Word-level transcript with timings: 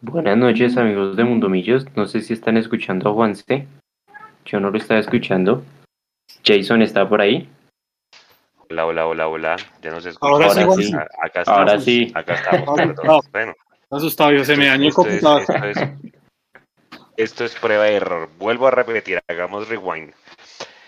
Buenas 0.00 0.36
noches 0.36 0.76
amigos 0.76 1.16
de 1.16 1.24
Mundo 1.24 1.48
Millos, 1.48 1.84
no 1.96 2.06
sé 2.06 2.20
si 2.20 2.32
están 2.32 2.56
escuchando 2.56 3.10
a 3.10 3.12
Juanse, 3.12 3.66
yo 4.44 4.60
no 4.60 4.70
lo 4.70 4.78
estaba 4.78 5.00
escuchando. 5.00 5.64
Jason 6.44 6.82
está 6.82 7.08
por 7.08 7.20
ahí. 7.20 7.48
Hola, 8.70 8.86
hola, 8.86 9.06
hola, 9.08 9.26
hola, 9.26 9.56
ya 9.82 9.90
nos 9.90 10.06
escuchan. 10.06 10.32
Ahora 10.32 10.50
sí, 10.50 10.60
Ahora 10.60 10.66
Juanse. 10.66 10.82
sí, 10.82 10.94
acá 11.20 11.40
estamos. 11.40 11.58
Ahora 11.58 11.80
sí. 11.80 12.12
Acá 12.14 12.34
estamos, 12.34 12.76
perdón. 12.76 13.20
Bueno, 13.32 13.54
asustado, 13.90 14.30
yo 14.30 14.44
se 14.44 14.56
me 14.56 14.66
dañó 14.66 14.86
el 14.86 14.94
computador. 14.94 15.42
esto, 15.42 15.64
es, 15.64 15.78
esto 17.16 17.44
es 17.44 17.54
prueba 17.56 17.84
de 17.84 17.96
error. 17.96 18.28
Vuelvo 18.38 18.68
a 18.68 18.70
repetir, 18.70 19.18
hagamos 19.28 19.68
rewind. 19.68 20.12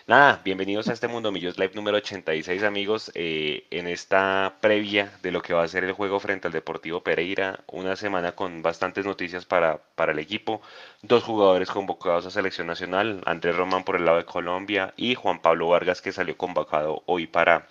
Nada, 0.07 0.41
bienvenidos 0.45 0.89
a 0.89 0.93
este 0.93 1.09
Mundo 1.09 1.31
Millos 1.33 1.59
Live 1.59 1.73
número 1.75 1.97
86, 1.99 2.63
amigos. 2.65 3.11
eh, 3.15 3.67
en 3.71 3.87
esta 3.87 4.57
previa 4.61 5.13
de 5.23 5.31
lo 5.31 5.41
que 5.43 5.55
va 5.55 5.63
a 5.63 5.69
ser 5.69 5.85
el 5.85 5.93
juego 5.93 6.21
frente 6.21 6.49
al 6.49 6.53
Deportivo 6.53 7.03
Pereira, 7.03 7.61
una 7.67 7.97
semana 7.97 8.33
con 8.33 8.61
bastantes 8.63 9.05
noticias 9.07 9.45
para, 9.47 9.79
para 9.95 10.13
el 10.13 10.19
equipo. 10.19 10.61
Dos 11.03 11.25
jugadores 11.25 11.71
convocados 11.71 12.27
a 12.27 12.31
selección 12.31 12.67
nacional, 12.67 13.23
Andrés 13.27 13.57
Román 13.57 13.85
por 13.85 13.97
el 13.97 14.05
lado 14.05 14.19
de 14.19 14.25
Colombia 14.27 14.93
y 14.97 15.15
Juan 15.15 15.41
Pablo 15.41 15.69
Vargas 15.69 16.03
que 16.03 16.13
salió 16.13 16.37
convocado 16.37 17.03
hoy 17.07 17.27
para 17.27 17.69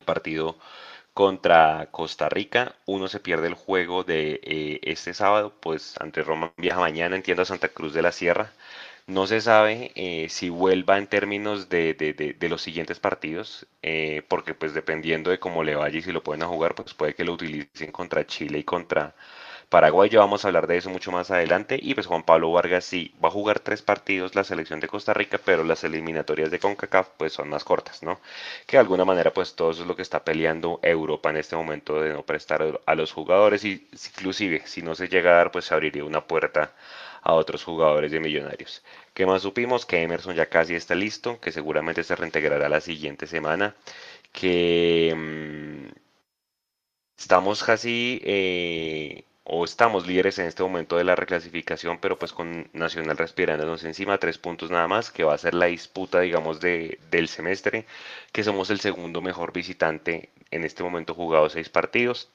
el 0.00 0.06
partido 0.06 0.58
contra 1.14 1.88
Costa 1.92 2.28
Rica. 2.28 2.76
Uno 2.86 3.08
se 3.08 3.20
pierde 3.20 3.48
el 3.48 3.54
juego 3.54 4.04
de 4.04 4.40
eh, 4.44 4.80
este 4.84 5.14
sábado, 5.14 5.54
pues 5.60 5.96
Andrés 6.00 6.26
Román 6.26 6.52
viaja 6.56 6.80
mañana, 6.80 7.16
entiendo, 7.16 7.42
a 7.42 7.46
Santa 7.46 7.68
Cruz 7.68 7.94
de 7.94 8.02
la 8.02 8.12
Sierra. 8.12 8.52
No 9.10 9.26
se 9.26 9.40
sabe 9.40 9.92
eh, 9.94 10.28
si 10.30 10.48
vuelva 10.50 10.96
en 10.98 11.06
términos 11.06 11.68
de, 11.68 11.94
de- 11.94 12.12
de- 12.14 12.48
los 12.48 12.62
siguientes 12.62 12.98
partidos, 13.00 13.66
eh, 13.82 14.22
porque 14.28 14.54
pues 14.54 14.72
dependiendo 14.74 15.30
de 15.30 15.38
cómo 15.38 15.62
le 15.64 15.74
vaya 15.74 15.98
y 15.98 16.02
si 16.02 16.12
lo 16.12 16.22
pueden 16.22 16.46
jugar, 16.46 16.74
pues 16.74 16.94
puede 16.94 17.14
que 17.14 17.24
lo 17.24 17.32
utilicen 17.34 17.92
contra 17.92 18.26
Chile 18.26 18.58
y 18.58 18.64
contra 18.64 19.14
Paraguay. 19.68 20.08
Ya 20.10 20.20
vamos 20.20 20.44
a 20.44 20.48
hablar 20.48 20.66
de 20.66 20.76
eso 20.78 20.90
mucho 20.90 21.12
más 21.12 21.30
adelante. 21.30 21.78
Y 21.82 21.94
pues 21.94 22.06
Juan 22.06 22.22
Pablo 22.24 22.52
Vargas 22.52 22.84
sí 22.84 23.14
va 23.24 23.28
a 23.28 23.32
jugar 23.32 23.60
tres 23.60 23.82
partidos 23.82 24.34
la 24.34 24.44
selección 24.44 24.80
de 24.80 24.88
Costa 24.88 25.14
Rica, 25.14 25.38
pero 25.44 25.64
las 25.64 25.84
eliminatorias 25.84 26.50
de 26.50 26.58
CONCACAF 26.60 27.08
pues 27.18 27.32
son 27.32 27.48
más 27.48 27.64
cortas, 27.64 28.02
¿no? 28.02 28.20
Que 28.66 28.76
de 28.76 28.80
alguna 28.80 29.04
manera 29.04 29.32
pues 29.32 29.54
todo 29.56 29.70
eso 29.72 29.82
es 29.82 29.88
lo 29.88 29.96
que 29.96 30.02
está 30.02 30.24
peleando 30.24 30.80
Europa 30.82 31.30
en 31.30 31.36
este 31.38 31.56
momento 31.56 32.00
de 32.00 32.12
no 32.12 32.22
prestar 32.24 32.80
a 32.86 32.94
los 32.94 33.12
jugadores 33.12 33.64
y 33.64 33.88
inclusive 34.16 34.62
si 34.66 34.82
no 34.82 34.94
se 34.94 35.08
llega 35.08 35.30
a 35.32 35.34
dar 35.36 35.50
pues 35.52 35.64
se 35.66 35.74
abriría 35.74 36.04
una 36.04 36.26
puerta 36.26 36.72
a 37.22 37.34
otros 37.34 37.64
jugadores 37.64 38.10
de 38.12 38.20
Millonarios. 38.20 38.82
¿Qué 39.14 39.26
más 39.26 39.42
supimos? 39.42 39.86
Que 39.86 40.02
Emerson 40.02 40.34
ya 40.34 40.46
casi 40.46 40.74
está 40.74 40.94
listo, 40.94 41.40
que 41.40 41.52
seguramente 41.52 42.04
se 42.04 42.16
reintegrará 42.16 42.68
la 42.68 42.80
siguiente 42.80 43.26
semana, 43.26 43.74
que 44.32 45.14
mm, 45.16 45.92
estamos 47.18 47.62
casi 47.62 48.20
eh, 48.24 49.24
o 49.44 49.64
estamos 49.64 50.06
líderes 50.06 50.38
en 50.38 50.46
este 50.46 50.62
momento 50.62 50.96
de 50.96 51.04
la 51.04 51.16
reclasificación, 51.16 51.98
pero 51.98 52.18
pues 52.18 52.32
con 52.32 52.68
Nacional 52.72 53.16
respirándonos 53.18 53.84
encima, 53.84 54.18
tres 54.18 54.38
puntos 54.38 54.70
nada 54.70 54.86
más, 54.88 55.10
que 55.10 55.24
va 55.24 55.34
a 55.34 55.38
ser 55.38 55.54
la 55.54 55.66
disputa, 55.66 56.20
digamos, 56.20 56.60
de, 56.60 57.00
del 57.10 57.28
semestre, 57.28 57.86
que 58.32 58.44
somos 58.44 58.70
el 58.70 58.80
segundo 58.80 59.20
mejor 59.20 59.52
visitante 59.52 60.30
en 60.50 60.64
este 60.64 60.82
momento 60.84 61.14
jugado 61.14 61.48
seis 61.50 61.68
partidos, 61.68 62.30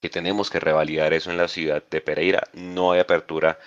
que 0.00 0.10
tenemos 0.10 0.50
que 0.50 0.60
revalidar 0.60 1.12
eso 1.12 1.30
en 1.30 1.36
la 1.36 1.48
ciudad 1.48 1.82
de 1.90 2.00
Pereira, 2.00 2.44
no 2.54 2.92
hay 2.92 3.00
apertura 3.00 3.58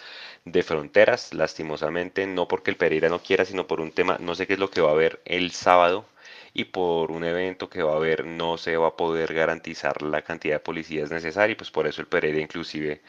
de 0.45 0.63
fronteras, 0.63 1.33
lastimosamente, 1.33 2.25
no 2.27 2.47
porque 2.47 2.71
el 2.71 2.77
Pereira 2.77 3.09
no 3.09 3.19
quiera, 3.19 3.45
sino 3.45 3.67
por 3.67 3.81
un 3.81 3.91
tema, 3.91 4.17
no 4.19 4.35
sé 4.35 4.47
qué 4.47 4.53
es 4.53 4.59
lo 4.59 4.69
que 4.71 4.81
va 4.81 4.89
a 4.89 4.93
haber 4.93 5.21
el 5.25 5.51
sábado 5.51 6.05
y 6.53 6.65
por 6.65 7.11
un 7.11 7.23
evento 7.23 7.69
que 7.69 7.83
va 7.83 7.93
a 7.93 7.97
haber 7.97 8.25
no 8.25 8.57
se 8.57 8.77
va 8.77 8.89
a 8.89 8.97
poder 8.97 9.33
garantizar 9.33 10.01
la 10.01 10.21
cantidad 10.21 10.55
de 10.55 10.59
policías 10.59 11.11
necesaria 11.11 11.53
y 11.53 11.55
pues 11.55 11.71
por 11.71 11.87
eso 11.87 12.01
el 12.01 12.07
Pereira 12.07 12.39
inclusive 12.39 13.01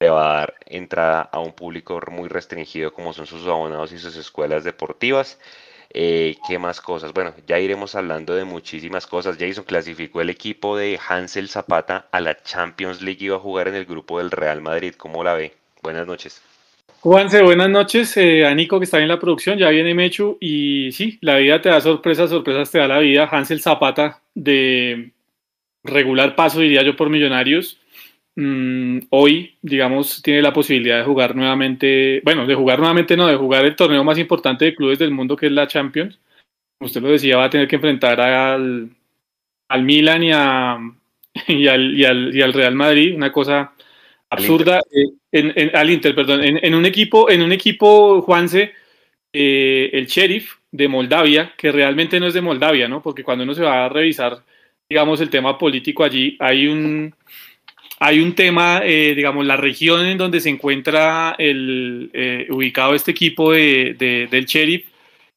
le 0.00 0.10
va 0.10 0.32
a 0.32 0.36
dar 0.40 0.54
entrada 0.66 1.22
a 1.22 1.40
un 1.40 1.52
público 1.52 2.00
muy 2.10 2.28
restringido 2.28 2.92
como 2.92 3.12
son 3.12 3.26
sus 3.26 3.46
abonados 3.46 3.92
y 3.92 3.98
sus 3.98 4.16
escuelas 4.16 4.64
deportivas. 4.64 5.38
Eh, 5.92 6.36
¿qué 6.46 6.58
más 6.58 6.80
cosas? 6.80 7.12
Bueno, 7.12 7.34
ya 7.46 7.58
iremos 7.58 7.94
hablando 7.94 8.34
de 8.34 8.44
muchísimas 8.44 9.06
cosas. 9.06 9.36
Jason 9.38 9.64
clasificó 9.64 10.20
el 10.20 10.30
equipo 10.30 10.76
de 10.76 10.98
Hansel 11.08 11.48
Zapata 11.48 12.08
a 12.12 12.20
la 12.20 12.40
Champions 12.42 13.02
League 13.02 13.24
y 13.24 13.28
va 13.28 13.36
a 13.36 13.40
jugar 13.40 13.68
en 13.68 13.74
el 13.74 13.86
grupo 13.86 14.18
del 14.18 14.30
Real 14.30 14.62
Madrid. 14.62 14.94
¿Cómo 14.96 15.24
la 15.24 15.34
ve? 15.34 15.56
Buenas 15.82 16.06
noches. 16.06 16.49
Juanse, 17.02 17.42
buenas 17.42 17.70
noches. 17.70 18.14
eh, 18.18 18.44
a 18.46 18.54
Nico 18.54 18.78
que 18.78 18.84
está 18.84 19.00
en 19.00 19.08
la 19.08 19.18
producción, 19.18 19.58
ya 19.58 19.70
viene 19.70 19.94
Mechu. 19.94 20.36
Y 20.40 20.92
sí, 20.92 21.18
la 21.22 21.36
vida 21.36 21.60
te 21.62 21.70
da 21.70 21.80
sorpresas, 21.80 22.28
sorpresas 22.28 22.70
te 22.70 22.78
da 22.78 22.86
la 22.88 22.98
vida. 22.98 23.26
Hansel 23.30 23.60
Zapata 23.62 24.20
de 24.34 25.12
regular 25.82 26.36
paso, 26.36 26.60
diría 26.60 26.82
yo, 26.82 26.96
por 26.96 27.08
Millonarios. 27.08 27.78
Mm, 28.36 28.98
hoy, 29.10 29.56
digamos, 29.62 30.20
tiene 30.22 30.42
la 30.42 30.52
posibilidad 30.52 30.98
de 30.98 31.04
jugar 31.04 31.34
nuevamente, 31.34 32.20
bueno, 32.22 32.46
de 32.46 32.54
jugar 32.54 32.78
nuevamente, 32.78 33.16
no, 33.16 33.26
de 33.26 33.36
jugar 33.36 33.64
el 33.64 33.76
torneo 33.76 34.04
más 34.04 34.18
importante 34.18 34.66
de 34.66 34.74
clubes 34.74 34.98
del 34.98 35.10
mundo, 35.10 35.36
que 35.36 35.46
es 35.46 35.52
la 35.52 35.66
Champions. 35.66 36.18
Como 36.78 36.86
usted 36.86 37.00
lo 37.00 37.08
decía, 37.08 37.38
va 37.38 37.44
a 37.44 37.50
tener 37.50 37.66
que 37.66 37.76
enfrentar 37.76 38.20
al, 38.20 38.90
al 39.68 39.82
Milan 39.84 40.22
y, 40.22 40.32
a, 40.34 40.78
y, 41.48 41.66
al, 41.66 41.98
y, 41.98 42.04
al, 42.04 42.36
y 42.36 42.42
al 42.42 42.52
Real 42.52 42.74
Madrid, 42.74 43.14
una 43.14 43.32
cosa 43.32 43.72
absurda. 44.28 44.80
eh, 44.92 45.19
en, 45.32 45.52
en- 45.56 45.76
al 45.76 45.90
Inter, 45.90 46.14
perdón, 46.14 46.42
en, 46.44 46.58
en 46.64 46.74
un 46.74 46.86
equipo, 46.86 47.30
en 47.30 47.42
un 47.42 47.52
equipo, 47.52 48.22
Juanse, 48.22 48.72
eh, 49.32 49.90
el 49.92 50.06
Sheriff 50.06 50.54
de 50.72 50.88
Moldavia, 50.88 51.52
que 51.56 51.72
realmente 51.72 52.18
no 52.20 52.26
es 52.26 52.34
de 52.34 52.40
Moldavia, 52.40 52.88
¿no? 52.88 53.02
Porque 53.02 53.22
cuando 53.24 53.44
uno 53.44 53.54
se 53.54 53.62
va 53.62 53.86
a 53.86 53.88
revisar, 53.88 54.44
digamos, 54.88 55.20
el 55.20 55.30
tema 55.30 55.56
político 55.58 56.04
allí, 56.04 56.36
hay 56.40 56.66
un, 56.68 57.14
hay 58.00 58.20
un 58.20 58.34
tema, 58.34 58.80
eh, 58.84 59.14
digamos, 59.14 59.44
la 59.46 59.56
región 59.56 60.06
en 60.06 60.18
donde 60.18 60.40
se 60.40 60.48
encuentra 60.50 61.34
el, 61.38 62.10
eh, 62.12 62.46
ubicado 62.50 62.94
este 62.94 63.10
equipo 63.12 63.52
de, 63.52 63.94
de- 63.98 64.28
del 64.30 64.46
Sheriff, 64.46 64.86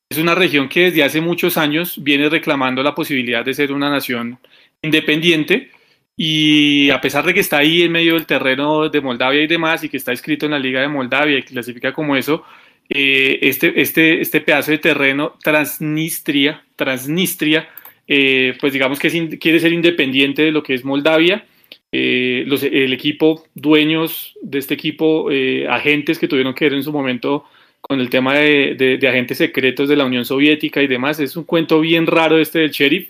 es 0.09 0.17
una 0.19 0.35
región 0.35 0.69
que 0.69 0.83
desde 0.85 1.03
hace 1.03 1.21
muchos 1.21 1.57
años 1.57 2.01
viene 2.03 2.29
reclamando 2.29 2.83
la 2.83 2.93
posibilidad 2.95 3.43
de 3.43 3.53
ser 3.53 3.71
una 3.71 3.89
nación 3.89 4.37
independiente 4.81 5.71
y 6.15 6.89
a 6.91 7.01
pesar 7.01 7.25
de 7.25 7.33
que 7.33 7.39
está 7.39 7.57
ahí 7.57 7.81
en 7.81 7.91
medio 7.91 8.13
del 8.13 8.25
terreno 8.25 8.87
de 8.89 9.01
Moldavia 9.01 9.41
y 9.41 9.47
demás 9.47 9.83
y 9.83 9.89
que 9.89 9.97
está 9.97 10.11
inscrito 10.11 10.45
en 10.45 10.51
la 10.51 10.59
Liga 10.59 10.81
de 10.81 10.87
Moldavia 10.87 11.37
y 11.39 11.43
clasifica 11.43 11.91
como 11.93 12.15
eso, 12.15 12.43
eh, 12.89 13.39
este, 13.41 13.81
este, 13.81 14.21
este 14.21 14.41
pedazo 14.41 14.71
de 14.71 14.77
terreno, 14.77 15.35
Transnistria, 15.43 16.63
Transnistria, 16.75 17.67
eh, 18.07 18.55
pues 18.59 18.73
digamos 18.73 18.99
que 18.99 19.07
es 19.07 19.13
quiere 19.39 19.59
ser 19.59 19.73
independiente 19.73 20.43
de 20.43 20.51
lo 20.51 20.61
que 20.63 20.73
es 20.75 20.83
Moldavia. 20.85 21.45
Eh, 21.91 22.43
los- 22.47 22.63
el 22.63 22.91
equipo, 22.93 23.45
dueños 23.55 24.33
de 24.41 24.59
este 24.59 24.73
equipo, 24.73 25.29
eh, 25.31 25.67
agentes 25.69 26.17
que 26.19 26.27
tuvieron 26.27 26.53
que 26.53 26.65
ver 26.65 26.73
en 26.73 26.83
su 26.83 26.91
momento 26.91 27.45
con 27.81 27.99
el 27.99 28.09
tema 28.09 28.35
de- 28.35 28.97
de 28.99 29.07
agentes 29.07 29.37
secretos 29.37 29.89
de 29.89 29.95
la 29.95 30.05
Unión 30.05 30.25
Soviética 30.25 30.81
y 30.81 30.87
demás, 30.87 31.19
es 31.19 31.35
un 31.35 31.43
cuento 31.43 31.79
bien 31.81 32.07
raro 32.07 32.39
este 32.39 32.59
del 32.59 32.71
sheriff 32.71 33.09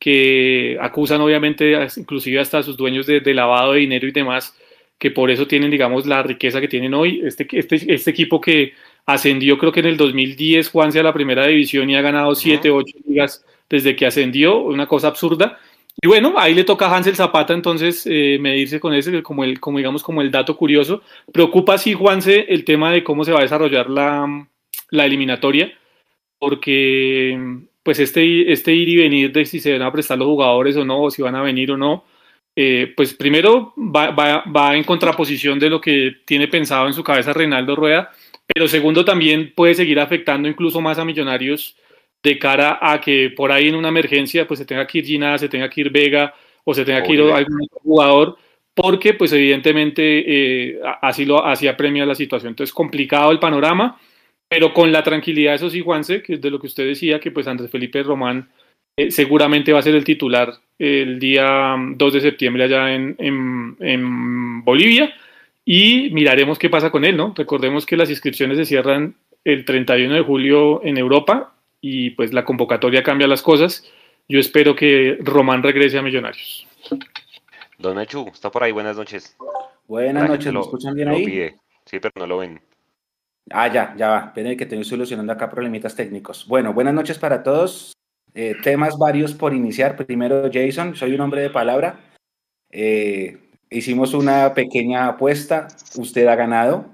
que 0.00 0.78
acusan 0.80 1.20
obviamente 1.20 1.76
inclusive 1.96 2.40
hasta 2.40 2.58
a 2.58 2.62
sus 2.62 2.76
dueños 2.76 3.06
de, 3.06 3.20
de 3.20 3.34
lavado 3.34 3.74
de 3.74 3.80
dinero 3.80 4.08
y 4.08 4.12
demás, 4.12 4.56
que 4.98 5.10
por 5.10 5.30
eso 5.30 5.46
tienen, 5.46 5.70
digamos, 5.70 6.06
la 6.06 6.22
riqueza 6.22 6.60
que 6.60 6.68
tienen 6.68 6.94
hoy. 6.94 7.20
Este, 7.24 7.46
este, 7.52 7.94
este 7.94 8.10
equipo 8.10 8.40
que 8.40 8.72
ascendió 9.06 9.58
creo 9.58 9.72
que 9.72 9.80
en 9.80 9.86
el 9.86 9.96
2010, 9.96 10.70
Juanse, 10.70 11.00
a 11.00 11.02
la 11.02 11.12
primera 11.12 11.46
división 11.46 11.88
y 11.88 11.96
ha 11.96 12.02
ganado 12.02 12.34
7, 12.34 12.70
8 12.70 12.96
ligas 13.06 13.44
desde 13.68 13.94
que 13.94 14.06
ascendió, 14.06 14.58
una 14.58 14.86
cosa 14.86 15.08
absurda. 15.08 15.58
Y 16.02 16.08
bueno, 16.08 16.34
ahí 16.38 16.54
le 16.54 16.64
toca 16.64 16.86
a 16.86 16.96
Hansel 16.96 17.16
Zapata 17.16 17.52
entonces 17.52 18.06
eh, 18.06 18.38
medirse 18.40 18.80
con 18.80 18.94
ese, 18.94 19.22
como, 19.22 19.44
el, 19.44 19.60
como 19.60 19.78
digamos, 19.78 20.02
como 20.02 20.22
el 20.22 20.30
dato 20.30 20.56
curioso. 20.56 21.02
Preocupa 21.30 21.76
sí, 21.76 21.92
Juanse, 21.92 22.46
el 22.48 22.64
tema 22.64 22.90
de 22.90 23.04
cómo 23.04 23.24
se 23.24 23.32
va 23.32 23.40
a 23.40 23.42
desarrollar 23.42 23.90
la, 23.90 24.48
la 24.90 25.04
eliminatoria, 25.04 25.72
porque 26.38 27.38
pues 27.82 27.98
este, 27.98 28.52
este 28.52 28.72
ir 28.74 28.88
y 28.88 28.96
venir 28.96 29.32
de 29.32 29.44
si 29.44 29.60
se 29.60 29.72
van 29.72 29.82
a 29.82 29.92
prestar 29.92 30.18
los 30.18 30.28
jugadores 30.28 30.76
o 30.76 30.84
no, 30.84 31.02
o 31.02 31.10
si 31.10 31.22
van 31.22 31.34
a 31.34 31.42
venir 31.42 31.70
o 31.72 31.76
no, 31.76 32.04
eh, 32.56 32.92
pues 32.96 33.14
primero 33.14 33.72
va, 33.76 34.10
va, 34.10 34.44
va 34.44 34.76
en 34.76 34.84
contraposición 34.84 35.58
de 35.58 35.70
lo 35.70 35.80
que 35.80 36.16
tiene 36.24 36.48
pensado 36.48 36.86
en 36.86 36.92
su 36.92 37.02
cabeza 37.02 37.32
Reinaldo 37.32 37.76
Rueda, 37.76 38.10
pero 38.46 38.68
segundo 38.68 39.04
también 39.04 39.52
puede 39.54 39.74
seguir 39.74 40.00
afectando 40.00 40.48
incluso 40.48 40.80
más 40.80 40.98
a 40.98 41.04
Millonarios 41.04 41.76
de 42.22 42.38
cara 42.38 42.78
a 42.82 43.00
que 43.00 43.32
por 43.34 43.50
ahí 43.52 43.68
en 43.68 43.76
una 43.76 43.88
emergencia 43.88 44.46
pues 44.46 44.58
se 44.58 44.66
tenga 44.66 44.86
que 44.86 44.98
ir 44.98 45.04
Gina, 45.04 45.38
se 45.38 45.48
tenga 45.48 45.70
que 45.70 45.80
ir 45.80 45.90
Vega 45.90 46.34
o 46.64 46.74
se 46.74 46.84
tenga 46.84 47.02
que 47.02 47.12
ir 47.12 47.20
algún 47.20 47.62
otro 47.62 47.80
jugador 47.82 48.36
porque 48.74 49.14
pues 49.14 49.32
evidentemente 49.32 50.02
eh, 50.02 50.80
así 51.02 51.24
lo 51.24 51.44
así 51.44 51.68
apremia 51.68 52.06
la 52.06 52.14
situación. 52.14 52.50
Entonces 52.50 52.74
complicado 52.74 53.30
el 53.30 53.38
panorama, 53.38 53.98
pero 54.50 54.74
con 54.74 54.90
la 54.92 55.02
tranquilidad, 55.04 55.54
eso 55.54 55.70
sí, 55.70 55.80
Juanse, 55.80 56.22
que 56.22 56.34
es 56.34 56.40
de 56.40 56.50
lo 56.50 56.58
que 56.58 56.66
usted 56.66 56.84
decía, 56.86 57.20
que 57.20 57.30
pues 57.30 57.46
Andrés 57.46 57.70
Felipe 57.70 58.02
Román 58.02 58.48
eh, 58.96 59.10
seguramente 59.12 59.72
va 59.72 59.78
a 59.78 59.82
ser 59.82 59.94
el 59.94 60.02
titular 60.04 60.52
el 60.78 61.18
día 61.20 61.76
2 61.78 62.12
de 62.12 62.20
septiembre 62.20 62.64
allá 62.64 62.92
en, 62.92 63.14
en, 63.18 63.76
en 63.80 64.64
Bolivia 64.64 65.14
y 65.64 66.10
miraremos 66.12 66.58
qué 66.58 66.68
pasa 66.68 66.90
con 66.90 67.04
él, 67.04 67.16
¿no? 67.16 67.32
Recordemos 67.36 67.86
que 67.86 67.96
las 67.96 68.10
inscripciones 68.10 68.58
se 68.58 68.64
cierran 68.64 69.14
el 69.44 69.64
31 69.64 70.14
de 70.14 70.22
julio 70.22 70.84
en 70.84 70.98
Europa 70.98 71.54
y 71.80 72.10
pues 72.10 72.32
la 72.32 72.44
convocatoria 72.44 73.02
cambia 73.04 73.28
las 73.28 73.42
cosas. 73.42 73.88
Yo 74.28 74.40
espero 74.40 74.74
que 74.74 75.16
Román 75.20 75.62
regrese 75.62 75.98
a 75.98 76.02
Millonarios. 76.02 76.66
Don 77.78 77.96
Mechu, 77.96 78.28
está 78.32 78.50
por 78.50 78.64
ahí, 78.64 78.72
buenas 78.72 78.96
noches. 78.96 79.36
Buenas 79.86 80.28
noches, 80.28 80.46
¿me 80.46 80.52
lo- 80.52 80.60
escuchan 80.62 80.94
bien 80.94 81.08
lo 81.08 81.14
ahí? 81.16 81.24
pide. 81.24 81.54
Sí, 81.86 81.98
pero 82.00 82.12
no 82.16 82.26
lo 82.26 82.38
ven. 82.38 82.60
Ah, 83.48 83.68
ya, 83.68 83.94
ya 83.96 84.08
va. 84.08 84.18
Esperen 84.26 84.56
que 84.56 84.64
estoy 84.64 84.84
solucionando 84.84 85.32
acá 85.32 85.48
problemitas 85.48 85.94
técnicos. 85.94 86.46
Bueno, 86.46 86.72
buenas 86.72 86.94
noches 86.94 87.18
para 87.18 87.42
todos. 87.42 87.92
Eh, 88.34 88.54
temas 88.62 88.96
varios 88.98 89.34
por 89.34 89.54
iniciar. 89.54 89.96
Primero, 89.96 90.50
Jason, 90.52 90.94
soy 90.94 91.14
un 91.14 91.20
hombre 91.20 91.42
de 91.42 91.50
palabra. 91.50 92.00
Eh, 92.70 93.38
hicimos 93.70 94.14
una 94.14 94.54
pequeña 94.54 95.08
apuesta. 95.08 95.68
Usted 95.96 96.26
ha 96.26 96.36
ganado. 96.36 96.86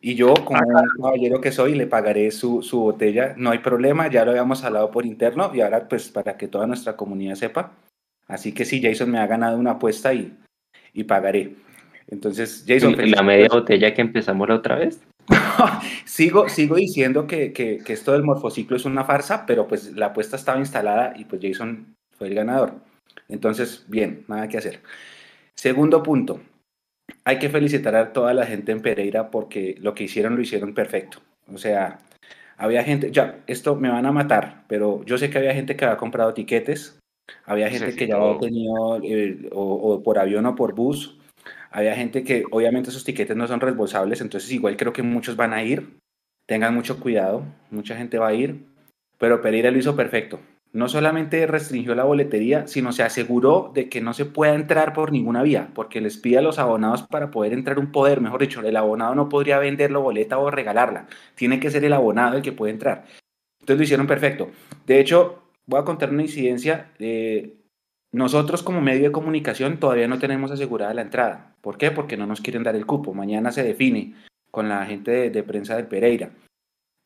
Y 0.00 0.14
yo, 0.14 0.32
como 0.32 0.60
un 0.66 1.02
caballero 1.02 1.40
que 1.40 1.52
soy, 1.52 1.74
le 1.74 1.86
pagaré 1.86 2.30
su, 2.30 2.62
su 2.62 2.80
botella. 2.80 3.34
No 3.36 3.50
hay 3.50 3.58
problema, 3.58 4.08
ya 4.08 4.24
lo 4.24 4.30
habíamos 4.30 4.64
hablado 4.64 4.90
por 4.90 5.04
interno. 5.04 5.50
Y 5.54 5.60
ahora, 5.60 5.86
pues, 5.88 6.08
para 6.08 6.36
que 6.36 6.48
toda 6.48 6.66
nuestra 6.66 6.96
comunidad 6.96 7.34
sepa. 7.34 7.72
Así 8.26 8.52
que 8.52 8.64
sí, 8.64 8.80
Jason 8.82 9.10
me 9.10 9.18
ha 9.18 9.26
ganado 9.26 9.58
una 9.58 9.72
apuesta 9.72 10.14
y, 10.14 10.36
y 10.94 11.04
pagaré. 11.04 11.54
Entonces, 12.08 12.64
Jason, 12.66 12.96
La 13.10 13.22
media 13.22 13.48
botella 13.48 13.94
que 13.94 14.00
empezamos 14.00 14.48
la 14.48 14.56
otra 14.56 14.76
vez. 14.76 15.00
sigo, 16.04 16.48
sigo 16.48 16.76
diciendo 16.76 17.26
que, 17.26 17.52
que, 17.52 17.78
que 17.78 17.92
esto 17.92 18.12
del 18.12 18.22
morfociclo 18.22 18.76
es 18.76 18.84
una 18.84 19.04
farsa, 19.04 19.46
pero 19.46 19.66
pues 19.66 19.96
la 19.96 20.06
apuesta 20.06 20.36
estaba 20.36 20.58
instalada 20.58 21.14
y 21.16 21.24
pues 21.24 21.40
Jason 21.42 21.94
fue 22.16 22.28
el 22.28 22.34
ganador. 22.34 22.74
Entonces, 23.28 23.84
bien, 23.88 24.24
nada 24.28 24.48
que 24.48 24.58
hacer. 24.58 24.80
Segundo 25.54 26.02
punto, 26.02 26.40
hay 27.24 27.38
que 27.38 27.48
felicitar 27.48 27.94
a 27.96 28.12
toda 28.12 28.34
la 28.34 28.46
gente 28.46 28.72
en 28.72 28.80
Pereira 28.80 29.30
porque 29.30 29.76
lo 29.78 29.94
que 29.94 30.04
hicieron 30.04 30.36
lo 30.36 30.42
hicieron 30.42 30.74
perfecto. 30.74 31.18
O 31.52 31.58
sea, 31.58 32.00
había 32.56 32.82
gente, 32.84 33.10
ya, 33.10 33.40
esto 33.46 33.76
me 33.76 33.90
van 33.90 34.06
a 34.06 34.12
matar, 34.12 34.64
pero 34.68 35.04
yo 35.04 35.18
sé 35.18 35.30
que 35.30 35.38
había 35.38 35.54
gente 35.54 35.76
que 35.76 35.84
había 35.84 35.96
comprado 35.96 36.34
tiquetes, 36.34 36.98
había 37.44 37.70
gente 37.70 37.92
sí, 37.92 37.96
que 37.96 38.06
ya 38.06 38.16
había 38.16 38.38
tenido 38.38 39.00
eh, 39.02 39.48
o, 39.52 39.74
o 39.74 40.02
por 40.02 40.18
avión 40.18 40.46
o 40.46 40.54
por 40.54 40.74
bus, 40.74 41.19
había 41.70 41.94
gente 41.94 42.24
que 42.24 42.44
obviamente 42.50 42.90
esos 42.90 43.04
tiquetes 43.04 43.36
no 43.36 43.46
son 43.46 43.60
reembolsables, 43.60 44.20
entonces 44.20 44.50
igual 44.52 44.76
creo 44.76 44.92
que 44.92 45.02
muchos 45.02 45.36
van 45.36 45.52
a 45.52 45.62
ir. 45.62 45.98
Tengan 46.46 46.74
mucho 46.74 46.98
cuidado, 46.98 47.44
mucha 47.70 47.96
gente 47.96 48.18
va 48.18 48.28
a 48.28 48.34
ir, 48.34 48.64
pero 49.18 49.40
Pereira 49.40 49.70
lo 49.70 49.78
hizo 49.78 49.94
perfecto. 49.94 50.40
No 50.72 50.88
solamente 50.88 51.46
restringió 51.46 51.94
la 51.94 52.04
boletería, 52.04 52.66
sino 52.68 52.92
se 52.92 53.02
aseguró 53.02 53.72
de 53.74 53.88
que 53.88 54.00
no 54.00 54.14
se 54.14 54.24
pueda 54.24 54.54
entrar 54.54 54.92
por 54.92 55.10
ninguna 55.12 55.42
vía, 55.42 55.70
porque 55.74 56.00
les 56.00 56.16
pide 56.16 56.38
a 56.38 56.42
los 56.42 56.58
abonados 56.58 57.02
para 57.02 57.30
poder 57.30 57.52
entrar 57.52 57.78
un 57.78 57.90
poder, 57.90 58.20
mejor 58.20 58.40
dicho, 58.40 58.60
el 58.62 58.76
abonado 58.76 59.14
no 59.14 59.28
podría 59.28 59.58
vender 59.58 59.90
la 59.90 59.98
boleta 59.98 60.38
o 60.38 60.50
regalarla, 60.50 61.08
tiene 61.34 61.58
que 61.60 61.70
ser 61.70 61.84
el 61.84 61.92
abonado 61.92 62.36
el 62.36 62.42
que 62.42 62.52
puede 62.52 62.72
entrar. 62.72 63.04
Entonces 63.60 63.78
lo 63.78 63.84
hicieron 63.84 64.06
perfecto. 64.06 64.50
De 64.86 65.00
hecho, 65.00 65.42
voy 65.66 65.80
a 65.80 65.84
contar 65.84 66.10
una 66.10 66.22
incidencia. 66.22 66.92
eh, 66.98 67.59
nosotros 68.12 68.62
como 68.62 68.80
medio 68.80 69.04
de 69.04 69.12
comunicación 69.12 69.78
todavía 69.78 70.08
no 70.08 70.18
tenemos 70.18 70.50
asegurada 70.50 70.94
la 70.94 71.02
entrada. 71.02 71.54
¿Por 71.60 71.78
qué? 71.78 71.90
Porque 71.90 72.16
no 72.16 72.26
nos 72.26 72.40
quieren 72.40 72.64
dar 72.64 72.74
el 72.74 72.86
cupo. 72.86 73.14
Mañana 73.14 73.52
se 73.52 73.62
define 73.62 74.14
con 74.50 74.68
la 74.68 74.84
gente 74.86 75.30
de, 75.30 75.42
prensa 75.42 75.76
del 75.76 75.86
Pereira. 75.86 76.30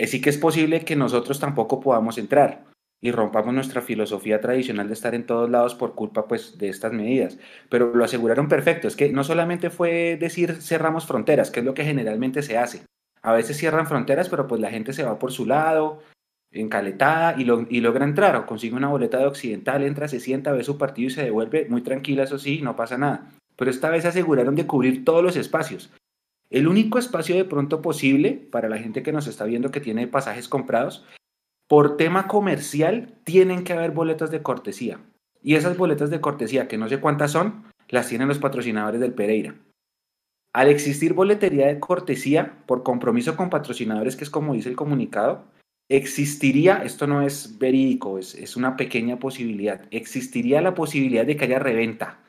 Así 0.01 0.21
que 0.21 0.31
es 0.31 0.39
posible 0.39 0.85
que 0.85 0.97
nosotros 0.97 1.39
tampoco 1.39 1.81
podamos 1.81 2.17
entrar 2.17 2.65
y 3.03 3.13
rompamos 3.13 3.53
nuestra 3.53 3.83
filosofía 3.83 4.41
tradicional 4.41 4.89
de 4.89 4.95
estar 4.95 5.15
en 5.15 5.27
todos 5.27 5.51
lados 5.51 5.75
por 5.75 5.95
culpa 5.95 6.27
pues 6.27 6.57
de 6.57 6.71
estas 6.71 6.93
medidas. 6.93 7.39
Pero 7.69 7.95
lo 7.95 8.05
aseguraron 8.05 8.49
perfecto. 8.49 8.89
Es 8.89 8.97
que 8.97 9.13
no 9.13 9.25
solamente 9.25 9.69
fue 9.69 10.17
decir 10.19 10.55
cerramos 10.63 11.07
fronteras, 11.07 11.51
que 11.51 11.61
es 11.61 11.67
lo 11.67 11.75
que 11.75 11.85
generalmente 11.85 12.43
se 12.43 12.57
hace. 12.57 12.87
A 13.21 13.33
veces 13.33 13.59
cierran 13.59 13.87
fronteras, 13.87 14.31
pero 14.31 14.47
pues 14.47 14.61
la 14.61 14.71
gente 14.71 14.95
se 14.95 15.05
va 15.05 15.19
por 15.19 15.33
su 15.33 15.45
lado, 15.45 16.01
encaletada 16.55 17.35
y, 17.39 17.47
y 17.77 17.81
logra 17.81 18.05
entrar 18.05 18.37
o 18.37 18.47
consigue 18.47 18.77
una 18.77 18.89
boleta 18.89 19.19
de 19.19 19.27
occidental, 19.27 19.83
entra, 19.83 20.09
se 20.09 20.21
sienta, 20.21 20.53
ve 20.53 20.65
su 20.65 20.79
partido 20.79 21.09
y 21.09 21.11
se 21.11 21.25
devuelve 21.25 21.67
muy 21.69 21.83
tranquila, 21.83 22.23
eso 22.23 22.39
sí, 22.39 22.61
no 22.63 22.77
pasa 22.77 22.97
nada. 22.97 23.31
Pero 23.57 23.71
esta 23.71 23.91
vez 23.91 24.05
aseguraron 24.05 24.55
de 24.55 24.67
cubrir 24.67 25.05
todos 25.05 25.23
los 25.23 25.37
espacios. 25.37 25.93
El 26.51 26.69
único 26.69 26.99
espacio 26.99 27.35
de 27.37 27.45
pronto 27.45 27.83
posible 27.83 28.33
para 28.51 28.69
la 28.69 28.79
gente 28.79 29.03
que 29.03 29.13
nos 29.13 29.27
está 29.27 29.45
viendo 29.45 29.71
que 29.71 29.81
tiene 29.81 30.07
pasajes 30.07 30.49
comprados, 30.49 31.05
por 31.69 31.97
tema 31.97 32.29
comercial 32.29 33.15
tienen 33.25 33.65
que 33.65 33.73
haber 33.73 33.91
boletas 33.91 34.31
de 34.31 34.43
cortesía. 34.43 35.01
Y 35.43 35.57
esas 35.57 35.77
boletas 35.77 36.11
de 36.11 36.21
cortesía, 36.21 36.69
que 36.69 36.79
no 36.79 36.89
sé 36.89 37.01
cuántas 37.01 37.33
son, 37.33 37.65
las 37.89 38.09
tienen 38.09 38.29
los 38.29 38.39
patrocinadores 38.39 39.01
del 39.01 39.15
Pereira. 39.15 39.55
Al 40.53 40.69
existir 40.69 41.15
boletería 41.15 41.67
de 41.67 41.81
cortesía 41.81 42.59
por 42.67 42.83
compromiso 42.83 43.37
con 43.37 43.51
patrocinadores, 43.51 44.15
que 44.15 44.25
es 44.25 44.31
como 44.31 44.55
dice 44.55 44.69
el 44.69 44.77
comunicado, 44.77 45.45
existiría, 45.89 46.83
esto 46.85 47.07
no 47.07 47.23
es 47.23 47.59
verídico, 47.59 48.19
es, 48.19 48.35
es 48.35 48.57
una 48.57 48.77
pequeña 48.77 49.19
posibilidad, 49.19 49.83
existiría 49.91 50.61
la 50.61 50.75
posibilidad 50.75 51.27
de 51.27 51.37
que 51.37 51.45
haya 51.45 51.59
reventa 51.59 52.21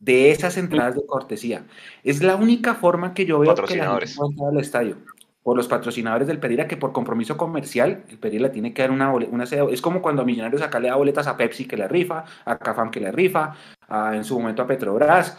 de 0.00 0.30
esas 0.30 0.56
entradas 0.56 0.96
de 0.96 1.06
cortesía. 1.06 1.64
Es 2.02 2.22
la 2.22 2.36
única 2.36 2.74
forma 2.74 3.14
que 3.14 3.24
yo 3.26 3.38
veo 3.38 3.50
que 3.54 3.76
la 3.76 3.84
gente 4.22 4.44
al 4.44 4.58
estadio. 4.60 4.96
Por 5.42 5.58
los 5.58 5.68
patrocinadores 5.68 6.26
del 6.26 6.38
Pereira, 6.40 6.66
que 6.66 6.78
por 6.78 6.92
compromiso 6.92 7.36
comercial, 7.36 8.04
el 8.08 8.18
Pereira 8.18 8.50
tiene 8.50 8.72
que 8.72 8.80
dar 8.80 8.90
una, 8.90 9.12
una 9.12 9.44
Es 9.44 9.82
como 9.82 10.00
cuando 10.00 10.22
a 10.22 10.24
Millonarios 10.24 10.62
acá 10.62 10.80
le 10.80 10.88
da 10.88 10.96
boletas 10.96 11.26
a 11.26 11.36
Pepsi 11.36 11.66
que 11.66 11.76
le 11.76 11.86
rifa, 11.86 12.24
a 12.46 12.58
Cafam 12.58 12.90
que 12.90 13.00
le 13.00 13.12
rifa, 13.12 13.54
a- 13.88 14.16
en 14.16 14.24
su 14.24 14.38
momento 14.38 14.62
a 14.62 14.66
Petrobras. 14.66 15.38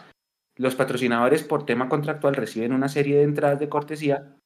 Los 0.57 0.75
patrocinadores 0.75 1.43
por 1.43 1.65
tema 1.65 1.89
contractual 1.89 2.35
reciben 2.35 2.71
una 2.71 2.87
serie 2.87 3.17
de 3.17 3.23
entradas 3.23 3.59
de 3.59 3.67
cortesía 3.67 4.37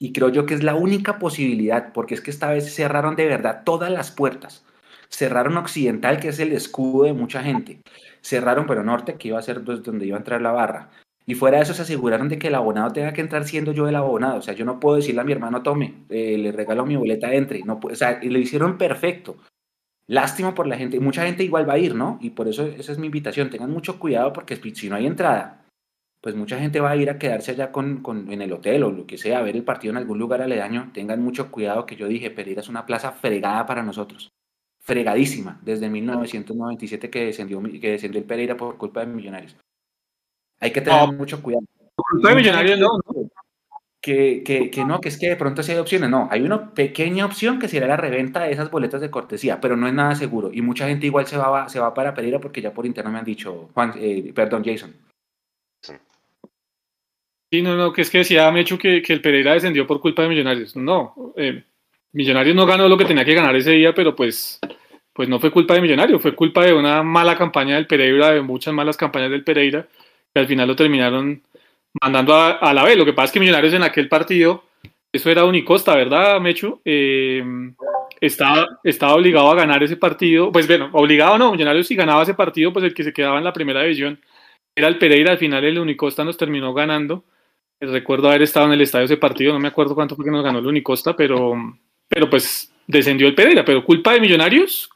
y 0.00 0.12
creo 0.12 0.28
yo 0.28 0.46
que 0.46 0.54
es 0.54 0.62
la 0.62 0.74
única 0.74 1.18
posibilidad, 1.18 1.92
porque 1.92 2.14
es 2.14 2.20
que 2.20 2.30
esta 2.30 2.50
vez 2.50 2.72
cerraron 2.72 3.16
de 3.16 3.26
verdad 3.26 3.62
todas 3.64 3.90
las 3.90 4.10
puertas. 4.10 4.64
Cerraron 5.10 5.56
Occidental, 5.56 6.20
que 6.20 6.28
es 6.28 6.38
el 6.38 6.52
escudo 6.52 7.04
de 7.04 7.14
mucha 7.14 7.42
gente. 7.42 7.80
Cerraron, 8.20 8.66
pero 8.66 8.84
Norte, 8.84 9.14
que 9.14 9.28
iba 9.28 9.38
a 9.38 9.42
ser 9.42 9.64
pues, 9.64 9.82
donde 9.82 10.06
iba 10.06 10.16
a 10.16 10.20
entrar 10.20 10.40
la 10.40 10.52
barra. 10.52 10.90
Y 11.26 11.34
fuera 11.34 11.58
de 11.58 11.64
eso 11.64 11.74
se 11.74 11.82
aseguraron 11.82 12.28
de 12.28 12.38
que 12.38 12.48
el 12.48 12.54
abonado 12.54 12.92
tenga 12.92 13.12
que 13.12 13.20
entrar 13.20 13.44
siendo 13.44 13.72
yo 13.72 13.88
el 13.88 13.96
abonado. 13.96 14.38
O 14.38 14.42
sea, 14.42 14.54
yo 14.54 14.64
no 14.64 14.80
puedo 14.80 14.96
decirle 14.96 15.20
a 15.20 15.24
mi 15.24 15.32
hermano, 15.32 15.62
tome, 15.62 16.04
eh, 16.08 16.38
le 16.38 16.52
regalo 16.52 16.86
mi 16.86 16.96
boleta, 16.96 17.32
entre. 17.34 17.62
No, 17.64 17.80
o 17.82 17.94
sea, 17.94 18.18
y 18.22 18.30
lo 18.30 18.38
hicieron 18.38 18.78
perfecto. 18.78 19.36
Lástima 20.06 20.54
por 20.54 20.66
la 20.66 20.78
gente. 20.78 21.00
Mucha 21.00 21.26
gente 21.26 21.44
igual 21.44 21.68
va 21.68 21.74
a 21.74 21.78
ir, 21.78 21.94
¿no? 21.94 22.18
Y 22.22 22.30
por 22.30 22.48
eso 22.48 22.64
esa 22.66 22.92
es 22.92 22.98
mi 22.98 23.06
invitación. 23.06 23.50
Tengan 23.50 23.70
mucho 23.70 23.98
cuidado 23.98 24.32
porque 24.32 24.56
si 24.74 24.88
no 24.88 24.96
hay 24.96 25.06
entrada, 25.06 25.57
pues 26.20 26.34
mucha 26.34 26.58
gente 26.58 26.80
va 26.80 26.90
a 26.90 26.96
ir 26.96 27.10
a 27.10 27.18
quedarse 27.18 27.52
allá 27.52 27.70
con, 27.72 28.02
con- 28.02 28.30
en 28.32 28.42
el 28.42 28.52
hotel 28.52 28.82
o 28.84 28.90
lo 28.90 29.06
que 29.06 29.18
sea, 29.18 29.38
a 29.38 29.42
ver 29.42 29.56
el 29.56 29.62
partido 29.64 29.92
en 29.92 29.98
algún 29.98 30.18
lugar 30.18 30.42
aledaño. 30.42 30.90
Tengan 30.92 31.22
mucho 31.22 31.50
cuidado 31.50 31.86
que 31.86 31.96
yo 31.96 32.08
dije, 32.08 32.30
Pereira 32.30 32.60
es 32.60 32.68
una 32.68 32.86
plaza 32.86 33.12
fregada 33.12 33.66
para 33.66 33.82
nosotros. 33.82 34.30
Fregadísima, 34.82 35.60
desde 35.62 35.88
1997 35.90 37.10
que 37.10 37.26
descendió, 37.26 37.62
que 37.62 37.90
descendió 37.92 38.20
el 38.20 38.26
Pereira 38.26 38.56
por 38.56 38.76
culpa 38.78 39.00
de 39.00 39.06
Millonarios. 39.06 39.56
Hay 40.60 40.72
que 40.72 40.80
tener 40.80 41.06
No. 41.08 41.12
mucho 41.12 41.42
cuidado. 41.42 41.64
Culpa 41.94 42.30
de 42.30 42.34
Millonarios, 42.36 42.78
no. 42.78 42.90
Que, 44.00 44.42
que, 44.44 44.70
que 44.70 44.84
no, 44.84 45.00
que 45.00 45.08
es 45.08 45.18
que 45.18 45.28
de 45.28 45.36
pronto 45.36 45.62
sí 45.62 45.72
hay 45.72 45.78
opciones. 45.78 46.08
No, 46.08 46.28
hay 46.30 46.42
una 46.42 46.72
pequeña 46.72 47.26
opción 47.26 47.58
que 47.58 47.66
sería 47.68 47.88
la 47.88 47.96
reventa 47.96 48.44
de 48.44 48.52
esas 48.52 48.70
boletas 48.70 49.00
de 49.00 49.10
cortesía, 49.10 49.60
pero 49.60 49.76
no 49.76 49.88
es 49.88 49.92
nada 49.94 50.14
seguro. 50.14 50.50
Y 50.52 50.62
mucha 50.62 50.86
gente 50.88 51.06
igual 51.06 51.26
se 51.26 51.36
va, 51.36 51.68
se 51.68 51.80
va 51.80 51.92
para 51.94 52.14
Pereira 52.14 52.38
porque 52.40 52.62
ya 52.62 52.72
por 52.72 52.86
interno 52.86 53.10
me 53.10 53.18
han 53.18 53.24
dicho, 53.24 53.70
Juan, 53.74 53.92
eh, 53.96 54.32
perdón, 54.34 54.62
Jason. 54.64 54.94
Sí, 57.50 57.62
no, 57.62 57.76
no, 57.76 57.92
que 57.92 58.02
es 58.02 58.10
que 58.10 58.18
decía 58.18 58.50
Mechu 58.50 58.76
que, 58.76 59.00
que 59.00 59.12
el 59.12 59.22
Pereira 59.22 59.54
descendió 59.54 59.86
por 59.86 60.00
culpa 60.00 60.22
de 60.22 60.28
Millonarios. 60.28 60.76
No, 60.76 61.32
eh, 61.36 61.64
Millonarios 62.12 62.54
no 62.54 62.66
ganó 62.66 62.88
lo 62.88 62.98
que 62.98 63.06
tenía 63.06 63.24
que 63.24 63.34
ganar 63.34 63.56
ese 63.56 63.72
día, 63.72 63.94
pero 63.94 64.14
pues, 64.14 64.60
pues 65.14 65.28
no 65.28 65.40
fue 65.40 65.50
culpa 65.50 65.74
de 65.74 65.80
Millonarios, 65.80 66.20
fue 66.20 66.34
culpa 66.34 66.64
de 66.64 66.74
una 66.74 67.02
mala 67.02 67.36
campaña 67.38 67.76
del 67.76 67.86
Pereira, 67.86 68.32
de 68.32 68.42
muchas 68.42 68.74
malas 68.74 68.98
campañas 68.98 69.30
del 69.30 69.44
Pereira, 69.44 69.88
que 70.34 70.40
al 70.40 70.46
final 70.46 70.68
lo 70.68 70.76
terminaron 70.76 71.42
mandando 72.02 72.34
a, 72.34 72.50
a 72.52 72.74
la 72.74 72.84
B. 72.84 72.96
Lo 72.96 73.06
que 73.06 73.14
pasa 73.14 73.26
es 73.26 73.32
que 73.32 73.40
Millonarios 73.40 73.72
en 73.72 73.82
aquel 73.82 74.08
partido, 74.08 74.64
eso 75.10 75.30
era 75.30 75.44
Unicosta, 75.44 75.96
¿verdad, 75.96 76.40
Mechu? 76.40 76.82
Eh, 76.84 77.42
estaba, 78.20 78.66
estaba 78.84 79.14
obligado 79.14 79.50
a 79.50 79.54
ganar 79.54 79.82
ese 79.82 79.96
partido. 79.96 80.52
Pues 80.52 80.66
bueno, 80.66 80.90
obligado 80.92 81.38
no, 81.38 81.52
Millonarios 81.52 81.86
si 81.86 81.96
ganaba 81.96 82.22
ese 82.22 82.34
partido, 82.34 82.74
pues 82.74 82.84
el 82.84 82.92
que 82.92 83.04
se 83.04 83.12
quedaba 83.14 83.38
en 83.38 83.44
la 83.44 83.54
primera 83.54 83.82
división 83.82 84.20
era 84.76 84.88
el 84.88 84.98
Pereira. 84.98 85.32
Al 85.32 85.38
final 85.38 85.64
el 85.64 85.78
Unicosta 85.78 86.24
nos 86.24 86.36
terminó 86.36 86.74
ganando. 86.74 87.24
Recuerdo 87.80 88.28
haber 88.28 88.42
estado 88.42 88.66
en 88.66 88.72
el 88.72 88.80
estadio 88.80 89.04
ese 89.04 89.16
partido, 89.16 89.52
no 89.52 89.60
me 89.60 89.68
acuerdo 89.68 89.94
cuánto 89.94 90.16
fue 90.16 90.24
que 90.24 90.30
nos 90.30 90.42
ganó 90.42 90.58
el 90.58 90.66
Unicosta, 90.66 91.14
pero, 91.14 91.54
pero 92.08 92.28
pues 92.28 92.72
descendió 92.86 93.28
el 93.28 93.34
Pereira. 93.34 93.64
Pero 93.64 93.84
culpa 93.84 94.14
de 94.14 94.20
Millonarios, 94.20 94.90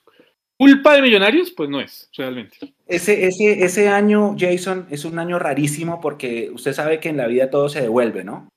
culpa 0.57 0.95
de 0.95 1.03
Millonarios, 1.03 1.53
pues 1.53 1.71
no 1.71 1.81
es, 1.81 2.11
realmente. 2.17 2.57
Ese, 2.89 3.27
ese, 3.27 3.65
ese 3.65 3.89
año, 3.89 4.35
Jason, 4.37 4.87
es 4.91 5.05
un 5.05 5.19
año 5.21 5.39
rarísimo 5.39 6.01
porque 6.01 6.51
usted 6.53 6.73
sabe 6.73 6.99
que 6.99 7.09
en 7.09 7.17
la 7.17 7.29
vida 7.29 7.51
todo 7.51 7.69
se 7.69 7.83
devuelve, 7.83 8.25
¿no? 8.25 8.49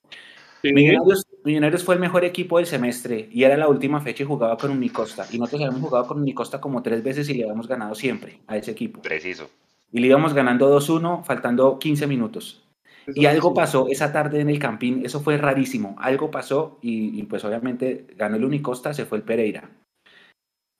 Sí, 0.63 0.73
Millonarios, 0.73 1.27
Millonarios 1.43 1.83
fue 1.83 1.93
el 1.93 2.01
mejor 2.01 2.25
equipo 2.25 2.57
del 2.57 2.65
semestre 2.65 3.29
y 3.31 3.43
era 3.43 3.55
la 3.55 3.67
última 3.67 4.01
fecha 4.01 4.23
y 4.23 4.25
jugaba 4.25 4.57
con 4.57 4.71
Unicosta. 4.71 5.27
Y 5.31 5.37
nosotros 5.37 5.61
habíamos 5.61 5.87
jugado 5.87 6.07
con 6.07 6.19
Unicosta 6.19 6.59
como 6.59 6.81
tres 6.81 7.03
veces 7.03 7.29
y 7.29 7.35
le 7.35 7.43
habíamos 7.43 7.67
ganado 7.67 7.93
siempre 7.93 8.39
a 8.47 8.57
ese 8.57 8.71
equipo. 8.71 9.03
Preciso. 9.03 9.51
Y 9.91 9.99
le 9.99 10.07
íbamos 10.07 10.33
ganando 10.33 10.75
2-1 10.75 11.23
faltando 11.23 11.77
15 11.77 12.07
minutos. 12.07 12.64
Y 13.13 13.25
algo 13.27 13.53
pasó 13.53 13.87
esa 13.89 14.11
tarde 14.11 14.39
en 14.39 14.49
el 14.49 14.59
Campín, 14.59 15.05
eso 15.05 15.19
fue 15.19 15.37
rarísimo. 15.37 15.95
Algo 15.99 16.31
pasó 16.31 16.79
y, 16.81 17.19
y, 17.19 17.23
pues 17.23 17.45
obviamente 17.45 18.07
ganó 18.15 18.37
el 18.37 18.45
Unicosta, 18.45 18.93
se 18.93 19.05
fue 19.05 19.19
el 19.19 19.23
Pereira. 19.23 19.69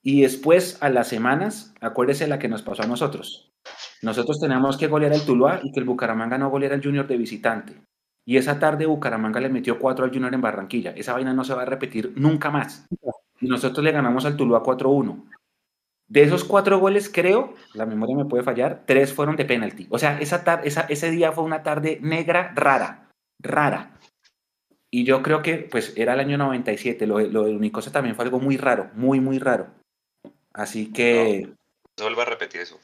Y 0.03 0.21
después, 0.21 0.77
a 0.81 0.89
las 0.89 1.07
semanas, 1.07 1.73
acuérdese 1.81 2.27
la 2.27 2.39
que 2.39 2.47
nos 2.47 2.61
pasó 2.61 2.83
a 2.83 2.87
nosotros. 2.87 3.51
Nosotros 4.01 4.39
teníamos 4.39 4.77
que 4.77 4.87
golear 4.87 5.13
al 5.13 5.25
Tuluá 5.25 5.59
y 5.63 5.71
que 5.71 5.79
el 5.79 5.85
Bucaramanga 5.85 6.37
no 6.37 6.49
goleara 6.49 6.75
al 6.75 6.83
Junior 6.83 7.07
de 7.07 7.17
visitante. 7.17 7.81
Y 8.23 8.37
esa 8.37 8.59
tarde 8.59 8.85
Bucaramanga 8.85 9.39
le 9.39 9.49
metió 9.49 9.79
4 9.79 10.05
al 10.05 10.11
Junior 10.11 10.33
en 10.33 10.41
Barranquilla. 10.41 10.91
Esa 10.91 11.13
vaina 11.13 11.33
no 11.33 11.43
se 11.43 11.53
va 11.53 11.61
a 11.63 11.65
repetir 11.65 12.13
nunca 12.15 12.49
más. 12.49 12.87
Y 13.39 13.47
nosotros 13.47 13.83
le 13.83 13.91
ganamos 13.91 14.25
al 14.25 14.35
Tuluá 14.35 14.63
4-1. 14.63 15.25
De 16.07 16.21
esos 16.21 16.43
cuatro 16.43 16.79
goles, 16.79 17.09
creo, 17.11 17.55
la 17.73 17.85
memoria 17.85 18.15
me 18.15 18.25
puede 18.25 18.43
fallar, 18.43 18.83
tres 18.85 19.11
fueron 19.11 19.35
de 19.35 19.45
penalti. 19.45 19.87
O 19.89 19.97
sea, 19.97 20.19
esa 20.19 20.61
esa, 20.63 20.81
ese 20.81 21.09
día 21.09 21.31
fue 21.31 21.43
una 21.43 21.63
tarde 21.63 21.97
negra 22.01 22.53
rara, 22.55 23.09
rara. 23.41 23.99
Y 24.91 25.03
yo 25.03 25.23
creo 25.23 25.41
que, 25.41 25.57
pues, 25.57 25.93
era 25.97 26.13
el 26.13 26.19
año 26.19 26.37
97. 26.37 27.07
Lo, 27.07 27.19
lo 27.19 27.43
de 27.43 27.55
Unicosa 27.55 27.91
también 27.91 28.15
fue 28.15 28.25
algo 28.25 28.39
muy 28.39 28.55
raro, 28.55 28.91
muy, 28.93 29.19
muy 29.19 29.39
raro. 29.39 29.67
Así 30.53 30.93
que... 30.93 31.47
No, 31.47 31.55
se 31.97 32.03
vuelva 32.03 32.23
a 32.23 32.27
repetir 32.27 32.61
eso. 32.61 32.79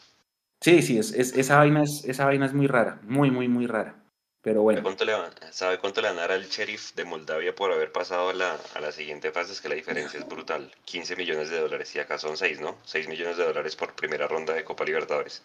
Sí, 0.60 0.82
sí, 0.82 0.98
es, 0.98 1.14
es, 1.14 1.38
esa, 1.38 1.58
vaina 1.58 1.84
es, 1.84 2.04
esa 2.06 2.26
vaina 2.26 2.46
es 2.46 2.54
muy 2.54 2.68
rara, 2.68 3.00
muy, 3.04 3.32
muy, 3.32 3.48
muy 3.48 3.66
rara. 3.66 4.01
Pero 4.42 4.64
bueno. 4.64 4.80
¿Sabe 4.80 4.84
cuánto 4.84 5.06
le 5.06 5.14
van, 5.14 5.34
¿sabe 5.52 5.80
cuánto 5.80 6.02
le 6.02 6.08
van 6.08 6.18
a 6.18 6.22
dar 6.22 6.32
al 6.32 6.48
sheriff 6.48 6.94
de 6.96 7.06
Moldavia 7.06 7.54
por 7.54 7.72
haber 7.72 7.92
pasado 7.92 8.30
a 8.30 8.34
la, 8.34 8.60
a 8.74 8.80
la 8.80 8.92
siguiente 8.92 9.32
fase? 9.32 9.54
Es 9.54 9.62
que 9.62 9.70
la 9.70 9.76
diferencia 9.76 10.20
es 10.20 10.28
brutal. 10.28 10.72
15 10.86 11.16
millones 11.16 11.50
de 11.50 11.60
dólares 11.60 11.96
y 11.96 12.00
acá 12.00 12.18
son 12.18 12.38
6, 12.38 12.60
¿no? 12.60 12.78
6 12.86 13.08
millones 13.08 13.38
de 13.38 13.46
dólares 13.46 13.76
por 13.76 13.94
primera 13.94 14.28
ronda 14.28 14.54
de 14.54 14.64
Copa 14.64 14.84
Libertadores. 14.84 15.44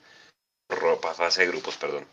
Ropa, 0.70 1.14
fase 1.14 1.42
de 1.42 1.48
grupos, 1.48 1.76
perdón. 1.76 2.06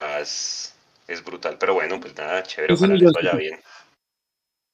Es, 0.00 0.74
es 1.06 1.24
brutal, 1.24 1.56
pero 1.58 1.74
bueno, 1.74 2.00
pues 2.00 2.14
nada, 2.16 2.42
chévere, 2.42 2.74
ojalá 2.74 2.94
les 2.94 3.12
vaya 3.12 3.32
bien. 3.34 3.60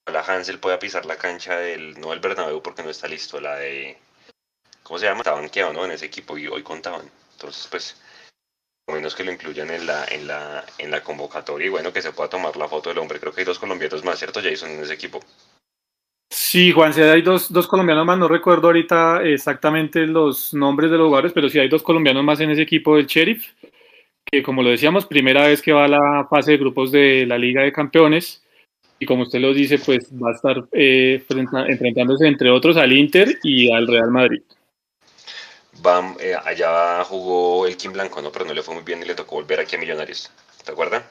Ojalá 0.07 0.21
Hansel 0.21 0.61
pueda 0.61 0.79
pisar 0.79 1.07
la 1.07 1.17
cancha 1.17 1.57
del, 1.57 1.99
no 1.99 2.13
el 2.13 2.21
Bernabéu 2.21 2.63
porque 2.63 2.83
no 2.83 2.91
está 2.91 3.09
listo, 3.09 3.41
la 3.41 3.57
de, 3.57 3.99
¿cómo 4.83 4.99
se 4.99 5.07
llama? 5.07 5.21
Estaban 5.21 5.43
banqueado, 5.43 5.73
¿no? 5.73 5.85
En 5.85 5.93
ese 5.93 6.07
equipo 6.07 6.37
y 6.37 6.47
hoy 6.47 6.63
contaban. 6.63 7.11
Entonces, 7.33 7.67
pues, 7.69 7.97
menos 8.93 9.15
que 9.15 9.25
lo 9.25 9.33
incluyan 9.33 9.71
en 9.71 9.87
la, 9.87 10.05
en 10.07 10.27
la, 10.27 10.65
en 10.79 10.91
la 10.91 11.03
convocatoria 11.03 11.67
y 11.67 11.71
bueno, 11.71 11.93
que 11.93 12.03
se 12.03 12.13
pueda 12.13 12.29
tomar 12.29 12.57
la 12.57 12.69
foto 12.69 12.91
del 12.91 12.99
hombre. 12.99 13.19
Creo 13.19 13.33
que 13.33 13.41
hay 13.41 13.47
dos 13.47 13.59
colombianos 13.59 14.05
más, 14.05 14.19
¿cierto, 14.19 14.41
Jason, 14.43 14.71
en 14.71 14.83
ese 14.83 14.95
equipo? 14.95 15.21
Sí, 16.31 16.73
Juan, 16.73 16.93
sí 16.93 17.01
hay 17.01 17.23
dos, 17.23 17.53
dos 17.53 17.67
colombianos 17.67 18.05
más, 18.05 18.19
no 18.19 18.29
recuerdo 18.29 18.67
ahorita 18.69 19.23
exactamente 19.23 20.07
los 20.07 20.53
nombres 20.53 20.91
de 20.91 20.99
los 20.99 21.07
jugadores, 21.07 21.33
pero 21.33 21.49
sí 21.49 21.59
hay 21.59 21.69
dos 21.69 21.83
colombianos 21.83 22.25
más 22.25 22.41
en 22.41 22.51
ese 22.51 22.63
equipo 22.63 22.97
del 22.97 23.07
Sheriff, 23.07 23.53
que 24.25 24.43
como 24.43 24.63
lo 24.63 24.71
decíamos, 24.71 25.07
primera 25.07 25.47
vez 25.47 25.63
que 25.63 25.73
va 25.73 25.85
a 25.85 25.89
la 25.89 26.27
fase 26.29 26.53
de 26.53 26.59
grupos 26.59 26.91
de 26.93 27.25
la 27.27 27.39
Liga 27.39 27.63
de 27.63 27.73
Campeones, 27.73 28.43
y 28.99 29.07
como 29.07 29.23
usted 29.23 29.41
lo 29.41 29.53
dice, 29.53 29.79
pues 29.79 30.11
va 30.13 30.31
a 30.31 30.35
estar 30.35 30.65
eh, 30.73 31.23
enfrentándose 31.69 32.27
entre 32.27 32.51
otros 32.51 32.77
al 32.77 32.93
Inter 32.93 33.39
y 33.43 33.73
al 33.73 33.87
Real 33.87 34.11
Madrid. 34.11 34.43
Bam, 35.83 36.17
eh, 36.21 36.35
allá 36.43 37.05
jugó 37.05 37.67
el 37.67 37.77
Kim 37.77 37.93
Blanco, 37.93 38.23
¿no? 38.23 38.31
Pero 38.33 38.45
no 38.45 38.55
le 38.55 38.63
fue 38.63 38.75
muy 38.75 38.85
bien 38.85 39.03
y 39.03 39.05
le 39.05 39.15
tocó 39.15 39.37
volver 39.37 39.61
aquí 39.61 39.77
a 39.77 39.79
Millonarios. 39.79 40.31
¿Te 40.65 40.73
acuerdas? 40.73 41.03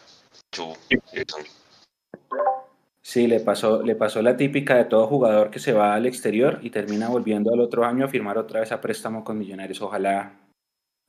Sí, 3.01 3.27
le 3.27 3.39
pasó, 3.39 3.83
le 3.83 3.95
pasó 3.95 4.21
la 4.21 4.37
típica 4.37 4.75
de 4.75 4.85
todo 4.85 5.07
jugador 5.07 5.49
que 5.51 5.59
se 5.59 5.73
va 5.73 5.93
al 5.93 6.05
exterior 6.05 6.59
y 6.61 6.69
termina 6.69 7.09
volviendo 7.09 7.53
al 7.53 7.59
otro 7.59 7.85
año 7.85 8.05
a 8.05 8.07
firmar 8.07 8.37
otra 8.37 8.61
vez 8.61 8.71
a 8.71 8.81
préstamo 8.81 9.23
con 9.23 9.37
Millonarios. 9.37 9.81
Ojalá, 9.81 10.33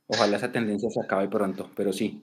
ojalá 0.07 0.37
esa 0.37 0.51
tendencia 0.51 0.89
se 0.89 1.01
acabe 1.01 1.27
pronto, 1.27 1.69
pero 1.75 1.93
sí. 1.93 2.21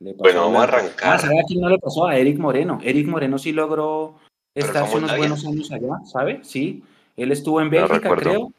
bueno, 0.00 0.42
vamos 0.42 0.60
a 0.60 0.64
arrancar. 0.64 1.14
Ah, 1.14 1.18
¿sabe 1.18 1.38
a 1.38 1.44
quién 1.46 1.60
no 1.60 1.68
le 1.68 1.78
pasó? 1.78 2.06
A 2.06 2.16
Eric 2.16 2.38
Moreno. 2.38 2.78
Eric 2.82 3.06
Moreno 3.06 3.38
sí 3.38 3.52
logró 3.52 4.16
estar 4.54 4.84
hace 4.84 4.96
unos 4.96 5.16
buenos 5.16 5.44
años 5.44 5.70
allá, 5.70 6.00
¿sabe? 6.10 6.40
Sí. 6.42 6.82
Él 7.16 7.30
estuvo 7.30 7.60
en 7.60 7.70
Bélgica, 7.70 8.16
creo 8.16 8.50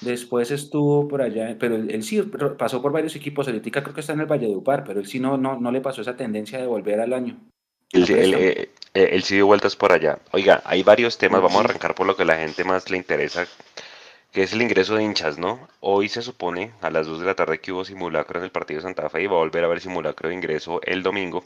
Después 0.00 0.50
estuvo 0.50 1.06
por 1.06 1.20
allá, 1.20 1.56
pero 1.58 1.76
él, 1.76 2.02
sí 2.02 2.22
pasó 2.56 2.80
por 2.80 2.92
varios 2.92 3.14
equipos. 3.16 3.46
Ahorita 3.46 3.82
creo 3.82 3.94
que 3.94 4.00
está 4.00 4.14
en 4.14 4.20
el 4.20 4.26
Valledupar, 4.26 4.84
pero 4.84 5.00
él 5.00 5.06
sí 5.06 5.20
no, 5.20 5.36
no, 5.36 5.60
no 5.60 5.70
le 5.70 5.80
pasó 5.80 6.00
esa 6.00 6.16
tendencia 6.16 6.58
de 6.58 6.66
volver 6.66 7.00
al 7.00 7.12
año. 7.12 7.38
Él, 7.92 8.06
eh, 8.34 8.70
él, 8.94 9.22
sí 9.22 9.34
dio 9.34 9.46
vueltas 9.46 9.76
por 9.76 9.92
allá. 9.92 10.18
Oiga, 10.30 10.62
hay 10.64 10.82
varios 10.82 11.18
temas. 11.18 11.42
Vamos 11.42 11.58
a 11.58 11.64
arrancar 11.64 11.94
por 11.94 12.06
lo 12.06 12.16
que 12.16 12.22
a 12.22 12.26
la 12.26 12.36
gente 12.36 12.64
más 12.64 12.88
le 12.88 12.96
interesa, 12.96 13.46
que 14.32 14.44
es 14.44 14.52
el 14.52 14.62
ingreso 14.62 14.94
de 14.94 15.02
hinchas, 15.02 15.38
¿no? 15.38 15.68
Hoy 15.80 16.08
se 16.08 16.22
supone 16.22 16.72
a 16.80 16.90
las 16.90 17.06
2 17.06 17.20
de 17.20 17.26
la 17.26 17.34
tarde 17.34 17.58
que 17.58 17.72
hubo 17.72 17.84
simulacro 17.84 18.38
en 18.38 18.44
el 18.44 18.50
partido 18.50 18.78
de 18.78 18.84
Santa 18.84 19.10
Fe 19.10 19.24
y 19.24 19.26
va 19.26 19.34
a 19.34 19.40
volver 19.40 19.64
a 19.64 19.66
haber 19.66 19.80
simulacro 19.80 20.28
de 20.28 20.34
ingreso 20.34 20.80
el 20.82 21.02
domingo. 21.02 21.44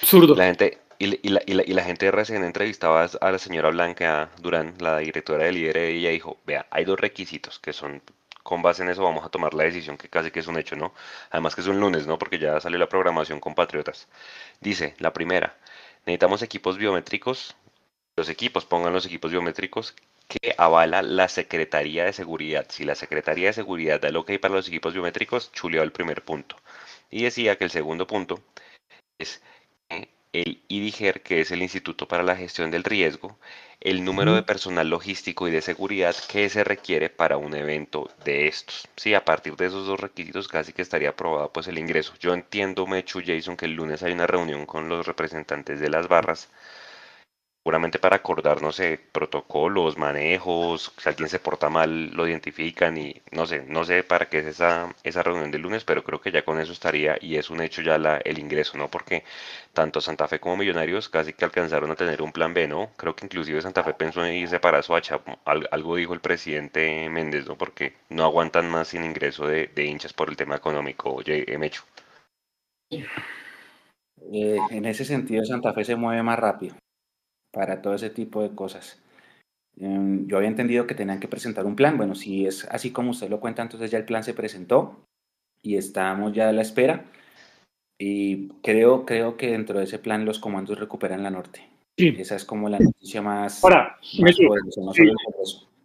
Absurdo. 0.00 0.34
La 0.34 0.46
gente, 0.46 0.78
y, 1.00 1.30
la, 1.30 1.82
gente 1.82 2.10
recién 2.10 2.44
entrevistaba 2.44 3.08
a 3.22 3.30
la 3.30 3.38
señora 3.38 3.70
Blanca 3.70 4.30
Durán, 4.38 4.74
la 4.80 4.98
directora 4.98 5.44
del 5.44 5.54
líder, 5.54 5.94
y 5.94 6.00
ella 6.00 6.10
dijo, 6.10 6.36
vea, 6.44 6.66
hay 6.70 6.84
dos 6.84 7.00
requisitos 7.00 7.58
que 7.58 7.72
son, 7.72 8.02
con 8.42 8.60
base 8.60 8.82
en 8.82 8.90
eso 8.90 9.02
vamos 9.02 9.24
a 9.24 9.30
tomar 9.30 9.54
la 9.54 9.64
decisión 9.64 9.96
que 9.96 10.10
casi 10.10 10.30
que 10.30 10.40
es 10.40 10.46
un 10.46 10.58
hecho, 10.58 10.76
¿no? 10.76 10.92
Además 11.30 11.54
que 11.54 11.62
es 11.62 11.68
un 11.68 11.80
lunes, 11.80 12.06
¿no? 12.06 12.18
Porque 12.18 12.38
ya 12.38 12.60
salió 12.60 12.78
la 12.78 12.88
programación 12.88 13.40
con 13.40 13.54
Patriotas. 13.54 14.08
Dice, 14.60 14.94
la 14.98 15.14
primera, 15.14 15.56
necesitamos 16.04 16.42
equipos 16.42 16.76
biométricos, 16.76 17.56
los 18.16 18.28
equipos, 18.28 18.66
pongan 18.66 18.92
los 18.92 19.06
equipos 19.06 19.30
biométricos 19.30 19.94
que 20.28 20.54
avala 20.58 21.00
la 21.02 21.28
Secretaría 21.28 22.04
de 22.04 22.12
Seguridad. 22.12 22.66
Si 22.68 22.84
la 22.84 22.94
Secretaría 22.94 23.48
de 23.48 23.52
Seguridad 23.54 24.00
da 24.00 24.08
el 24.08 24.16
ok 24.16 24.32
para 24.40 24.54
los 24.54 24.68
equipos 24.68 24.92
biométricos, 24.92 25.50
chuleó 25.52 25.82
el 25.82 25.92
primer 25.92 26.22
punto. 26.24 26.56
Y 27.10 27.22
decía 27.24 27.56
que 27.56 27.64
el 27.64 27.70
segundo 27.70 28.06
punto 28.06 28.42
es 29.18 29.42
el 30.32 30.62
IDIGER, 30.68 31.22
que 31.22 31.40
es 31.40 31.50
el 31.50 31.62
Instituto 31.62 32.06
para 32.08 32.22
la 32.22 32.36
Gestión 32.36 32.70
del 32.70 32.84
Riesgo, 32.84 33.38
el 33.80 34.04
número 34.04 34.34
de 34.34 34.42
personal 34.42 34.88
logístico 34.88 35.48
y 35.48 35.50
de 35.50 35.62
seguridad 35.62 36.14
que 36.28 36.48
se 36.50 36.64
requiere 36.64 37.08
para 37.10 37.36
un 37.38 37.54
evento 37.54 38.10
de 38.24 38.46
estos. 38.46 38.86
Sí, 38.96 39.14
a 39.14 39.24
partir 39.24 39.56
de 39.56 39.66
esos 39.66 39.86
dos 39.86 39.98
requisitos 39.98 40.48
casi 40.48 40.72
que 40.72 40.82
estaría 40.82 41.10
aprobado 41.10 41.52
pues 41.52 41.66
el 41.68 41.78
ingreso. 41.78 42.12
Yo 42.20 42.34
entiendo, 42.34 42.86
Mechu 42.86 43.22
Jason, 43.24 43.56
que 43.56 43.66
el 43.66 43.74
lunes 43.74 44.02
hay 44.02 44.12
una 44.12 44.26
reunión 44.26 44.66
con 44.66 44.88
los 44.88 45.06
representantes 45.06 45.80
de 45.80 45.90
las 45.90 46.08
barras 46.08 46.48
seguramente 47.62 47.98
para 47.98 48.16
acordar, 48.16 48.62
no 48.62 48.72
sé, 48.72 48.98
protocolos, 49.12 49.98
manejos, 49.98 50.92
si 50.96 51.08
alguien 51.08 51.28
se 51.28 51.38
porta 51.38 51.68
mal 51.68 52.10
lo 52.10 52.26
identifican 52.26 52.96
y 52.96 53.20
no 53.32 53.46
sé, 53.46 53.64
no 53.68 53.84
sé 53.84 54.02
para 54.02 54.28
qué 54.28 54.38
es 54.38 54.46
esa, 54.46 54.94
esa 55.02 55.22
reunión 55.22 55.50
del 55.50 55.62
lunes, 55.62 55.84
pero 55.84 56.02
creo 56.02 56.20
que 56.20 56.32
ya 56.32 56.42
con 56.44 56.58
eso 56.58 56.72
estaría 56.72 57.16
y 57.20 57.36
es 57.36 57.50
un 57.50 57.60
hecho 57.60 57.82
ya 57.82 57.98
la, 57.98 58.16
el 58.18 58.38
ingreso, 58.38 58.78
¿no? 58.78 58.88
Porque 58.88 59.24
tanto 59.74 60.00
Santa 60.00 60.26
Fe 60.28 60.40
como 60.40 60.56
Millonarios 60.56 61.08
casi 61.08 61.32
que 61.34 61.44
alcanzaron 61.44 61.90
a 61.90 61.96
tener 61.96 62.22
un 62.22 62.32
plan 62.32 62.54
B, 62.54 62.66
¿no? 62.66 62.90
Creo 62.96 63.14
que 63.14 63.26
inclusive 63.26 63.60
Santa 63.62 63.82
Fe 63.84 63.94
pensó 63.94 64.24
en 64.24 64.34
irse 64.34 64.58
para 64.60 64.82
Soacha, 64.82 65.20
algo 65.44 65.96
dijo 65.96 66.14
el 66.14 66.20
presidente 66.20 67.08
Méndez, 67.10 67.46
¿no? 67.46 67.56
Porque 67.56 67.94
no 68.08 68.24
aguantan 68.24 68.70
más 68.70 68.88
sin 68.88 69.04
ingreso 69.04 69.46
de, 69.46 69.66
de 69.68 69.84
hinchas 69.84 70.12
por 70.14 70.30
el 70.30 70.36
tema 70.36 70.56
económico, 70.56 71.12
oye, 71.12 71.44
Mecho. 71.58 71.82
Eh, 74.32 74.58
en 74.70 74.84
ese 74.86 75.04
sentido 75.04 75.44
Santa 75.44 75.72
Fe 75.74 75.84
se 75.84 75.96
mueve 75.96 76.22
más 76.22 76.38
rápido 76.38 76.76
para 77.52 77.82
todo 77.82 77.94
ese 77.94 78.10
tipo 78.10 78.42
de 78.42 78.54
cosas. 78.54 79.00
Em, 79.78 80.26
yo 80.26 80.36
había 80.36 80.48
entendido 80.48 80.86
que 80.86 80.94
tenían 80.94 81.20
que 81.20 81.28
presentar 81.28 81.66
un 81.66 81.76
plan. 81.76 81.96
Bueno, 81.96 82.14
si 82.14 82.46
es 82.46 82.66
así 82.66 82.90
como 82.90 83.10
usted 83.10 83.30
lo 83.30 83.40
cuenta, 83.40 83.62
entonces 83.62 83.90
ya 83.90 83.98
el 83.98 84.04
plan 84.04 84.24
se 84.24 84.34
presentó 84.34 85.00
y 85.62 85.76
estamos 85.76 86.32
ya 86.32 86.48
a 86.48 86.52
la 86.52 86.62
espera. 86.62 87.04
Y 87.98 88.48
creo, 88.62 89.04
creo 89.04 89.36
que 89.36 89.50
dentro 89.50 89.78
de 89.78 89.84
ese 89.84 89.98
plan 89.98 90.24
los 90.24 90.38
comandos 90.38 90.78
recuperan 90.78 91.22
la 91.22 91.30
norte. 91.30 91.66
Sí. 91.98 92.14
Esa 92.18 92.36
es 92.36 92.44
como 92.44 92.68
la 92.68 92.78
noticia 92.78 93.20
más, 93.20 93.62
Ahora, 93.62 93.98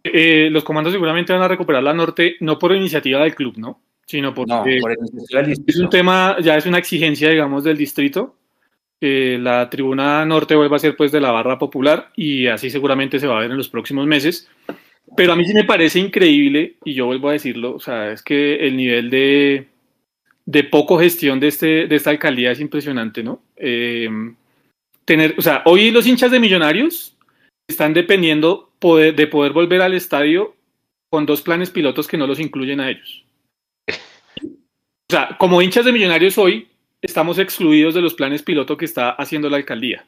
eh, 0.04 0.48
los 0.50 0.64
comandos 0.64 0.92
seguramente 0.92 1.32
van 1.32 1.42
a 1.42 1.48
recuperar 1.48 1.82
la 1.82 1.92
norte, 1.92 2.36
no 2.40 2.58
por 2.58 2.74
iniciativa 2.74 3.20
del 3.20 3.34
club, 3.34 3.54
¿no? 3.58 3.80
Sino 4.06 4.32
porque 4.32 4.52
no, 4.52 4.80
por 4.80 4.92
es 5.42 5.78
un 5.78 5.90
tema, 5.90 6.36
ya 6.40 6.56
es 6.56 6.64
una 6.64 6.78
exigencia, 6.78 7.28
digamos, 7.28 7.64
del 7.64 7.76
distrito 7.76 8.36
que 9.00 9.38
la 9.38 9.68
tribuna 9.70 10.24
norte 10.24 10.56
vuelva 10.56 10.76
a 10.76 10.80
ser 10.80 10.96
pues 10.96 11.12
de 11.12 11.20
la 11.20 11.30
barra 11.30 11.58
popular 11.58 12.10
y 12.16 12.46
así 12.46 12.70
seguramente 12.70 13.18
se 13.18 13.26
va 13.26 13.38
a 13.38 13.40
ver 13.40 13.50
en 13.50 13.56
los 13.56 13.68
próximos 13.68 14.06
meses. 14.06 14.48
Pero 15.16 15.32
a 15.32 15.36
mí 15.36 15.44
sí 15.44 15.54
me 15.54 15.64
parece 15.64 16.00
increíble, 16.00 16.76
y 16.84 16.94
yo 16.94 17.06
vuelvo 17.06 17.28
a 17.28 17.32
decirlo, 17.32 17.74
o 17.74 17.80
sea, 17.80 18.10
es 18.10 18.22
que 18.22 18.66
el 18.66 18.76
nivel 18.76 19.08
de, 19.08 19.68
de 20.44 20.64
poco 20.64 20.98
gestión 20.98 21.38
de, 21.38 21.48
este, 21.48 21.86
de 21.86 21.96
esta 21.96 22.10
alcaldía 22.10 22.50
es 22.50 22.60
impresionante, 22.60 23.22
¿no? 23.22 23.40
Eh, 23.56 24.08
tener, 25.04 25.34
o 25.38 25.42
sea, 25.42 25.62
hoy 25.64 25.90
los 25.92 26.06
hinchas 26.06 26.32
de 26.32 26.40
Millonarios 26.40 27.16
están 27.68 27.94
dependiendo 27.94 28.72
poder, 28.78 29.14
de 29.14 29.26
poder 29.26 29.52
volver 29.52 29.80
al 29.80 29.94
estadio 29.94 30.56
con 31.08 31.24
dos 31.24 31.40
planes 31.42 31.70
pilotos 31.70 32.08
que 32.08 32.16
no 32.16 32.26
los 32.26 32.40
incluyen 32.40 32.80
a 32.80 32.90
ellos. 32.90 33.24
O 35.08 35.12
sea, 35.12 35.36
como 35.38 35.62
hinchas 35.62 35.84
de 35.84 35.92
Millonarios 35.92 36.36
hoy, 36.36 36.66
estamos 37.06 37.38
excluidos 37.38 37.94
de 37.94 38.02
los 38.02 38.14
planes 38.14 38.42
piloto 38.42 38.76
que 38.76 38.84
está 38.84 39.10
haciendo 39.10 39.48
la 39.48 39.56
alcaldía. 39.56 40.04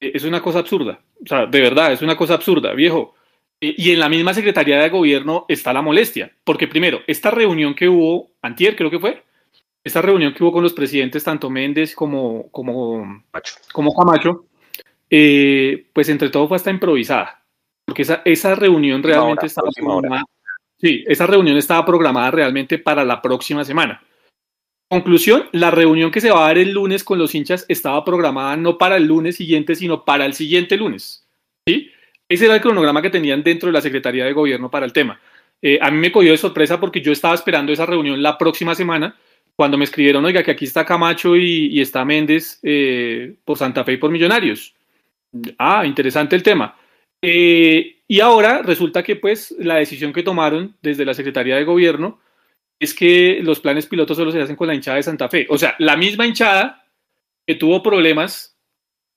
Eh, 0.00 0.12
es 0.14 0.24
una 0.24 0.40
cosa 0.42 0.60
absurda, 0.60 1.00
o 1.22 1.26
sea, 1.26 1.46
de 1.46 1.60
verdad, 1.60 1.92
es 1.92 2.02
una 2.02 2.16
cosa 2.16 2.34
absurda, 2.34 2.72
viejo. 2.74 3.14
Eh, 3.60 3.74
y 3.76 3.90
en 3.90 3.98
la 3.98 4.08
misma 4.08 4.34
Secretaría 4.34 4.78
de 4.78 4.90
Gobierno 4.90 5.46
está 5.48 5.72
la 5.72 5.82
molestia, 5.82 6.30
porque 6.44 6.68
primero, 6.68 7.00
esta 7.06 7.30
reunión 7.30 7.74
que 7.74 7.88
hubo, 7.88 8.30
antier 8.42 8.76
creo 8.76 8.90
que 8.90 9.00
fue, 9.00 9.24
esta 9.82 10.02
reunión 10.02 10.34
que 10.34 10.44
hubo 10.44 10.52
con 10.52 10.62
los 10.62 10.74
presidentes, 10.74 11.24
tanto 11.24 11.48
Méndez 11.48 11.94
como, 11.94 12.50
como, 12.50 13.24
como 13.72 13.94
Camacho, 13.94 14.44
eh, 15.08 15.86
pues 15.92 16.08
entre 16.10 16.28
todo 16.28 16.46
fue 16.46 16.58
hasta 16.58 16.70
improvisada, 16.70 17.42
porque 17.86 18.02
esa, 18.02 18.20
esa 18.24 18.54
reunión 18.54 19.02
realmente 19.02 19.46
estaba 19.46 19.70
programada. 19.74 20.24
Sí, 20.80 21.04
esa 21.08 21.26
reunión 21.26 21.56
estaba 21.56 21.84
programada 21.84 22.30
realmente 22.30 22.78
para 22.78 23.04
la 23.04 23.20
próxima 23.20 23.64
semana. 23.64 24.00
Conclusión, 24.90 25.48
la 25.52 25.70
reunión 25.70 26.10
que 26.10 26.22
se 26.22 26.30
va 26.30 26.44
a 26.44 26.48
dar 26.48 26.58
el 26.58 26.72
lunes 26.72 27.04
con 27.04 27.18
los 27.18 27.34
hinchas 27.34 27.66
estaba 27.68 28.04
programada 28.04 28.56
no 28.56 28.78
para 28.78 28.96
el 28.96 29.04
lunes 29.04 29.36
siguiente, 29.36 29.74
sino 29.74 30.04
para 30.04 30.24
el 30.24 30.32
siguiente 30.32 30.78
lunes. 30.78 31.26
¿sí? 31.66 31.90
Ese 32.26 32.46
era 32.46 32.54
el 32.54 32.62
cronograma 32.62 33.02
que 33.02 33.10
tenían 33.10 33.42
dentro 33.42 33.66
de 33.66 33.74
la 33.74 33.82
Secretaría 33.82 34.24
de 34.24 34.32
Gobierno 34.32 34.70
para 34.70 34.86
el 34.86 34.92
tema. 34.94 35.20
Eh, 35.60 35.78
a 35.82 35.90
mí 35.90 35.98
me 35.98 36.10
cogió 36.10 36.30
de 36.30 36.38
sorpresa 36.38 36.80
porque 36.80 37.02
yo 37.02 37.12
estaba 37.12 37.34
esperando 37.34 37.72
esa 37.72 37.84
reunión 37.84 38.22
la 38.22 38.38
próxima 38.38 38.74
semana, 38.74 39.14
cuando 39.56 39.76
me 39.76 39.84
escribieron, 39.84 40.24
oiga, 40.24 40.42
que 40.42 40.52
aquí 40.52 40.64
está 40.64 40.86
Camacho 40.86 41.36
y, 41.36 41.80
está 41.80 42.04
Méndez 42.04 42.60
eh, 42.62 43.34
por 43.44 43.58
Santa 43.58 43.84
Fe 43.84 43.94
y 43.94 43.96
por 43.96 44.10
Millonarios. 44.10 44.74
Ah, 45.58 45.84
interesante 45.84 46.36
el 46.36 46.42
tema. 46.42 46.76
Eh, 47.20 47.96
y 48.06 48.20
ahora 48.20 48.62
resulta 48.62 49.02
que 49.02 49.16
pues 49.16 49.54
la 49.58 49.74
decisión 49.74 50.12
que 50.12 50.22
tomaron 50.22 50.76
desde 50.80 51.04
la 51.04 51.12
Secretaría 51.12 51.56
de 51.56 51.64
Gobierno 51.64 52.20
es 52.80 52.94
que 52.94 53.40
los 53.42 53.60
planes 53.60 53.86
pilotos 53.86 54.16
solo 54.16 54.30
se 54.30 54.40
hacen 54.40 54.56
con 54.56 54.68
la 54.68 54.74
hinchada 54.74 54.96
de 54.96 55.02
Santa 55.02 55.28
Fe. 55.28 55.46
O 55.50 55.58
sea, 55.58 55.74
la 55.78 55.96
misma 55.96 56.26
hinchada 56.26 56.86
que 57.46 57.54
tuvo 57.54 57.82
problemas 57.82 58.56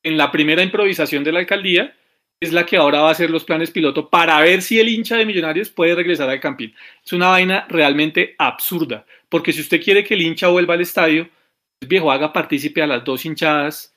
en 0.03 0.17
la 0.17 0.31
primera 0.31 0.63
improvisación 0.63 1.23
de 1.23 1.31
la 1.31 1.39
alcaldía 1.39 1.95
es 2.39 2.51
la 2.51 2.65
que 2.65 2.75
ahora 2.75 3.01
va 3.01 3.09
a 3.09 3.11
hacer 3.11 3.29
los 3.29 3.45
planes 3.45 3.69
piloto 3.69 4.09
para 4.09 4.41
ver 4.41 4.63
si 4.63 4.79
el 4.79 4.89
hincha 4.89 5.15
de 5.15 5.25
Millonarios 5.25 5.69
puede 5.69 5.93
regresar 5.93 6.27
al 6.27 6.39
Campín. 6.39 6.73
Es 7.05 7.13
una 7.13 7.29
vaina 7.29 7.67
realmente 7.69 8.35
absurda, 8.39 9.05
porque 9.29 9.53
si 9.53 9.61
usted 9.61 9.81
quiere 9.81 10.03
que 10.03 10.15
el 10.15 10.23
hincha 10.23 10.47
vuelva 10.47 10.73
al 10.73 10.81
estadio, 10.81 11.29
el 11.79 11.87
viejo 11.87 12.11
haga 12.11 12.33
partícipe 12.33 12.81
a 12.81 12.87
las 12.87 13.03
dos 13.03 13.25
hinchadas, 13.25 13.95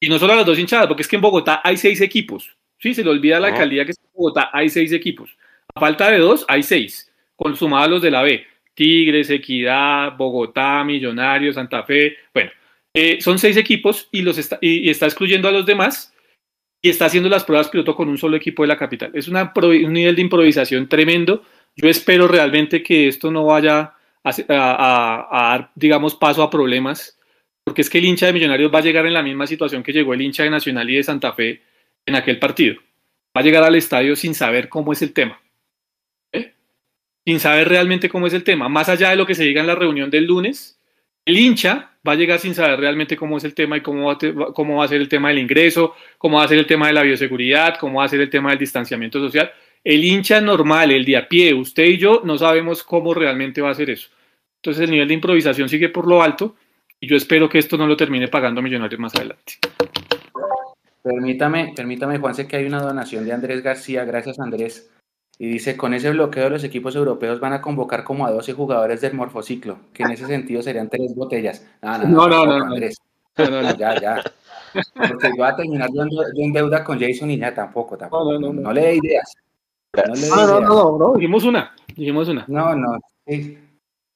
y 0.00 0.08
no 0.08 0.18
solo 0.18 0.32
a 0.32 0.36
las 0.36 0.46
dos 0.46 0.58
hinchadas, 0.58 0.86
porque 0.86 1.02
es 1.02 1.08
que 1.08 1.16
en 1.16 1.22
Bogotá 1.22 1.60
hay 1.62 1.76
seis 1.76 2.00
equipos. 2.00 2.56
Sí, 2.78 2.94
se 2.94 3.04
le 3.04 3.10
olvida 3.10 3.36
a 3.36 3.40
la 3.40 3.48
alcaldía 3.48 3.84
que 3.84 3.90
en 3.90 4.10
Bogotá 4.14 4.50
hay 4.54 4.70
seis 4.70 4.90
equipos. 4.92 5.36
A 5.74 5.78
falta 5.78 6.10
de 6.10 6.18
dos, 6.18 6.46
hay 6.48 6.62
seis, 6.62 7.12
consumados 7.36 7.90
los 7.90 8.02
de 8.02 8.10
la 8.10 8.22
B. 8.22 8.46
Tigres, 8.74 9.30
Equidad, 9.30 10.16
Bogotá, 10.16 10.84
Millonarios, 10.84 11.54
Santa 11.54 11.82
Fe. 11.82 12.16
Bueno, 12.32 12.50
eh, 12.94 13.18
son 13.20 13.38
seis 13.38 13.56
equipos 13.56 14.08
y, 14.12 14.22
los 14.22 14.38
está, 14.38 14.58
y, 14.60 14.88
está 14.90 15.06
excluyendo 15.06 15.48
a 15.48 15.52
los 15.52 15.66
demás 15.66 16.14
y 16.80 16.90
está 16.90 17.06
haciendo 17.06 17.28
las 17.28 17.44
pruebas 17.44 17.68
piloto 17.68 17.94
con 17.94 18.08
un 18.08 18.18
solo 18.18 18.36
equipo 18.36 18.62
de 18.62 18.68
la 18.68 18.76
capital. 18.76 19.10
Es 19.14 19.28
una, 19.28 19.52
un 19.54 19.92
nivel 19.92 20.16
de 20.16 20.22
improvisación 20.22 20.88
tremendo. 20.88 21.44
Yo 21.76 21.88
espero 21.88 22.26
realmente 22.26 22.82
que 22.82 23.08
esto 23.08 23.30
no 23.30 23.44
vaya 23.44 23.94
a, 24.24 25.28
dar, 25.32 25.70
digamos, 25.74 26.14
paso 26.14 26.42
a 26.42 26.50
problemas, 26.50 27.18
porque 27.64 27.82
es 27.82 27.90
que 27.90 27.98
el 27.98 28.04
hincha 28.04 28.26
de 28.26 28.32
Millonarios 28.32 28.72
va 28.74 28.80
a 28.80 28.82
llegar 28.82 29.06
en 29.06 29.14
la 29.14 29.22
misma 29.22 29.46
situación 29.46 29.82
que 29.82 29.92
llegó 29.92 30.14
el 30.14 30.22
hincha 30.22 30.42
de 30.42 30.50
Nacional 30.50 30.90
y 30.90 30.96
de 30.96 31.04
Santa 31.04 31.32
Fe 31.32 31.62
en 32.04 32.16
aquel 32.16 32.38
partido. 32.38 32.80
Va 33.36 33.40
a 33.40 33.44
llegar 33.44 33.62
al 33.62 33.76
estadio 33.76 34.16
sin 34.16 34.34
saber 34.34 34.68
cómo 34.68 34.92
es 34.92 35.02
el 35.02 35.12
tema 35.12 35.41
sin 37.24 37.40
saber 37.40 37.68
realmente 37.68 38.08
cómo 38.08 38.26
es 38.26 38.34
el 38.34 38.44
tema. 38.44 38.68
Más 38.68 38.88
allá 38.88 39.10
de 39.10 39.16
lo 39.16 39.26
que 39.26 39.34
se 39.34 39.44
diga 39.44 39.60
en 39.60 39.66
la 39.66 39.74
reunión 39.74 40.10
del 40.10 40.26
lunes, 40.26 40.80
el 41.24 41.38
hincha 41.38 41.92
va 42.06 42.12
a 42.12 42.16
llegar 42.16 42.38
sin 42.38 42.54
saber 42.54 42.80
realmente 42.80 43.16
cómo 43.16 43.36
es 43.36 43.44
el 43.44 43.54
tema 43.54 43.76
y 43.76 43.80
cómo 43.80 44.06
va, 44.06 44.52
cómo 44.52 44.76
va 44.76 44.84
a 44.84 44.88
ser 44.88 45.00
el 45.00 45.08
tema 45.08 45.28
del 45.28 45.38
ingreso, 45.38 45.94
cómo 46.18 46.38
va 46.38 46.44
a 46.44 46.48
ser 46.48 46.58
el 46.58 46.66
tema 46.66 46.88
de 46.88 46.94
la 46.94 47.02
bioseguridad, 47.02 47.76
cómo 47.78 48.00
va 48.00 48.06
a 48.06 48.08
ser 48.08 48.20
el 48.20 48.30
tema 48.30 48.50
del 48.50 48.58
distanciamiento 48.58 49.20
social. 49.20 49.52
El 49.84 50.04
hincha 50.04 50.40
normal, 50.40 50.90
el 50.90 51.04
de 51.04 51.16
a 51.16 51.28
pie, 51.28 51.54
usted 51.54 51.84
y 51.84 51.98
yo 51.98 52.22
no 52.24 52.38
sabemos 52.38 52.82
cómo 52.82 53.14
realmente 53.14 53.60
va 53.60 53.70
a 53.70 53.74
ser 53.74 53.90
eso. 53.90 54.08
Entonces 54.56 54.84
el 54.84 54.90
nivel 54.90 55.08
de 55.08 55.14
improvisación 55.14 55.68
sigue 55.68 55.88
por 55.88 56.06
lo 56.06 56.22
alto 56.22 56.56
y 57.00 57.08
yo 57.08 57.16
espero 57.16 57.48
que 57.48 57.58
esto 57.58 57.76
no 57.76 57.86
lo 57.86 57.96
termine 57.96 58.28
pagando 58.28 58.62
Millonarios 58.62 59.00
más 59.00 59.14
adelante. 59.14 59.54
Permítame, 61.02 61.72
permítame, 61.74 62.18
Juanse, 62.18 62.46
que 62.46 62.56
hay 62.56 62.66
una 62.66 62.80
donación 62.80 63.24
de 63.24 63.32
Andrés 63.32 63.60
García. 63.60 64.04
Gracias, 64.04 64.38
Andrés. 64.38 64.88
Y 65.38 65.48
dice, 65.48 65.76
con 65.76 65.94
ese 65.94 66.10
bloqueo 66.10 66.50
los 66.50 66.62
equipos 66.62 66.94
europeos 66.94 67.40
van 67.40 67.52
a 67.52 67.60
convocar 67.60 68.04
como 68.04 68.26
a 68.26 68.30
12 68.30 68.52
jugadores 68.52 69.00
del 69.00 69.14
morfociclo, 69.14 69.78
que 69.92 70.02
en 70.04 70.12
ese 70.12 70.26
sentido 70.26 70.62
serían 70.62 70.88
tres 70.88 71.14
botellas. 71.14 71.66
No, 71.82 71.98
no, 71.98 72.28
no, 72.28 72.46
no, 72.46 72.64
Andrés. 72.66 72.96
ya, 73.78 74.00
ya. 74.00 74.22
Porque 74.94 75.30
va 75.40 75.48
a 75.48 75.56
terminar 75.56 75.90
yo 75.92 76.02
en 76.36 76.52
deuda 76.52 76.84
con 76.84 77.00
Jason 77.00 77.30
y 77.30 77.38
ya 77.38 77.54
tampoco, 77.54 77.96
tampoco. 77.96 78.38
No, 78.38 78.52
no, 78.52 78.72
le 78.72 78.80
dé 78.80 78.96
ideas. 78.96 79.34
No, 79.94 80.14
le 80.14 80.28
no, 80.28 80.60
no, 80.60 80.98
no, 80.98 81.14
dijimos 81.14 81.44
una, 81.44 81.74
dijimos 81.94 82.28
una. 82.28 82.44
No, 82.48 82.74
no, 82.74 82.98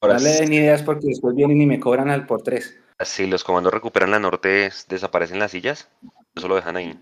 no 0.01 0.19
le 0.19 0.29
den 0.29 0.53
ideas 0.53 0.83
porque 0.83 1.07
después 1.07 1.35
vienen 1.35 1.61
y 1.61 1.65
me 1.65 1.79
cobran 1.79 2.09
al 2.09 2.25
por 2.25 2.43
tres. 2.43 2.77
Si 2.99 3.27
los 3.27 3.43
comandos 3.43 3.73
recuperan 3.73 4.11
la 4.11 4.19
norte, 4.19 4.71
¿desaparecen 4.89 5.39
las 5.39 5.51
sillas? 5.51 5.89
Eso 6.35 6.47
lo 6.47 6.55
dejan 6.55 6.77
ahí. 6.77 6.99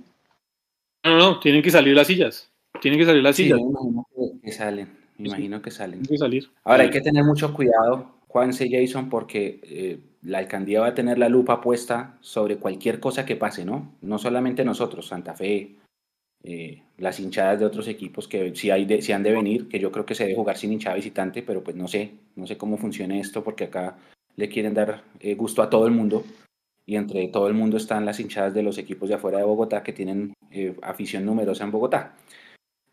No, 1.04 1.18
no, 1.18 1.40
tienen 1.40 1.62
que 1.62 1.72
salir 1.72 1.96
las 1.96 2.08
sillas. 2.08 2.52
Tienen 2.82 3.00
que 3.00 3.06
salir 3.06 3.24
las 3.24 3.36
sillas. 3.36 3.60
me 3.60 3.70
imagino 3.70 4.08
que, 4.44 4.52
salen. 4.52 4.90
Me 5.18 5.28
imagino 5.28 5.62
que 5.62 5.72
salen. 5.72 6.04
que 6.04 6.18
salir. 6.18 6.50
Ahora 6.64 6.84
hay 6.84 6.90
que 6.90 7.02
tener 7.02 7.24
mucho 7.24 7.54
cuidado, 7.54 8.16
Juanse 8.28 8.68
Jason, 8.70 9.10
porque 9.10 9.60
eh, 9.64 10.00
la 10.22 10.40
alcaldía 10.40 10.82
va 10.82 10.88
a 10.88 10.94
tener 10.94 11.18
la 11.18 11.30
lupa 11.30 11.62
puesta 11.62 12.18
sobre 12.22 12.58
cualquier 12.58 13.00
cosa 13.00 13.26
que 13.26 13.36
pase, 13.36 13.64
¿no? 13.64 13.94
No 14.02 14.18
solamente 14.18 14.66
nosotros, 14.66 15.08
Santa 15.08 15.36
Fe, 15.36 15.76
eh, 16.44 16.84
las 16.98 17.20
hinchadas 17.20 17.60
de 17.60 17.66
otros 17.66 17.88
equipos 17.88 18.28
que 18.28 18.54
si, 18.56 18.72
hay 18.72 18.86
de, 18.86 19.02
si 19.02 19.14
han 19.14 19.24
de 19.24 19.32
venir, 19.32 19.68
que 19.68 19.80
yo 19.80 19.92
creo 19.92 20.06
que 20.06 20.16
se 20.16 20.24
debe 20.24 20.36
jugar 20.36 20.58
sin 20.58 20.74
hinchada 20.74 20.96
visitante, 20.96 21.44
pero 21.44 21.64
pues 21.64 21.76
no 21.76 21.88
sé, 21.88 22.12
no 22.36 22.46
sé 22.46 22.58
cómo 22.58 22.78
funciona 22.78 23.18
esto, 23.18 23.44
porque 23.44 23.64
acá 23.64 23.98
le 24.36 24.50
quieren 24.50 24.74
dar 24.74 25.04
eh, 25.22 25.36
gusto 25.36 25.62
a 25.62 25.70
todo 25.70 25.88
el 25.88 25.94
mundo 25.94 26.24
y 26.86 26.98
entre 26.98 27.28
todo 27.30 27.48
el 27.48 27.54
mundo 27.54 27.78
están 27.78 28.06
las 28.06 28.20
hinchadas 28.20 28.54
de 28.54 28.64
los 28.64 28.78
equipos 28.78 29.10
de 29.10 29.16
afuera 29.16 29.38
de 29.40 29.46
Bogotá 29.46 29.82
que 29.82 29.94
tienen 29.94 30.34
afición 30.82 31.26
numerosa 31.26 31.64
en 31.64 31.72
Bogotá. 31.72 32.16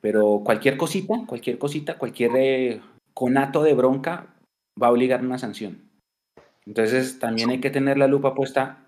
Pero 0.02 0.42
cualquier 0.44 0.76
cosita, 0.76 1.14
cualquier 1.26 1.58
cosita, 1.58 1.96
cualquier 1.96 2.32
eh, 2.36 2.80
conato 3.14 3.62
de 3.62 3.72
bronca 3.72 4.34
va 4.80 4.88
a 4.88 4.90
obligar 4.90 5.24
una 5.24 5.38
sanción. 5.38 5.78
Entonces 6.66 7.20
también 7.20 7.50
hay 7.50 7.60
que 7.60 7.70
tener 7.70 7.96
la 7.96 8.08
lupa 8.08 8.34
puesta. 8.34 8.78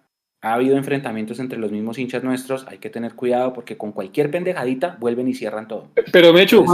Ha 0.43 0.55
habido 0.55 0.77
enfrentamientos 0.77 1.39
entre 1.39 1.59
los 1.59 1.73
mismos 1.73 1.99
hinchas 1.99 2.23
nuestros, 2.23 2.67
hay 2.69 2.77
que 2.77 2.91
tener 2.91 3.15
cuidado 3.15 3.55
porque 3.55 3.79
con 3.79 3.93
cualquier 3.93 4.31
pendejadita 4.31 4.99
vuelven 5.01 5.29
y 5.29 5.35
cierran 5.35 5.69
todo. 5.69 5.89
Pero 6.13 6.35
Mechu, 6.35 6.67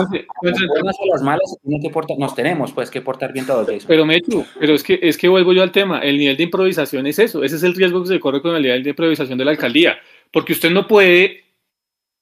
las 1.13 1.23
malas 1.23 1.57
que 1.81 1.91
portar, 1.91 2.19
nos 2.19 2.35
tenemos 2.35 2.73
pues 2.73 2.91
que 2.91 3.01
portar 3.01 3.33
bien 3.33 3.47
todos 3.47 3.69
eso. 3.69 3.87
Pero 3.87 4.05
Mechu, 4.05 4.45
pero 4.59 4.75
es 4.75 4.83
que 4.83 4.99
es 5.01 5.17
que 5.17 5.29
vuelvo 5.29 5.53
yo 5.53 5.63
al 5.63 5.71
tema, 5.71 6.01
el 6.01 6.19
nivel 6.19 6.37
de 6.37 6.43
improvisación 6.45 7.07
es 7.07 7.21
eso, 7.21 7.45
ese 7.45 7.57
es 7.57 7.63
el 7.63 7.77
riesgo 7.77 8.03
que 8.03 8.09
se 8.09 8.19
corre 8.19 8.43
con 8.43 8.57
el 8.57 8.63
nivel 8.63 8.83
de 8.83 8.91
improvisación 8.91 9.39
de 9.39 9.45
la 9.45 9.53
alcaldía, 9.53 9.99
porque 10.33 10.53
usted 10.53 10.71
no 10.71 10.89
puede 10.89 11.45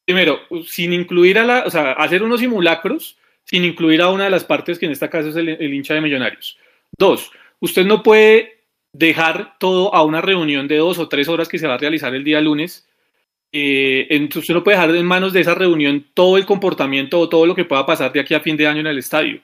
primero, 0.09 0.40
sin 0.66 0.94
incluir 0.94 1.38
a 1.38 1.44
la, 1.44 1.64
o 1.66 1.71
sea, 1.71 1.92
hacer 1.92 2.23
unos 2.23 2.40
simulacros 2.40 3.18
sin 3.44 3.62
incluir 3.62 4.01
a 4.01 4.09
una 4.09 4.25
de 4.25 4.31
las 4.31 4.42
partes 4.42 4.79
que 4.79 4.87
en 4.87 4.92
este 4.92 5.07
caso 5.11 5.29
es 5.29 5.37
el, 5.37 5.75
hincha 5.75 5.92
de 5.92 6.01
millonarios. 6.01 6.57
Dos, 6.97 7.31
usted 7.61 7.85
no 7.85 8.03
puede 8.03 8.62
dejar 8.94 9.59
todo 9.59 9.94
a 9.94 10.03
una 10.03 10.23
reunión 10.23 10.66
de 10.66 10.79
dos 10.79 10.99
o 10.99 11.11
tres 11.11 11.29
horas 11.29 11.47
que 11.47 11.59
se 11.59 11.66
va 11.66 11.75
a 11.75 11.79
realizar 11.79 12.14
el 12.14 12.25
día 12.25 12.40
lunes. 12.40 12.88
Eh, 13.53 14.07
entonces 14.09 14.44
usted 14.44 14.55
no 14.55 14.64
puede 14.64 14.79
dejar 14.79 14.97
en 14.97 15.05
manos 15.05 15.35
de 15.35 15.42
esa 15.42 15.55
reunión 15.55 16.07
todo 16.14 16.38
el 16.38 16.47
comportamiento 16.47 17.21
o 17.21 17.29
todo 17.29 17.44
lo 17.44 17.55
que 17.55 17.66
pueda 17.66 17.85
pasar 17.85 18.11
de 18.11 18.21
aquí 18.21 18.33
a 18.33 18.40
fin 18.40 18.57
de 18.57 18.66
año 18.66 18.81
en 18.81 18.87
el 18.87 18.97
estadio. 18.97 19.42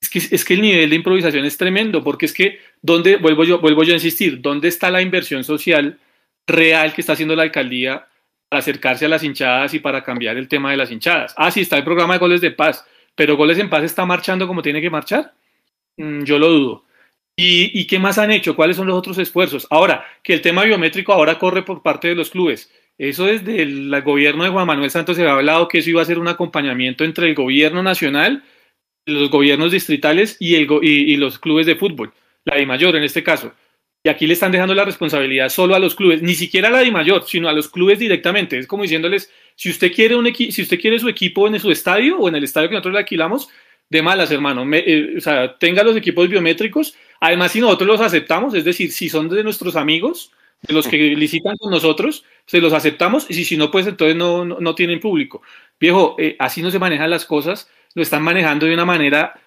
Es 0.00 0.10
que, 0.10 0.18
es 0.18 0.44
que 0.44 0.54
el 0.54 0.62
nivel 0.62 0.90
de 0.90 0.96
improvisación 0.96 1.44
es 1.44 1.56
tremendo, 1.56 2.02
porque 2.02 2.26
es 2.26 2.32
que, 2.32 2.58
¿dónde, 2.80 3.18
vuelvo, 3.18 3.44
yo, 3.44 3.60
vuelvo 3.60 3.84
yo 3.84 3.92
a 3.92 3.98
insistir, 3.98 4.40
¿dónde 4.40 4.66
está 4.66 4.90
la 4.90 5.00
inversión 5.00 5.44
social 5.44 6.00
real 6.44 6.92
que 6.92 7.02
está 7.02 7.12
haciendo 7.12 7.36
la 7.36 7.44
alcaldía 7.44 8.08
para 8.52 8.60
acercarse 8.60 9.06
a 9.06 9.08
las 9.08 9.24
hinchadas 9.24 9.72
y 9.72 9.78
para 9.78 10.04
cambiar 10.04 10.36
el 10.36 10.46
tema 10.46 10.70
de 10.70 10.76
las 10.76 10.90
hinchadas. 10.90 11.32
Ah, 11.38 11.50
sí, 11.50 11.62
está 11.62 11.78
el 11.78 11.84
programa 11.84 12.12
de 12.12 12.18
goles 12.18 12.42
de 12.42 12.50
paz, 12.50 12.84
pero 13.14 13.34
goles 13.34 13.58
en 13.58 13.70
paz 13.70 13.82
está 13.82 14.04
marchando 14.04 14.46
como 14.46 14.60
tiene 14.60 14.82
que 14.82 14.90
marchar. 14.90 15.32
Mm, 15.96 16.24
yo 16.24 16.38
lo 16.38 16.50
dudo. 16.50 16.84
¿Y, 17.34 17.86
qué 17.86 17.98
más 17.98 18.18
han 18.18 18.30
hecho? 18.30 18.54
¿Cuáles 18.54 18.76
son 18.76 18.86
los 18.86 18.98
otros 18.98 19.16
esfuerzos? 19.16 19.66
Ahora, 19.70 20.04
que 20.22 20.34
el 20.34 20.42
tema 20.42 20.64
biométrico 20.64 21.14
ahora 21.14 21.38
corre 21.38 21.62
por 21.62 21.82
parte 21.82 22.08
de 22.08 22.14
los 22.14 22.28
clubes. 22.28 22.70
Eso 22.98 23.24
desde 23.24 23.62
el 23.62 24.02
gobierno 24.02 24.44
de 24.44 24.50
Juan 24.50 24.66
Manuel 24.66 24.90
Santos 24.90 25.16
se 25.16 25.22
había 25.22 25.32
hablado 25.32 25.66
que 25.66 25.78
eso 25.78 25.88
iba 25.88 26.02
a 26.02 26.04
ser 26.04 26.18
un 26.18 26.28
acompañamiento 26.28 27.04
entre 27.04 27.28
el 27.28 27.34
gobierno 27.34 27.82
nacional, 27.82 28.44
los 29.06 29.30
gobiernos 29.30 29.72
distritales 29.72 30.36
y, 30.38 30.56
el, 30.56 30.68
y 30.82 31.16
los 31.16 31.38
clubes 31.38 31.64
de 31.64 31.76
fútbol, 31.76 32.12
la 32.44 32.56
de 32.56 32.66
mayor 32.66 32.96
en 32.96 33.04
este 33.04 33.22
caso. 33.22 33.54
Y 34.04 34.08
aquí 34.08 34.26
le 34.26 34.34
están 34.34 34.50
dejando 34.50 34.74
la 34.74 34.84
responsabilidad 34.84 35.48
solo 35.48 35.76
a 35.76 35.78
los 35.78 35.94
clubes, 35.94 36.22
ni 36.22 36.34
siquiera 36.34 36.68
a 36.68 36.70
la 36.72 36.80
de 36.80 36.90
mayor, 36.90 37.24
sino 37.26 37.48
a 37.48 37.52
los 37.52 37.68
clubes 37.68 38.00
directamente. 38.00 38.58
Es 38.58 38.66
como 38.66 38.82
diciéndoles, 38.82 39.30
si 39.54 39.70
usted 39.70 39.92
quiere 39.92 40.16
un 40.16 40.34
si 40.34 40.62
usted 40.62 40.80
quiere 40.80 40.98
su 40.98 41.08
equipo 41.08 41.46
en 41.46 41.58
su 41.60 41.70
estadio 41.70 42.18
o 42.18 42.28
en 42.28 42.34
el 42.34 42.44
estadio 42.44 42.68
que 42.68 42.74
nosotros 42.74 42.94
le 42.94 43.00
alquilamos, 43.00 43.48
de 43.92 44.02
malas, 44.02 44.30
hermano. 44.30 44.66
Eh, 44.74 45.14
o 45.18 45.20
sea, 45.20 45.58
tenga 45.58 45.84
los 45.84 45.94
equipos 45.96 46.26
biométricos. 46.26 46.96
Además, 47.20 47.52
si 47.52 47.60
nosotros 47.60 47.86
los 47.86 48.00
aceptamos, 48.00 48.54
es 48.54 48.64
decir, 48.64 48.90
si 48.90 49.10
son 49.10 49.28
de 49.28 49.44
nuestros 49.44 49.76
amigos, 49.76 50.32
de 50.62 50.72
los 50.72 50.88
que 50.88 50.96
licitan 50.96 51.56
con 51.58 51.70
nosotros, 51.70 52.24
se 52.46 52.60
los 52.60 52.72
aceptamos. 52.72 53.30
Y 53.30 53.44
si, 53.44 53.56
no, 53.58 53.70
pues 53.70 53.86
entonces 53.86 54.16
no, 54.16 54.44
no, 54.46 54.74
tienen 54.74 54.98
público. 54.98 55.42
Viejo, 55.78 56.16
eh, 56.18 56.36
así 56.38 56.62
no 56.62 56.70
se 56.70 56.78
manejan 56.78 57.10
las 57.10 57.26
cosas. 57.26 57.68
Lo 57.94 58.02
están 58.02 58.22
manejando 58.22 58.64
de 58.64 58.72
una 58.72 58.86
manera 58.86 59.38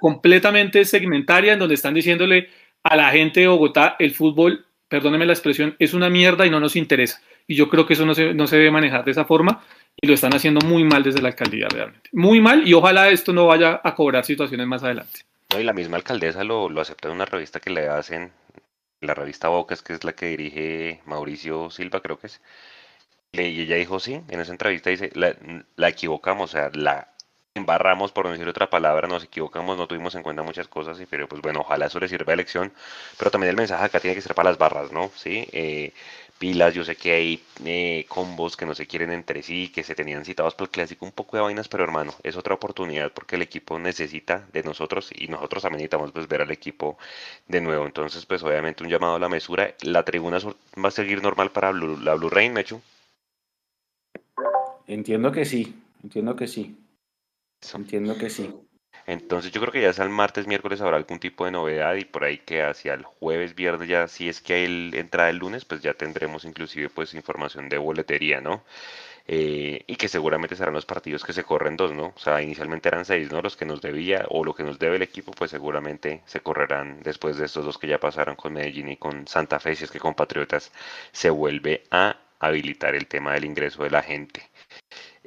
completamente 0.00 0.84
segmentaria, 0.86 1.52
en 1.52 1.58
donde 1.58 1.74
están 1.74 1.92
diciéndole 1.92 2.48
a 2.88 2.96
la 2.96 3.10
gente 3.10 3.40
de 3.40 3.48
Bogotá 3.48 3.96
el 3.98 4.14
fútbol, 4.14 4.66
perdóneme 4.88 5.26
la 5.26 5.32
expresión, 5.32 5.76
es 5.78 5.94
una 5.94 6.08
mierda 6.08 6.46
y 6.46 6.50
no 6.50 6.60
nos 6.60 6.76
interesa. 6.76 7.20
Y 7.46 7.54
yo 7.54 7.68
creo 7.68 7.86
que 7.86 7.94
eso 7.94 8.06
no 8.06 8.14
se, 8.14 8.34
no 8.34 8.46
se 8.46 8.56
debe 8.56 8.70
manejar 8.70 9.04
de 9.04 9.10
esa 9.10 9.24
forma 9.24 9.62
y 10.00 10.06
lo 10.06 10.14
están 10.14 10.34
haciendo 10.34 10.66
muy 10.66 10.84
mal 10.84 11.02
desde 11.02 11.22
la 11.22 11.28
alcaldía 11.28 11.68
realmente. 11.68 12.08
Muy 12.12 12.40
mal 12.40 12.66
y 12.66 12.74
ojalá 12.74 13.08
esto 13.10 13.32
no 13.32 13.46
vaya 13.46 13.80
a 13.82 13.94
cobrar 13.94 14.24
situaciones 14.24 14.66
más 14.66 14.82
adelante. 14.82 15.20
No, 15.52 15.60
y 15.60 15.64
la 15.64 15.72
misma 15.72 15.96
alcaldesa 15.96 16.44
lo, 16.44 16.68
lo 16.68 16.80
aceptó 16.80 17.08
en 17.08 17.14
una 17.14 17.24
revista 17.24 17.60
que 17.60 17.70
le 17.70 17.88
hacen, 17.88 18.32
la 19.00 19.14
revista 19.14 19.48
Bocas, 19.48 19.82
que 19.82 19.94
es 19.94 20.04
la 20.04 20.12
que 20.12 20.26
dirige 20.26 21.00
Mauricio 21.06 21.70
Silva, 21.70 22.00
creo 22.00 22.18
que 22.18 22.26
es. 22.26 22.40
Y 23.32 23.62
ella 23.62 23.76
dijo, 23.76 24.00
sí, 24.00 24.20
en 24.28 24.40
esa 24.40 24.52
entrevista 24.52 24.90
dice, 24.90 25.10
la, 25.14 25.36
la 25.76 25.88
equivocamos, 25.88 26.50
o 26.50 26.52
sea, 26.52 26.70
la 26.72 27.12
embarramos, 27.58 28.12
por 28.12 28.24
no 28.24 28.32
decir 28.32 28.48
otra 28.48 28.70
palabra, 28.70 29.06
nos 29.06 29.24
equivocamos, 29.24 29.76
no 29.76 29.86
tuvimos 29.86 30.14
en 30.14 30.22
cuenta 30.22 30.42
muchas 30.42 30.68
cosas, 30.68 30.98
pero 31.10 31.28
pues 31.28 31.42
bueno, 31.42 31.60
ojalá 31.60 31.86
eso 31.86 32.00
le 32.00 32.08
sirva 32.08 32.32
de 32.32 32.38
lección, 32.38 32.72
pero 33.18 33.30
también 33.30 33.50
el 33.50 33.56
mensaje 33.56 33.84
acá 33.84 34.00
tiene 34.00 34.14
que 34.14 34.22
ser 34.22 34.34
para 34.34 34.50
las 34.50 34.58
barras, 34.58 34.92
¿no? 34.92 35.10
Sí, 35.16 35.46
eh, 35.52 35.92
pilas, 36.38 36.72
yo 36.74 36.84
sé 36.84 36.96
que 36.96 37.12
hay 37.12 37.42
eh, 37.64 38.06
combos 38.08 38.56
que 38.56 38.64
no 38.64 38.74
se 38.74 38.86
quieren 38.86 39.10
entre 39.12 39.42
sí, 39.42 39.70
que 39.70 39.82
se 39.82 39.94
tenían 39.94 40.24
citados 40.24 40.54
para 40.54 40.66
el 40.66 40.70
clásico, 40.70 41.04
un 41.04 41.12
poco 41.12 41.36
de 41.36 41.42
vainas, 41.42 41.68
pero 41.68 41.84
hermano, 41.84 42.14
es 42.22 42.36
otra 42.36 42.54
oportunidad 42.54 43.12
porque 43.12 43.36
el 43.36 43.42
equipo 43.42 43.78
necesita 43.78 44.46
de 44.52 44.62
nosotros 44.62 45.10
y 45.14 45.28
nosotros 45.28 45.62
también 45.62 45.78
necesitamos 45.78 46.12
pues, 46.12 46.28
ver 46.28 46.42
al 46.42 46.50
equipo 46.50 46.96
de 47.48 47.60
nuevo. 47.60 47.84
Entonces, 47.86 48.24
pues 48.26 48.42
obviamente 48.42 48.84
un 48.84 48.90
llamado 48.90 49.16
a 49.16 49.18
la 49.18 49.28
mesura. 49.28 49.74
La 49.82 50.04
tribuna 50.04 50.38
va 50.82 50.88
a 50.88 50.92
seguir 50.92 51.22
normal 51.22 51.50
para 51.50 51.72
la 51.72 52.14
Blue 52.14 52.30
Rain, 52.30 52.52
Mechu. 52.52 52.80
Entiendo 54.86 55.32
que 55.32 55.44
sí, 55.44 55.74
entiendo 56.02 56.34
que 56.34 56.46
sí. 56.46 56.76
Entiendo 57.74 58.16
que 58.16 58.30
sí. 58.30 58.54
Entonces 59.06 59.52
yo 59.52 59.60
creo 59.62 59.72
que 59.72 59.80
ya 59.80 59.88
es 59.88 59.98
el 59.98 60.10
martes, 60.10 60.46
miércoles 60.46 60.82
habrá 60.82 60.98
algún 60.98 61.18
tipo 61.18 61.46
de 61.46 61.50
novedad 61.50 61.94
y 61.94 62.04
por 62.04 62.24
ahí 62.24 62.38
que 62.38 62.62
hacia 62.62 62.92
el 62.92 63.04
jueves, 63.04 63.54
viernes 63.54 63.88
ya, 63.88 64.06
si 64.06 64.28
es 64.28 64.42
que 64.42 64.66
él 64.66 64.92
entra 64.94 65.30
el 65.30 65.38
lunes, 65.38 65.64
pues 65.64 65.80
ya 65.80 65.94
tendremos 65.94 66.44
inclusive 66.44 66.90
pues 66.90 67.14
información 67.14 67.70
de 67.70 67.78
boletería, 67.78 68.42
¿no? 68.42 68.64
Eh, 69.26 69.84
y 69.86 69.96
que 69.96 70.08
seguramente 70.08 70.56
serán 70.56 70.74
los 70.74 70.86
partidos 70.86 71.24
que 71.24 71.32
se 71.32 71.44
corren 71.44 71.76
dos, 71.76 71.92
¿no? 71.92 72.12
O 72.16 72.18
sea, 72.18 72.42
inicialmente 72.42 72.88
eran 72.88 73.04
seis, 73.06 73.32
¿no? 73.32 73.40
Los 73.40 73.56
que 73.56 73.64
nos 73.66 73.80
debía 73.80 74.26
o 74.28 74.44
lo 74.44 74.54
que 74.54 74.62
nos 74.62 74.78
debe 74.78 74.96
el 74.96 75.02
equipo, 75.02 75.32
pues 75.32 75.50
seguramente 75.50 76.22
se 76.26 76.40
correrán 76.40 77.02
después 77.02 77.38
de 77.38 77.46
estos 77.46 77.64
dos 77.64 77.78
que 77.78 77.88
ya 77.88 78.00
pasaron 78.00 78.36
con 78.36 78.52
Medellín 78.54 78.90
y 78.90 78.96
con 78.98 79.26
Santa 79.26 79.58
Fe, 79.58 79.74
si 79.74 79.84
es 79.84 79.90
que 79.90 80.00
con 80.00 80.14
Patriotas 80.14 80.72
se 81.12 81.30
vuelve 81.30 81.84
a 81.90 82.16
habilitar 82.40 82.94
el 82.94 83.06
tema 83.06 83.32
del 83.34 83.44
ingreso 83.44 83.82
de 83.84 83.90
la 83.90 84.02
gente. 84.02 84.48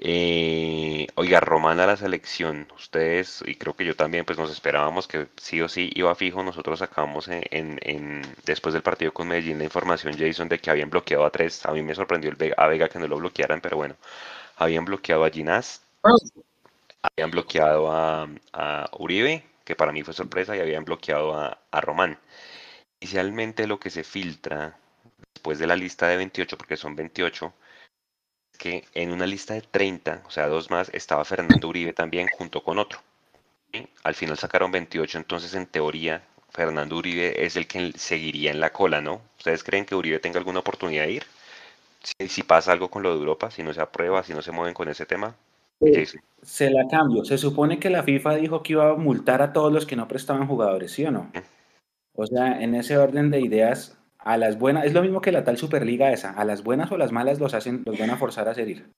Eh, 0.04 1.08
oiga, 1.14 1.40
Romana 1.40 1.86
la 1.86 1.96
selección, 1.96 2.68
ustedes 2.76 3.44
y 3.46 3.54
creo 3.56 3.76
que 3.76 3.86
yo 3.86 3.96
también, 3.96 4.26
pues 4.26 4.40
nos 4.40 4.52
esperábamos 4.52 5.08
que 5.08 5.28
sí 5.38 5.62
o 5.62 5.70
sí 5.70 5.92
iba 5.94 6.16
fijo. 6.16 6.44
Nosotros 6.44 6.80
sacamos 6.80 7.28
en, 7.30 8.22
después 8.44 8.74
del 8.74 8.82
partido 8.82 9.14
con 9.14 9.28
Medellín 9.28 9.60
la 9.60 9.66
información, 9.66 10.18
Jason, 10.18 10.50
de 10.50 10.60
que 10.60 10.72
habían 10.72 10.90
bloqueado 10.90 11.24
a 11.26 11.30
tres. 11.32 11.66
A 11.68 11.72
mí 11.72 11.84
me 11.84 11.94
sorprendió 11.94 12.32
el 12.32 12.36
Vega, 12.36 12.56
a 12.58 12.68
Vega 12.68 12.90
que 12.90 12.98
no 12.98 13.08
lo 13.08 13.18
bloquearan, 13.18 13.62
pero 13.62 13.78
bueno, 13.78 13.96
habían 14.58 14.86
bloqueado 14.86 15.24
a 15.24 15.30
Ginás, 15.30 15.84
habían 17.04 17.32
bloqueado 17.32 17.92
a, 17.92 18.28
Uribe, 18.98 19.46
que 19.64 19.76
para 19.76 19.92
mí 19.92 20.04
fue 20.04 20.14
sorpresa, 20.16 20.56
y 20.58 20.60
habían 20.62 20.86
bloqueado 20.86 21.36
a, 21.38 21.60
a 21.72 21.82
Román. 21.82 22.18
Inicialmente 23.00 23.68
lo 23.68 23.80
que 23.80 23.90
se 23.92 24.04
filtra 24.04 24.78
después 25.34 25.60
de 25.60 25.68
la 25.68 25.76
lista 25.76 26.08
de 26.08 26.18
28, 26.18 26.58
porque 26.58 26.78
son 26.78 26.96
28, 26.96 27.54
que 28.62 28.84
en 28.94 29.12
una 29.12 29.26
lista 29.26 29.56
de 29.56 29.62
30, 29.62 30.22
o 30.28 30.30
sea, 30.30 30.48
dos 30.48 30.70
más, 30.70 30.92
estaba 30.94 31.26
Fernando 31.26 31.68
Uribe 31.68 31.94
también 31.94 32.28
junto 32.28 32.64
con 32.64 32.78
otro. 32.78 33.00
Al 34.04 34.14
final 34.14 34.38
sacaron 34.38 34.72
28, 34.72 35.18
entonces 35.18 35.56
en 35.56 35.66
teoría 35.66 36.22
Fernando 36.52 36.96
Uribe 36.96 37.44
es 37.44 37.56
el 37.56 37.66
que 37.66 37.92
seguiría 37.96 38.52
en 38.52 38.60
la 38.60 38.72
cola, 38.72 39.02
¿no? 39.02 39.22
¿Ustedes 39.40 39.64
creen 39.64 39.86
que 39.86 39.96
Uribe 39.96 40.20
tenga 40.20 40.38
alguna 40.38 40.60
oportunidad 40.60 41.06
de 41.06 41.14
ir? 41.14 41.24
Si, 42.04 42.44
pasa 42.44 42.72
algo 42.72 42.92
con 42.92 43.02
lo 43.02 43.10
de 43.10 43.20
Europa, 43.20 43.50
si 43.50 43.64
no 43.64 43.74
se 43.74 43.82
aprueba, 43.82 44.22
si 44.22 44.34
no 44.34 44.44
se 44.44 44.52
mueven 44.52 44.76
con 44.76 44.90
ese 44.90 45.08
tema. 45.08 45.36
Se 46.44 46.70
la 46.70 46.88
cambio. 46.88 47.26
Se 47.26 47.40
supone 47.40 47.80
que 47.80 47.90
la 47.90 48.04
FIFA 48.04 48.36
dijo 48.36 48.62
que 48.62 48.74
iba 48.74 48.92
a 48.92 48.96
multar 48.96 49.42
a 49.42 49.54
todos 49.54 49.74
los 49.74 49.88
que 49.88 49.96
no 49.96 50.08
prestaban 50.08 50.46
jugadores, 50.46 50.92
¿sí 50.92 51.04
o 51.04 51.10
no? 51.10 51.32
O 52.14 52.28
sea, 52.28 52.62
en 52.62 52.76
ese 52.76 52.98
orden 52.98 53.32
de 53.32 53.42
ideas, 53.42 53.98
a 54.24 54.38
las 54.38 54.58
buenas, 54.58 54.86
es 54.86 54.94
lo 54.94 55.02
mismo 55.02 55.22
que 55.22 55.32
la 55.32 55.44
tal 55.44 55.58
Superliga 55.58 56.12
esa, 56.12 56.32
a 56.32 56.46
las 56.46 56.64
buenas 56.64 56.92
o 56.92 56.98
las 56.98 57.12
malas 57.12 57.40
los 57.40 57.54
hacen, 57.54 57.84
los 57.86 57.98
van 57.98 58.12
a 58.12 58.18
forzar 58.18 58.48
a 58.48 58.54
seguir. 58.54 58.92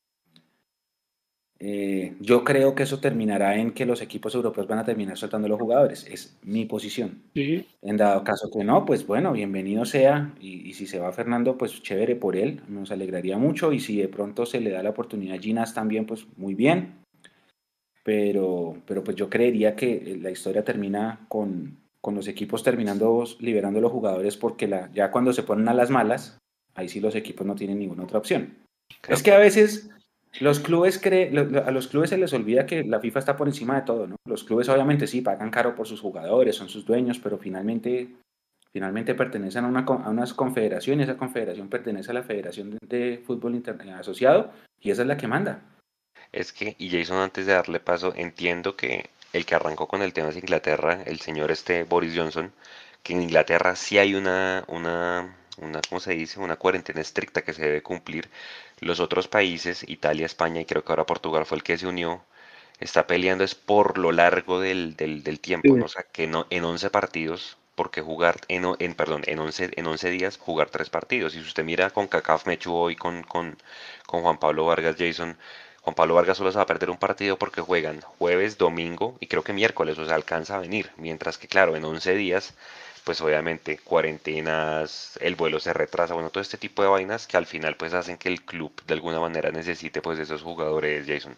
Eh, 1.66 2.18
yo 2.20 2.44
creo 2.44 2.76
que 2.76 2.84
eso 2.84 3.00
terminará 3.00 3.56
en 3.56 3.72
que 3.72 3.86
los 3.86 4.02
equipos 4.02 4.36
europeos 4.36 4.68
van 4.68 4.80
a 4.80 4.84
terminar 4.84 5.18
soltando 5.18 5.48
los 5.48 5.58
jugadores. 5.58 6.06
Es 6.12 6.38
mi 6.42 6.66
posición. 6.66 7.24
En 7.34 7.96
dado 7.96 8.22
caso 8.26 8.50
que 8.52 8.66
no, 8.66 8.84
pues 8.86 9.08
bueno, 9.08 9.32
bienvenido 9.32 9.86
sea. 9.86 10.34
Y, 10.42 10.74
si 10.74 10.88
se 10.88 11.00
va 11.00 11.14
Fernando, 11.14 11.58
pues 11.58 11.82
chévere 11.82 12.18
por 12.18 12.36
él. 12.36 12.62
Nos 12.68 12.92
alegraría 12.92 13.38
mucho. 13.38 13.72
Y 13.72 13.80
si 13.80 13.96
de 13.96 14.10
pronto 14.10 14.46
se 14.46 14.60
le 14.60 14.72
da 14.72 14.84
la 14.84 14.90
oportunidad 14.90 15.38
a 15.38 15.40
Ginas 15.40 15.74
también, 15.74 16.06
pues 16.06 16.28
muy 16.36 16.54
bien. 16.54 16.96
Pero, 18.04 18.76
pero 18.86 19.02
pues 19.02 19.16
yo 19.16 19.30
creería 19.30 19.74
que 19.78 20.20
la 20.22 20.32
historia 20.32 20.66
termina 20.66 21.26
con, 21.30 21.83
con 22.04 22.16
los 22.16 22.28
equipos 22.28 22.64
terminando 22.64 23.24
liberando 23.40 23.80
a 23.80 23.82
los 23.82 23.92
jugadores 23.92 24.36
porque 24.36 24.68
la, 24.68 24.92
ya 24.92 25.10
cuando 25.10 25.32
se 25.32 25.44
ponen 25.44 25.70
a 25.70 25.74
las 25.74 25.90
malas, 25.90 26.38
ahí 26.76 26.90
sí 26.90 27.00
los 27.00 27.16
equipos 27.16 27.48
no 27.48 27.56
tienen 27.56 27.80
ninguna 27.80 28.04
otra 28.04 28.20
opción. 28.20 28.58
Es 29.08 29.24
que 29.24 29.32
a 29.32 29.38
veces 29.38 29.90
los 30.42 30.60
clubes 30.60 31.02
a 31.06 31.72
los 31.72 31.88
clubes 31.88 32.10
se 32.10 32.18
les 32.18 32.34
olvida 32.34 32.66
que 32.66 32.84
la 32.84 33.00
FIFA 33.00 33.20
está 33.20 33.38
por 33.38 33.48
encima 33.48 33.76
de 33.76 33.84
todo, 33.84 34.08
¿no? 34.08 34.18
Los 34.28 34.44
clubes 34.44 34.68
obviamente 34.68 35.08
sí 35.08 35.22
pagan 35.22 35.50
caro 35.50 35.76
por 35.76 35.88
sus 35.88 36.02
jugadores, 36.02 36.58
son 36.58 36.68
sus 36.68 36.86
dueños, 36.86 37.20
pero 37.20 37.38
finalmente 37.38 38.10
finalmente 38.74 39.16
pertenecen 39.16 39.64
a 39.64 39.68
una, 39.68 39.82
a 39.82 40.10
una 40.10 40.26
confederación 40.36 41.00
y 41.00 41.04
esa 41.04 41.16
confederación 41.16 41.70
pertenece 41.70 42.12
a 42.12 42.16
la 42.16 42.24
Federación 42.24 42.78
de 42.82 43.22
Fútbol 43.26 43.64
Asociado 43.98 44.52
y 44.82 44.92
esa 44.92 45.04
es 45.04 45.08
la 45.08 45.16
que 45.16 45.28
manda. 45.28 45.62
Es 46.34 46.52
que, 46.52 46.76
y 46.80 46.90
Jason, 46.90 47.20
antes 47.20 47.46
de 47.46 47.54
darle 47.54 47.80
paso, 47.80 48.14
entiendo 48.16 48.76
que 48.76 49.10
el 49.34 49.46
que 49.46 49.56
arrancó 49.56 49.88
con 49.88 50.02
el 50.02 50.14
tema 50.14 50.30
es 50.30 50.38
Inglaterra, 50.38 51.02
el 51.06 51.20
señor 51.20 51.52
este 51.52 51.84
Boris 51.84 52.14
Johnson, 52.16 52.54
que 53.04 53.14
en 53.14 53.24
Inglaterra 53.24 53.76
sí 53.76 53.98
hay 53.98 54.16
una, 54.16 54.64
una, 54.68 55.36
una, 55.58 55.82
¿cómo 55.90 56.00
se 56.00 56.14
dice? 56.14 56.40
Una 56.40 56.56
cuarentena 56.58 57.02
estricta 57.02 57.42
que 57.44 57.54
se 57.54 57.64
debe 57.64 57.84
cumplir. 57.84 58.30
Los 58.80 59.00
otros 59.00 59.28
países, 59.28 59.84
Italia, 59.88 60.26
España 60.26 60.62
y 60.62 60.66
creo 60.66 60.84
que 60.84 60.92
ahora 60.92 61.06
Portugal 61.06 61.46
fue 61.46 61.58
el 61.58 61.64
que 61.64 61.78
se 61.78 61.88
unió, 61.88 62.24
está 62.80 63.08
peleando 63.08 63.44
es 63.44 63.56
por 63.56 63.98
lo 63.98 64.12
largo 64.12 64.60
del, 64.60 64.96
del, 64.96 65.24
del 65.24 65.40
tiempo, 65.40 65.78
o 65.82 65.88
sea, 65.88 66.04
que 66.04 66.28
no, 66.28 66.48
en 66.50 66.66
11 66.66 66.90
partidos, 66.90 67.58
porque 67.76 68.02
jugar 68.02 68.40
en, 68.50 68.66
en 68.80 68.94
perdón, 68.96 69.24
en 69.26 69.40
11, 69.40 69.72
en 69.76 69.88
11 69.88 70.10
días 70.12 70.38
jugar 70.38 70.70
tres 70.70 70.90
partidos. 70.90 71.36
Y 71.36 71.42
si 71.42 71.48
usted 71.48 71.64
mira 71.64 71.90
con 71.90 72.08
CACAF 72.08 72.46
Mechu 72.48 72.74
hoy 72.74 72.96
con, 72.96 73.24
con, 73.24 73.58
con 74.06 74.22
Juan 74.22 74.38
Pablo 74.40 74.66
Vargas 74.66 74.96
Jason, 74.98 75.38
Juan 75.84 75.96
Pablo 75.96 76.16
Vargas 76.16 76.38
solo 76.38 76.50
se 76.52 76.58
va 76.58 76.64
a 76.64 76.68
perder 76.68 76.90
un 76.90 76.98
partido 76.98 77.38
porque 77.38 77.60
juegan 77.60 78.00
jueves, 78.00 78.58
domingo 78.58 79.18
y 79.20 79.28
creo 79.28 79.44
que 79.44 79.52
miércoles, 79.52 79.98
o 80.00 80.06
sea, 80.06 80.16
alcanza 80.16 80.56
a 80.56 80.62
venir. 80.62 80.92
Mientras 80.96 81.38
que, 81.38 81.50
claro, 81.50 81.76
en 81.76 81.84
11 81.84 82.16
días, 82.16 82.56
pues 83.04 83.20
obviamente 83.20 83.78
cuarentenas, 83.84 85.20
el 85.22 85.36
vuelo 85.36 85.60
se 85.60 85.74
retrasa, 85.74 86.14
bueno, 86.14 86.30
todo 86.30 86.42
este 86.42 86.58
tipo 86.58 86.84
de 86.84 86.88
vainas 86.88 87.28
que 87.28 87.36
al 87.36 87.46
final 87.46 87.76
pues 87.76 87.94
hacen 87.94 88.18
que 88.18 88.30
el 88.30 88.44
club 88.44 88.72
de 88.88 88.94
alguna 88.94 89.20
manera 89.20 89.52
necesite 89.52 90.02
pues 90.02 90.20
esos 90.20 90.42
jugadores, 90.42 91.06
Jason. 91.06 91.36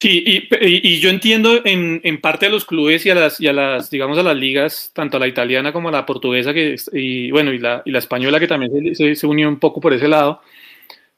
Sí, 0.00 0.24
y, 0.26 0.98
yo 0.98 1.10
entiendo 1.10 1.64
en, 1.64 2.00
en, 2.02 2.20
parte 2.20 2.46
a 2.46 2.48
los 2.48 2.64
clubes 2.64 3.06
y 3.06 3.10
a 3.10 3.14
las, 3.14 3.40
y 3.40 3.46
a 3.46 3.52
las, 3.52 3.88
digamos, 3.88 4.18
a 4.18 4.24
las 4.24 4.36
ligas, 4.36 4.90
tanto 4.92 5.16
a 5.16 5.20
la 5.20 5.28
italiana 5.28 5.72
como 5.72 5.90
a 5.90 5.92
la 5.92 6.06
portuguesa, 6.06 6.52
que, 6.52 6.74
y 6.92 7.30
bueno, 7.30 7.52
y 7.52 7.58
la, 7.60 7.82
y 7.84 7.92
la 7.92 8.00
española 8.00 8.40
que 8.40 8.48
también 8.48 8.96
se, 8.96 9.14
se 9.14 9.26
unió 9.28 9.48
un 9.48 9.60
poco 9.60 9.80
por 9.80 9.92
ese 9.92 10.08
lado, 10.08 10.42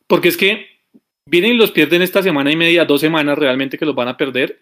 porque 0.07 0.29
es 0.29 0.37
que 0.37 0.74
vienen 1.27 1.53
y 1.53 1.57
los 1.57 1.71
pierden 1.71 2.03
esta 2.03 2.23
semana 2.23 2.53
y 2.53 2.57
media, 2.57 2.85
dos 2.85 3.01
semanas 3.01 3.39
realmente 3.39 3.79
que 3.79 3.87
los 3.87 3.95
van 3.95 4.09
a 4.09 4.17
perder. 4.17 4.61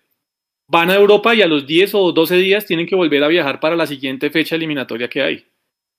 Van 0.69 0.91
a 0.91 0.95
Europa 0.95 1.35
y 1.35 1.43
a 1.43 1.47
los 1.47 1.67
10 1.67 1.95
o 1.95 2.13
12 2.13 2.37
días 2.37 2.67
tienen 2.67 2.87
que 2.87 2.95
volver 2.95 3.23
a 3.25 3.29
viajar 3.29 3.61
para 3.61 3.77
la 3.77 3.87
siguiente 3.87 4.31
fecha 4.31 4.57
eliminatoria 4.57 5.09
que 5.09 5.23
hay. 5.23 5.45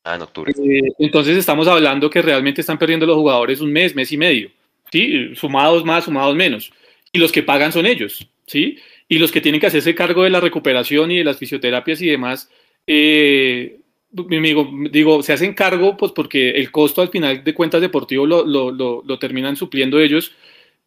Ah, 0.03 0.15
en 0.15 0.21
octubre. 0.21 0.51
Eh, 0.51 0.81
entonces 0.99 1.37
estamos 1.37 1.67
hablando 1.67 2.09
que 2.09 2.21
realmente 2.21 2.61
están 2.61 2.79
perdiendo 2.79 3.05
los 3.05 3.15
jugadores 3.15 3.61
un 3.61 3.71
mes, 3.71 3.95
mes 3.95 4.11
y 4.11 4.17
medio. 4.17 4.51
¿sí? 4.91 5.35
Sumados 5.35 5.85
más, 5.85 6.05
sumados 6.05 6.35
menos. 6.35 6.71
Y 7.11 7.19
los 7.19 7.31
que 7.31 7.43
pagan 7.43 7.71
son 7.71 7.85
ellos. 7.85 8.27
¿sí? 8.47 8.79
Y 9.07 9.19
los 9.19 9.31
que 9.31 9.41
tienen 9.41 9.61
que 9.61 9.67
hacerse 9.67 9.93
cargo 9.93 10.23
de 10.23 10.29
la 10.29 10.39
recuperación 10.39 11.11
y 11.11 11.17
de 11.17 11.23
las 11.23 11.37
fisioterapias 11.37 12.01
y 12.01 12.07
demás, 12.07 12.49
eh, 12.87 13.79
amigo, 14.17 14.69
digo, 14.91 15.21
se 15.21 15.33
hacen 15.33 15.53
cargo 15.53 15.95
pues 15.97 16.11
porque 16.13 16.51
el 16.51 16.71
costo 16.71 17.01
al 17.01 17.09
final 17.09 17.43
de 17.43 17.53
cuentas 17.53 17.81
deportivo 17.81 18.25
lo, 18.25 18.45
lo, 18.45 18.71
lo 18.71 19.19
terminan 19.19 19.55
supliendo 19.55 19.99
ellos 19.99 20.33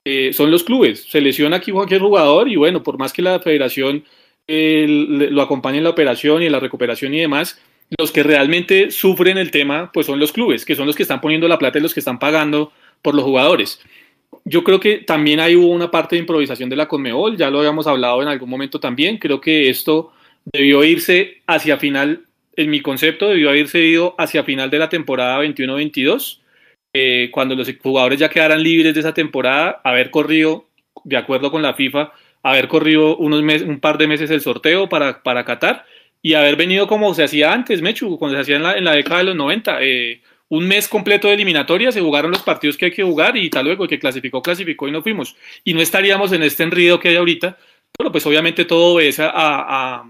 eh, 0.09 0.33
son 0.33 0.53
los 0.53 0.62
clubes. 0.62 1.03
Se 1.09 1.21
lesiona 1.21 1.57
aquí 1.57 1.73
cualquier 1.73 2.01
jugador 2.01 2.49
y 2.49 2.55
bueno, 2.55 2.81
por 2.81 2.97
más 2.97 3.12
que 3.12 3.23
la 3.23 3.40
federación 3.40 4.05
lo 4.47 5.42
acompañe 5.42 5.79
en 5.79 5.85
la 5.85 5.90
operación 5.90 6.45
y 6.45 6.47
en 6.47 6.53
la 6.53 6.61
recuperación 6.61 7.12
y 7.12 7.19
demás, 7.19 7.61
los 7.99 8.12
que 8.12 8.23
realmente 8.23 8.92
sufren 8.92 9.37
el 9.37 9.51
tema, 9.51 9.90
pues 9.92 10.07
son 10.07 10.21
los 10.21 10.31
clubes, 10.31 10.64
que 10.64 10.77
son 10.77 10.87
los 10.87 10.95
que 10.95 11.03
están 11.03 11.21
poniendo 11.21 11.49
la 11.49 11.59
plata 11.59 11.79
y 11.79 11.83
los 11.83 11.92
que 11.92 11.99
están 11.99 12.21
pagando 12.21 12.73
por 13.03 13.16
los 13.16 13.25
jugadores. 13.25 13.81
Yo 14.45 14.62
creo 14.62 14.79
que 14.79 14.99
también 14.99 15.40
hay 15.40 15.57
hubo 15.57 15.71
una 15.71 15.90
parte 15.90 16.14
de 16.14 16.21
improvisación 16.21 16.71
de 16.71 16.77
la 16.77 16.87
Conmebol, 16.87 17.37
ya 17.37 17.51
lo 17.51 17.59
habíamos 17.59 17.88
hablado 17.88 18.23
en 18.23 18.29
algún 18.29 18.49
momento 18.49 18.79
también. 18.79 19.19
Creo 19.19 19.40
que 19.40 19.69
esto 19.69 20.12
debió 20.45 20.85
irse 20.85 21.42
hacia 21.49 21.79
final, 21.79 22.27
en 22.55 22.71
mi 22.71 22.81
concepto, 22.81 23.27
debió 23.27 23.49
haberse 23.49 23.81
ido 23.81 24.14
hacia 24.19 24.45
final 24.45 24.71
de 24.71 24.79
la 24.79 24.88
temporada 24.88 25.42
21-22 25.42 26.46
eh, 26.97 27.31
cuando 27.31 27.55
los 27.55 27.71
jugadores 27.83 28.19
ya 28.19 28.31
quedaran 28.31 28.63
libres 28.63 28.95
de 28.95 29.01
esa 29.01 29.15
temporada, 29.15 29.81
haber 29.85 30.11
corrido 30.11 30.67
de 31.05 31.17
acuerdo 31.17 31.51
con 31.51 31.63
la 31.63 31.75
FIFA 31.75 32.13
haber 32.47 32.69
corrido 32.69 33.17
unos 33.17 33.43
meses, 33.43 33.67
un 33.67 33.81
par 33.81 33.99
de 33.99 34.07
meses 34.07 34.31
el 34.31 34.41
sorteo 34.41 34.89
para, 34.89 35.21
para 35.23 35.45
Qatar 35.45 35.85
y 36.23 36.35
haber 36.35 36.55
venido 36.55 36.87
como 36.87 37.13
se 37.13 37.25
hacía 37.25 37.53
antes, 37.53 37.83
Mechu, 37.83 38.19
cuando 38.19 38.37
se 38.37 38.43
hacía 38.43 38.57
en 38.57 38.63
la, 38.63 38.75
en 38.75 38.85
la 38.85 38.93
década 38.93 39.19
de 39.19 39.25
los 39.25 39.37
90. 39.37 39.79
Eh, 39.83 40.21
un 40.49 40.69
mes 40.69 40.87
completo 40.87 41.27
de 41.27 41.35
eliminatoria, 41.35 41.91
se 41.91 42.01
jugaron 42.01 42.31
los 42.31 42.43
partidos 42.43 42.77
que 42.77 42.85
hay 42.85 42.91
que 42.93 43.03
jugar 43.03 43.37
y 43.37 43.51
tal 43.51 43.65
luego 43.65 43.83
el 43.83 43.91
que 43.91 43.99
clasificó, 43.99 44.43
clasificó 44.43 44.87
y 44.87 44.93
no 44.93 45.03
fuimos. 45.03 45.37
Y 45.65 45.75
no 45.75 45.81
estaríamos 45.81 46.33
en 46.33 46.45
este 46.45 46.63
enrido 46.63 47.01
que 47.01 47.09
hay 47.09 47.17
ahorita, 47.17 47.59
pero 47.99 48.13
pues 48.13 48.25
obviamente 48.27 48.65
todo 48.65 48.95
obedece 48.95 49.25
a, 49.25 49.31
a, 49.35 50.05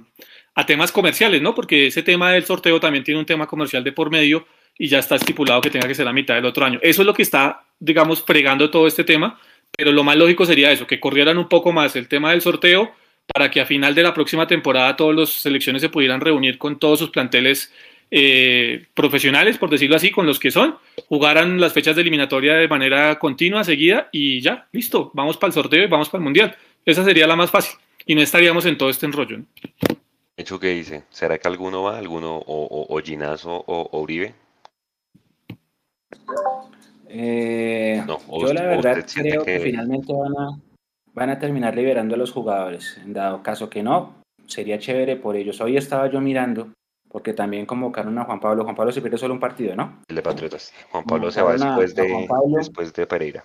a, 0.55 0.67
temas 0.67 0.93
comerciales, 0.93 1.41
¿no? 1.41 1.55
Porque 1.55 1.87
ese 1.87 2.03
tema 2.03 2.33
del 2.33 2.45
sorteo 2.45 2.79
también 2.81 3.03
tiene 3.03 3.19
un 3.19 3.27
tema 3.27 3.47
comercial 3.47 3.83
de 3.83 3.93
por 3.93 4.11
medio 4.11 4.47
y 4.79 4.89
ya 4.89 4.99
está 4.99 5.17
estipulado 5.17 5.61
que 5.61 5.71
tenga 5.71 5.89
que 5.89 5.95
ser 5.95 6.05
la 6.05 6.13
mitad 6.13 6.35
del 6.35 6.45
otro 6.45 6.65
año. 6.65 6.79
Eso 6.83 7.03
es 7.03 7.07
lo 7.07 7.15
que 7.15 7.23
está, 7.23 7.65
digamos, 7.79 8.23
fregando 8.23 8.71
todo 8.71 8.87
este 8.87 9.05
tema, 9.05 9.39
pero 9.77 9.93
lo 9.93 10.05
más 10.05 10.17
lógico 10.17 10.47
sería 10.47 10.71
eso, 10.71 10.87
que 10.87 11.01
corrieran 11.01 11.39
un 11.39 11.49
poco 11.49 11.73
más 11.73 11.97
el 11.97 12.09
tema 12.09 12.31
del 12.31 12.43
sorteo 12.43 12.93
para 13.27 13.51
que 13.51 13.61
a 13.61 13.67
final 13.67 13.95
de 13.95 14.03
la 14.03 14.15
próxima 14.15 14.47
temporada 14.47 14.97
todas 14.97 15.17
las 15.17 15.29
selecciones 15.31 15.83
se 15.83 15.89
pudieran 15.89 16.21
reunir 16.21 16.59
con 16.59 16.79
todos 16.79 16.99
sus 16.99 17.11
planteles 17.11 17.73
eh, 18.11 18.87
profesionales, 18.95 19.59
por 19.59 19.69
decirlo 19.69 19.97
así, 19.97 20.11
con 20.11 20.27
los 20.27 20.39
que 20.39 20.53
son, 20.53 20.77
jugaran 21.09 21.61
las 21.61 21.73
fechas 21.73 21.97
de 21.97 22.03
eliminatoria 22.03 22.55
de 22.55 22.69
manera 22.69 23.19
continua, 23.19 23.65
seguida 23.65 24.09
y 24.13 24.41
ya, 24.41 24.69
listo, 24.73 25.11
vamos 25.13 25.37
para 25.37 25.49
el 25.49 25.55
sorteo 25.55 25.83
y 25.83 25.89
vamos 25.89 26.09
para 26.09 26.21
el 26.21 26.25
mundial. 26.25 26.57
Esa 26.85 27.05
sería 27.05 27.27
la 27.27 27.35
más 27.35 27.51
fácil 27.51 27.77
y 28.07 28.15
no 28.15 28.23
estaríamos 28.23 28.65
en 28.67 28.79
todo 28.79 28.91
este 28.91 29.07
enrollo. 29.07 29.39
¿no? 29.39 29.47
¿Hecho 30.37 30.61
qué 30.61 30.69
dice? 30.69 31.05
¿Será 31.11 31.39
que 31.39 31.49
alguno 31.49 31.83
va, 31.83 31.99
alguno 31.99 32.37
o, 32.37 32.87
o, 32.89 33.03
Ginazo 33.03 33.65
o, 33.67 33.89
o, 33.91 34.01
Uribe? 34.01 34.35
Eh, 37.09 38.03
no, 38.07 38.19
yo 38.41 38.53
la 38.53 38.63
verdad 38.63 39.05
creo 39.15 39.45
que... 39.45 39.61
finalmente 39.61 40.13
van 40.13 40.37
a, 40.37 40.61
van 41.13 41.31
a 41.31 41.39
terminar 41.39 41.75
liberando 41.75 42.15
a 42.15 42.19
los 42.19 42.33
jugadores. 42.33 43.01
En 43.05 43.13
dado 43.13 43.43
caso 43.43 43.71
que 43.71 43.83
no, 43.83 44.15
sería 44.47 44.79
chévere 44.79 45.17
por 45.17 45.37
ellos. 45.37 45.61
Hoy 45.61 45.77
estaba 45.77 46.11
yo 46.11 46.21
mirando 46.21 46.73
porque 47.09 47.33
también 47.33 47.67
convocaron 47.67 48.19
a 48.19 48.25
Juan 48.25 48.41
Pablo. 48.41 48.65
Juan 48.65 48.77
Pablo 48.77 48.93
se 48.93 49.01
pierde 49.01 49.19
solo 49.19 49.35
un 49.35 49.41
partido, 49.41 49.75
¿no? 49.75 50.01
El 50.09 50.17
de 50.17 50.23
Patriotas. 50.23 50.73
Juan 50.91 51.05
Pablo 51.05 51.31
se 51.31 51.43
va 51.43 51.53
después 51.53 51.95
de, 51.95 52.29
después 52.57 52.93
de 52.93 53.07
Pereira. 53.07 53.45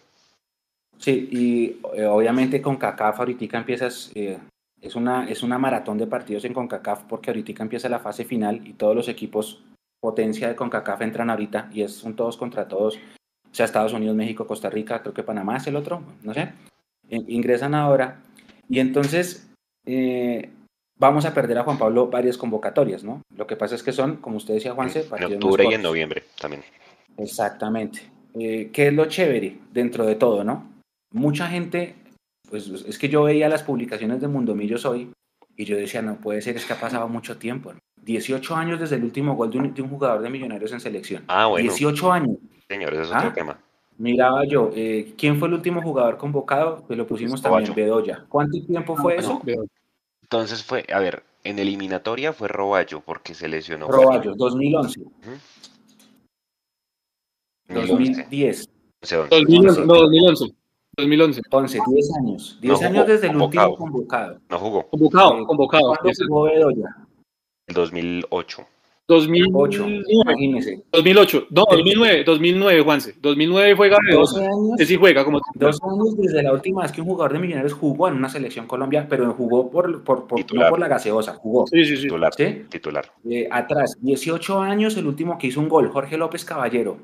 Sí, 0.98 1.30
y 1.32 1.80
eh, 1.96 2.06
obviamente 2.06 2.62
con 2.62 2.78
CACAF 2.78 3.20
ahorita 3.20 3.58
empiezas, 3.58 4.12
eh, 4.14 4.38
es, 4.82 4.96
una, 4.96 5.28
es 5.30 5.42
una 5.42 5.58
maratón 5.58 5.98
de 5.98 6.06
partidos 6.06 6.46
en 6.46 6.54
CONCACAF 6.54 7.04
porque 7.06 7.32
ahorita 7.32 7.64
empieza 7.64 7.90
la 7.90 8.00
fase 8.00 8.24
final 8.24 8.68
y 8.68 8.74
todos 8.74 8.96
los 8.96 9.08
equipos 9.08 9.64
potencia 10.02 10.48
de 10.48 10.56
CONCACAF 10.56 11.02
entran 11.02 11.30
ahorita 11.30 11.70
y 11.72 11.84
es, 11.84 11.94
son 11.96 12.16
todos 12.16 12.36
contra 12.36 12.68
todos, 12.68 12.98
o 12.98 13.54
sea, 13.54 13.66
Estados 13.66 13.94
Unidos, 13.94 14.16
México, 14.16 14.48
Costa 14.48 14.70
Rica, 14.70 15.02
creo 15.02 15.14
que 15.14 15.24
Panamá 15.24 15.58
es 15.58 15.68
el 15.68 15.76
otro, 15.76 16.02
no 16.24 16.34
sé, 16.34 16.54
ingresan 17.10 17.76
ahora 17.76 18.22
y 18.68 18.80
entonces 18.80 19.50
eh, 19.86 20.50
vamos 20.98 21.26
a 21.26 21.34
perder 21.34 21.58
a 21.58 21.64
Juan 21.64 21.78
Pablo 21.78 22.08
varias 22.08 22.38
convocatorias, 22.38 23.04
¿no? 23.04 23.22
Lo 23.36 23.48
que 23.48 23.56
pasa 23.56 23.76
es 23.76 23.84
que 23.84 23.92
son, 23.92 24.18
como 24.18 24.38
usted 24.38 24.54
decía, 24.54 24.74
Juanse, 24.74 25.08
en 25.18 25.34
octubre 25.34 25.66
y 25.70 25.74
en 25.74 25.82
noviembre 25.82 26.24
también. 26.40 26.64
Exactamente. 27.18 28.02
Eh, 28.34 28.70
¿Qué 28.72 28.88
es 28.88 28.94
lo 28.94 29.06
chévere 29.06 29.60
dentro 29.72 30.06
de 30.06 30.16
todo, 30.16 30.44
no? 30.44 30.72
Mucha 31.12 31.48
gente, 31.48 31.96
pues 32.50 32.68
es 32.68 32.98
que 32.98 33.10
yo 33.10 33.24
veía 33.24 33.50
las 33.50 33.64
publicaciones 33.64 34.22
de 34.22 34.28
Mundomillos 34.28 34.86
hoy 34.86 35.12
y 35.58 35.66
yo 35.66 35.76
decía, 35.76 36.02
no 36.02 36.16
puede 36.16 36.42
ser, 36.42 36.56
es 36.56 36.66
que 36.66 36.74
ha 36.74 36.80
pasado 36.80 37.08
mucho 37.10 37.38
tiempo. 37.38 37.74
18 38.04 38.56
años 38.56 38.80
desde 38.80 38.96
el 38.96 39.04
último 39.04 39.36
gol 39.36 39.52
de 39.52 39.60
un, 39.60 39.90
jugador 39.90 40.22
de 40.22 40.30
Millonarios 40.30 40.72
en 40.72 40.80
selección. 40.80 41.24
Ah, 41.28 41.48
bueno. 41.48 41.70
18 41.70 42.12
años. 42.12 42.38
Señores, 42.68 43.00
eso 43.00 43.12
es 43.12 43.18
otro 43.18 43.30
¿Ah? 43.30 43.34
tema. 43.34 43.60
Miraba 43.98 44.46
yo, 44.46 44.72
eh, 44.74 45.14
¿quién 45.18 45.38
fue 45.38 45.48
el 45.48 45.54
último 45.54 45.82
jugador 45.82 46.18
convocado? 46.18 46.84
Pues 46.88 46.98
lo 46.98 47.06
pusimos 47.06 47.42
también, 47.42 47.74
Bedoya. 47.76 48.26
¿Cuánto 48.28 48.58
tiempo 48.66 48.96
fue 48.96 49.18
eso? 49.18 49.40
Entonces 50.24 50.64
fue, 50.64 50.86
a 50.92 51.00
ver, 51.00 51.24
en 51.44 51.60
eliminatoria 51.60 52.34
fue 52.34 52.48
Roballo 52.48 53.02
porque 53.02 53.36
se 53.36 53.48
lesionó. 53.48 53.88
Roballo, 53.88 54.34
2011. 54.36 55.02
2010. 57.68 58.70
2011. 59.30 59.86
No, 59.86 59.94
2011. 59.94 60.46
2011. 60.98 61.42
11, 61.52 61.80
10 61.88 62.16
años. 62.18 62.58
10 62.62 62.82
años 62.84 63.08
desde 63.08 63.28
el 63.28 63.38
último 63.38 63.76
convocado. 63.76 64.40
No 64.50 64.58
jugó. 64.58 64.90
Convocado, 64.90 65.40
eh, 65.40 65.46
convocado. 65.46 65.96
¿Cuándo 66.02 66.12
jugó 66.28 66.44
Bedoya? 66.44 67.08
El 67.72 67.76
2008. 67.76 68.68
2008, 69.08 69.88
imagínese. 70.08 70.84
2008, 70.92 71.48
no, 71.50 71.66
2009, 71.70 72.24
2009, 72.24 72.82
Juanse. 72.82 73.16
2009 73.20 73.76
juega 73.76 73.98
de 74.08 74.16
12 74.16 74.40
años. 74.40 74.72
Sí, 74.86 74.96
juega 74.96 75.26
como. 75.26 75.40
Dos 75.56 75.80
años 75.82 76.18
desde 76.18 76.44
la 76.44 76.54
última 76.54 76.84
vez 76.84 76.92
que 76.92 77.02
un 77.02 77.08
jugador 77.08 77.34
de 77.34 77.40
Millonarios 77.40 77.74
jugó 77.74 78.08
en 78.08 78.16
una 78.16 78.30
selección 78.30 78.68
Colombia, 78.68 79.06
pero 79.10 79.34
jugó 79.34 79.70
por, 79.70 80.04
por, 80.04 80.28
por 80.28 80.54
no 80.54 80.70
por 80.70 80.80
la 80.80 80.88
gaseosa, 80.88 81.34
jugó. 81.34 81.66
Sí, 81.68 81.84
sí, 81.84 81.98
sí. 81.98 82.04
Titular. 82.04 82.34
¿Sí? 82.34 82.66
Titular. 82.70 83.12
Eh, 83.30 83.48
atrás, 83.52 83.98
18 84.02 84.60
años, 84.62 84.96
el 84.98 85.08
último 85.08 85.38
que 85.38 85.48
hizo 85.48 85.60
un 85.60 85.70
gol, 85.70 85.90
Jorge 85.90 86.18
López 86.18 86.46
Caballero. 86.46 86.98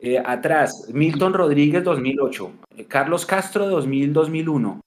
Eh, 0.00 0.22
atrás, 0.24 0.88
Milton 0.92 1.34
Rodríguez 1.34 1.82
2008, 1.84 2.50
eh, 2.76 2.84
Carlos 2.86 3.26
Castro 3.26 3.66
2000-2001. 3.82 4.80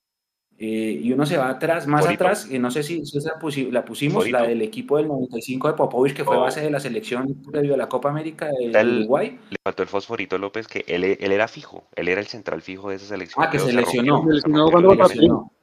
Eh, 0.62 1.00
y 1.02 1.14
uno 1.14 1.26
se 1.26 1.38
va 1.38 1.48
atrás, 1.48 1.88
más 1.88 2.06
atrás, 2.06 2.50
y 2.52 2.60
no 2.60 2.70
sé 2.70 2.84
si, 2.84 3.06
si 3.06 3.18
esa 3.18 3.40
la 3.72 3.86
pusimos, 3.86 4.30
la 4.30 4.42
del 4.42 4.62
equipo 4.62 4.98
del 4.98 5.08
95 5.08 5.70
de 5.70 5.74
Popovich, 5.74 6.14
que 6.14 6.26
fue 6.26 6.36
oh. 6.36 6.42
base 6.42 6.60
de 6.60 6.70
la 6.70 6.82
selección 6.82 7.34
previo 7.50 7.76
a 7.76 7.78
la 7.78 7.88
Copa 7.88 8.10
América 8.10 8.50
de, 8.50 8.98
Uruguay. 9.00 9.40
Le 9.52 9.58
faltó 9.64 9.84
el 9.84 9.88
Fosforito 9.88 10.38
López, 10.38 10.68
que 10.68 10.84
él, 10.88 11.06
él, 11.06 11.32
era 11.32 11.48
fijo, 11.48 11.88
él 11.96 12.10
era 12.10 12.20
el 12.20 12.28
central 12.28 12.62
fijo 12.62 12.90
de 12.90 12.98
esa 12.98 13.06
selección. 13.06 13.46
Ah, 13.46 13.50
que 13.50 13.58
se, 13.58 13.72
lesionó. 13.72 14.22
Se 14.28 14.34
lesionó 14.34 14.70
cuando 14.70 14.94
lesionó 14.96 15.50
se 15.50 15.59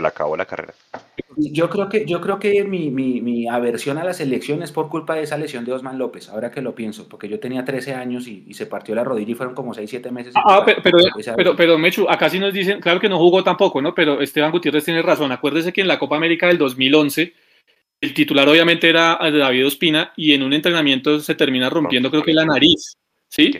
le 0.00 0.08
acabó 0.08 0.36
la 0.36 0.46
carrera. 0.46 0.74
Yo 1.36 1.70
creo 1.70 1.88
que, 1.88 2.04
yo 2.06 2.20
creo 2.20 2.38
que 2.38 2.64
mi, 2.64 2.90
mi, 2.90 3.20
mi, 3.20 3.46
aversión 3.46 3.98
a 3.98 4.04
la 4.04 4.14
selección 4.14 4.62
es 4.62 4.72
por 4.72 4.88
culpa 4.88 5.14
de 5.14 5.22
esa 5.22 5.36
lesión 5.36 5.64
de 5.64 5.72
Osman 5.72 5.98
López, 5.98 6.28
ahora 6.28 6.50
que 6.50 6.60
lo 6.60 6.74
pienso, 6.74 7.08
porque 7.08 7.28
yo 7.28 7.38
tenía 7.38 7.64
13 7.64 7.94
años 7.94 8.26
y, 8.26 8.52
se 8.54 8.66
partió 8.66 8.94
la 8.94 9.04
rodilla 9.04 9.32
y 9.32 9.34
fueron 9.34 9.54
como 9.54 9.74
6, 9.74 9.88
7 9.88 10.10
meses. 10.10 10.34
Ah, 10.36 10.64
pero, 10.64 10.98
pero, 11.36 11.56
pero, 11.56 11.78
Mechu, 11.78 12.08
acá 12.08 12.28
sí 12.28 12.40
nos 12.40 12.52
dicen, 12.52 12.80
claro 12.80 12.98
que 12.98 13.08
no 13.08 13.18
jugó 13.18 13.44
tampoco, 13.44 13.80
¿no? 13.80 13.94
Pero 13.94 14.20
Esteban 14.20 14.50
Gutiérrez 14.50 14.84
tiene 14.84 15.02
razón. 15.02 15.30
Acuérdese 15.30 15.72
que 15.72 15.82
en 15.82 15.88
la 15.88 15.98
Copa 15.98 16.16
América 16.16 16.48
del 16.48 16.58
2011 16.58 17.32
el 18.00 18.14
titular 18.14 18.48
obviamente 18.48 18.88
era 18.88 19.18
David 19.20 19.66
Ospina 19.66 20.12
y 20.16 20.34
en 20.34 20.42
un 20.42 20.52
entrenamiento 20.52 21.18
se 21.20 21.34
termina 21.34 21.70
rompiendo 21.70 22.10
creo 22.10 22.22
que 22.22 22.34
la 22.34 22.44
nariz, 22.44 22.96
¿sí? 23.28 23.52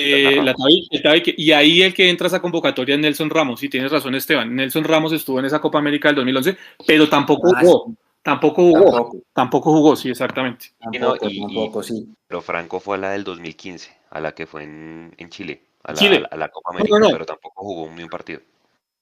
Eh, 0.00 1.34
y 1.36 1.52
ahí 1.52 1.82
el 1.82 1.94
que 1.94 2.08
entra 2.08 2.26
a 2.26 2.28
esa 2.28 2.40
convocatoria 2.40 2.94
es 2.94 3.00
Nelson 3.00 3.30
Ramos, 3.30 3.62
y 3.62 3.68
tienes 3.68 3.92
razón 3.92 4.14
Esteban, 4.14 4.54
Nelson 4.54 4.84
Ramos 4.84 5.12
estuvo 5.12 5.38
en 5.38 5.44
esa 5.44 5.60
Copa 5.60 5.78
América 5.78 6.08
del 6.08 6.16
2011, 6.16 6.56
pero 6.86 7.08
tampoco 7.08 7.52
ah, 7.54 7.60
jugó, 7.60 7.94
tampoco 8.22 8.62
jugó, 8.62 9.22
tampoco. 9.32 9.72
jugó, 9.72 9.96
sí, 9.96 10.10
exactamente. 10.10 10.72
Tampoco, 10.78 11.82
sí. 11.82 12.08
Pero 12.26 12.40
Franco 12.40 12.80
fue 12.80 12.96
a 12.96 13.00
la 13.00 13.10
del 13.10 13.24
2015, 13.24 13.96
a 14.10 14.20
la 14.20 14.32
que 14.32 14.46
fue 14.46 14.64
en, 14.64 15.14
Chile, 15.28 15.62
a 15.84 15.92
la, 15.92 16.28
A, 16.30 16.36
la 16.36 16.48
Copa 16.48 16.70
América, 16.70 16.96
pero 17.12 17.26
tampoco 17.26 17.62
jugó 17.62 17.90
ni 17.92 18.02
un 18.02 18.08
partido. 18.08 18.40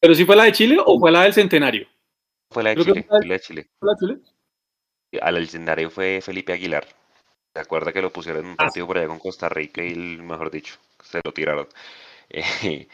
¿Pero 0.01 0.15
sí 0.15 0.25
fue 0.25 0.37
la 0.37 0.45
de 0.45 0.53
Chile 0.53 0.79
o 0.85 0.99
fue 0.99 1.11
la 1.11 1.23
del 1.23 1.35
Centenario? 1.35 1.87
Fue 2.51 2.63
la 2.63 2.75
de 2.75 2.85
Chile, 2.85 3.07
fue 3.09 3.27
la 3.27 3.35
de 3.35 3.41
Chile. 3.41 3.69
¿Fue 3.79 3.89
la 3.89 3.95
de 3.95 4.07
Chile? 4.07 4.21
A 5.21 5.31
la 5.31 5.39
del 5.39 5.49
Centenario 5.49 5.91
fue 5.91 6.21
Felipe 6.23 6.53
Aguilar. 6.53 6.87
¿Se 7.55 7.61
acuerda 7.61 7.93
que 7.93 8.03
lo 8.03 8.13
pusieron 8.13 8.45
en 8.45 8.49
un 8.51 8.57
ah, 8.59 8.65
partido 8.65 8.87
por 8.87 8.99
allá 8.99 9.09
con 9.09 9.19
Costa 9.19 9.49
Rica 9.49 9.83
y, 9.83 9.95
mejor 9.97 10.51
dicho, 10.51 10.77
se 11.03 11.21
lo 11.25 11.33
tiraron? 11.33 11.67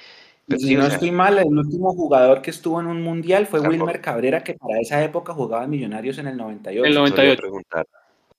Eh, 0.47 0.59
si 0.59 0.77
no 0.77 0.87
estoy 0.87 1.11
mal, 1.11 1.39
el 1.39 1.47
último 1.47 1.95
jugador 1.95 2.43
que 2.43 2.51
estuvo 2.51 2.79
en 2.79 2.87
un 2.87 3.01
mundial 3.01 3.47
fue 3.47 3.61
Wilmer 3.61 4.03
Cabrera, 4.03 4.45
que 4.45 4.53
para 4.53 4.79
esa 4.79 5.03
época 5.03 5.33
jugaba 5.33 5.65
en 5.65 5.71
Millonarios 5.71 6.19
en 6.19 6.29
el 6.29 6.37
98. 6.37 6.87
El 6.87 6.95
98. 6.95 7.41
Preguntar, 7.41 7.87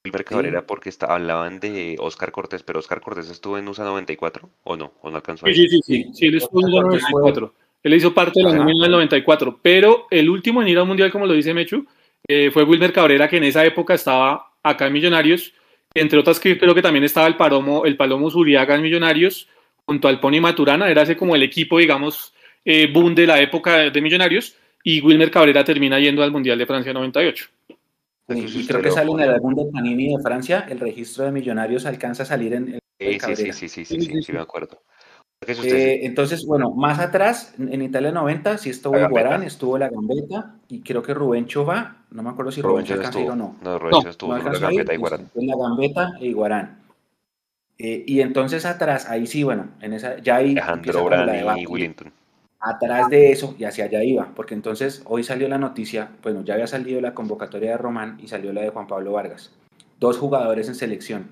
Wilmer 0.06 0.24
Cabrera, 0.24 0.68
porque 0.68 0.90
está, 0.90 1.08
hablaban 1.08 1.60
de 1.60 1.96
Oscar 2.00 2.32
Cortés, 2.32 2.62
pero 2.62 2.78
Oscar 2.78 3.02
Cortés 3.02 3.28
estuvo 3.32 3.58
en 3.58 3.68
USA 3.68 3.86
94 3.86 4.48
o 4.66 4.78
no, 4.78 4.94
o 5.02 5.10
no 5.10 5.16
alcanzó 5.16 5.48
a 5.48 5.50
Sí, 5.50 5.68
sí, 5.68 5.80
sí, 5.84 6.06
sí, 6.14 6.28
él 6.28 6.36
estuvo 6.36 6.62
en 6.62 6.76
USA 6.76 7.10
94. 7.10 7.54
Él 7.82 7.94
hizo 7.96 8.14
parte 8.14 8.40
de 8.40 8.44
la 8.44 8.56
nómina 8.56 8.84
del 8.84 8.92
94, 8.92 9.60
pero 9.64 10.06
el 10.12 10.30
último 10.30 10.62
en 10.62 10.68
ir 10.68 10.78
al 10.78 10.86
mundial, 10.86 11.12
como 11.12 11.26
lo 11.26 11.34
dice 11.34 11.56
Mechu, 11.56 11.88
eh, 12.28 12.52
fue 12.52 12.66
Wilmer 12.66 12.94
Cabrera, 12.94 13.28
que 13.28 13.38
en 13.38 13.46
esa 13.46 13.66
época 13.66 13.96
estaba 13.96 14.54
acá 14.62 14.86
en 14.86 14.94
Millonarios 14.94 15.56
entre 15.96 16.20
otras 16.20 16.40
que 16.40 16.60
creo 16.60 16.76
que 16.76 16.82
también 16.82 17.06
estaba 17.06 17.26
el 17.26 17.38
Palomo, 17.38 17.86
el 17.86 17.96
Palomo 17.96 18.30
Zuriaga 18.30 18.76
en 18.76 18.82
Millonarios, 18.82 19.48
junto 19.86 20.08
al 20.08 20.20
Pony 20.20 20.42
Maturana, 20.42 20.90
era 20.90 21.04
ese 21.04 21.16
como 21.16 21.36
el 21.36 21.44
equipo, 21.44 21.78
digamos, 21.78 22.34
eh, 22.64 22.92
boom 22.92 23.14
de 23.14 23.28
la 23.28 23.40
época 23.40 23.90
de 23.90 24.02
Millonarios, 24.02 24.56
y 24.84 25.02
Wilmer 25.02 25.32
Cabrera 25.32 25.64
termina 25.64 26.00
yendo 26.00 26.24
al 26.24 26.32
Mundial 26.32 26.58
de 26.58 26.66
Francia 26.66 26.94
98. 26.94 27.48
y 28.30 28.68
creo 28.68 28.82
que 28.82 28.92
sale 28.92 29.12
en 29.12 29.20
el 29.20 29.30
álbum 29.30 29.54
de 29.56 29.66
Panini 29.72 30.16
de 30.16 30.22
Francia, 30.22 30.66
el 30.70 30.80
registro 30.80 31.26
de 31.26 31.32
Millonarios 31.32 31.86
alcanza 31.86 32.24
a 32.24 32.26
salir 32.26 32.54
en 32.54 32.74
el 32.76 32.80
sí, 33.00 33.20
sí, 33.20 33.36
sí, 33.36 33.54
sí, 33.54 33.86
sí, 33.86 34.02
sí, 34.02 34.22
sí, 34.22 34.32
me 34.32 34.40
acuerdo. 34.40 34.82
Eh, 35.48 36.00
entonces, 36.04 36.46
bueno, 36.46 36.72
más 36.72 37.00
atrás, 37.00 37.54
en 37.60 37.82
Italia 37.82 38.12
90, 38.12 38.58
sí 38.58 38.70
estuvo 38.72 38.98
Guarán, 39.10 39.44
estuvo 39.44 39.78
la 39.78 39.90
Gambeta, 39.90 40.56
y 40.70 40.82
creo 40.82 41.04
que 41.04 41.14
Rubén 41.14 41.46
Chova, 41.46 41.98
no 42.10 42.24
me 42.24 42.30
acuerdo 42.30 42.52
si 42.52 42.62
Rubén, 42.62 42.86
Rubén 42.86 42.98
alcanzó 42.98 43.20
o 43.20 43.36
no. 43.36 43.56
No, 43.62 43.78
Rubén 43.78 44.04
no, 44.04 44.10
estuvo 44.10 44.36
no 44.36 44.44
la 44.44 44.60
Gambeta 44.60 44.94
y 44.94 44.98
Guarán. 44.98 45.30
En 45.36 45.48
la 45.48 45.56
Gambeta 45.56 46.12
y 46.20 46.34
Guarán. 46.34 46.85
Eh, 47.78 48.04
y 48.08 48.22
entonces 48.22 48.66
atrás, 48.66 49.10
ahí 49.10 49.28
sí, 49.28 49.44
bueno, 49.44 49.70
en 49.82 49.94
esa, 49.94 50.18
ya 50.20 50.38
ahí. 50.38 50.52
Alejandro 50.52 51.06
Brani 51.06 51.62
y 51.62 51.66
Willington. 51.66 52.12
atrás 52.60 53.10
de 53.10 53.32
eso 53.32 53.56
y 53.60 53.66
hacia 53.66 53.86
allá 53.86 54.04
iba, 54.04 54.32
porque 54.36 54.54
entonces 54.54 55.04
hoy 55.06 55.24
salió 55.24 55.48
la 55.50 55.58
noticia, 55.58 56.10
bueno, 56.24 56.44
ya 56.44 56.54
había 56.54 56.68
salido 56.68 57.02
la 57.02 57.14
convocatoria 57.14 57.72
de 57.72 57.78
Román 57.78 58.18
y 58.24 58.28
salió 58.28 58.54
la 58.54 58.62
de 58.62 58.70
Juan 58.70 58.88
Pablo 58.88 59.12
Vargas. 59.12 59.52
Dos 60.00 60.18
jugadores 60.18 60.68
en 60.68 60.76
selección. 60.76 61.28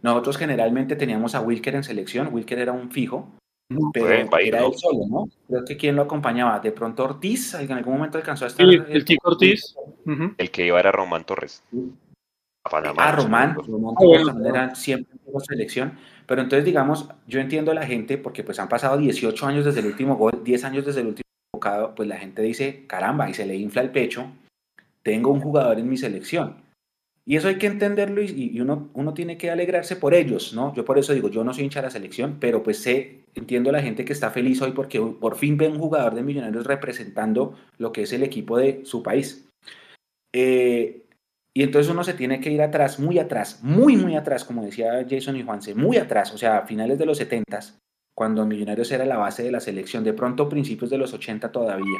Nosotros 0.00 0.38
generalmente 0.38 0.94
teníamos 0.94 1.34
a 1.34 1.40
Wilker 1.40 1.74
en 1.74 1.84
selección, 1.84 2.32
Wilker 2.32 2.60
era 2.60 2.72
un 2.72 2.90
fijo, 2.92 3.28
pero 3.92 4.08
era 4.08 4.64
él 4.64 4.72
solo, 4.76 5.06
¿no? 5.08 5.28
Creo 5.48 5.64
que 5.64 5.76
quién 5.76 5.96
lo 5.96 6.02
acompañaba, 6.02 6.60
de 6.60 6.70
pronto 6.72 7.04
Ortiz, 7.04 7.54
en 7.54 7.72
algún 7.72 7.94
momento 7.94 8.16
alcanzó 8.16 8.44
a 8.44 8.48
estar. 8.48 8.64
el, 8.64 8.86
el 8.88 9.04
Ortiz. 9.24 9.74
El 10.38 10.50
que 10.50 10.66
iba 10.66 10.78
era 10.78 10.92
Román 10.92 11.24
Torres. 11.24 11.62
A 12.68 12.70
Panamá. 12.70 13.08
Ah, 13.08 13.12
Román, 13.12 13.54
Román 13.54 14.46
era 14.46 14.74
siempre 14.74 15.16
en 15.26 15.40
selección. 15.40 15.98
Pero 16.26 16.42
entonces, 16.42 16.66
digamos, 16.66 17.08
yo 17.26 17.40
entiendo 17.40 17.70
a 17.70 17.74
la 17.74 17.86
gente, 17.86 18.18
porque 18.18 18.44
pues 18.44 18.58
han 18.58 18.68
pasado 18.68 18.98
18 18.98 19.46
años 19.46 19.64
desde 19.64 19.80
el 19.80 19.86
último 19.86 20.16
gol, 20.16 20.42
10 20.44 20.64
años 20.64 20.84
desde 20.84 21.00
el 21.00 21.06
último 21.08 21.24
convocado, 21.50 21.94
pues 21.94 22.06
la 22.06 22.18
gente 22.18 22.42
dice, 22.42 22.84
caramba, 22.86 23.30
y 23.30 23.34
se 23.34 23.46
le 23.46 23.56
infla 23.56 23.80
el 23.80 23.90
pecho, 23.90 24.30
tengo 25.02 25.30
un 25.32 25.40
jugador 25.40 25.78
en 25.78 25.88
mi 25.88 25.96
selección. 25.96 26.56
Y 27.24 27.36
eso 27.36 27.48
hay 27.48 27.56
que 27.56 27.66
entenderlo 27.66 28.22
y, 28.22 28.60
uno, 28.60 28.90
uno 28.92 29.14
tiene 29.14 29.38
que 29.38 29.50
alegrarse 29.50 29.96
por 29.96 30.12
ellos, 30.12 30.52
¿no? 30.54 30.74
Yo 30.74 30.84
por 30.84 30.98
eso 30.98 31.14
digo, 31.14 31.30
yo 31.30 31.44
no 31.44 31.54
soy 31.54 31.64
hincha 31.64 31.80
de 31.80 31.86
la 31.86 31.90
selección, 31.90 32.36
pero 32.40 32.62
pues 32.62 32.82
sé, 32.82 33.20
entiendo 33.34 33.70
a 33.70 33.74
la 33.74 33.82
gente 33.82 34.04
que 34.04 34.12
está 34.12 34.30
feliz 34.30 34.60
hoy 34.60 34.72
porque 34.72 35.00
por 35.00 35.36
fin 35.36 35.56
ve 35.56 35.68
un 35.68 35.78
jugador 35.78 36.14
de 36.14 36.22
Millonarios 36.22 36.66
representando 36.66 37.54
lo 37.78 37.92
que 37.92 38.02
es 38.02 38.12
el 38.12 38.22
equipo 38.22 38.58
de 38.58 38.84
su 38.84 39.02
país. 39.02 39.46
Eh, 40.34 41.07
y 41.58 41.64
entonces 41.64 41.90
uno 41.90 42.04
se 42.04 42.14
tiene 42.14 42.40
que 42.40 42.52
ir 42.52 42.62
atrás, 42.62 43.00
muy 43.00 43.18
atrás, 43.18 43.58
muy, 43.64 43.96
muy 43.96 44.14
atrás, 44.14 44.44
como 44.44 44.62
decía 44.62 45.04
Jason 45.10 45.34
y 45.34 45.42
Juanse, 45.42 45.74
muy 45.74 45.96
atrás, 45.96 46.32
o 46.32 46.38
sea, 46.38 46.58
a 46.58 46.66
finales 46.66 47.00
de 47.00 47.04
los 47.04 47.18
70, 47.18 47.58
cuando 48.14 48.46
Millonarios 48.46 48.92
era 48.92 49.04
la 49.04 49.16
base 49.16 49.42
de 49.42 49.50
la 49.50 49.58
selección, 49.58 50.04
de 50.04 50.12
pronto 50.12 50.48
principios 50.48 50.88
de 50.88 50.98
los 50.98 51.12
80 51.12 51.50
todavía. 51.50 51.98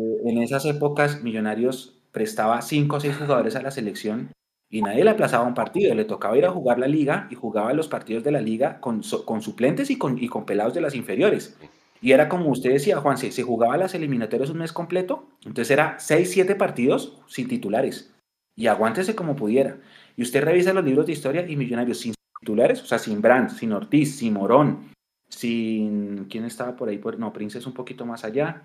Eh, 0.00 0.30
en 0.30 0.40
esas 0.40 0.64
épocas, 0.64 1.24
Millonarios 1.24 2.04
prestaba 2.12 2.62
5 2.62 2.94
o 2.94 3.00
6 3.00 3.16
jugadores 3.16 3.56
a 3.56 3.62
la 3.62 3.72
selección 3.72 4.30
y 4.70 4.82
nadie 4.82 5.02
le 5.02 5.10
aplazaba 5.10 5.44
un 5.44 5.54
partido, 5.54 5.92
le 5.96 6.04
tocaba 6.04 6.38
ir 6.38 6.44
a 6.46 6.52
jugar 6.52 6.78
la 6.78 6.86
liga 6.86 7.26
y 7.32 7.34
jugaba 7.34 7.72
los 7.72 7.88
partidos 7.88 8.22
de 8.22 8.30
la 8.30 8.40
liga 8.40 8.78
con, 8.78 9.02
con 9.24 9.42
suplentes 9.42 9.90
y 9.90 9.98
con, 9.98 10.22
y 10.22 10.28
con 10.28 10.46
pelados 10.46 10.74
de 10.74 10.82
las 10.82 10.94
inferiores. 10.94 11.58
Y 12.00 12.12
era 12.12 12.28
como 12.28 12.48
usted 12.48 12.70
decía, 12.70 12.98
Juan, 12.98 13.18
se, 13.18 13.32
se 13.32 13.42
jugaba 13.42 13.76
las 13.76 13.96
eliminatorias 13.96 14.50
un 14.50 14.58
mes 14.58 14.72
completo, 14.72 15.26
entonces 15.44 15.72
era 15.72 15.96
6, 15.98 16.30
7 16.30 16.54
partidos 16.54 17.20
sin 17.26 17.48
titulares 17.48 18.12
y 18.56 18.66
aguántese 18.66 19.14
como 19.14 19.36
pudiera. 19.36 19.78
Y 20.16 20.22
usted 20.22 20.42
revisa 20.42 20.72
los 20.72 20.84
libros 20.84 21.06
de 21.06 21.12
historia 21.12 21.46
y 21.48 21.56
Millonarios 21.56 21.98
sin 21.98 22.14
titulares, 22.40 22.82
o 22.82 22.86
sea, 22.86 22.98
sin 22.98 23.22
Brandt, 23.22 23.50
sin 23.50 23.72
Ortiz, 23.72 24.16
sin 24.16 24.34
Morón, 24.34 24.90
sin... 25.28 26.26
¿Quién 26.26 26.44
estaba 26.44 26.76
por 26.76 26.88
ahí? 26.88 27.00
No, 27.18 27.32
Prince 27.32 27.58
es 27.58 27.66
un 27.66 27.72
poquito 27.72 28.04
más 28.04 28.24
allá. 28.24 28.62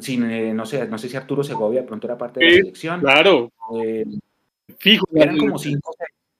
Sin, 0.00 0.24
eh, 0.24 0.52
no 0.52 0.66
sé, 0.66 0.88
no 0.88 0.98
sé 0.98 1.08
si 1.08 1.16
Arturo 1.16 1.44
Segovia 1.44 1.86
pronto 1.86 2.06
era 2.06 2.18
parte 2.18 2.40
de 2.40 2.46
la 2.46 2.56
selección. 2.56 3.00
Claro. 3.00 3.52
Eh, 3.76 4.04
Fijo. 4.78 5.06
Eran 5.12 5.38
como 5.38 5.58
cinco. 5.58 5.94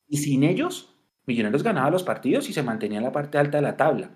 Y 0.08 0.16
sin 0.16 0.42
ellos, 0.42 0.92
Millonarios 1.26 1.62
ganaba 1.62 1.90
los 1.90 2.02
partidos 2.02 2.48
y 2.48 2.52
se 2.52 2.62
mantenía 2.62 2.98
en 2.98 3.04
la 3.04 3.12
parte 3.12 3.38
alta 3.38 3.58
de 3.58 3.62
la 3.62 3.76
tabla. 3.76 4.10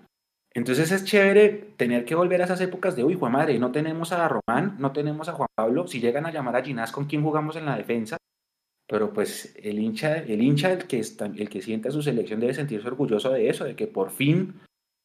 Entonces 0.53 0.91
es 0.91 1.03
chévere 1.05 1.49
tener 1.77 2.05
que 2.05 2.15
volver 2.15 2.41
a 2.41 2.45
esas 2.45 2.61
épocas 2.61 2.95
de, 2.95 3.03
uy, 3.03 3.15
Juan 3.15 3.33
Madre, 3.33 3.59
no 3.59 3.71
tenemos 3.71 4.11
a 4.11 4.27
Román, 4.27 4.75
no 4.79 4.91
tenemos 4.91 5.29
a 5.29 5.33
Juan 5.33 5.49
Pablo. 5.53 5.87
Si 5.87 5.99
llegan 5.99 6.25
a 6.25 6.31
llamar 6.31 6.55
a 6.55 6.63
Ginás, 6.63 6.91
¿con 6.91 7.05
quién 7.05 7.23
jugamos 7.23 7.55
en 7.57 7.65
la 7.65 7.77
defensa? 7.77 8.17
Pero 8.87 9.11
pues 9.11 9.55
el 9.61 9.79
hincha, 9.79 10.17
el 10.17 10.41
hincha, 10.41 10.71
el 10.71 10.85
que, 10.85 10.99
está, 10.99 11.25
el 11.25 11.49
que 11.49 11.61
sienta 11.61 11.91
su 11.91 12.01
selección 12.01 12.39
debe 12.39 12.53
sentirse 12.53 12.87
orgulloso 12.87 13.31
de 13.31 13.49
eso, 13.49 13.65
de 13.65 13.75
que 13.75 13.87
por 13.87 14.11
fin, 14.11 14.61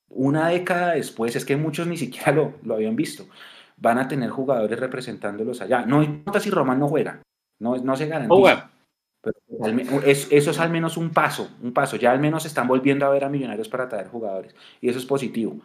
una 0.09 0.49
década 0.49 0.93
después, 0.93 1.35
es 1.37 1.45
que 1.45 1.57
muchos 1.57 1.87
ni 1.87 1.97
siquiera 1.97 2.33
lo, 2.33 2.55
lo 2.63 2.75
habían 2.75 2.97
visto, 2.97 3.27
van 3.77 3.99
a 3.99 4.09
tener 4.09 4.31
jugadores 4.31 4.79
representándolos 4.79 5.61
allá. 5.61 5.87
No 5.87 6.03
importa 6.03 6.41
si 6.41 6.51
Román 6.51 6.79
no 6.79 6.89
juega, 6.89 7.23
no, 7.59 7.77
no 7.77 7.97
se 7.97 8.07
garantiza. 8.07 8.71
Pero 9.23 10.03
eso 10.07 10.51
es 10.51 10.59
al 10.59 10.71
menos 10.71 10.97
un 10.97 11.11
paso, 11.11 11.51
un 11.63 11.73
paso. 11.75 11.97
Ya 11.97 12.11
al 12.11 12.21
menos 12.21 12.47
están 12.47 12.67
volviendo 12.67 13.05
a 13.05 13.11
ver 13.11 13.25
a 13.25 13.29
Millonarios 13.29 13.69
para 13.69 13.89
traer 13.89 14.09
jugadores. 14.09 14.55
Y 14.81 14.89
eso 14.89 14.99
es 14.99 15.05
positivo. 15.05 15.61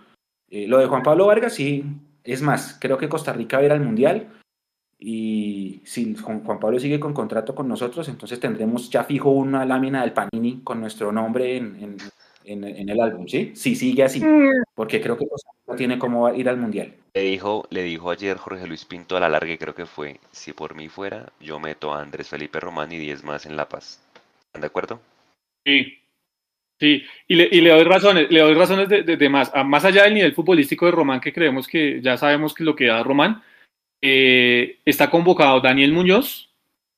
Eh, 0.50 0.68
lo 0.68 0.78
de 0.78 0.88
Juan 0.88 1.04
Pablo 1.04 1.28
Vargas, 1.28 1.54
sí, 1.54 1.86
es 2.26 2.42
más, 2.42 2.78
creo 2.82 2.98
que 2.98 3.08
Costa 3.08 3.32
Rica 3.32 3.58
va 3.58 3.64
a 3.64 3.66
ir 3.66 3.72
al 3.72 3.80
Mundial 3.80 4.28
y 4.98 5.82
si 5.84 6.16
Juan 6.16 6.42
Pablo 6.42 6.80
sigue 6.80 7.00
con 7.00 7.14
contrato 7.14 7.54
con 7.54 7.68
nosotros, 7.68 8.08
entonces 8.08 8.40
tendremos 8.40 8.90
ya 8.90 9.04
fijo 9.04 9.30
una 9.30 9.66
lámina 9.66 10.02
del 10.02 10.14
Panini 10.14 10.62
con 10.64 10.80
nuestro 10.80 11.12
nombre 11.12 11.58
en, 11.58 12.00
en, 12.46 12.64
en, 12.64 12.90
el 12.90 13.00
álbum, 13.00 13.28
¿sí? 13.28 13.52
Si 13.56 13.76
sigue 13.76 14.04
así, 14.04 14.22
mm. 14.24 14.64
porque 14.74 15.02
creo 15.02 15.18
que 15.18 15.26
no 15.68 15.76
tiene 15.76 16.00
cómo 16.00 16.34
ir 16.34 16.48
al 16.48 16.58
Mundial. 16.58 16.94
Le 17.14 17.22
dijo, 17.22 17.66
le 17.70 17.84
dijo 17.84 18.10
ayer 18.10 18.38
Jorge 18.38 18.68
Luis 18.68 18.86
Pinto 18.86 19.18
a 19.18 19.20
la 19.20 19.30
larga, 19.30 19.58
creo 19.58 19.76
que 19.76 19.86
fue, 19.86 20.20
si 20.32 20.54
por 20.54 20.76
mí 20.76 20.88
fuera, 20.88 21.32
yo 21.40 21.60
meto 21.60 21.94
a 21.94 22.02
Andrés 22.02 22.30
Felipe 22.30 22.60
Román 22.60 22.92
y 22.92 22.98
10 22.98 23.24
más 23.24 23.46
en 23.46 23.56
La 23.58 23.68
Paz. 23.68 24.02
¿Están 24.48 24.62
de 24.62 24.68
acuerdo? 24.68 25.00
Sí, 25.66 26.00
Sí, 26.78 27.04
y 27.30 27.36
le, 27.36 27.48
y 27.50 27.62
le, 27.62 27.70
doy 27.70 27.86
razones, 27.86 28.30
le 28.30 28.42
doy 28.42 28.54
razones 28.54 28.90
de, 28.90 29.04
de, 29.04 29.16
de, 29.16 29.30
más, 29.30 29.50
más 29.66 29.86
allá 29.86 30.04
del 30.04 30.14
nivel 30.14 30.34
futbolístico 30.34 30.86
de 30.86 30.92
Román, 30.92 31.22
que 31.22 31.32
creemos 31.32 31.70
que 31.70 32.02
ya 32.02 32.18
sabemos 32.18 32.54
que 32.54 32.66
lo 32.66 32.76
que 32.76 32.88
da 32.88 33.02
Román, 33.02 33.42
eh, 34.08 34.78
está 34.86 35.10
convocado 35.10 35.62
Daniel 35.62 35.92
Muñoz, 35.92 36.50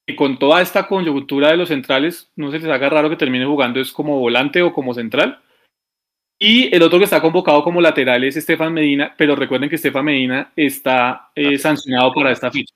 y 0.05 0.15
con 0.15 0.39
toda 0.39 0.61
esta 0.61 0.87
coyuntura 0.87 1.51
de 1.51 1.57
los 1.57 1.69
centrales, 1.69 2.31
no 2.35 2.51
se 2.51 2.59
les 2.59 2.69
haga 2.69 2.89
raro 2.89 3.09
que 3.09 3.17
termine 3.17 3.45
jugando 3.45 3.79
es 3.79 3.91
como 3.91 4.19
volante 4.19 4.61
o 4.61 4.73
como 4.73 4.93
central. 4.93 5.41
Y 6.39 6.73
el 6.75 6.81
otro 6.83 6.99
que 6.99 7.05
está 7.05 7.21
convocado 7.21 7.63
como 7.63 7.81
lateral 7.81 8.23
es 8.23 8.37
Estefan 8.37 8.73
Medina, 8.73 9.13
pero 9.17 9.35
recuerden 9.35 9.69
que 9.69 9.75
Estefan 9.75 10.05
Medina 10.05 10.51
está 10.55 11.31
eh, 11.35 11.57
sancionado 11.57 12.13
para 12.13 12.31
esta 12.31 12.51
ficha. 12.51 12.73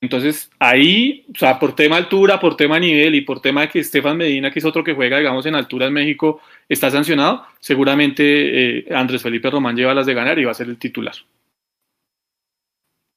Entonces, 0.00 0.50
ahí, 0.58 1.24
o 1.34 1.38
sea, 1.38 1.58
por 1.58 1.74
tema 1.76 1.96
altura, 1.96 2.40
por 2.40 2.56
tema 2.56 2.78
nivel 2.78 3.14
y 3.14 3.20
por 3.22 3.40
tema 3.40 3.62
de 3.62 3.68
que 3.68 3.78
Estefan 3.80 4.16
Medina, 4.16 4.50
que 4.50 4.58
es 4.58 4.64
otro 4.64 4.84
que 4.84 4.94
juega, 4.94 5.18
digamos, 5.18 5.46
en 5.46 5.54
altura 5.54 5.86
en 5.86 5.92
México, 5.92 6.40
está 6.68 6.90
sancionado, 6.90 7.46
seguramente 7.60 8.78
eh, 8.78 8.86
Andrés 8.94 9.22
Felipe 9.22 9.50
Román 9.50 9.76
lleva 9.76 9.94
las 9.94 10.06
de 10.06 10.14
ganar 10.14 10.38
y 10.38 10.44
va 10.44 10.50
a 10.50 10.54
ser 10.54 10.68
el 10.68 10.78
titular 10.78 11.14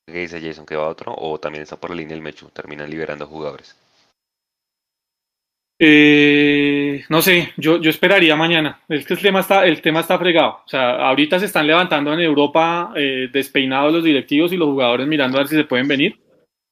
que 0.07 0.19
dice 0.19 0.41
Jason 0.41 0.65
que 0.65 0.75
va 0.75 0.87
otro 0.87 1.13
o 1.15 1.37
también 1.39 1.63
está 1.63 1.75
por 1.75 1.89
la 1.89 1.97
línea 1.97 2.15
del 2.15 2.23
Mechu, 2.23 2.49
terminan 2.49 2.89
liberando 2.89 3.27
jugadores. 3.27 3.75
Eh, 5.79 7.03
no 7.09 7.21
sé, 7.21 7.53
yo, 7.57 7.79
yo 7.79 7.89
esperaría 7.89 8.35
mañana. 8.35 8.79
Es 8.89 9.05
que 9.05 9.13
el 9.13 9.19
tema 9.19 9.41
está, 9.41 9.65
el 9.65 9.81
tema 9.81 9.99
está 9.99 10.17
fregado. 10.17 10.61
O 10.65 10.67
sea, 10.67 11.07
ahorita 11.07 11.39
se 11.39 11.45
están 11.45 11.67
levantando 11.67 12.13
en 12.13 12.21
Europa 12.21 12.93
eh, 12.95 13.29
despeinados 13.31 13.93
los 13.93 14.03
directivos 14.03 14.51
y 14.53 14.57
los 14.57 14.69
jugadores 14.69 15.07
mirando 15.07 15.37
a 15.37 15.41
ver 15.41 15.49
si 15.49 15.55
se 15.55 15.65
pueden 15.65 15.87
venir, 15.87 16.19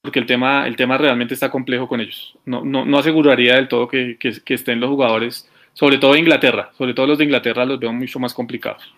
porque 0.02 0.20
el 0.20 0.26
tema, 0.26 0.66
el 0.66 0.76
tema 0.76 0.98
realmente 0.98 1.36
está 1.36 1.52
complejo 1.52 1.88
con 1.88 2.00
ellos. 2.02 2.36
No, 2.46 2.64
no, 2.64 2.86
no 2.86 2.98
aseguraría 2.98 3.56
del 3.56 3.68
todo 3.68 3.88
que, 3.88 4.18
que, 4.18 4.32
que 4.44 4.54
estén 4.56 4.80
los 4.80 4.90
jugadores, 4.90 5.48
sobre 5.74 5.98
todo 5.98 6.14
de 6.14 6.20
Inglaterra, 6.20 6.72
sobre 6.78 6.94
todo 6.94 7.06
los 7.06 7.18
de 7.18 7.26
Inglaterra 7.26 7.66
los 7.66 7.80
veo 7.80 7.94
mucho 7.94 8.18
más 8.20 8.34
complicados. 8.34 8.92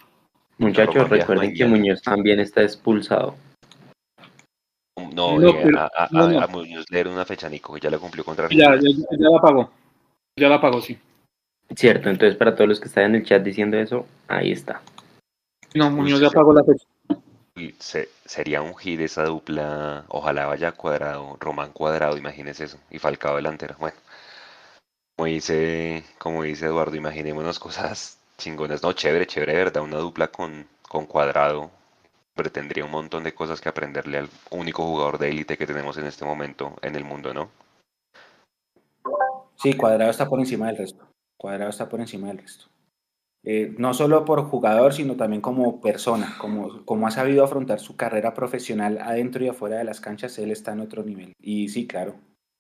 Muchachos, 0.59 1.09
recuerden 1.09 1.53
que 1.53 1.65
Muñoz 1.65 2.01
también 2.01 2.39
está 2.39 2.61
expulsado. 2.63 3.35
No, 5.13 5.41
eh, 5.41 5.71
a, 5.77 6.07
a, 6.43 6.47
Muñoz 6.47 6.85
leer 6.89 7.07
una 7.07 7.25
fecha, 7.25 7.49
Nico, 7.49 7.73
que 7.73 7.79
ya 7.79 7.89
la 7.89 7.99
cumplió 7.99 8.23
contra 8.23 8.47
ya, 8.49 8.75
ya, 8.75 8.79
ya, 8.79 9.29
la 9.29 9.41
pagó. 9.41 9.71
Ya 10.35 10.49
la 10.49 10.61
pagó, 10.61 10.81
sí. 10.81 10.97
Cierto, 11.75 12.09
entonces 12.09 12.37
para 12.37 12.55
todos 12.55 12.69
los 12.69 12.79
que 12.79 12.87
están 12.87 13.05
en 13.05 13.15
el 13.15 13.25
chat 13.25 13.43
diciendo 13.43 13.77
eso, 13.77 14.05
ahí 14.27 14.51
está. 14.51 14.81
No, 15.73 15.89
Muñoz 15.91 16.21
ya 16.21 16.29
pagó 16.29 16.53
la 16.53 16.63
fecha. 16.63 16.85
Se, 17.79 18.09
sería 18.25 18.61
un 18.61 18.75
hit 18.75 18.99
esa 18.99 19.25
dupla, 19.25 20.05
ojalá 20.09 20.45
vaya 20.45 20.71
cuadrado, 20.73 21.37
Román 21.39 21.71
cuadrado, 21.71 22.15
imagínese 22.17 22.65
eso, 22.65 22.77
y 22.91 22.99
Falcao 22.99 23.35
delantera. 23.35 23.75
Bueno, 23.79 23.97
como 25.15 25.25
dice, 25.25 26.03
como 26.19 26.43
dice 26.43 26.67
Eduardo, 26.67 26.95
imaginémonos 26.95 27.59
cosas 27.59 28.19
chingonas, 28.37 28.83
no, 28.83 28.93
chévere, 28.93 29.25
chévere, 29.25 29.53
verdad, 29.53 29.83
una 29.83 29.97
dupla 29.97 30.27
con, 30.27 30.67
con 30.87 31.07
cuadrado, 31.07 31.71
pero 32.37 32.51
tendría 32.51 32.85
un 32.85 32.91
montón 32.91 33.23
de 33.23 33.33
cosas 33.33 33.59
que 33.59 33.67
aprenderle 33.67 34.19
al 34.19 34.29
único 34.51 34.85
jugador 34.85 35.17
de 35.17 35.29
élite 35.29 35.57
que 35.57 35.67
tenemos 35.67 35.97
en 35.97 36.05
este 36.05 36.23
momento 36.23 36.75
en 36.81 36.95
el 36.95 37.03
mundo, 37.03 37.33
¿no? 37.33 37.49
Sí, 39.55 39.73
Cuadrado 39.73 40.11
está 40.11 40.29
por 40.29 40.39
encima 40.39 40.67
del 40.67 40.77
resto. 40.77 41.05
Cuadrado 41.35 41.71
está 41.71 41.89
por 41.89 41.99
encima 41.99 42.27
del 42.27 42.37
resto. 42.37 42.67
Eh, 43.43 43.73
no 43.77 43.93
solo 43.93 44.25
por 44.25 44.43
jugador, 44.43 44.93
sino 44.93 45.15
también 45.15 45.41
como 45.41 45.79
persona, 45.79 46.35
como, 46.37 46.85
como 46.85 47.07
ha 47.07 47.11
sabido 47.11 47.43
afrontar 47.43 47.79
su 47.79 47.95
carrera 47.95 48.33
profesional 48.33 48.99
adentro 49.01 49.43
y 49.43 49.47
afuera 49.47 49.77
de 49.77 49.83
las 49.83 50.01
canchas, 50.01 50.37
él 50.37 50.51
está 50.51 50.73
en 50.73 50.81
otro 50.81 51.03
nivel. 51.03 51.33
Y 51.39 51.69
sí, 51.69 51.87
claro, 51.87 52.15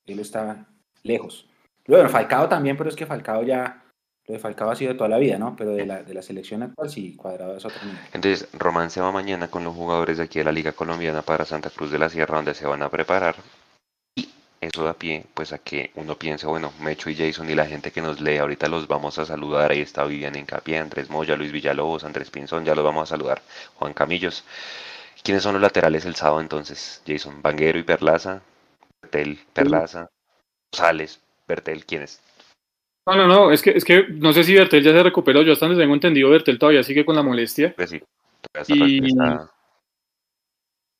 él 0.05 0.19
está 0.19 0.67
lejos. 1.03 1.49
Luego, 1.85 2.07
Falcao 2.09 2.47
también, 2.47 2.77
pero 2.77 2.89
es 2.89 2.95
que 2.95 3.05
Falcao 3.05 3.43
ya, 3.43 3.83
lo 4.27 4.33
de 4.33 4.39
Falcao 4.39 4.69
ha 4.69 4.75
sido 4.75 4.91
de 4.91 4.97
toda 4.97 5.09
la 5.09 5.17
vida, 5.17 5.37
¿no? 5.37 5.55
Pero 5.55 5.71
de 5.71 5.85
la, 5.85 6.03
de 6.03 6.13
la 6.13 6.21
selección 6.21 6.61
actual 6.61 6.89
sí, 6.89 7.15
Cuadrado 7.15 7.55
es 7.55 7.63
otro 7.63 7.79
nivel. 7.85 7.99
Entonces, 8.11 8.49
Román 8.53 8.91
se 8.91 8.99
va 8.99 9.11
mañana 9.11 9.47
con 9.47 9.63
los 9.63 9.73
jugadores 9.73 10.17
de 10.17 10.25
aquí 10.25 10.39
de 10.39 10.45
la 10.45 10.51
Liga 10.51 10.73
Colombiana 10.73 11.21
para 11.21 11.45
Santa 11.45 11.69
Cruz 11.69 11.91
de 11.91 11.99
la 11.99 12.09
Sierra, 12.09 12.35
donde 12.35 12.53
se 12.53 12.67
van 12.67 12.81
a 12.81 12.89
preparar. 12.89 13.37
Y 14.15 14.29
eso 14.59 14.83
da 14.83 14.93
pie, 14.93 15.25
pues, 15.33 15.53
a 15.53 15.59
que 15.59 15.91
uno 15.95 16.17
piense, 16.17 16.45
bueno, 16.45 16.73
Mecho 16.81 17.09
y 17.09 17.15
Jason 17.15 17.49
y 17.49 17.55
la 17.55 17.65
gente 17.65 17.91
que 17.91 18.01
nos 18.01 18.19
lee, 18.19 18.37
ahorita 18.37 18.67
los 18.67 18.85
vamos 18.89 19.17
a 19.17 19.25
saludar. 19.25 19.71
Ahí 19.71 19.79
está 19.79 20.03
Vivian 20.03 20.35
Encapié, 20.35 20.77
Andrés 20.77 21.09
Moya, 21.09 21.37
Luis 21.37 21.53
Villalobos, 21.53 22.03
Andrés 22.03 22.29
Pinzón, 22.29 22.65
ya 22.65 22.75
los 22.75 22.83
vamos 22.83 23.03
a 23.03 23.15
saludar. 23.15 23.41
Juan 23.75 23.93
Camillos. 23.93 24.43
¿Quiénes 25.23 25.43
son 25.43 25.53
los 25.53 25.61
laterales 25.61 26.05
el 26.05 26.15
sábado 26.15 26.41
entonces? 26.41 27.01
Jason, 27.07 27.41
Vanguero 27.41 27.79
y 27.79 27.83
Perlaza, 27.83 28.41
Bertel, 29.01 29.39
Perlaza, 29.53 30.09
González, 30.71 31.21
Bertel, 31.47 31.85
¿quiénes? 31.85 32.19
No, 33.07 33.15
no, 33.15 33.25
no, 33.27 33.51
es 33.51 33.61
que, 33.61 33.71
es 33.71 33.85
que 33.85 34.05
no 34.09 34.33
sé 34.33 34.43
si 34.43 34.53
Bertel 34.53 34.83
ya 34.83 34.91
se 34.91 35.01
recuperó, 35.01 35.41
yo 35.41 35.53
hasta 35.53 35.65
donde 35.65 35.81
tengo 35.81 35.93
entendido, 35.93 36.29
Bertel 36.29 36.59
todavía 36.59 36.83
sigue 36.83 37.05
con 37.05 37.15
la 37.15 37.23
molestia. 37.23 37.73
Pues 37.75 37.89
sí, 37.89 38.01
Y- 38.67 39.05
está- 39.07 39.51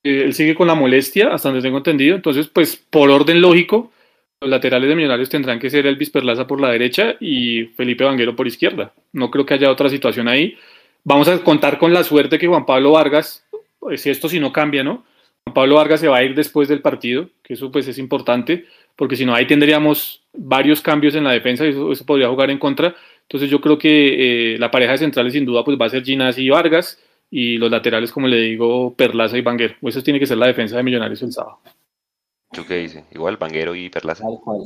Eh, 0.04 0.22
él 0.26 0.34
sigue 0.34 0.56
con 0.56 0.68
la 0.68 0.76
molestia, 0.76 1.34
hasta 1.34 1.50
donde 1.50 1.62
tengo 1.62 1.78
entendido. 1.78 2.16
Entonces, 2.16 2.48
pues 2.48 2.78
por 2.78 3.10
orden 3.10 3.42
lógico, 3.42 3.92
los 4.40 4.50
laterales 4.50 4.88
de 4.88 4.96
Millonarios 4.96 5.28
tendrán 5.30 5.60
que 5.60 5.70
ser 5.70 5.86
Elvis 5.86 6.10
Perlaza 6.12 6.48
por 6.48 6.62
la 6.62 6.70
derecha 6.70 7.16
y 7.20 7.66
Felipe 7.76 8.06
Vanguero 8.06 8.36
por 8.36 8.48
izquierda. 8.48 8.94
No 9.12 9.30
creo 9.32 9.46
que 9.46 9.56
haya 9.56 9.70
otra 9.72 9.90
situación 9.90 10.28
ahí. 10.30 10.58
Vamos 11.04 11.28
a 11.28 11.44
contar 11.44 11.78
con 11.78 11.94
la 11.94 12.04
suerte 12.04 12.38
que 12.40 12.48
Juan 12.48 12.66
Pablo 12.66 12.92
Vargas, 12.92 13.46
pues, 13.80 14.02
si 14.02 14.10
esto 14.10 14.30
si 14.30 14.40
no 14.40 14.54
cambia, 14.54 14.84
¿no? 14.84 15.04
Juan 15.46 15.54
Pablo 15.54 15.76
Vargas 15.76 16.00
se 16.00 16.08
va 16.08 16.18
a 16.18 16.24
ir 16.24 16.36
después 16.36 16.68
del 16.70 16.82
partido, 16.82 17.30
que 17.44 17.56
eso 17.56 17.72
pues 17.72 17.88
es 17.88 17.98
importante, 17.98 18.66
porque 18.98 19.16
si 19.16 19.26
no 19.26 19.34
ahí 19.34 19.48
tendríamos 19.48 20.28
varios 20.34 20.82
cambios 20.82 21.16
en 21.16 21.24
la 21.24 21.32
defensa 21.32 21.66
y 21.66 21.70
eso, 21.70 21.92
eso 21.94 22.06
podría 22.06 22.28
jugar 22.28 22.50
en 22.50 22.60
contra. 22.60 22.94
Entonces 23.22 23.50
yo 23.50 23.62
creo 23.62 23.78
que 23.78 24.56
eh, 24.56 24.58
la 24.58 24.70
pareja 24.72 24.92
de 24.94 24.98
centrales 24.98 25.34
sin 25.34 25.46
duda 25.46 25.64
pues 25.64 25.78
va 25.80 25.86
a 25.86 25.90
ser 25.90 26.04
Ginás 26.04 26.38
y 26.38 26.50
Vargas 26.50 27.02
y 27.30 27.58
los 27.58 27.70
laterales, 27.72 28.12
como 28.12 28.28
le 28.28 28.38
digo, 28.42 28.94
Perlaza 28.96 29.38
y 29.38 29.42
Vanguero. 29.42 29.76
Eso 29.82 30.04
tiene 30.04 30.20
que 30.20 30.26
ser 30.26 30.38
la 30.38 30.48
defensa 30.48 30.78
de 30.78 30.84
Millonarios 30.84 31.22
el 31.22 31.32
sábado. 31.32 31.60
¿Tú 32.52 32.66
qué 32.66 32.78
dices? 32.78 33.04
Igual, 33.12 33.38
Vanguero 33.38 33.76
y 33.76 33.90
Perlaza. 33.90 34.24
Tal 34.24 34.40
cual. 34.44 34.62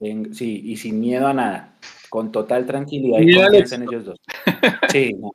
Ven- 0.00 0.34
sí, 0.34 0.62
y 0.64 0.76
sin 0.76 0.98
miedo 1.00 1.28
a 1.28 1.32
nada. 1.32 1.78
Con 2.10 2.32
total 2.32 2.66
tranquilidad 2.66 3.20
y 3.20 3.32
confianza 3.34 3.76
en 3.76 3.82
ellos 3.84 4.04
dos. 4.04 4.18
Sí, 4.88 5.14
no. 5.18 5.30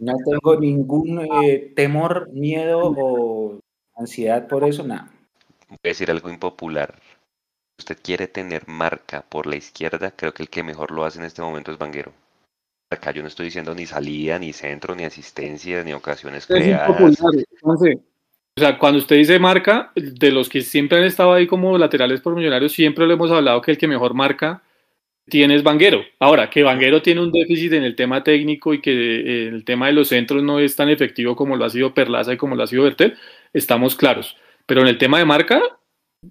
No 0.00 0.14
tengo 0.24 0.58
ningún 0.58 1.20
eh, 1.44 1.72
temor, 1.76 2.30
miedo 2.32 2.80
o 2.96 3.60
ansiedad 3.94 4.48
por 4.48 4.64
eso, 4.64 4.82
nada. 4.82 5.10
Voy 5.82 5.88
a 5.88 5.88
decir 5.88 6.10
algo 6.10 6.30
impopular. 6.30 6.94
Si 7.78 7.82
usted 7.82 7.98
quiere 8.02 8.28
tener 8.28 8.68
marca 8.68 9.22
por 9.22 9.46
la 9.46 9.56
izquierda, 9.56 10.12
creo 10.12 10.32
que 10.32 10.42
el 10.42 10.48
que 10.48 10.62
mejor 10.62 10.90
lo 10.90 11.04
hace 11.04 11.18
en 11.18 11.24
este 11.24 11.42
momento 11.42 11.72
es 11.72 11.78
Vanguero. 11.78 12.12
Acá 12.90 13.10
yo 13.10 13.22
no 13.22 13.28
estoy 13.28 13.46
diciendo 13.46 13.74
ni 13.74 13.86
salida, 13.86 14.38
ni 14.38 14.52
centro, 14.52 14.94
ni 14.94 15.04
asistencia, 15.04 15.82
ni 15.82 15.92
ocasiones 15.92 16.46
creadas. 16.46 17.00
Entonces, 17.00 17.98
o 18.56 18.60
sea, 18.60 18.78
cuando 18.78 19.00
usted 19.00 19.16
dice 19.16 19.38
marca, 19.40 19.90
de 19.96 20.30
los 20.30 20.48
que 20.48 20.60
siempre 20.60 20.98
han 20.98 21.04
estado 21.04 21.32
ahí 21.32 21.46
como 21.46 21.76
laterales 21.76 22.20
por 22.20 22.36
Millonarios, 22.36 22.72
siempre 22.72 23.06
lo 23.06 23.14
hemos 23.14 23.32
hablado 23.32 23.60
que 23.60 23.72
el 23.72 23.78
que 23.78 23.88
mejor 23.88 24.14
marca 24.14 24.62
tiene 25.28 25.56
es 25.56 25.64
Vanguero. 25.64 26.04
Ahora, 26.20 26.50
que 26.50 26.62
Vanguero 26.62 27.02
tiene 27.02 27.20
un 27.20 27.32
déficit 27.32 27.72
en 27.72 27.82
el 27.82 27.96
tema 27.96 28.22
técnico 28.22 28.72
y 28.72 28.80
que 28.80 28.92
eh, 28.92 29.48
el 29.48 29.64
tema 29.64 29.88
de 29.88 29.94
los 29.94 30.08
centros 30.08 30.42
no 30.42 30.60
es 30.60 30.76
tan 30.76 30.88
efectivo 30.88 31.34
como 31.34 31.56
lo 31.56 31.64
ha 31.64 31.70
sido 31.70 31.94
Perlaza 31.94 32.34
y 32.34 32.36
como 32.36 32.54
lo 32.54 32.62
ha 32.62 32.66
sido 32.68 32.84
Bertel, 32.84 33.16
estamos 33.52 33.96
claros. 33.96 34.36
Pero 34.66 34.82
en 34.82 34.88
el 34.88 34.98
tema 34.98 35.18
de 35.18 35.24
marca, 35.24 35.62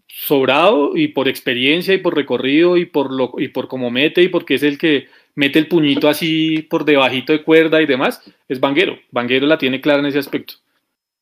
sobrado 0.08 0.96
y 0.96 1.10
por 1.10 1.28
experiencia 1.28 1.94
y 1.94 2.00
por 2.00 2.16
recorrido 2.16 2.78
y 2.78 2.86
por 2.86 3.12
lo 3.12 3.34
y 3.38 3.50
por 3.50 3.68
cómo 3.68 3.92
mete 3.92 4.24
y 4.24 4.28
porque 4.28 4.56
es 4.56 4.64
el 4.64 4.78
que 4.78 5.08
mete 5.36 5.60
el 5.60 5.68
puñito 5.68 6.08
así 6.10 6.62
por 6.64 6.86
debajito 6.86 7.34
de 7.34 7.44
cuerda 7.44 7.82
y 7.82 7.86
demás, 7.86 8.24
es 8.48 8.60
Vanguero. 8.60 9.00
Vanguero 9.12 9.48
la 9.48 9.58
tiene 9.58 9.82
clara 9.82 10.00
en 10.00 10.08
ese 10.08 10.20
aspecto. 10.20 10.56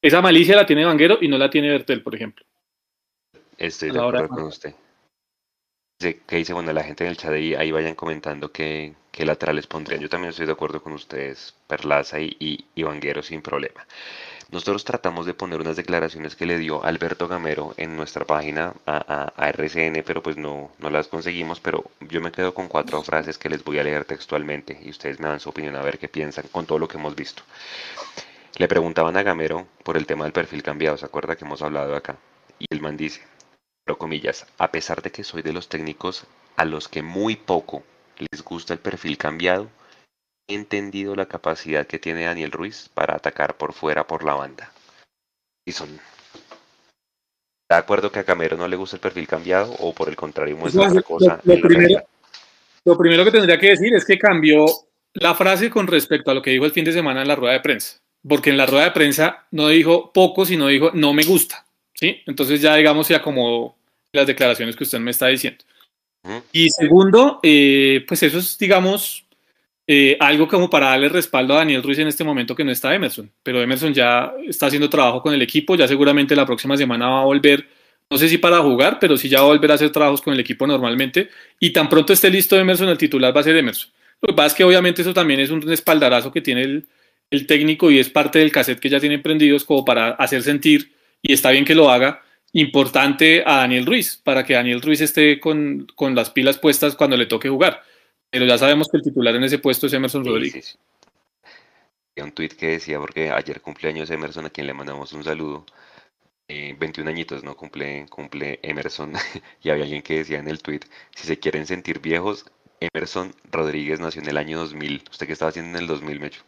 Esa 0.01 0.21
malicia 0.21 0.55
la 0.55 0.65
tiene 0.65 0.85
Vanguero 0.85 1.17
y 1.21 1.27
no 1.27 1.37
la 1.37 1.49
tiene 1.49 1.69
Bertel, 1.69 2.01
por 2.01 2.15
ejemplo. 2.15 2.45
Estoy 3.57 3.91
de 3.91 3.99
acuerdo 3.99 4.27
con 4.27 4.43
usted. 4.45 4.73
Que 5.99 6.37
dice, 6.37 6.53
bueno, 6.53 6.73
la 6.73 6.83
gente 6.83 7.03
en 7.03 7.11
el 7.11 7.17
chat 7.17 7.31
ahí, 7.31 7.53
ahí 7.53 7.71
vayan 7.71 7.93
comentando 7.93 8.51
que, 8.51 8.95
que 9.11 9.23
laterales 9.23 9.67
pondrían. 9.67 10.01
Yo 10.01 10.09
también 10.09 10.31
estoy 10.31 10.47
de 10.47 10.51
acuerdo 10.51 10.81
con 10.81 10.93
ustedes, 10.93 11.55
Perlaza 11.67 12.19
y, 12.19 12.35
y, 12.39 12.65
y 12.73 12.81
Vanguero 12.81 13.21
sin 13.21 13.43
problema. 13.43 13.85
Nosotros 14.51 14.83
tratamos 14.83 15.25
de 15.25 15.33
poner 15.33 15.61
unas 15.61 15.77
declaraciones 15.77 16.35
que 16.35 16.45
le 16.45 16.59
dio 16.59 16.83
Alberto 16.83 17.27
Gamero 17.27 17.73
en 17.77 17.95
nuestra 17.97 18.23
página 18.25 18.73
a, 18.85 18.97
a- 18.97 19.33
a 19.35 19.49
RCN, 19.49 20.03
pero 20.03 20.21
pues 20.21 20.37
no, 20.37 20.69
no 20.77 20.89
las 20.91 21.07
conseguimos, 21.07 21.59
pero 21.59 21.85
yo 22.01 22.21
me 22.21 22.31
quedo 22.31 22.53
con 22.53 22.67
cuatro 22.67 23.01
frases 23.01 23.37
que 23.39 23.49
les 23.49 23.63
voy 23.63 23.79
a 23.79 23.83
leer 23.83 24.05
textualmente 24.05 24.79
y 24.83 24.89
ustedes 24.91 25.19
me 25.19 25.27
dan 25.29 25.39
su 25.39 25.49
opinión 25.49 25.75
a 25.75 25.81
ver 25.81 25.97
qué 25.97 26.07
piensan 26.09 26.45
con 26.51 26.65
todo 26.67 26.77
lo 26.79 26.87
que 26.87 26.97
hemos 26.97 27.15
visto. 27.15 27.41
Le 28.57 28.67
preguntaban 28.67 29.17
a 29.17 29.23
Gamero 29.23 29.67
por 29.83 29.97
el 29.97 30.05
tema 30.05 30.23
del 30.23 30.33
perfil 30.33 30.63
cambiado, 30.63 30.97
¿se 30.97 31.05
acuerda 31.05 31.35
que 31.35 31.45
hemos 31.45 31.61
hablado 31.61 31.95
acá? 31.95 32.17
Y 32.59 32.65
el 32.69 32.81
man 32.81 32.95
dice, 32.97 33.21
pero 33.85 33.97
comillas, 33.97 34.47
a 34.57 34.71
pesar 34.71 35.01
de 35.01 35.11
que 35.11 35.23
soy 35.23 35.41
de 35.41 35.53
los 35.53 35.69
técnicos 35.69 36.25
a 36.57 36.65
los 36.65 36.87
que 36.89 37.01
muy 37.03 37.35
poco 37.37 37.83
les 38.31 38.43
gusta 38.43 38.73
el 38.73 38.79
perfil 38.79 39.17
cambiado, 39.17 39.69
entendido 40.55 41.15
la 41.15 41.27
capacidad 41.27 41.85
que 41.87 41.99
tiene 41.99 42.25
Daniel 42.25 42.51
Ruiz 42.51 42.89
para 42.93 43.15
atacar 43.15 43.57
por 43.57 43.73
fuera 43.73 44.05
por 44.07 44.23
la 44.23 44.33
banda. 44.33 44.71
Y 45.67 45.71
son... 45.71 45.89
¿Está 47.63 47.75
de 47.75 47.83
acuerdo 47.83 48.11
que 48.11 48.19
a 48.19 48.23
Camero 48.25 48.57
no 48.57 48.67
le 48.67 48.75
gusta 48.75 48.97
el 48.97 49.01
perfil 49.01 49.27
cambiado 49.27 49.73
o 49.79 49.93
por 49.93 50.09
el 50.09 50.15
contrario 50.15 50.57
muestra 50.57 50.83
No, 50.83 50.89
otra 50.89 51.01
cosa? 51.01 51.35
lo 51.43 51.53
primero- 51.53 51.69
realidad? 51.69 52.05
Lo 52.85 52.97
primero 52.97 53.23
que 53.23 53.31
tendría 53.31 53.59
que 53.59 53.69
decir 53.69 53.93
es 53.93 54.03
que 54.03 54.17
cambió 54.17 54.65
la 55.13 55.35
frase 55.35 55.69
con 55.69 55.85
respecto 55.87 56.31
a 56.31 56.33
lo 56.33 56.41
que 56.41 56.49
dijo 56.51 56.65
el 56.65 56.71
fin 56.71 56.83
de 56.85 56.91
semana 56.93 57.21
en 57.21 57.27
la 57.27 57.35
rueda 57.35 57.53
de 57.53 57.59
prensa. 57.59 57.97
Porque 58.27 58.49
en 58.49 58.57
la 58.57 58.65
rueda 58.65 58.85
de 58.85 58.91
prensa 58.91 59.45
no 59.51 59.67
dijo 59.67 60.11
poco, 60.11 60.45
sino 60.45 60.67
dijo 60.67 60.91
no 60.93 61.13
me 61.13 61.23
gusta. 61.23 61.65
¿sí? 61.93 62.21
Entonces 62.25 62.59
ya 62.61 62.75
digamos 62.75 63.07
se 63.07 63.15
acomodó 63.15 63.75
las 64.13 64.25
declaraciones 64.27 64.75
que 64.75 64.83
usted 64.83 64.99
me 64.99 65.11
está 65.11 65.27
diciendo. 65.27 65.63
Y 66.51 66.69
segundo, 66.69 67.39
eh, 67.43 68.03
pues 68.07 68.21
eso 68.23 68.39
es, 68.39 68.57
digamos, 68.57 69.25
eh, 69.93 70.15
algo 70.21 70.47
como 70.47 70.69
para 70.69 70.85
darle 70.87 71.09
respaldo 71.09 71.53
a 71.53 71.57
Daniel 71.57 71.83
Ruiz 71.83 71.99
en 71.99 72.07
este 72.07 72.23
momento 72.23 72.55
que 72.55 72.63
no 72.63 72.71
está 72.71 72.95
Emerson. 72.95 73.29
Pero 73.43 73.61
Emerson 73.61 73.93
ya 73.93 74.31
está 74.47 74.67
haciendo 74.67 74.89
trabajo 74.89 75.21
con 75.21 75.33
el 75.33 75.41
equipo, 75.41 75.75
ya 75.75 75.85
seguramente 75.85 76.33
la 76.33 76.45
próxima 76.45 76.77
semana 76.77 77.09
va 77.09 77.21
a 77.23 77.25
volver, 77.25 77.67
no 78.09 78.17
sé 78.17 78.29
si 78.29 78.37
para 78.37 78.59
jugar, 78.59 78.99
pero 79.01 79.17
sí 79.17 79.27
ya 79.27 79.39
va 79.39 79.47
a 79.47 79.47
volver 79.49 79.69
a 79.69 79.73
hacer 79.73 79.89
trabajos 79.89 80.21
con 80.21 80.33
el 80.33 80.39
equipo 80.39 80.65
normalmente. 80.65 81.27
Y 81.59 81.71
tan 81.71 81.89
pronto 81.89 82.13
esté 82.13 82.29
listo 82.29 82.57
Emerson, 82.57 82.87
el 82.87 82.97
titular 82.97 83.35
va 83.35 83.41
a 83.41 83.43
ser 83.43 83.57
Emerson. 83.57 83.91
Lo 84.21 84.27
que 84.27 84.33
pasa 84.33 84.47
es 84.47 84.53
que 84.53 84.63
obviamente 84.63 85.01
eso 85.01 85.13
también 85.13 85.41
es 85.41 85.49
un 85.49 85.69
espaldarazo 85.69 86.31
que 86.31 86.39
tiene 86.39 86.83
el, 87.29 87.45
técnico 87.45 87.91
y 87.91 87.99
es 87.99 88.07
parte 88.07 88.39
del 88.39 88.49
cassette 88.49 88.79
que 88.79 88.87
ya 88.87 89.01
tienen 89.01 89.21
prendidos 89.21 89.65
como 89.65 89.83
para 89.83 90.11
hacer 90.11 90.41
sentir, 90.41 90.93
y 91.21 91.33
está 91.33 91.51
bien 91.51 91.65
que 91.65 91.75
lo 91.75 91.89
haga, 91.89 92.21
importante 92.53 93.43
a 93.45 93.57
Daniel 93.57 93.85
Ruiz, 93.85 94.21
para 94.23 94.45
que 94.45 94.53
Daniel 94.53 94.81
Ruiz 94.81 95.01
esté 95.01 95.41
con, 95.41 95.85
con 95.95 96.15
las 96.15 96.29
pilas 96.29 96.57
puestas 96.57 96.95
cuando 96.95 97.17
le 97.17 97.25
toque 97.25 97.49
jugar. 97.49 97.83
Pero 98.31 98.45
ya 98.45 98.57
sabemos 98.57 98.87
que 98.89 98.97
el 98.97 99.03
titular 99.03 99.35
en 99.35 99.43
ese 99.43 99.59
puesto 99.59 99.87
es 99.87 99.93
Emerson 99.93 100.23
Sí, 100.23 100.29
Rodríguez. 100.29 100.65
sí, 100.65 100.77
sí. 102.15 102.21
Un 102.21 102.31
tweet 102.33 102.49
que 102.49 102.67
decía, 102.67 102.99
porque 102.99 103.31
ayer 103.31 103.61
cumpleaños 103.61 104.09
Emerson, 104.11 104.45
a 104.45 104.49
quien 104.49 104.67
le 104.67 104.73
mandamos 104.73 105.11
un 105.13 105.23
saludo. 105.23 105.65
eh, 106.47 106.75
21 106.77 107.09
añitos, 107.09 107.43
¿no? 107.43 107.55
Cumple, 107.55 108.05
cumple 108.09 108.59
Emerson. 108.61 109.13
y 109.63 109.69
había 109.69 109.83
alguien 109.85 110.01
que 110.01 110.17
decía 110.19 110.39
en 110.39 110.47
el 110.49 110.61
tweet, 110.61 110.81
si 111.15 111.25
se 111.27 111.39
quieren 111.39 111.65
sentir 111.65 111.99
viejos, 111.99 112.45
Emerson 112.79 113.33
Rodríguez 113.51 113.99
nació 113.99 114.21
en 114.21 114.29
el 114.29 114.37
año 114.37 114.59
2000. 114.59 115.03
¿Usted 115.11 115.27
qué 115.27 115.33
estaba 115.33 115.49
haciendo 115.49 115.77
en 115.77 115.83
el 115.83 115.87
2000, 115.87 116.19
Mecho? 116.19 116.41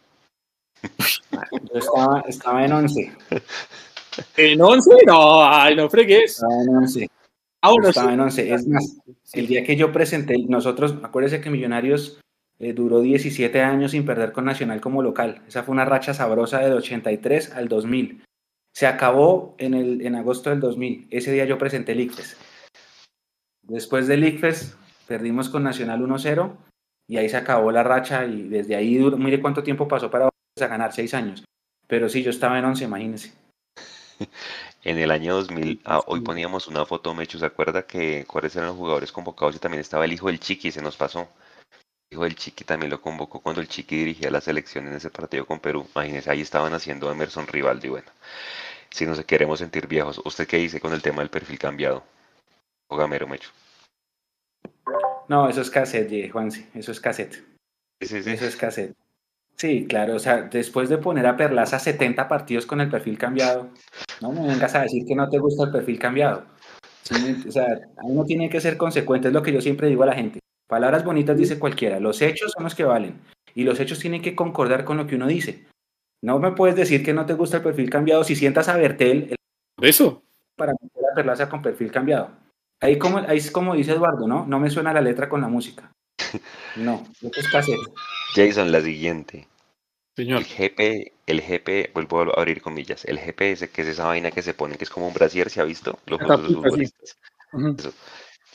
Yo 0.82 1.78
estaba, 1.78 2.20
estaba 2.28 2.64
en 2.64 2.72
11. 2.72 3.12
¿En 4.36 4.60
11? 4.60 4.90
No, 5.06 5.42
ay, 5.44 5.74
no 5.76 5.88
fregues. 5.88 6.32
Estaba 6.34 6.62
en 6.62 6.76
11. 6.76 7.10
Ah, 7.64 7.70
bueno, 7.72 7.88
estaba 7.88 8.08
sí. 8.08 8.14
en 8.14 8.20
11. 8.20 8.54
Es 8.54 8.66
más, 8.68 8.98
el 9.32 9.46
día 9.46 9.64
que 9.64 9.76
yo 9.76 9.90
presenté, 9.90 10.36
nosotros, 10.48 10.96
acuérdense 11.02 11.40
que 11.40 11.50
Millonarios 11.50 12.20
eh, 12.58 12.72
duró 12.74 13.00
17 13.00 13.60
años 13.62 13.92
sin 13.92 14.04
perder 14.04 14.32
con 14.32 14.44
Nacional 14.44 14.80
como 14.80 15.02
local. 15.02 15.42
Esa 15.48 15.62
fue 15.62 15.72
una 15.72 15.84
racha 15.84 16.12
sabrosa 16.14 16.58
del 16.60 16.74
83 16.74 17.52
al 17.52 17.68
2000. 17.68 18.22
Se 18.74 18.86
acabó 18.86 19.54
en, 19.58 19.74
el, 19.74 20.02
en 20.02 20.14
agosto 20.14 20.50
del 20.50 20.60
2000. 20.60 21.06
Ese 21.10 21.32
día 21.32 21.44
yo 21.46 21.56
presenté 21.58 21.92
el 21.92 22.00
ICFES. 22.00 22.36
Después 23.62 24.06
del 24.08 24.24
ICFES 24.24 24.76
perdimos 25.08 25.48
con 25.48 25.62
Nacional 25.62 26.00
1-0 26.02 26.52
y 27.08 27.16
ahí 27.16 27.28
se 27.28 27.36
acabó 27.36 27.70
la 27.72 27.82
racha 27.82 28.26
y 28.26 28.48
desde 28.48 28.76
ahí, 28.76 28.96
duró- 28.98 29.16
mire 29.16 29.40
cuánto 29.40 29.62
tiempo 29.62 29.88
pasó 29.88 30.10
para 30.10 30.26
a 30.26 30.66
ganar, 30.66 30.92
seis 30.92 31.14
años. 31.14 31.44
Pero 31.88 32.08
sí, 32.08 32.22
yo 32.22 32.30
estaba 32.30 32.58
en 32.58 32.64
11, 32.66 32.84
imagínense. 32.84 33.32
En 34.84 34.98
el 34.98 35.10
año 35.10 35.34
2000, 35.36 35.80
ah, 35.86 36.02
hoy 36.06 36.20
poníamos 36.20 36.68
una 36.68 36.84
foto, 36.84 37.14
Mecho, 37.14 37.38
¿se 37.38 37.46
acuerda 37.46 37.86
que 37.86 38.26
cuáles 38.26 38.54
eran 38.54 38.68
los 38.68 38.76
jugadores 38.76 39.12
convocados? 39.12 39.56
Y 39.56 39.58
también 39.58 39.80
estaba 39.80 40.04
el 40.04 40.12
hijo 40.12 40.26
del 40.26 40.38
Chiqui, 40.38 40.70
se 40.70 40.82
nos 40.82 40.94
pasó. 40.94 41.26
El 42.10 42.16
hijo 42.16 42.24
del 42.24 42.36
Chiqui 42.36 42.64
también 42.64 42.90
lo 42.90 43.00
convocó 43.00 43.40
cuando 43.40 43.62
el 43.62 43.68
Chiqui 43.68 43.96
dirigía 43.96 44.30
la 44.30 44.42
selección 44.42 44.86
en 44.86 44.92
ese 44.92 45.08
partido 45.08 45.46
con 45.46 45.58
Perú. 45.58 45.86
Imagínense, 45.94 46.30
ahí 46.30 46.42
estaban 46.42 46.74
haciendo 46.74 47.10
Emerson 47.10 47.46
Rivaldi. 47.46 47.88
Bueno, 47.88 48.10
si 48.90 49.06
nos 49.06 49.24
queremos 49.24 49.60
sentir 49.60 49.86
viejos, 49.86 50.20
¿usted 50.22 50.46
qué 50.46 50.58
dice 50.58 50.80
con 50.80 50.92
el 50.92 51.00
tema 51.00 51.22
del 51.22 51.30
perfil 51.30 51.58
cambiado? 51.58 52.04
O 52.88 52.98
Gamero, 52.98 53.26
Mecho. 53.26 53.48
No, 55.28 55.48
eso 55.48 55.62
es 55.62 55.70
cassette, 55.70 56.30
Juanse, 56.30 56.68
eso 56.74 56.92
es 56.92 57.00
cassette. 57.00 57.42
Sí, 58.02 58.06
sí, 58.06 58.22
sí. 58.22 58.30
Eso 58.32 58.44
es 58.44 58.56
cassette. 58.56 58.94
Sí, 59.56 59.86
claro, 59.86 60.16
o 60.16 60.18
sea, 60.18 60.42
después 60.42 60.88
de 60.88 60.98
poner 60.98 61.26
a 61.26 61.36
Perlaza 61.36 61.78
70 61.78 62.28
partidos 62.28 62.66
con 62.66 62.80
el 62.80 62.90
perfil 62.90 63.16
cambiado, 63.16 63.68
no 64.20 64.32
me 64.32 64.46
vengas 64.46 64.74
a 64.74 64.82
decir 64.82 65.04
que 65.06 65.14
no 65.14 65.28
te 65.28 65.38
gusta 65.38 65.64
el 65.64 65.70
perfil 65.70 65.98
cambiado. 65.98 66.44
Sí, 67.02 67.44
o 67.46 67.52
sea, 67.52 67.80
uno 68.02 68.24
tiene 68.24 68.48
que 68.48 68.60
ser 68.60 68.76
consecuente, 68.76 69.28
es 69.28 69.34
lo 69.34 69.42
que 69.42 69.52
yo 69.52 69.60
siempre 69.60 69.88
digo 69.88 70.02
a 70.02 70.06
la 70.06 70.14
gente. 70.14 70.40
Palabras 70.66 71.04
bonitas 71.04 71.36
dice 71.36 71.58
cualquiera, 71.58 72.00
los 72.00 72.20
hechos 72.22 72.52
son 72.52 72.64
los 72.64 72.74
que 72.74 72.84
valen 72.84 73.20
y 73.54 73.64
los 73.64 73.78
hechos 73.78 74.00
tienen 74.00 74.22
que 74.22 74.34
concordar 74.34 74.84
con 74.84 74.96
lo 74.96 75.06
que 75.06 75.14
uno 75.16 75.26
dice. 75.26 75.66
No 76.22 76.38
me 76.38 76.52
puedes 76.52 76.74
decir 76.74 77.04
que 77.04 77.12
no 77.12 77.26
te 77.26 77.34
gusta 77.34 77.58
el 77.58 77.62
perfil 77.62 77.90
cambiado 77.90 78.24
si 78.24 78.34
sientas 78.34 78.68
a 78.68 78.76
Bertel. 78.76 79.28
El... 79.30 79.36
Eso. 79.82 80.22
Para 80.56 80.72
meter 80.72 81.02
la 81.02 81.14
Perlaza 81.14 81.48
con 81.48 81.62
perfil 81.62 81.92
cambiado. 81.92 82.30
Ahí, 82.80 82.98
como, 82.98 83.18
ahí 83.18 83.38
es 83.38 83.50
como 83.50 83.74
dice 83.74 83.92
Eduardo, 83.92 84.26
¿no? 84.26 84.46
No 84.46 84.58
me 84.58 84.70
suena 84.70 84.92
la 84.92 85.00
letra 85.00 85.28
con 85.28 85.40
la 85.40 85.48
música. 85.48 85.92
No, 86.76 87.06
eso 87.20 87.40
es 87.40 87.48
casero. 87.48 87.82
Jason, 88.34 88.72
la 88.72 88.80
siguiente. 88.80 89.46
Señor. 90.16 90.42
El 90.42 90.46
GP, 90.46 91.12
el 91.26 91.40
GP, 91.40 91.92
vuelvo 91.92 92.20
a 92.20 92.40
abrir 92.40 92.62
comillas, 92.62 93.04
el 93.04 93.18
GPS, 93.18 93.68
que 93.70 93.82
es 93.82 93.88
esa 93.88 94.06
vaina 94.06 94.30
que 94.30 94.42
se 94.42 94.54
pone, 94.54 94.76
que 94.76 94.84
es 94.84 94.90
como 94.90 95.08
un 95.08 95.14
brasier, 95.14 95.50
¿se 95.50 95.60
ha 95.60 95.64
visto? 95.64 95.98
Los 96.06 96.20
futbolistas. 96.20 97.16
Eso. 97.78 97.92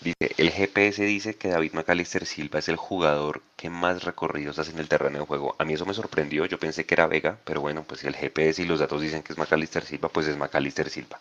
Dice, 0.02 0.34
el 0.38 0.50
GPS 0.52 1.04
dice 1.04 1.36
que 1.36 1.50
David 1.50 1.74
McAllister 1.74 2.26
Silva 2.26 2.60
es 2.60 2.70
el 2.70 2.78
jugador 2.78 3.42
que 3.58 3.70
más 3.70 4.04
recorridos 4.04 4.58
hace 4.58 4.72
en 4.72 4.80
el 4.80 4.88
terreno 4.88 5.20
de 5.20 5.26
juego. 5.26 5.56
A 5.60 5.66
mí 5.66 5.74
eso 5.74 5.86
me 5.86 5.94
sorprendió, 5.94 6.46
yo 6.46 6.58
pensé 6.58 6.86
que 6.86 6.94
era 6.96 7.08
Vega, 7.08 7.38
pero 7.44 7.60
bueno, 7.60 7.84
pues 7.84 8.06
el 8.06 8.16
GPS 8.16 8.62
y 8.62 8.66
los 8.66 8.80
datos 8.80 9.02
dicen 9.02 9.24
que 9.24 9.34
es 9.34 9.38
McAllister 9.38 9.84
Silva, 9.84 10.08
pues 10.08 10.28
es 10.28 10.38
McAllister 10.38 10.90
Silva. 10.90 11.20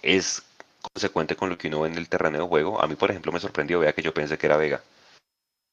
Es 0.00 0.42
consecuente 0.80 1.34
con 1.34 1.48
lo 1.48 1.58
que 1.58 1.66
uno 1.68 1.80
ve 1.80 1.88
en 1.88 1.96
el 1.96 2.08
terreno 2.08 2.38
de 2.38 2.44
juego. 2.44 2.80
A 2.80 2.86
mí, 2.86 2.94
por 2.94 3.10
ejemplo, 3.10 3.32
me 3.32 3.40
sorprendió, 3.40 3.80
vea 3.80 3.92
que 3.92 4.02
yo 4.02 4.14
pensé 4.14 4.38
que 4.38 4.46
era 4.46 4.56
Vega. 4.56 4.80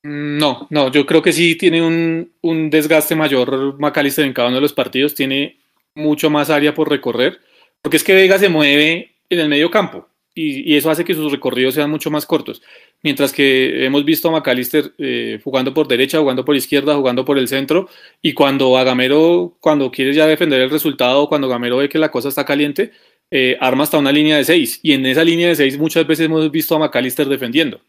Mm, 0.04 0.38
No, 0.38 0.68
no, 0.70 0.92
yo 0.92 1.06
creo 1.06 1.22
que 1.22 1.34
sí 1.34 1.56
tiene 1.56 1.82
un, 1.82 2.32
un 2.42 2.70
desgaste 2.70 3.16
mayor 3.16 3.80
McAllister 3.80 4.26
en 4.26 4.34
cada 4.34 4.48
uno 4.48 4.56
de 4.56 4.62
los 4.62 4.74
partidos, 4.74 5.14
tiene 5.16 5.60
mucho 5.96 6.30
más 6.30 6.50
área 6.50 6.74
por 6.74 6.90
recorrer, 6.90 7.40
porque 7.82 7.98
es 7.98 8.04
que 8.04 8.14
Vega 8.14 8.40
se 8.40 8.50
mueve 8.50 9.16
en 9.30 9.40
el 9.40 9.50
medio 9.50 9.70
campo 9.70 10.08
y, 10.34 10.76
eso 10.76 10.90
hace 10.90 11.04
que 11.04 11.14
sus 11.14 11.32
recorridos 11.32 11.76
sean 11.76 11.90
mucho 11.92 12.10
más 12.10 12.26
cortos, 12.26 12.62
mientras 13.04 13.34
que 13.34 13.86
hemos 13.86 14.06
visto 14.06 14.30
a 14.30 14.32
McAllister 14.32 14.94
eh, 14.98 15.40
jugando 15.44 15.74
por 15.74 15.88
derecha, 15.88 16.20
jugando 16.20 16.46
por 16.46 16.56
izquierda, 16.56 16.96
jugando 16.96 17.26
por 17.26 17.38
el 17.38 17.48
centro 17.48 17.90
y 18.22 18.34
cuando 18.34 18.78
a 18.78 18.84
Gamero, 18.84 19.58
cuando 19.60 19.92
quiere 19.92 20.14
ya 20.14 20.26
defender 20.28 20.62
el 20.62 20.70
resultado, 20.70 21.28
cuando 21.30 21.50
Gamero 21.50 21.78
ve 21.78 21.90
que 21.90 22.00
la 22.00 22.12
cosa 22.12 22.30
está 22.30 22.46
caliente, 22.46 22.92
eh, 23.30 23.58
arma 23.60 23.84
hasta 23.84 23.98
una 23.98 24.12
línea 24.12 24.38
de 24.38 24.46
seis 24.46 24.80
y 24.84 24.94
en 24.94 25.06
esa 25.06 25.24
línea 25.24 25.50
de 25.50 25.56
seis 25.56 25.78
muchas 25.78 26.06
veces 26.08 26.26
hemos 26.26 26.50
visto 26.52 26.76
a 26.76 26.80
McAllister 26.80 27.28
defendiendo 27.28 27.82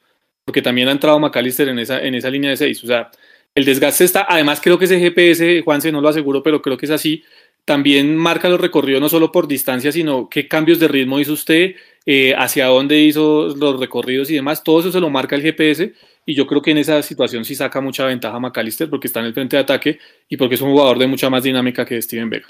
porque 0.45 0.62
también 0.62 0.88
ha 0.88 0.93
entrado 0.93 1.18
McAllister 1.18 1.68
en 1.68 1.78
esa, 1.78 2.01
en 2.03 2.14
esa 2.14 2.30
línea 2.30 2.51
de 2.51 2.57
6. 2.57 2.84
O 2.84 2.86
sea, 2.86 3.11
el 3.55 3.64
desgaste 3.64 4.05
está, 4.05 4.26
además 4.28 4.61
creo 4.62 4.78
que 4.78 4.86
ese 4.86 4.99
GPS, 4.99 5.62
Juanse, 5.62 5.93
no 5.93 6.01
lo 6.01 6.09
aseguro, 6.09 6.43
pero 6.43 6.62
creo 6.62 6.76
que 6.76 6.86
es 6.86 6.93
así, 6.93 7.22
también 7.64 8.16
marca 8.16 8.49
los 8.49 8.61
recorridos 8.61 9.01
no 9.01 9.09
solo 9.09 9.30
por 9.30 9.47
distancia, 9.47 9.93
sino 9.93 10.28
qué 10.28 10.49
cambios 10.49 10.80
de 10.80 10.88
ritmo 10.88 11.20
hizo 11.20 11.32
usted, 11.32 11.76
eh, 12.07 12.34
hacia 12.36 12.66
dónde 12.66 12.99
hizo 12.99 13.55
los 13.55 13.78
recorridos 13.78 14.30
y 14.30 14.34
demás, 14.34 14.64
todo 14.64 14.80
eso 14.80 14.90
se 14.90 15.01
lo 15.01 15.11
marca 15.11 15.36
el 15.36 15.43
GPS 15.43 15.93
y 16.24 16.34
yo 16.34 16.47
creo 16.47 16.62
que 16.62 16.70
en 16.72 16.78
esa 16.78 17.03
situación 17.03 17.45
sí 17.45 17.55
saca 17.55 17.80
mucha 17.80 18.07
ventaja 18.07 18.38
McAllister 18.40 18.88
porque 18.88 19.07
está 19.07 19.20
en 19.20 19.26
el 19.26 19.34
frente 19.34 19.57
de 19.57 19.62
ataque 19.62 19.99
y 20.28 20.36
porque 20.36 20.55
es 20.55 20.61
un 20.61 20.70
jugador 20.70 20.99
de 20.99 21.07
mucha 21.07 21.30
más 21.30 21.43
dinámica 21.43 21.84
que 21.84 22.01
Steven 22.01 22.30
Vega. 22.30 22.49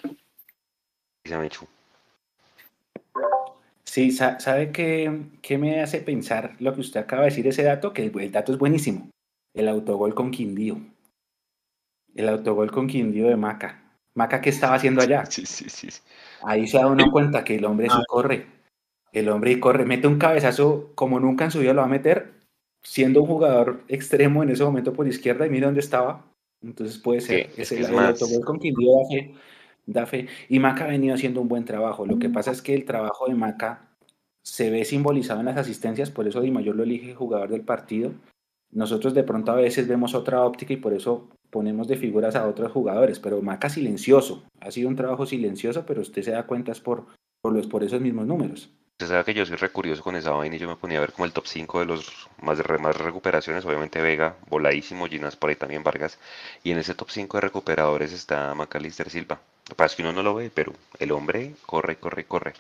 Sí, 3.93 4.11
sa- 4.11 4.41
¿sabe 4.41 4.73
qué, 4.73 5.21
qué 5.43 5.59
me 5.59 5.83
hace 5.83 6.01
pensar 6.01 6.57
lo 6.61 6.73
que 6.73 6.81
usted 6.81 6.99
acaba 7.01 7.25
de 7.25 7.29
decir, 7.29 7.47
ese 7.47 7.63
dato? 7.63 7.93
Que 7.93 8.07
el, 8.07 8.21
el 8.21 8.33
dato 8.33 8.51
es 8.51 8.59
buenísimo. 8.59 9.11
El 9.55 9.69
autogol 9.69 10.15
con 10.15 10.31
Quindío. 10.31 10.79
El 12.15 12.31
autogol 12.31 12.71
con 12.71 12.87
Quindío 12.87 13.29
de 13.29 13.37
Maca. 13.37 13.83
Maca, 14.15 14.41
¿qué 14.41 14.49
estaba 14.49 14.77
haciendo 14.77 15.03
allá? 15.03 15.27
Sí, 15.31 15.45
sí, 15.45 15.69
sí. 15.69 15.89
Ahí 16.43 16.67
se 16.67 16.79
da 16.79 16.87
uno 16.87 17.11
cuenta 17.13 17.45
que 17.45 17.57
el 17.57 17.67
hombre 17.67 17.91
sí 17.91 17.99
corre. 18.09 18.47
El 19.13 19.29
hombre 19.29 19.61
corre, 19.61 19.85
mete 19.85 20.07
un 20.07 20.19
cabezazo 20.19 20.93
como 20.95 21.21
nunca 21.21 21.45
en 21.45 21.51
su 21.51 21.59
vida 21.59 21.75
lo 21.75 21.83
va 21.83 21.87
a 21.87 21.91
meter, 21.91 22.33
siendo 22.83 23.21
un 23.21 23.27
jugador 23.27 23.85
extremo 23.89 24.43
en 24.43 24.49
ese 24.49 24.65
momento 24.65 24.95
por 24.95 25.07
izquierda 25.07 25.47
y 25.47 25.51
mira 25.51 25.67
dónde 25.67 25.81
estaba. 25.81 26.25
Entonces 26.63 26.97
puede 26.97 27.21
ser. 27.21 27.51
Sí, 27.51 27.61
es 27.61 27.73
es 27.73 27.91
el 27.91 27.95
más- 27.95 28.23
autogol 28.23 28.43
con 28.43 28.59
Quindío 28.59 28.89
da 29.03 29.09
fe, 29.11 29.35
da 29.87 30.07
fe. 30.07 30.29
Y 30.49 30.59
Maca 30.59 30.85
ha 30.85 30.89
venido 30.89 31.15
haciendo 31.15 31.41
un 31.41 31.49
buen 31.49 31.65
trabajo. 31.65 32.07
Lo 32.07 32.19
que 32.19 32.29
pasa 32.29 32.51
es 32.51 32.63
que 32.63 32.75
el 32.75 32.85
trabajo 32.85 33.27
de 33.27 33.35
Maca 33.35 33.89
se 34.43 34.71
ve 34.71 34.85
simbolizado 34.85 35.41
en 35.41 35.47
las 35.47 35.57
asistencias, 35.57 36.11
por 36.11 36.27
eso 36.27 36.41
Di 36.41 36.51
Mayor 36.51 36.77
lo 36.77 36.83
elige 36.83 37.15
jugador 37.15 37.51
del 37.51 37.63
partido. 37.63 38.13
Nosotros 38.71 39.15
de 39.15 39.23
pronto 39.23 39.53
a 39.53 39.57
veces 39.57 39.87
vemos 39.87 40.15
otra 40.15 40.45
óptica 40.45 40.73
y 40.73 40.79
por 40.79 40.95
eso 40.95 41.29
ponemos 41.51 41.87
de 41.87 41.97
figuras 41.97 42.35
a 42.35 42.49
otros 42.49 42.73
jugadores, 42.73 43.21
pero 43.21 43.43
Maca 43.43 43.69
silencioso, 43.69 44.45
ha 44.61 44.71
sido 44.71 44.89
un 44.89 44.97
trabajo 44.97 45.27
silencioso, 45.27 45.85
pero 45.87 46.01
usted 46.01 46.23
se 46.23 46.31
da 46.31 46.47
cuenta 46.47 46.73
es 46.73 46.81
por, 46.81 47.07
por, 47.43 47.53
los, 47.53 47.67
por 47.67 47.85
esos 47.85 48.01
mismos 48.01 48.27
números. 48.27 48.73
Usted 48.99 49.09
sabe 49.09 49.25
que 49.25 49.35
yo 49.35 49.45
soy 49.45 49.57
recurioso 49.57 50.03
con 50.03 50.15
esa 50.17 50.31
vaina 50.31 50.57
y 50.57 50.59
yo 50.59 50.69
me 50.69 50.77
ponía 50.77 50.99
a 50.99 51.01
ver 51.01 51.13
como 51.13 51.25
el 51.27 51.33
top 51.33 51.47
5 51.47 51.81
de 51.81 51.87
los 51.87 52.29
más, 52.41 52.59
re- 52.59 52.79
más 52.79 52.97
recuperaciones. 52.97 53.65
Obviamente 53.65 54.01
Vega, 54.01 54.37
voladísimo, 54.49 55.09
Ginas 55.09 55.35
por 55.37 55.51
ahí 55.51 55.57
también 55.57 55.83
Vargas. 55.83 56.19
Y 56.63 56.71
en 56.71 56.79
ese 56.79 56.95
top 56.95 57.11
5 57.11 57.37
de 57.37 57.41
recuperadores 57.43 58.13
está 58.13 58.55
Macalister 58.55 59.11
Silva. 59.11 59.41
Lo 59.69 59.77
que 59.77 60.03
uno 60.03 60.13
no 60.13 60.23
lo 60.23 60.35
ve, 60.35 60.51
pero 60.55 60.73
el 61.01 61.13
hombre 61.13 61.55
corre, 61.67 61.97
corre, 61.97 62.25
corre. 62.25 62.55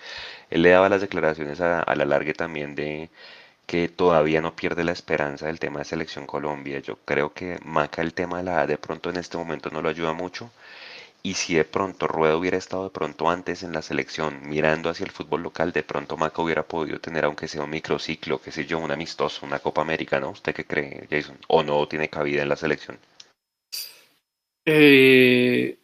Él 0.50 0.62
le 0.62 0.70
daba 0.70 0.88
las 0.88 1.00
declaraciones 1.02 1.60
a, 1.60 1.80
a 1.80 1.94
la 1.96 2.04
larga 2.06 2.32
también 2.34 2.74
de 2.74 3.10
que 3.66 3.88
todavía 3.88 4.40
no 4.42 4.56
pierde 4.56 4.84
la 4.84 4.92
esperanza 4.92 5.46
del 5.46 5.60
tema 5.60 5.80
de 5.80 5.84
selección 5.86 6.26
Colombia. 6.26 6.80
Yo 6.80 6.96
creo 7.04 7.32
que 7.34 7.58
Maca 7.64 8.02
el 8.02 8.14
tema 8.14 8.38
de 8.38 8.44
la 8.44 8.66
de 8.66 8.78
pronto 8.78 9.10
en 9.10 9.16
este 9.18 9.38
momento 9.38 9.70
no 9.70 9.82
lo 9.82 9.88
ayuda 9.90 10.12
mucho. 10.12 10.50
Y 11.24 11.34
si 11.34 11.54
de 11.54 11.64
pronto 11.64 12.08
Rueda 12.08 12.36
hubiera 12.36 12.56
estado 12.56 12.84
de 12.84 12.90
pronto 12.90 13.30
antes 13.30 13.62
en 13.62 13.72
la 13.72 13.82
selección 13.82 14.40
mirando 14.48 14.90
hacia 14.90 15.04
el 15.04 15.12
fútbol 15.12 15.42
local, 15.42 15.72
de 15.72 15.84
pronto 15.84 16.16
Maca 16.16 16.42
hubiera 16.42 16.64
podido 16.64 16.98
tener 16.98 17.24
aunque 17.24 17.46
sea 17.46 17.62
un 17.62 17.70
microciclo, 17.70 18.40
qué 18.40 18.50
sé 18.50 18.66
yo, 18.66 18.78
un 18.78 18.90
amistoso, 18.90 19.46
una 19.46 19.60
Copa 19.60 19.82
América, 19.82 20.18
¿no? 20.18 20.30
¿Usted 20.30 20.52
qué 20.52 20.64
cree, 20.64 21.06
Jason? 21.08 21.38
¿O 21.46 21.62
no 21.62 21.86
tiene 21.86 22.08
cabida 22.08 22.42
en 22.42 22.48
la 22.48 22.56
selección? 22.56 22.98
Eh, 24.64 25.78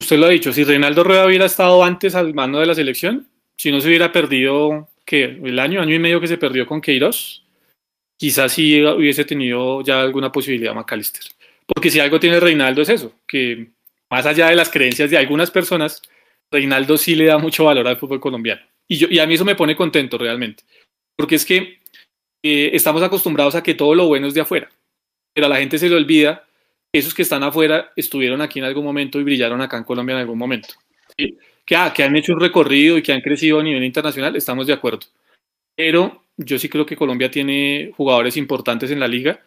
usted 0.00 0.18
lo 0.18 0.26
ha 0.26 0.30
dicho, 0.30 0.52
si 0.52 0.64
Reinaldo 0.64 1.04
Rueda 1.04 1.26
hubiera 1.26 1.46
estado 1.46 1.84
antes 1.84 2.16
al 2.16 2.34
mando 2.34 2.58
de 2.58 2.66
la 2.66 2.74
selección, 2.74 3.28
si 3.56 3.70
no 3.70 3.80
se 3.80 3.86
hubiera 3.86 4.10
perdido 4.10 4.88
que 5.04 5.24
el 5.24 5.58
año, 5.60 5.80
año 5.82 5.94
y 5.94 6.00
medio 6.00 6.20
que 6.20 6.28
se 6.28 6.38
perdió 6.38 6.66
con 6.66 6.80
Queiroz, 6.80 7.44
quizás 8.16 8.52
sí 8.52 8.82
hubiese 8.84 9.24
tenido 9.24 9.82
ya 9.82 10.00
alguna 10.00 10.32
posibilidad 10.32 10.74
McAllister. 10.74 11.22
Porque 11.66 11.90
si 11.90 12.00
algo 12.00 12.18
tiene 12.18 12.40
Reinaldo 12.40 12.82
es 12.82 12.88
eso, 12.88 13.12
que 13.26 13.68
más 14.14 14.26
allá 14.26 14.48
de 14.48 14.54
las 14.54 14.70
creencias 14.70 15.10
de 15.10 15.18
algunas 15.18 15.50
personas, 15.50 16.00
Reinaldo 16.48 16.96
sí 16.96 17.16
le 17.16 17.24
da 17.24 17.36
mucho 17.36 17.64
valor 17.64 17.88
al 17.88 17.96
fútbol 17.96 18.20
colombiano. 18.20 18.62
Y, 18.86 18.96
yo, 18.96 19.08
y 19.10 19.18
a 19.18 19.26
mí 19.26 19.34
eso 19.34 19.44
me 19.44 19.56
pone 19.56 19.74
contento 19.74 20.16
realmente. 20.16 20.62
Porque 21.16 21.34
es 21.34 21.44
que 21.44 21.80
eh, 22.40 22.70
estamos 22.72 23.02
acostumbrados 23.02 23.56
a 23.56 23.62
que 23.64 23.74
todo 23.74 23.92
lo 23.96 24.06
bueno 24.06 24.28
es 24.28 24.34
de 24.34 24.42
afuera. 24.42 24.70
Pero 25.32 25.48
a 25.48 25.50
la 25.50 25.56
gente 25.56 25.80
se 25.80 25.88
le 25.88 25.96
olvida 25.96 26.44
que 26.92 27.00
esos 27.00 27.12
que 27.12 27.22
están 27.22 27.42
afuera 27.42 27.90
estuvieron 27.96 28.40
aquí 28.40 28.60
en 28.60 28.66
algún 28.66 28.84
momento 28.84 29.18
y 29.18 29.24
brillaron 29.24 29.60
acá 29.60 29.78
en 29.78 29.84
Colombia 29.84 30.14
en 30.14 30.20
algún 30.20 30.38
momento. 30.38 30.74
¿sí? 31.18 31.36
Que, 31.66 31.74
ah, 31.74 31.92
que 31.92 32.04
han 32.04 32.14
hecho 32.14 32.34
un 32.34 32.40
recorrido 32.40 32.96
y 32.96 33.02
que 33.02 33.12
han 33.12 33.20
crecido 33.20 33.58
a 33.58 33.64
nivel 33.64 33.82
internacional, 33.82 34.36
estamos 34.36 34.68
de 34.68 34.74
acuerdo. 34.74 35.08
Pero 35.74 36.22
yo 36.36 36.56
sí 36.60 36.68
creo 36.68 36.86
que 36.86 36.94
Colombia 36.94 37.32
tiene 37.32 37.90
jugadores 37.96 38.36
importantes 38.36 38.92
en 38.92 39.00
la 39.00 39.08
liga 39.08 39.40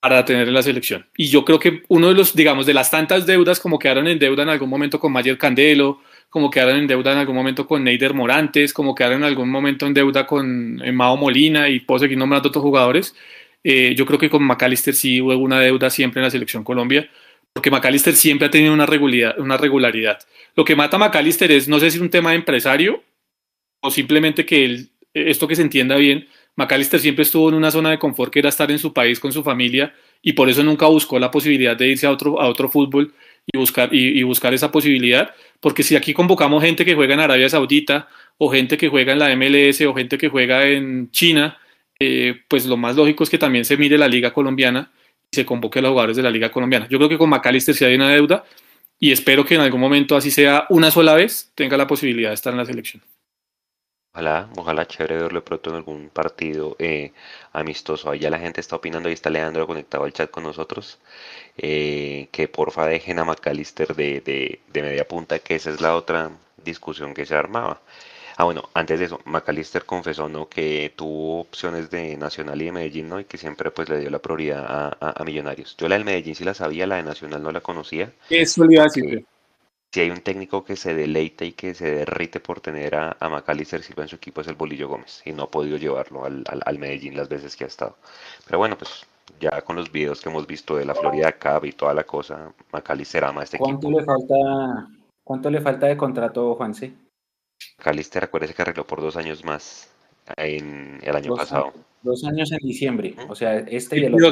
para 0.00 0.24
tener 0.24 0.46
en 0.46 0.54
la 0.54 0.62
selección. 0.62 1.06
Y 1.16 1.28
yo 1.28 1.44
creo 1.44 1.58
que 1.58 1.82
uno 1.88 2.08
de 2.08 2.14
los, 2.14 2.34
digamos, 2.34 2.66
de 2.66 2.74
las 2.74 2.90
tantas 2.90 3.26
deudas, 3.26 3.58
como 3.58 3.78
quedaron 3.78 4.06
en 4.06 4.18
deuda 4.18 4.44
en 4.44 4.48
algún 4.48 4.70
momento 4.70 5.00
con 5.00 5.12
Mayer 5.12 5.36
Candelo, 5.38 6.00
como 6.30 6.50
quedaron 6.50 6.78
en 6.78 6.86
deuda 6.86 7.12
en 7.12 7.18
algún 7.18 7.34
momento 7.34 7.66
con 7.66 7.82
Neider 7.82 8.14
Morantes, 8.14 8.72
como 8.72 8.94
quedaron 8.94 9.18
en 9.18 9.24
algún 9.24 9.50
momento 9.50 9.86
en 9.86 9.94
deuda 9.94 10.26
con 10.26 10.80
eh, 10.84 10.92
Mao 10.92 11.16
Molina 11.16 11.68
y 11.68 11.80
puedo 11.80 12.00
seguir 12.00 12.18
nombrando 12.18 12.48
otros 12.48 12.62
jugadores, 12.62 13.14
eh, 13.64 13.94
yo 13.96 14.06
creo 14.06 14.18
que 14.18 14.30
con 14.30 14.44
McAllister 14.44 14.94
sí 14.94 15.20
hubo 15.20 15.36
una 15.36 15.60
deuda 15.60 15.90
siempre 15.90 16.20
en 16.20 16.24
la 16.24 16.30
selección 16.30 16.64
Colombia, 16.64 17.10
porque 17.52 17.70
McAllister 17.70 18.14
siempre 18.14 18.46
ha 18.46 18.50
tenido 18.50 18.72
una 18.72 18.86
regularidad. 18.86 19.38
Una 19.38 19.56
regularidad. 19.56 20.20
Lo 20.54 20.64
que 20.64 20.76
mata 20.76 20.96
a 20.96 21.00
McAllister 21.00 21.50
es, 21.50 21.66
no 21.66 21.80
sé 21.80 21.90
si 21.90 21.96
es 21.96 22.02
un 22.02 22.10
tema 22.10 22.30
de 22.30 22.36
empresario 22.36 23.02
o 23.80 23.90
simplemente 23.90 24.46
que 24.46 24.64
él, 24.64 24.90
esto 25.12 25.48
que 25.48 25.56
se 25.56 25.62
entienda 25.62 25.96
bien, 25.96 26.28
McAllister 26.58 26.98
siempre 26.98 27.22
estuvo 27.22 27.48
en 27.48 27.54
una 27.54 27.70
zona 27.70 27.90
de 27.90 28.00
confort 28.00 28.32
que 28.32 28.40
era 28.40 28.48
estar 28.48 28.68
en 28.72 28.80
su 28.80 28.92
país 28.92 29.20
con 29.20 29.32
su 29.32 29.44
familia 29.44 29.94
y 30.20 30.32
por 30.32 30.48
eso 30.48 30.64
nunca 30.64 30.86
buscó 30.86 31.20
la 31.20 31.30
posibilidad 31.30 31.76
de 31.76 31.86
irse 31.86 32.04
a 32.04 32.10
otro, 32.10 32.40
a 32.40 32.48
otro 32.48 32.68
fútbol 32.68 33.14
y 33.46 33.56
buscar, 33.56 33.94
y, 33.94 34.20
buscar 34.24 34.52
esa 34.52 34.72
posibilidad, 34.72 35.32
porque 35.60 35.84
si 35.84 35.94
aquí 35.94 36.12
convocamos 36.12 36.64
gente 36.64 36.84
que 36.84 36.96
juega 36.96 37.14
en 37.14 37.20
Arabia 37.20 37.48
Saudita 37.48 38.08
o 38.38 38.50
gente 38.50 38.76
que 38.76 38.88
juega 38.88 39.12
en 39.12 39.20
la 39.20 39.36
MLS 39.36 39.82
o 39.82 39.94
gente 39.94 40.18
que 40.18 40.28
juega 40.28 40.66
en 40.66 41.12
China, 41.12 41.58
eh, 42.00 42.40
pues 42.48 42.66
lo 42.66 42.76
más 42.76 42.96
lógico 42.96 43.22
es 43.22 43.30
que 43.30 43.38
también 43.38 43.64
se 43.64 43.76
mire 43.76 43.96
la 43.96 44.08
liga 44.08 44.32
colombiana 44.32 44.90
y 45.30 45.36
se 45.36 45.46
convoque 45.46 45.78
a 45.78 45.82
los 45.82 45.92
jugadores 45.92 46.16
de 46.16 46.24
la 46.24 46.30
liga 46.30 46.50
colombiana. 46.50 46.88
Yo 46.90 46.98
creo 46.98 47.08
que 47.08 47.18
con 47.18 47.30
McAllister 47.30 47.76
sí 47.76 47.84
hay 47.84 47.94
una 47.94 48.10
deuda 48.10 48.44
y 48.98 49.12
espero 49.12 49.44
que 49.44 49.54
en 49.54 49.60
algún 49.60 49.80
momento, 49.80 50.16
así 50.16 50.32
sea 50.32 50.66
una 50.70 50.90
sola 50.90 51.14
vez, 51.14 51.52
tenga 51.54 51.76
la 51.76 51.86
posibilidad 51.86 52.30
de 52.30 52.34
estar 52.34 52.52
en 52.52 52.58
la 52.58 52.66
selección. 52.66 53.00
Ojalá, 54.18 54.48
ojalá 54.56 54.84
chévere 54.84 55.16
verlo 55.16 55.44
pronto 55.44 55.70
en 55.70 55.76
algún 55.76 56.08
partido 56.10 56.74
eh, 56.80 57.12
amistoso. 57.52 58.10
Ahí 58.10 58.18
ya 58.18 58.30
la 58.30 58.40
gente 58.40 58.60
está 58.60 58.74
opinando 58.74 59.08
y 59.08 59.12
está 59.12 59.30
Leandro 59.30 59.64
conectado 59.64 60.02
al 60.02 60.12
chat 60.12 60.28
con 60.28 60.42
nosotros. 60.42 60.98
Eh, 61.56 62.28
que 62.32 62.48
porfa 62.48 62.86
dejen 62.86 63.20
a 63.20 63.24
McAllister 63.24 63.94
de, 63.94 64.20
de, 64.20 64.60
de 64.72 64.82
media 64.82 65.06
punta, 65.06 65.38
que 65.38 65.54
esa 65.54 65.70
es 65.70 65.80
la 65.80 65.94
otra 65.94 66.32
discusión 66.64 67.14
que 67.14 67.26
se 67.26 67.36
armaba. 67.36 67.80
Ah, 68.36 68.42
bueno, 68.44 68.68
antes 68.74 68.98
de 68.98 69.04
eso, 69.06 69.20
McAllister 69.24 69.84
confesó 69.84 70.28
¿no? 70.28 70.48
que 70.48 70.92
tuvo 70.96 71.40
opciones 71.42 71.88
de 71.88 72.16
Nacional 72.16 72.60
y 72.60 72.64
de 72.66 72.72
Medellín, 72.72 73.08
¿no? 73.08 73.20
Y 73.20 73.24
que 73.24 73.38
siempre 73.38 73.70
pues 73.70 73.88
le 73.88 74.00
dio 74.00 74.10
la 74.10 74.18
prioridad 74.18 74.64
a, 74.66 74.96
a, 75.00 75.22
a 75.22 75.24
Millonarios. 75.24 75.76
Yo 75.78 75.88
la 75.88 75.94
del 75.94 76.04
Medellín 76.04 76.34
sí 76.34 76.42
la 76.42 76.54
sabía, 76.54 76.88
la 76.88 76.96
de 76.96 77.04
Nacional 77.04 77.40
no 77.40 77.52
la 77.52 77.60
conocía. 77.60 78.12
Eso 78.28 78.64
le 78.64 78.74
iba 78.74 78.82
a 78.82 78.86
decir. 78.86 79.24
Si 79.92 80.00
hay 80.00 80.10
un 80.10 80.20
técnico 80.20 80.64
que 80.64 80.76
se 80.76 80.94
deleita 80.94 81.44
y 81.46 81.52
que 81.52 81.74
se 81.74 81.90
derrite 81.90 82.40
por 82.40 82.60
tener 82.60 82.94
a, 82.94 83.16
a 83.18 83.28
McAllister 83.30 83.82
Silva 83.82 84.02
en 84.02 84.08
su 84.08 84.16
equipo 84.16 84.42
es 84.42 84.46
el 84.48 84.54
Bolillo 84.54 84.88
Gómez 84.88 85.22
y 85.24 85.32
no 85.32 85.44
ha 85.44 85.50
podido 85.50 85.78
llevarlo 85.78 86.24
al, 86.26 86.44
al, 86.46 86.60
al 86.64 86.78
Medellín 86.78 87.16
las 87.16 87.28
veces 87.28 87.56
que 87.56 87.64
ha 87.64 87.68
estado. 87.68 87.96
Pero 88.44 88.58
bueno, 88.58 88.76
pues 88.76 89.06
ya 89.40 89.62
con 89.62 89.76
los 89.76 89.90
videos 89.90 90.20
que 90.20 90.28
hemos 90.28 90.46
visto 90.46 90.76
de 90.76 90.84
la 90.84 90.94
Florida 90.94 91.32
Cup 91.38 91.64
y 91.64 91.72
toda 91.72 91.94
la 91.94 92.04
cosa, 92.04 92.52
McAllister 92.72 93.24
ama 93.24 93.40
a 93.40 93.44
este 93.44 93.58
¿Cuánto 93.58 93.86
equipo. 93.88 94.00
le 94.00 94.04
falta, 94.04 94.88
cuánto 95.24 95.50
le 95.50 95.60
falta 95.60 95.86
de 95.86 95.96
contrato, 95.96 96.54
Juanse? 96.54 96.92
McAllister, 97.78 98.24
acuérdese 98.24 98.54
que 98.54 98.62
arregló 98.62 98.86
por 98.86 99.00
dos 99.00 99.16
años 99.16 99.42
más 99.44 99.90
en 100.36 101.00
el 101.02 101.16
año 101.16 101.30
Dos 101.30 101.38
pasado. 101.38 101.72
Dos 102.02 102.24
años 102.24 102.52
en 102.52 102.58
diciembre. 102.58 103.16
O 103.28 103.34
sea, 103.34 103.56
este 103.58 103.98
y 103.98 104.04
el 104.04 104.14
otro. 104.14 104.28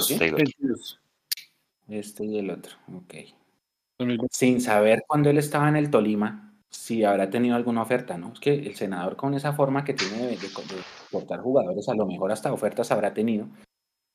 Este 1.88 2.24
y 2.24 2.38
el 2.38 2.50
otro. 2.50 2.76
Ok. 2.94 3.14
2020. 3.98 4.28
Sin 4.34 4.60
saber 4.60 5.02
cuando 5.06 5.30
él 5.30 5.38
estaba 5.38 5.68
en 5.68 5.76
el 5.76 5.90
Tolima, 5.90 6.52
si 6.70 7.04
habrá 7.04 7.30
tenido 7.30 7.56
alguna 7.56 7.82
oferta, 7.82 8.18
¿no? 8.18 8.32
Es 8.32 8.40
que 8.40 8.52
el 8.54 8.74
senador 8.74 9.16
con 9.16 9.34
esa 9.34 9.52
forma 9.52 9.84
que 9.84 9.94
tiene 9.94 10.18
de, 10.18 10.28
de, 10.28 10.36
de 10.36 10.82
cortar 11.10 11.40
jugadores, 11.40 11.88
a 11.88 11.94
lo 11.94 12.06
mejor 12.06 12.32
hasta 12.32 12.52
ofertas 12.52 12.90
habrá 12.92 13.14
tenido. 13.14 13.46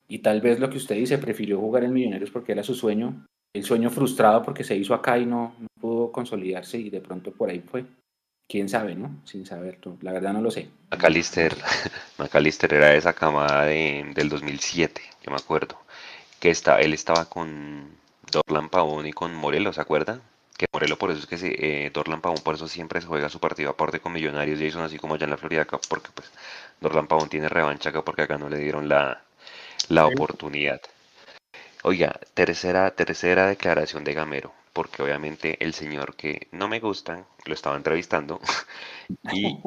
Y 0.07 0.19
tal 0.19 0.41
vez 0.41 0.59
lo 0.59 0.69
que 0.69 0.77
usted 0.77 0.95
dice, 0.95 1.17
prefirió 1.17 1.59
jugar 1.59 1.83
en 1.83 1.93
Millonarios 1.93 2.31
porque 2.31 2.51
era 2.51 2.63
su 2.63 2.75
sueño, 2.75 3.25
el 3.53 3.63
sueño 3.63 3.89
frustrado 3.89 4.43
porque 4.43 4.63
se 4.63 4.75
hizo 4.75 4.93
acá 4.93 5.17
y 5.17 5.25
no, 5.25 5.55
no 5.59 5.67
pudo 5.79 6.11
consolidarse 6.11 6.77
y 6.77 6.89
de 6.89 7.01
pronto 7.01 7.31
por 7.31 7.49
ahí 7.49 7.59
fue. 7.61 7.85
Quién 8.49 8.67
sabe, 8.67 8.95
¿no? 8.95 9.21
Sin 9.23 9.45
saber, 9.45 9.77
tú. 9.79 9.97
la 10.01 10.11
verdad 10.11 10.33
no 10.33 10.41
lo 10.41 10.51
sé. 10.51 10.67
McAllister, 10.91 11.55
McAllister 12.19 12.73
era 12.73 12.87
de 12.89 12.97
esa 12.97 13.13
camada 13.13 13.65
de- 13.65 14.11
del 14.13 14.27
2007, 14.27 15.01
yo 15.23 15.31
me 15.31 15.37
acuerdo. 15.37 15.77
Que 16.41 16.49
está, 16.49 16.81
él 16.81 16.93
estaba 16.93 17.25
con 17.29 17.87
Dorlan 18.31 18.69
Pavón 18.69 19.05
y 19.07 19.13
con 19.13 19.35
Morelos, 19.35 19.75
¿se 19.75 19.81
acuerda? 19.81 20.21
Que 20.57 20.67
Morelos 20.73 20.97
por 20.97 21.11
eso 21.11 21.19
es 21.19 21.27
que 21.27 21.37
se, 21.37 21.85
eh, 21.85 21.89
Dorlan 21.91 22.21
Pavón 22.21 22.39
por 22.43 22.55
eso 22.55 22.67
siempre 22.67 23.01
se 23.01 23.07
juega 23.07 23.29
su 23.29 23.39
partido 23.39 23.69
aparte 23.71 23.99
con 23.99 24.13
Millonarios 24.13 24.59
Jason, 24.59 24.83
así 24.83 24.97
como 24.97 25.15
allá 25.15 25.25
en 25.25 25.31
la 25.31 25.37
Florida 25.37 25.65
Cup, 25.65 25.81
porque 25.89 26.09
pues 26.13 26.31
Dorlan 26.81 27.07
Pavón 27.07 27.29
tiene 27.29 27.49
revancha 27.49 27.89
acá 27.89 28.03
porque 28.03 28.23
acá 28.23 28.37
no 28.37 28.49
le 28.49 28.57
dieron 28.59 28.87
la, 28.89 29.21
la 29.89 30.07
Sí. 30.07 30.13
oportunidad. 30.13 30.81
Oiga, 31.83 32.19
tercera, 32.33 32.89
tercera 32.95 33.47
declaración 33.47 34.03
de 34.03 34.13
Gamero, 34.15 34.51
porque 34.73 35.03
obviamente 35.03 35.63
el 35.63 35.73
señor 35.73 36.15
que 36.15 36.47
no 36.51 36.67
me 36.67 36.79
gusta, 36.79 37.25
lo 37.45 37.53
estaba 37.53 37.75
entrevistando, 37.77 38.39
y 39.31 39.57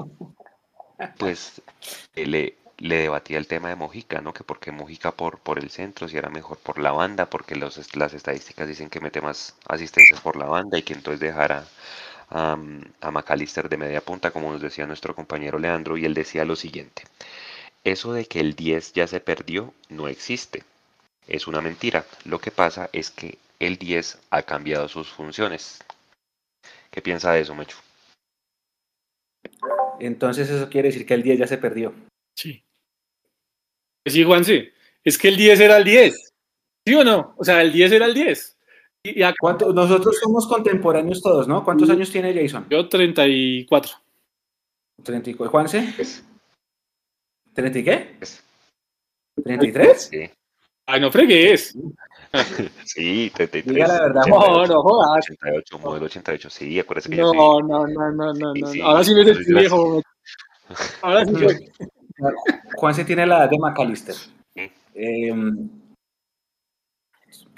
pues 1.18 1.60
le, 2.14 2.56
le 2.78 2.96
debatía 2.96 3.38
el 3.38 3.46
tema 3.46 3.68
de 3.68 3.76
Mojica, 3.76 4.20
¿no? 4.20 4.32
Que 4.32 4.44
porque 4.44 4.72
Mojica 4.72 5.12
por, 5.12 5.38
por 5.38 5.58
el 5.58 5.70
centro, 5.70 6.08
si 6.08 6.16
era 6.16 6.30
mejor 6.30 6.58
por 6.58 6.78
la 6.78 6.92
banda, 6.92 7.26
porque 7.26 7.54
los, 7.56 7.96
las 7.96 8.14
estadísticas 8.14 8.68
dicen 8.68 8.90
que 8.90 9.00
mete 9.00 9.20
más 9.20 9.56
asistencias 9.68 10.20
por 10.20 10.36
la 10.36 10.46
banda 10.46 10.78
y 10.78 10.82
que 10.82 10.94
entonces 10.94 11.20
dejara 11.20 11.66
a, 12.30 12.56
a 13.00 13.10
McAllister 13.10 13.68
de 13.68 13.76
media 13.76 14.00
punta, 14.00 14.30
como 14.30 14.52
nos 14.52 14.60
decía 14.60 14.86
nuestro 14.86 15.14
compañero 15.14 15.58
Leandro, 15.58 15.96
y 15.96 16.04
él 16.04 16.14
decía 16.14 16.44
lo 16.44 16.56
siguiente, 16.56 17.04
eso 17.84 18.12
de 18.12 18.26
que 18.26 18.40
el 18.40 18.54
10 18.54 18.92
ya 18.94 19.06
se 19.06 19.20
perdió 19.20 19.74
no 19.88 20.08
existe, 20.08 20.64
es 21.28 21.46
una 21.46 21.60
mentira, 21.60 22.04
lo 22.24 22.38
que 22.38 22.50
pasa 22.50 22.90
es 22.92 23.10
que 23.10 23.38
el 23.60 23.76
10 23.76 24.18
ha 24.30 24.42
cambiado 24.42 24.88
sus 24.88 25.08
funciones. 25.08 25.78
¿Qué 26.90 27.00
piensa 27.00 27.32
de 27.32 27.40
eso, 27.40 27.54
Mechu? 27.54 27.76
Entonces 30.00 30.50
eso 30.50 30.68
quiere 30.68 30.88
decir 30.88 31.06
que 31.06 31.14
el 31.14 31.22
10 31.22 31.38
ya 31.38 31.46
se 31.46 31.58
perdió. 31.58 31.94
Sí. 32.34 32.62
Sí, 34.06 34.24
Juanse. 34.24 34.72
Es 35.02 35.18
que 35.18 35.28
el 35.28 35.36
10 35.36 35.60
era 35.60 35.76
el 35.76 35.84
10. 35.84 36.32
¿Sí 36.86 36.94
o 36.94 37.04
no? 37.04 37.34
O 37.38 37.44
sea, 37.44 37.62
el 37.62 37.72
10 37.72 37.92
era 37.92 38.06
el 38.06 38.14
10. 38.14 38.58
Y, 39.04 39.20
y 39.20 39.22
acá 39.22 39.36
¿Cuánto- 39.40 39.72
nosotros 39.72 40.18
somos 40.20 40.46
contemporáneos 40.46 41.20
todos, 41.22 41.46
¿no? 41.48 41.64
¿Cuántos 41.64 41.88
años 41.90 42.10
tiene 42.10 42.34
Jason? 42.34 42.66
yo 42.70 42.88
34. 42.88 43.92
34. 45.02 45.50
¿Juanse? 45.50 45.92
Pues, 45.96 46.24
¿30 47.54 47.76
y 47.80 47.84
qué? 47.84 48.14
pues, 48.18 48.42
¿33? 49.38 49.94
sí, 49.96 50.30
Ay, 50.86 51.00
no 51.00 51.10
fregues. 51.10 51.76
sí, 52.84 53.30
33. 53.34 53.74
Diga 53.74 53.88
la 53.88 54.00
verdad. 54.02 54.22
88. 54.26 54.38
No, 54.38 54.66
no 54.74 54.82
jodas. 54.82 55.24
88, 55.30 55.78
modelo 55.78 56.06
88, 56.06 56.50
sí, 56.50 56.78
acuérdese 56.80 57.08
que 57.10 57.16
yo 57.16 57.32
No, 57.32 57.54
soy- 57.58 57.62
no, 57.68 57.86
no, 57.86 58.12
no, 58.12 58.32
no, 58.34 58.52
Sí, 58.54 58.60
no. 58.60 58.66
sí, 58.68 58.80
Ahora 58.80 59.04
sí 59.04 59.14
me 59.14 59.24
sentí 59.24 59.52
viejo. 59.54 60.02
Ahora 61.02 61.24
sí 61.26 61.32
soy. 62.16 62.32
Juanse 62.76 63.04
tiene 63.04 63.26
la 63.26 63.38
edad 63.38 63.50
de 63.50 63.58
McAllister. 63.58 64.14
Sí. 64.14 64.72
Eh, 64.94 65.32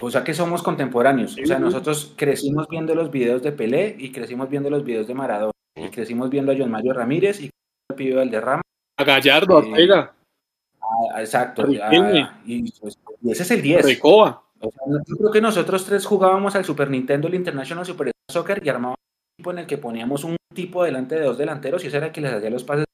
o 0.01 0.11
sea 0.11 0.25
que 0.25 0.35
somos 0.35 0.63
contemporáneos. 0.63 1.37
O 1.43 1.47
sea, 1.47 1.59
nosotros 1.59 2.15
crecimos 2.17 2.69
viendo 2.69 2.95
los 2.95 3.11
videos 3.11 3.43
de 3.43 3.53
Pelé 3.53 3.97
y 3.99 4.13
crecimos 4.13 4.49
viendo 4.49 4.69
los 4.69 4.85
videos 4.85 5.07
de 5.07 5.15
Maradona. 5.15 5.53
Y 5.75 5.89
crecimos 5.91 6.31
viendo 6.31 6.53
a 6.53 6.55
John 6.57 6.71
Mario 6.71 6.93
Ramírez 6.93 7.41
y 7.41 7.51
al 7.91 7.97
pibe 7.97 8.17
Valderrama. 8.17 8.63
A 8.99 9.05
Gallardo, 9.05 9.59
a 9.59 11.21
exacto. 11.21 11.63
A 11.63 12.35
y, 12.47 12.71
pues, 12.81 12.99
y 13.23 13.31
ese 13.31 13.43
es 13.43 13.51
el 13.51 13.63
10. 13.63 13.85
Recoba. 13.85 14.43
O 14.61 14.71
sea, 14.71 14.83
yo 15.07 15.17
creo 15.17 15.31
que 15.31 15.41
nosotros 15.41 15.85
tres 15.85 16.07
jugábamos 16.07 16.57
al 16.57 16.65
Super 16.65 16.91
Nintendo, 16.91 17.29
el 17.29 17.35
International 17.35 17.85
Super 17.85 18.11
Soccer 18.31 18.63
y 18.65 18.69
armábamos 18.69 18.99
un 18.99 19.39
equipo 19.39 19.51
en 19.51 19.59
el 19.59 19.67
que 19.67 19.79
poníamos 19.79 20.25
un 20.25 20.37
tipo 20.55 20.83
delante 20.83 21.17
de 21.17 21.23
dos 21.23 21.37
delanteros 21.37 21.85
y 21.85 21.89
ese 21.89 21.99
era 21.99 22.07
el 22.07 22.13
que 22.13 22.23
les 22.23 22.33
hacía 22.33 22.51
los 22.51 22.65
pases. 22.65 22.87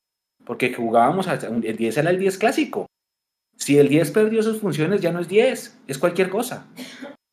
Porque 0.44 0.72
jugábamos, 0.74 1.28
a- 1.28 1.34
el 1.34 1.76
10 1.76 1.96
era 1.96 2.10
el 2.10 2.18
10 2.18 2.38
clásico. 2.38 2.86
Si 3.56 3.78
el 3.78 3.88
10 3.88 4.10
perdió 4.10 4.42
sus 4.42 4.60
funciones, 4.60 5.00
ya 5.00 5.12
no 5.12 5.20
es 5.20 5.28
10, 5.28 5.78
es 5.86 5.98
cualquier 5.98 6.30
cosa. 6.30 6.66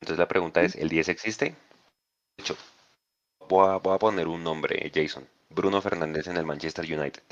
Entonces 0.00 0.18
la 0.18 0.28
pregunta 0.28 0.62
es, 0.62 0.76
¿el 0.76 0.88
10 0.88 1.08
existe? 1.08 1.46
De 1.46 2.42
hecho, 2.42 2.56
voy 3.48 3.68
a, 3.68 3.76
voy 3.78 3.94
a 3.94 3.98
poner 3.98 4.28
un 4.28 4.42
nombre, 4.44 4.90
Jason. 4.94 5.26
Bruno 5.50 5.80
Fernández 5.82 6.28
en 6.28 6.36
el 6.36 6.46
Manchester 6.46 6.84
United. 6.84 7.22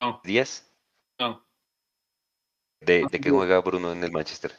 No. 0.00 0.20
¿10? 0.24 0.64
No. 1.20 1.44
¿De, 2.80 3.04
de 3.10 3.20
qué 3.20 3.30
juega 3.30 3.60
Bruno 3.60 3.92
en 3.92 4.02
el 4.02 4.10
Manchester? 4.10 4.52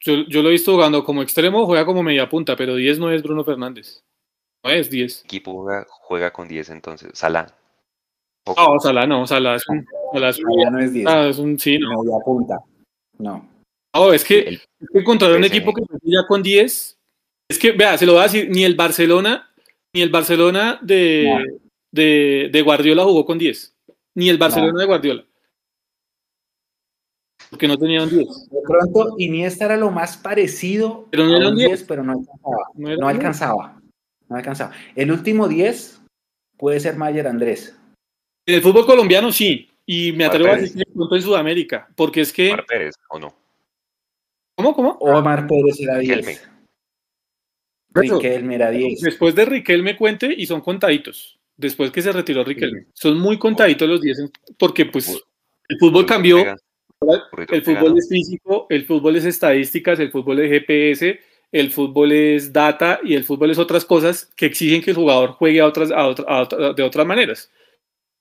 Yo, 0.00 0.14
yo 0.28 0.42
lo 0.42 0.48
he 0.48 0.52
visto 0.52 0.72
jugando 0.72 1.04
como 1.04 1.22
extremo, 1.22 1.66
juega 1.66 1.84
como 1.84 2.02
media 2.02 2.28
punta, 2.28 2.56
pero 2.56 2.74
10 2.74 2.98
no 2.98 3.10
es 3.10 3.22
Bruno 3.22 3.44
Fernández. 3.44 4.02
No 4.64 4.70
es 4.70 4.90
10. 4.90 5.20
¿Qué 5.22 5.26
equipo 5.36 5.62
juega, 5.62 5.86
juega 5.88 6.32
con 6.32 6.48
10 6.48 6.70
entonces? 6.70 7.10
Salah. 7.14 7.54
No, 8.46 8.80
Salah 8.80 9.06
no, 9.06 9.26
Salah 9.26 9.54
es 9.56 9.68
un, 9.68 9.86
Salah 10.12 10.28
es 10.30 10.38
un, 10.42 10.60
Ya 10.62 10.70
no 10.70 10.78
es 10.80 10.92
10, 10.92 11.06
ah, 11.06 11.28
es 11.28 11.38
un- 11.38 11.58
sí, 11.58 11.78
no. 11.78 12.02
media 12.02 12.18
punta. 12.24 12.58
No. 13.18 13.48
No, 13.94 14.12
es 14.12 14.24
que, 14.24 14.40
El- 14.40 14.54
es 14.80 14.88
que 14.92 14.98
encontrar 14.98 15.32
un 15.32 15.44
equipo 15.44 15.72
que 15.72 15.82
ya 16.02 16.26
con 16.26 16.42
10, 16.42 16.98
es 17.48 17.58
que, 17.58 17.72
vea, 17.72 17.96
se 17.98 18.06
lo 18.06 18.12
voy 18.12 18.20
a 18.20 18.24
decir, 18.24 18.48
ni 18.50 18.64
el 18.64 18.74
Barcelona, 18.74 19.50
ni 19.94 20.00
el 20.02 20.10
Barcelona 20.10 20.78
de, 20.82 21.60
de, 21.92 22.48
de 22.52 22.62
Guardiola 22.62 23.04
jugó 23.04 23.24
con 23.24 23.38
10. 23.38 23.76
Ni 24.14 24.28
el 24.28 24.38
Barcelona 24.38 24.72
No. 24.72 24.78
de 24.78 24.86
Guardiola. 24.86 25.24
Porque 27.50 27.68
no 27.68 27.76
tenía 27.78 28.02
un 28.02 28.08
10. 28.10 28.26
De 28.50 28.60
pronto, 28.66 29.14
Iniesta 29.18 29.66
era 29.66 29.76
lo 29.76 29.90
más 29.90 30.16
parecido 30.16 31.06
Pero 31.10 31.26
no 31.26 31.34
a 31.34 31.36
era 31.36 31.46
un 31.48 31.52
un 31.52 31.58
10, 31.58 31.68
10. 31.70 31.84
pero 31.84 32.02
no 32.02 32.12
alcanzaba. 32.12 32.56
No 32.74 32.88
No 32.88 32.88
un 32.88 32.96
10. 32.96 33.02
alcanzaba. 33.02 33.82
No 34.28 34.36
alcanzaba. 34.36 34.72
El 34.96 35.12
último 35.12 35.48
10 35.48 36.00
puede 36.56 36.80
ser 36.80 36.96
Mayer 36.96 37.26
Andrés. 37.28 37.76
En 38.46 38.54
el 38.56 38.62
fútbol 38.62 38.86
colombiano 38.86 39.32
sí. 39.32 39.68
Y 39.84 40.12
me 40.12 40.24
atrevo 40.24 40.50
a 40.52 40.56
decir 40.56 40.84
pronto 40.94 41.16
en 41.16 41.22
Sudamérica. 41.22 41.88
Porque 41.96 42.20
es 42.20 42.32
que. 42.32 42.48
Omar 42.52 42.66
Pérez, 42.66 42.94
¿o 43.08 43.18
no? 43.18 43.34
¿Cómo? 44.56 44.74
¿Cómo? 44.74 44.90
Omar 45.00 45.46
Pérez 45.46 45.80
era 45.80 45.98
Riquelme. 45.98 46.38
10. 47.94 48.12
Riquelme 48.12 48.54
era 48.54 48.70
10. 48.70 49.00
Después 49.00 49.34
de 49.34 49.44
Riquelme 49.44 49.96
cuente 49.96 50.32
y 50.36 50.46
son 50.46 50.60
contaditos. 50.60 51.38
Después 51.56 51.90
que 51.90 52.00
se 52.02 52.12
retiró 52.12 52.44
Riquelme. 52.44 52.86
Son 52.94 53.18
muy 53.18 53.38
contaditos 53.38 53.88
los 53.88 54.00
10 54.00 54.18
en- 54.20 54.30
porque 54.56 54.86
pues 54.86 55.22
el 55.68 55.78
fútbol 55.78 56.06
cambió. 56.06 56.38
El 57.50 57.62
fútbol 57.62 57.98
es 57.98 58.08
físico, 58.08 58.66
el 58.70 58.84
fútbol 58.86 59.16
es 59.16 59.24
estadísticas, 59.24 59.98
el 59.98 60.10
fútbol 60.12 60.38
es 60.40 60.50
GPS, 60.50 61.20
el 61.50 61.70
fútbol 61.72 62.12
es 62.12 62.52
data 62.52 63.00
y 63.02 63.14
el 63.14 63.24
fútbol 63.24 63.50
es 63.50 63.58
otras 63.58 63.84
cosas 63.84 64.32
que 64.36 64.46
exigen 64.46 64.80
que 64.80 64.90
el 64.90 64.96
jugador 64.96 65.32
juegue 65.32 65.60
a 65.60 65.66
otras, 65.66 65.90
a 65.90 66.06
otra- 66.06 66.24
a 66.28 66.42
otra- 66.42 66.72
de 66.72 66.82
otras 66.82 67.04
maneras. 67.06 67.50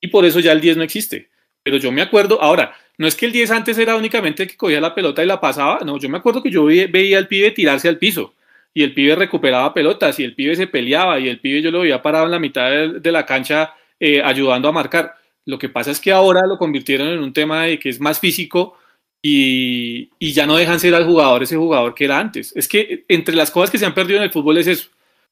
Y 0.02 0.08
por 0.08 0.26
eso 0.26 0.40
ya 0.40 0.52
el 0.52 0.62
10 0.62 0.78
no 0.78 0.84
existe. 0.84 1.30
Pero 1.64 1.78
yo 1.78 1.92
me 1.92 2.02
acuerdo, 2.02 2.42
ahora, 2.42 2.76
no 2.98 3.08
es 3.08 3.16
que 3.16 3.28
el 3.28 3.32
10 3.32 3.52
antes 3.52 3.78
era 3.78 3.96
únicamente 3.96 4.48
que 4.48 4.58
cogía 4.58 4.82
la 4.82 4.96
pelota 4.96 5.24
y 5.24 5.28
la 5.28 5.40
pasaba, 5.40 5.80
no, 5.86 5.98
yo 6.00 6.10
me 6.10 6.18
acuerdo 6.18 6.42
que 6.42 6.50
yo 6.52 6.66
ve- 6.66 6.88
veía 6.88 7.18
al 7.20 7.28
pibe 7.28 7.52
tirarse 7.52 7.88
al 7.88 7.98
piso 8.00 8.34
y 8.74 8.84
el 8.84 8.94
pibe 8.94 9.16
recuperaba 9.16 9.74
pelotas 9.74 10.20
y 10.20 10.24
el 10.24 10.34
pibe 10.34 10.56
se 10.56 10.66
peleaba 10.68 11.20
y 11.20 11.28
el 11.28 11.40
pibe 11.40 11.62
yo 11.62 11.72
lo 11.72 11.82
veía 11.82 12.02
parado 12.02 12.26
en 12.26 12.32
la 12.32 12.40
mitad 12.40 12.70
de, 12.70 13.00
de 13.00 13.12
la 13.12 13.26
cancha 13.26 13.74
eh, 14.00 14.22
ayudando 14.24 14.68
a 14.70 14.72
marcar. 14.72 15.16
Lo 15.46 15.60
que 15.60 15.70
pasa 15.70 15.92
es 15.92 16.00
que 16.00 16.12
ahora 16.12 16.42
lo 16.48 16.58
convirtieron 16.58 17.08
en 17.10 17.20
un 17.20 17.34
tema 17.34 17.64
de 17.66 17.78
que 17.80 17.90
es 17.90 18.00
más 18.00 18.20
físico 18.20 18.78
y, 19.22 20.10
y 20.20 20.34
ya 20.34 20.46
no 20.46 20.56
dejan 20.58 20.80
ser 20.80 20.96
al 20.96 21.06
jugador 21.06 21.44
ese 21.44 21.58
jugador 21.58 21.94
que 21.94 22.06
era 22.06 22.20
antes. 22.20 22.56
Es 22.56 22.68
que 22.68 23.06
entre 23.08 23.36
las 23.36 23.52
cosas 23.52 23.70
que 23.70 23.78
se 23.78 23.86
han 23.86 23.94
perdido 23.94 24.18
en 24.18 24.24
el 24.24 24.32
fútbol 24.32 24.58
es 24.58 24.68
eso. 24.68 24.90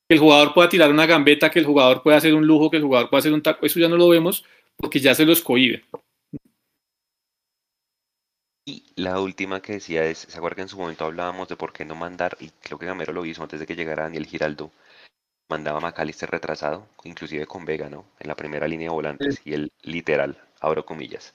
Que 0.08 0.16
el 0.16 0.20
jugador 0.20 0.54
pueda 0.54 0.70
tirar 0.70 0.90
una 0.92 1.06
gambeta, 1.06 1.50
que 1.50 1.60
el 1.60 1.66
jugador 1.66 2.02
pueda 2.04 2.18
hacer 2.18 2.34
un 2.34 2.46
lujo, 2.46 2.70
que 2.70 2.78
el 2.78 2.84
jugador 2.84 3.10
pueda 3.10 3.20
hacer 3.20 3.34
un 3.34 3.42
taco. 3.42 3.66
Eso 3.66 3.80
ya 3.80 3.88
no 3.88 3.98
lo 3.98 4.10
vemos 4.10 4.44
porque 4.80 5.00
ya 5.00 5.14
se 5.14 5.26
los 5.26 5.42
cohibe. 5.42 5.84
Y 8.66 8.86
la 8.96 9.20
última 9.20 9.62
que 9.62 9.74
decía 9.74 10.06
es, 10.06 10.20
¿se 10.20 10.38
acuerdan 10.38 10.56
que 10.58 10.62
en 10.64 10.70
su 10.70 10.78
momento 10.78 11.06
hablábamos 11.06 11.48
de 11.48 11.58
por 11.58 11.74
qué 11.74 11.86
no 11.86 11.96
mandar, 11.96 12.38
y 12.40 12.50
creo 12.50 12.78
que 12.78 12.86
Gamero 12.86 13.14
lo 13.14 13.26
hizo 13.26 13.44
antes 13.44 13.60
de 13.60 13.66
que 13.66 13.76
llegara 13.76 14.04
Daniel 14.04 14.28
Giraldo, 14.28 14.72
mandaba 15.50 15.80
a 15.80 15.82
McAllister 15.82 16.30
retrasado, 16.30 16.88
inclusive 17.04 17.48
con 17.48 17.66
Vega, 17.66 17.90
¿no? 17.90 18.06
En 18.20 18.28
la 18.28 18.36
primera 18.36 18.68
línea 18.68 18.90
de 18.90 18.94
volantes. 18.94 19.42
Y 19.44 19.54
él, 19.54 19.72
literal, 19.82 20.38
abro 20.62 20.86
comillas. 20.86 21.34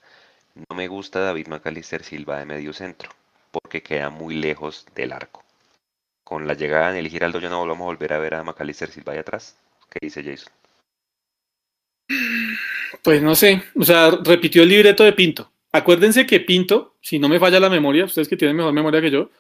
No 0.55 0.77
me 0.77 0.87
gusta 0.89 1.21
David 1.21 1.49
McAllister 1.49 2.05
Silva 2.05 2.39
de 2.39 2.47
medio 2.47 2.73
centro, 2.73 3.11
porque 3.51 3.83
queda 3.83 4.11
muy 4.11 4.37
lejos 4.37 4.87
del 4.95 5.13
arco. 5.13 5.45
Con 6.25 6.47
la 6.47 6.55
llegada 6.55 6.89
de 6.89 6.95
Nelly 6.95 7.11
Giraldo 7.11 7.41
ya 7.41 7.51
no 7.51 7.59
volvamos 7.59 7.83
a 7.83 7.87
volver 7.87 8.13
a 8.13 8.19
ver 8.19 8.35
a 8.35 8.45
McAllister 8.45 8.91
Silva 8.91 9.13
de 9.13 9.19
atrás. 9.19 9.57
¿Qué 9.91 9.99
dice 10.01 10.23
Jason? 10.23 10.53
Pues 13.03 13.23
no 13.23 13.35
sé, 13.35 13.63
o 13.75 13.85
sea, 13.85 14.11
repitió 14.23 14.63
el 14.63 14.69
libreto 14.69 15.05
de 15.05 15.13
Pinto. 15.13 15.51
Acuérdense 15.73 16.27
que 16.27 16.41
Pinto, 16.41 16.97
si 17.01 17.19
no 17.19 17.29
me 17.29 17.39
falla 17.39 17.59
la 17.59 17.69
memoria, 17.69 18.05
ustedes 18.05 18.29
que 18.29 18.37
tienen 18.37 18.57
mejor 18.57 18.73
memoria 18.73 19.01
que 19.01 19.11
yo, 19.11 19.31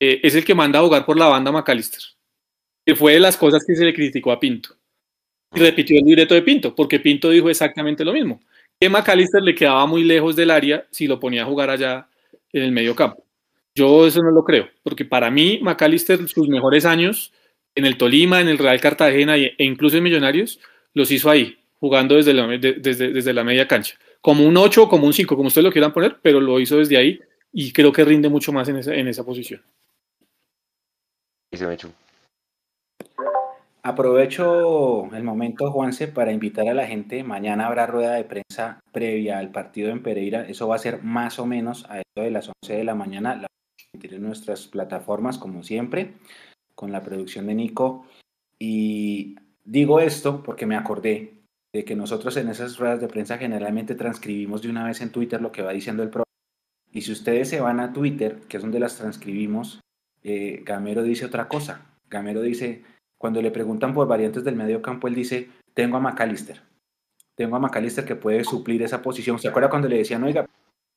eh, 0.00 0.20
es 0.22 0.34
el 0.34 0.44
que 0.44 0.54
manda 0.54 0.78
a 0.78 0.82
jugar 0.82 1.06
por 1.06 1.16
la 1.16 1.26
banda 1.26 1.52
McAllister. 1.52 2.00
Que 2.84 2.96
fue 2.96 3.14
de 3.14 3.20
las 3.20 3.36
cosas 3.36 3.64
que 3.64 3.74
se 3.74 3.84
le 3.84 3.94
criticó 3.94 4.32
a 4.32 4.40
Pinto. 4.40 4.70
Y 5.54 5.60
repitió 5.60 5.98
el 5.98 6.04
libreto 6.04 6.34
de 6.34 6.42
Pinto, 6.42 6.74
porque 6.74 7.00
Pinto 7.00 7.30
dijo 7.30 7.48
exactamente 7.48 8.04
lo 8.04 8.12
mismo. 8.12 8.40
Que 8.80 8.88
McAllister 8.88 9.42
le 9.42 9.54
quedaba 9.54 9.86
muy 9.86 10.04
lejos 10.04 10.36
del 10.36 10.50
área 10.50 10.86
si 10.90 11.06
lo 11.06 11.18
ponía 11.18 11.42
a 11.42 11.46
jugar 11.46 11.70
allá 11.70 12.08
en 12.52 12.62
el 12.62 12.72
medio 12.72 12.94
campo. 12.94 13.24
Yo 13.74 14.06
eso 14.06 14.22
no 14.22 14.30
lo 14.30 14.44
creo, 14.44 14.68
porque 14.82 15.04
para 15.04 15.30
mí 15.30 15.60
McAllister 15.62 16.26
sus 16.28 16.48
mejores 16.48 16.84
años 16.84 17.32
en 17.76 17.86
el 17.86 17.96
Tolima, 17.96 18.40
en 18.40 18.48
el 18.48 18.58
Real 18.58 18.80
Cartagena 18.80 19.36
e 19.36 19.54
incluso 19.58 19.96
en 19.96 20.02
Millonarios, 20.02 20.58
los 20.94 21.12
hizo 21.12 21.30
ahí, 21.30 21.57
jugando 21.80 22.16
desde 22.16 22.34
la, 22.34 22.46
desde, 22.46 23.12
desde 23.12 23.32
la 23.32 23.44
media 23.44 23.68
cancha. 23.68 23.96
Como 24.20 24.44
un 24.46 24.56
8 24.56 24.84
o 24.84 24.88
como 24.88 25.06
un 25.06 25.12
5, 25.12 25.36
como 25.36 25.48
ustedes 25.48 25.64
lo 25.64 25.72
quieran 25.72 25.92
poner, 25.92 26.18
pero 26.22 26.40
lo 26.40 26.58
hizo 26.60 26.76
desde 26.76 26.96
ahí 26.96 27.20
y 27.52 27.72
creo 27.72 27.92
que 27.92 28.04
rinde 28.04 28.28
mucho 28.28 28.52
más 28.52 28.68
en 28.68 28.76
esa, 28.76 28.94
en 28.94 29.08
esa 29.08 29.24
posición. 29.24 29.62
Dice 31.50 31.66
Mechu. 31.66 31.88
Aprovecho 33.82 35.08
el 35.14 35.22
momento, 35.22 35.70
Juanse, 35.70 36.08
para 36.08 36.32
invitar 36.32 36.68
a 36.68 36.74
la 36.74 36.86
gente. 36.86 37.22
Mañana 37.24 37.66
habrá 37.66 37.86
rueda 37.86 38.14
de 38.14 38.24
prensa 38.24 38.80
previa 38.92 39.38
al 39.38 39.50
partido 39.50 39.90
en 39.90 40.02
Pereira. 40.02 40.42
Eso 40.42 40.68
va 40.68 40.74
a 40.74 40.80
ser 40.80 41.02
más 41.02 41.38
o 41.38 41.46
menos 41.46 41.86
a 41.88 42.00
eso 42.00 42.22
de 42.22 42.30
las 42.30 42.50
11 42.62 42.76
de 42.76 42.84
la 42.84 42.94
mañana. 42.94 43.36
La 43.36 43.48
en 43.94 44.22
nuestras 44.22 44.66
plataformas, 44.66 45.38
como 45.38 45.62
siempre, 45.62 46.14
con 46.74 46.92
la 46.92 47.02
producción 47.02 47.46
de 47.46 47.54
Nico. 47.54 48.06
Y 48.58 49.36
digo 49.64 50.00
esto 50.00 50.42
porque 50.42 50.66
me 50.66 50.76
acordé 50.76 51.37
que 51.84 51.96
nosotros 51.96 52.36
en 52.36 52.48
esas 52.48 52.78
ruedas 52.78 53.00
de 53.00 53.08
prensa 53.08 53.38
generalmente 53.38 53.94
transcribimos 53.94 54.62
de 54.62 54.70
una 54.70 54.84
vez 54.84 55.00
en 55.00 55.10
Twitter 55.10 55.40
lo 55.40 55.52
que 55.52 55.62
va 55.62 55.72
diciendo 55.72 56.02
el 56.02 56.10
programa. 56.10 56.24
Y 56.92 57.02
si 57.02 57.12
ustedes 57.12 57.48
se 57.48 57.60
van 57.60 57.80
a 57.80 57.92
Twitter, 57.92 58.40
que 58.48 58.56
es 58.56 58.62
donde 58.62 58.80
las 58.80 58.96
transcribimos, 58.96 59.80
eh, 60.22 60.62
Gamero 60.64 61.02
dice 61.02 61.26
otra 61.26 61.48
cosa. 61.48 61.86
Gamero 62.08 62.40
dice, 62.40 62.84
cuando 63.18 63.42
le 63.42 63.50
preguntan 63.50 63.92
por 63.92 64.08
variantes 64.08 64.44
del 64.44 64.56
medio 64.56 64.80
campo, 64.80 65.08
él 65.08 65.14
dice, 65.14 65.50
tengo 65.74 65.96
a 65.96 66.00
McAllister. 66.00 66.62
Tengo 67.34 67.56
a 67.56 67.60
McAllister 67.60 68.04
que 68.04 68.16
puede 68.16 68.42
suplir 68.44 68.82
esa 68.82 69.02
posición. 69.02 69.38
¿Se 69.38 69.48
acuerda 69.48 69.70
cuando 69.70 69.88
le 69.88 69.98
decían, 69.98 70.24
oiga, 70.24 70.46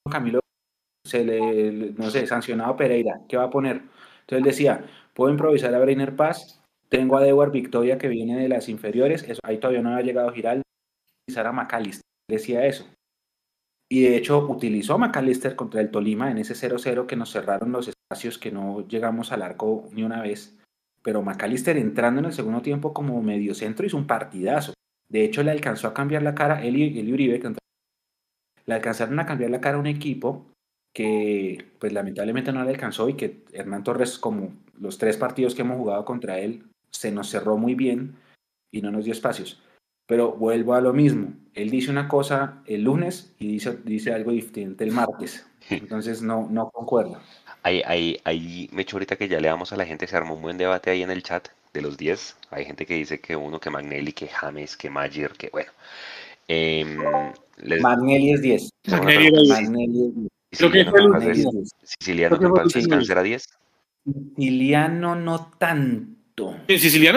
Camilo, 0.09 0.39
se 1.03 1.25
le, 1.25 1.93
no 1.97 2.09
sé, 2.09 2.25
sancionado 2.25 2.75
Pereira, 2.75 3.21
¿qué 3.27 3.37
va 3.37 3.43
a 3.43 3.49
poner? 3.49 3.77
Entonces 4.21 4.37
él 4.37 4.43
decía, 4.43 4.85
puedo 5.13 5.31
improvisar 5.31 5.73
a 5.73 5.79
Breiner 5.79 6.15
Paz, 6.15 6.61
tengo 6.89 7.17
a 7.17 7.21
Dewar 7.21 7.51
Victoria 7.51 7.97
que 7.97 8.07
viene 8.07 8.39
de 8.39 8.49
las 8.49 8.69
inferiores, 8.69 9.23
eso, 9.23 9.39
ahí 9.43 9.57
todavía 9.57 9.81
no 9.81 9.91
había 9.91 10.05
llegado 10.05 10.31
Giral, 10.31 10.61
utilizar 11.31 11.47
a 11.47 11.51
McAllister, 11.51 12.05
decía 12.29 12.65
eso. 12.65 12.85
Y 13.89 14.03
de 14.03 14.15
hecho 14.15 14.47
utilizó 14.47 14.95
a 14.95 14.97
McAllister 14.97 15.55
contra 15.55 15.81
el 15.81 15.91
Tolima 15.91 16.31
en 16.31 16.37
ese 16.37 16.53
0-0 16.53 17.05
que 17.05 17.15
nos 17.15 17.31
cerraron 17.31 17.71
los 17.71 17.89
espacios 17.89 18.37
que 18.37 18.51
no 18.51 18.87
llegamos 18.87 19.31
al 19.31 19.41
arco 19.41 19.89
ni 19.91 20.03
una 20.03 20.21
vez 20.21 20.57
pero 21.01 21.21
McAllister 21.21 21.77
entrando 21.77 22.19
en 22.19 22.25
el 22.25 22.33
segundo 22.33 22.61
tiempo 22.61 22.93
como 22.93 23.21
mediocentro 23.21 23.85
hizo 23.85 23.97
un 23.97 24.07
partidazo. 24.07 24.73
De 25.09 25.23
hecho, 25.23 25.43
le 25.43 25.51
alcanzó 25.51 25.87
a 25.87 25.93
cambiar 25.93 26.23
la 26.23 26.35
cara, 26.35 26.63
él 26.63 26.77
y, 26.77 27.11
Uribe, 27.11 27.41
le 28.65 28.73
alcanzaron 28.73 29.19
a 29.19 29.25
cambiar 29.25 29.49
la 29.49 29.61
cara 29.61 29.77
a 29.77 29.79
un 29.79 29.87
equipo 29.87 30.45
que 30.93 31.71
pues 31.79 31.93
lamentablemente 31.93 32.51
no 32.51 32.63
le 32.63 32.69
alcanzó 32.69 33.09
y 33.09 33.15
que 33.15 33.43
Hernán 33.51 33.83
Torres, 33.83 34.19
como 34.19 34.53
los 34.79 34.97
tres 34.97 35.17
partidos 35.17 35.55
que 35.55 35.61
hemos 35.61 35.77
jugado 35.77 36.05
contra 36.05 36.39
él, 36.39 36.65
se 36.91 37.11
nos 37.11 37.29
cerró 37.29 37.57
muy 37.57 37.75
bien 37.75 38.15
y 38.71 38.81
no 38.81 38.91
nos 38.91 39.05
dio 39.05 39.13
espacios. 39.13 39.61
Pero 40.11 40.33
vuelvo 40.33 40.73
a 40.73 40.81
lo 40.81 40.91
mismo, 40.91 41.31
él 41.53 41.69
dice 41.69 41.89
una 41.89 42.09
cosa 42.09 42.61
el 42.65 42.83
lunes 42.83 43.33
y 43.39 43.47
dice, 43.47 43.77
dice 43.85 44.11
algo 44.11 44.31
diferente 44.31 44.83
el 44.83 44.91
martes, 44.91 45.47
entonces 45.69 46.21
no, 46.21 46.49
no 46.51 46.69
concuerda. 46.69 47.21
Ahí, 47.63 47.81
ahí, 47.85 48.19
ahí 48.25 48.69
me 48.73 48.81
echo 48.81 48.97
ahorita 48.97 49.15
que 49.15 49.29
ya 49.29 49.39
le 49.39 49.47
damos 49.47 49.71
a 49.71 49.77
la 49.77 49.85
gente, 49.85 50.07
se 50.07 50.17
armó 50.17 50.33
un 50.33 50.41
buen 50.41 50.57
debate 50.57 50.89
ahí 50.89 51.01
en 51.01 51.11
el 51.11 51.23
chat 51.23 51.47
de 51.73 51.81
los 51.81 51.95
10. 51.95 52.35
Hay 52.49 52.65
gente 52.65 52.85
que 52.85 52.95
dice 52.95 53.21
que 53.21 53.37
uno, 53.37 53.61
que 53.61 53.69
Magnelli, 53.69 54.11
que 54.11 54.27
James, 54.27 54.75
que 54.75 54.89
Mayer, 54.89 55.31
que 55.31 55.47
bueno. 55.49 55.71
Eh, 56.49 56.85
les... 57.63 57.81
Magnelli 57.81 58.33
es 58.33 58.41
10. 58.41 58.69
Magnelli 58.89 59.27
es 60.51 60.61
10. 60.61 61.69
Siciliano, 61.83 62.37
que 62.37 62.49
pasa 62.49 62.79
era 63.09 63.23
10. 63.23 63.47
Siciliano 64.35 65.15
no 65.15 65.51
tanto. 65.57 66.09
Siciliano 66.19 66.20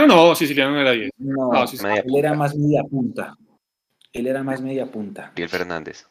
no, 0.07 0.35
Siciliano 0.35 0.73
no 0.73 0.81
era 0.81 0.93
10. 0.93 1.11
No, 1.19 1.51
no 1.53 1.65
él 1.65 2.17
era 2.17 2.35
más 2.35 2.55
media 2.57 2.83
punta. 2.83 3.37
Él 4.13 4.27
era 4.27 4.43
más 4.43 4.61
media 4.61 4.87
punta. 4.87 5.33
Gabriel 5.35 5.51
Fernández. 5.51 6.07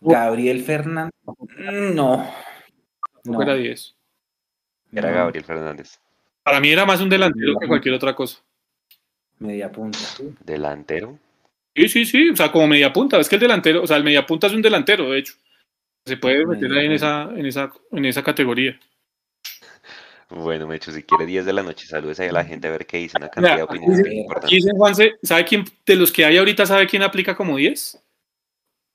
Gabriel 0.00 0.62
Fernández. 0.62 1.14
No. 1.94 2.30
No. 3.24 3.42
Era 3.42 3.54
10. 3.54 3.96
Era 4.92 5.10
Gabriel 5.10 5.44
Fernández. 5.44 5.98
Para 6.42 6.60
mí 6.60 6.70
era 6.70 6.84
más 6.84 7.00
un 7.00 7.08
delantero 7.08 7.58
que 7.58 7.66
cualquier 7.66 7.94
otra 7.94 8.14
cosa. 8.14 8.38
Media 9.38 9.72
punta. 9.72 9.98
¿Delantero? 10.44 11.18
Sí, 11.74 11.88
sí, 11.88 12.04
sí. 12.04 12.30
O 12.30 12.36
sea, 12.36 12.52
como 12.52 12.68
media 12.68 12.92
punta. 12.92 13.18
Es 13.18 13.28
que 13.28 13.36
el 13.36 13.40
delantero, 13.40 13.82
o 13.82 13.86
sea, 13.86 13.96
el 13.96 14.04
media 14.04 14.26
punta 14.26 14.46
es 14.46 14.52
un 14.52 14.62
delantero, 14.62 15.10
de 15.10 15.18
hecho. 15.18 15.34
Se 16.04 16.18
puede 16.18 16.46
meter 16.46 16.70
ahí 16.72 16.86
en 16.86 16.92
esa, 16.92 17.22
en 17.34 17.46
esa, 17.46 17.72
en 17.90 18.04
esa 18.04 18.22
categoría. 18.22 18.78
Bueno, 20.30 20.66
Mecho, 20.66 20.90
si 20.90 21.02
quiere 21.02 21.26
10 21.26 21.44
de 21.46 21.52
la 21.52 21.62
noche, 21.62 21.86
saludes 21.86 22.18
ahí 22.20 22.28
a 22.28 22.32
la 22.32 22.44
gente 22.44 22.68
a 22.68 22.70
ver 22.70 22.86
qué 22.86 22.98
dice, 22.98 23.16
una 23.18 23.28
cantidad 23.28 23.56
de 23.56 23.62
opiniones 23.62 24.00
aquí 24.36 24.56
dicen, 24.56 24.76
Juanse, 24.76 25.12
¿sabe 25.22 25.44
quién, 25.44 25.64
de 25.84 25.96
los 25.96 26.10
que 26.10 26.24
hay 26.24 26.38
ahorita, 26.38 26.66
sabe 26.66 26.86
quién 26.86 27.02
aplica 27.02 27.36
como 27.36 27.56
10? 27.56 28.02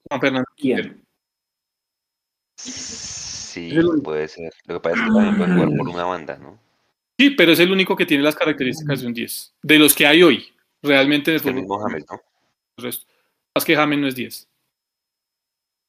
Juan 0.10 0.22
Fernando. 0.22 0.50
¿Quién? 0.56 1.04
Sí, 2.56 3.74
puede 4.04 4.28
ser. 4.28 4.52
Lo 4.66 4.76
que 4.76 4.90
pasa 4.90 4.96
es 4.96 5.02
que 5.02 5.08
también 5.08 5.38
puede 5.38 5.54
jugar 5.54 5.78
por 5.78 5.90
una 5.90 6.04
banda, 6.04 6.38
¿no? 6.38 6.60
Sí, 7.18 7.32
pero 7.32 7.52
es 7.52 7.60
el 7.60 7.72
único 7.72 7.96
que 7.96 8.06
tiene 8.06 8.24
las 8.24 8.36
características 8.36 9.02
de 9.02 9.08
un 9.08 9.14
10. 9.14 9.54
De 9.62 9.80
los 9.80 9.94
que 9.94 10.08
hay 10.08 10.24
hoy, 10.24 10.54
realmente. 10.82 11.36
Es 11.36 11.46
el 11.46 11.56
mismo 11.56 11.80
James, 11.80 12.06
¿no? 12.10 12.22
El 12.78 12.84
resto. 12.84 13.06
Más 13.54 13.66
que 13.66 13.76
James 13.76 14.00
no 14.00 14.08
es 14.08 14.16
10. 14.16 14.48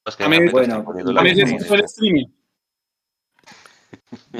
Más 0.06 0.16
que 0.16 0.24
James, 0.24 0.52
bueno, 0.52 0.84
James 0.84 1.38
es 1.38 1.70
el 1.70 1.84
streaming. 1.84 2.26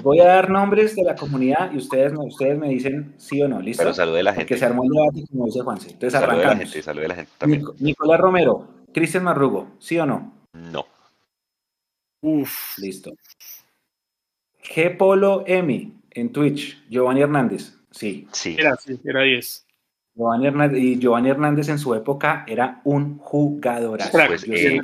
Voy 0.03 0.21
a 0.21 0.25
dar 0.25 0.51
nombres 0.51 0.97
de 0.97 1.05
la 1.05 1.15
comunidad 1.15 1.73
y 1.73 1.77
ustedes, 1.77 2.13
ustedes 2.17 2.59
me 2.59 2.69
dicen 2.69 3.15
sí 3.19 3.41
o 3.43 3.49
no, 3.49 3.61
¿listo? 3.61 3.83
Pero 3.83 3.95
salude 3.95 4.21
a 4.21 4.23
la 4.25 4.33
gente. 4.33 4.47
Que 4.47 4.59
se 4.59 4.65
armó 4.65 4.83
el 4.85 4.91
debate, 4.91 5.25
como 5.31 5.47
dice 5.47 5.61
Juanse. 5.61 5.91
Entonces 5.91 6.13
salude 6.13 6.33
arrancamos. 6.33 6.53
A 6.53 6.59
la 6.59 6.65
gente, 6.65 6.83
salude 6.83 7.05
a 7.05 7.09
la 7.09 7.15
gente 7.15 7.33
también. 7.39 7.65
Nicolás 7.79 8.21
Romero, 8.21 8.69
Cristian 8.93 9.25
Marrugo, 9.25 9.69
¿sí 9.79 9.99
o 9.99 10.07
no? 10.07 10.33
No. 10.53 10.87
Uf. 12.23 12.79
Listo. 12.79 13.13
G 14.63 14.97
Polo 14.97 15.45
M 15.47 15.93
en 16.11 16.33
Twitch, 16.33 16.83
Giovanni 16.89 17.23
Hernández. 17.23 17.75
Sí. 17.91 18.29
Sí. 18.33 18.57
Era, 18.59 18.77
sí, 18.77 19.01
era 19.05 19.23
10. 19.23 19.67
Giovanni 20.21 20.49
Hernández, 20.49 20.83
y 20.83 20.99
Giovanni 20.99 21.31
Hernández 21.31 21.69
en 21.71 21.79
su 21.79 21.95
época 21.95 22.45
era 22.47 22.83
un 22.85 23.17
jugador. 23.17 24.01
Pues, 24.13 24.45
eh, 24.47 24.81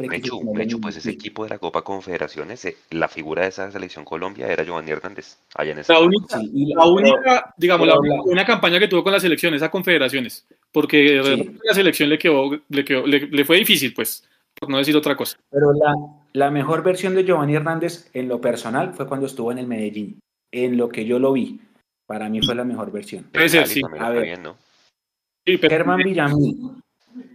pues 0.81 0.97
ese 0.97 1.11
equipo 1.11 1.45
de 1.45 1.51
la 1.51 1.59
Copa 1.59 1.83
Confederaciones, 1.83 2.65
eh, 2.65 2.77
la 2.91 3.07
figura 3.07 3.43
de 3.43 3.49
esa 3.49 3.71
selección 3.71 4.07
Colombia 4.07 4.47
era 4.47 4.65
Giovanni 4.65 4.93
Hernández. 4.93 5.37
Allá 5.55 5.73
en 5.73 5.83
la, 5.87 6.01
única, 6.01 6.41
la, 6.41 6.87
única, 6.87 7.55
digamos, 7.59 7.87
la, 7.87 7.97
una 8.25 8.47
campaña 8.47 8.79
que 8.79 8.89
tuvo 8.89 9.05
con 9.05 9.13
la 9.13 9.21
selección, 9.21 9.53
esa 9.53 9.71
Confederaciones, 9.71 10.47
porque 10.73 11.21
la 11.63 11.75
selección 11.75 12.09
le 12.09 12.19
quedó, 12.19 12.59
le, 12.69 12.85
quedó 12.85 13.07
le, 13.07 13.27
le, 13.27 13.45
fue 13.45 13.59
difícil, 13.59 13.93
pues, 13.93 14.27
por 14.59 14.71
no 14.71 14.79
decir 14.79 14.97
otra 14.97 15.15
cosa. 15.17 15.37
Pero 15.51 15.73
la, 15.75 15.95
la 16.33 16.51
mejor 16.51 16.83
versión 16.83 17.15
de 17.15 17.25
Giovanni 17.25 17.57
Hernández 17.57 18.09
en 18.15 18.29
lo 18.29 18.41
personal 18.41 18.95
fue 18.95 19.07
cuando 19.07 19.27
estuvo 19.27 19.53
en 19.53 19.59
el 19.59 19.67
Medellín. 19.67 20.19
En 20.51 20.79
lo 20.79 20.89
que 20.89 21.05
yo 21.05 21.19
lo 21.19 21.33
vi, 21.33 21.61
para 22.07 22.31
mí 22.31 22.41
fue 22.41 22.55
la 22.55 22.65
mejor 22.65 22.91
versión. 22.91 23.25
Puede 23.25 23.51
ser, 23.51 23.67
sí. 23.67 23.83
A 23.99 24.09
ver. 24.11 24.39
¿no? 24.39 24.57
Germán 25.47 25.99
Villamil, 25.99 26.83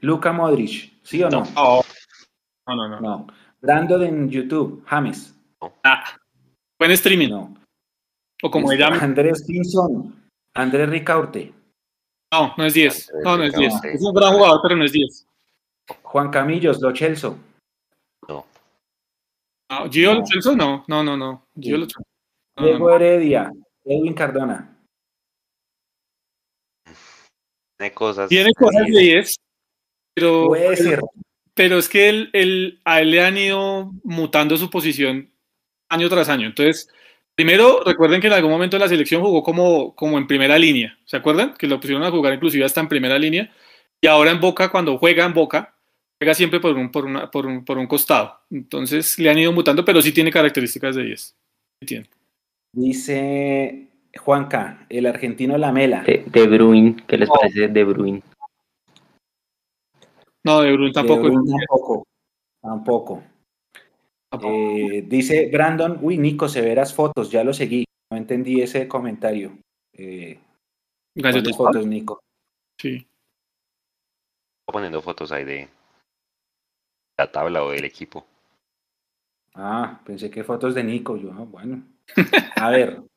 Luca 0.02 0.32
Modric, 0.32 0.92
¿sí 1.04 1.24
o 1.24 1.30
no? 1.30 1.46
No, 1.56 2.76
no, 2.76 2.88
no. 2.88 3.00
no. 3.00 3.28
Brandon 3.62 4.04
en 4.04 4.30
YouTube, 4.30 4.84
James. 4.86 5.36
Ah, 5.84 6.04
buen 6.80 6.92
streaming. 6.92 7.30
No. 7.30 7.56
O 8.44 8.52
como 8.52 8.74
llama. 8.74 8.98
Andrés 8.98 9.44
Pinson, 9.46 10.16
Andrés 10.56 10.90
Ricaurte. 10.90 11.54
No, 12.34 12.54
no 12.58 12.66
es 12.66 12.74
10. 12.74 13.12
No, 13.24 13.38
no 13.38 13.44
es 13.44 13.54
10. 13.54 13.74
Es 13.86 14.02
un 14.02 14.14
gran 14.14 14.34
jugador, 14.34 14.60
pero 14.64 14.76
no 14.76 14.86
es 14.86 14.92
10. 14.92 15.28
Juan 16.04 16.30
Camillos, 16.30 16.82
Lo 16.82 16.92
Chelso. 16.94 17.38
No, 18.28 19.90
Gio 19.90 20.16
no. 20.16 20.24
no, 20.56 20.84
no, 20.88 21.04
no, 21.04 21.18
no. 21.18 21.46
Gio 21.58 21.88
Diego 22.58 22.92
Heredia, 22.92 23.52
Edwin 23.86 24.14
Cardona. 24.14 24.71
Tiene 27.82 27.94
cosas. 27.94 28.30
Tiene 28.30 28.54
cosas 28.54 28.86
de 28.86 29.00
10, 29.00 29.36
pero, 30.16 30.50
pero 31.54 31.78
es 31.80 31.90
que 31.90 32.10
él, 32.10 32.30
él- 32.34 32.80
a 32.86 33.02
él 33.02 33.12
le 33.12 33.22
han 33.24 33.38
ido 33.38 33.92
mutando 34.04 34.58
su 34.58 34.70
posición 34.70 35.32
año 35.90 36.10
tras 36.10 36.30
año. 36.30 36.48
Entonces, 36.48 36.90
primero, 37.36 37.84
recuerden 37.86 38.22
que 38.22 38.28
en 38.28 38.34
algún 38.34 38.52
momento 38.52 38.76
en 38.78 38.82
la 38.82 38.90
selección 38.90 39.22
jugó 39.22 39.42
como, 39.44 39.96
como 39.96 40.18
en 40.18 40.28
primera 40.28 40.58
línea. 40.60 40.98
¿Se 41.06 41.18
acuerdan? 41.18 41.54
Que 41.56 41.68
lo 41.68 41.80
pusieron 41.80 42.04
a 42.04 42.12
jugar 42.12 42.34
inclusive 42.34 42.64
hasta 42.66 42.82
en 42.82 42.88
primera 42.88 43.18
línea. 43.20 43.52
Y 44.02 44.08
ahora 44.08 44.32
en 44.32 44.40
Boca, 44.40 44.70
cuando 44.72 44.98
juega 44.98 45.26
en 45.26 45.34
Boca, 45.34 45.76
juega 46.20 46.34
siempre 46.34 46.60
por 46.60 46.76
un, 46.76 46.92
por 46.92 47.06
una- 47.06 47.30
por 47.32 47.46
un, 47.46 47.66
por 47.66 47.78
un 47.78 47.88
costado. 47.88 48.40
Entonces, 48.52 49.18
le 49.20 49.30
han 49.30 49.38
ido 49.40 49.52
mutando, 49.52 49.84
pero 49.86 50.02
sí 50.02 50.12
tiene 50.12 50.32
características 50.32 50.96
de 50.96 51.04
10. 51.04 51.22
Sí 51.82 51.86
tiene. 51.86 52.10
Dice 52.74 53.88
Juanca, 54.20 54.86
el 54.90 55.06
argentino 55.06 55.58
Lamela. 55.58 56.04
De, 56.04 56.24
de 56.26 56.48
Bruin, 56.48 56.96
¿qué 57.08 57.18
les 57.18 57.30
No. 57.30 57.36
parece 57.36 57.68
de 57.68 57.84
Bruin? 57.84 58.24
No, 60.44 60.62
de 60.62 60.74
Bruyne 60.74 60.94
tampoco. 60.94 61.22
De 61.24 61.30
Bruyne 61.30 61.66
tampoco. 61.68 62.08
Tampoco. 62.62 63.24
tampoco. 64.30 64.54
Eh, 64.54 65.04
dice 65.08 65.50
Brandon, 65.52 66.00
uy, 66.02 66.18
Nico, 66.18 66.50
severas 66.50 66.94
fotos, 66.94 67.32
ya 67.32 67.44
lo 67.44 67.54
seguí. 67.54 67.86
No 68.12 68.18
entendí 68.18 68.62
ese 68.62 68.88
comentario. 68.88 69.58
Eh, 69.94 70.40
Gallo 71.16 71.40
¿cuáles 71.40 71.44
Tostado. 71.44 71.68
fotos, 71.68 71.88
Nico? 71.88 72.20
Sí. 72.80 73.08
poniendo 74.66 75.02
fotos 75.02 75.32
ahí 75.34 75.44
de 75.44 75.68
la 77.18 77.30
tabla 77.32 77.64
o 77.64 77.72
del 77.72 77.84
equipo. 77.86 78.26
Ah, 79.54 80.00
pensé 80.06 80.32
que 80.32 80.44
fotos 80.46 80.74
de 80.74 80.84
Nico. 80.84 81.18
Yo, 81.18 81.32
ah, 81.34 81.44
bueno. 81.44 81.84
A 82.56 82.70
ver, 82.70 83.02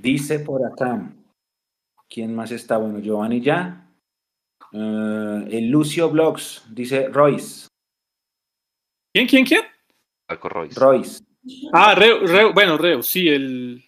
dice 0.00 0.40
por 0.40 0.64
acá. 0.64 1.12
¿Quién 2.08 2.34
más 2.34 2.50
está? 2.50 2.76
Bueno, 2.76 2.98
Giovanni 3.00 3.40
ya. 3.40 3.88
Eh, 4.72 5.48
el 5.50 5.68
Lucio 5.70 6.10
Blogs, 6.10 6.64
dice 6.70 7.08
Royce. 7.08 7.68
¿Quién, 9.14 9.26
quién, 9.26 9.44
quién? 9.44 9.62
Marco 10.28 10.48
Royce. 10.48 10.78
Royce. 10.80 11.24
Ah, 11.72 11.94
Reu- 11.94 12.22
Reu- 12.22 12.54
bueno, 12.54 12.78
Reus, 12.78 13.06
sí, 13.06 13.28
el 13.28 13.82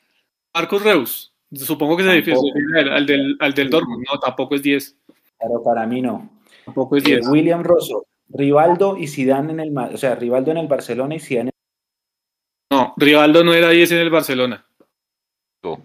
Marcos 0.54 0.82
Reus. 0.82 1.32
Supongo 1.54 1.96
que 1.96 2.02
se 2.02 2.10
refiere 2.10 2.38
al, 2.80 2.88
al 2.92 3.06
del, 3.06 3.36
al 3.40 3.54
del 3.54 3.70
Dortmund. 3.70 4.04
No, 4.12 4.18
tampoco 4.18 4.54
es 4.56 4.62
10. 4.62 4.96
Pero 5.38 5.62
para 5.62 5.86
mí 5.86 6.02
no. 6.02 6.30
Tampoco 6.64 6.96
es 6.96 7.04
Eh, 7.04 7.16
10. 7.16 7.28
William 7.28 7.62
Rosso, 7.62 8.06
Rivaldo 8.28 8.96
y 8.96 9.06
Zidane 9.06 9.52
en 9.52 9.60
el, 9.60 9.78
o 9.78 9.96
sea, 9.96 10.16
Rivaldo 10.16 10.50
en 10.50 10.56
el 10.58 10.66
Barcelona 10.66 11.14
y 11.14 11.20
Zidane 11.20 11.50
en 11.50 12.76
No, 12.76 12.94
Rivaldo 12.96 13.44
no 13.44 13.54
era 13.54 13.70
10 13.70 13.92
en 13.92 13.98
el 13.98 14.10
Barcelona. 14.10 14.66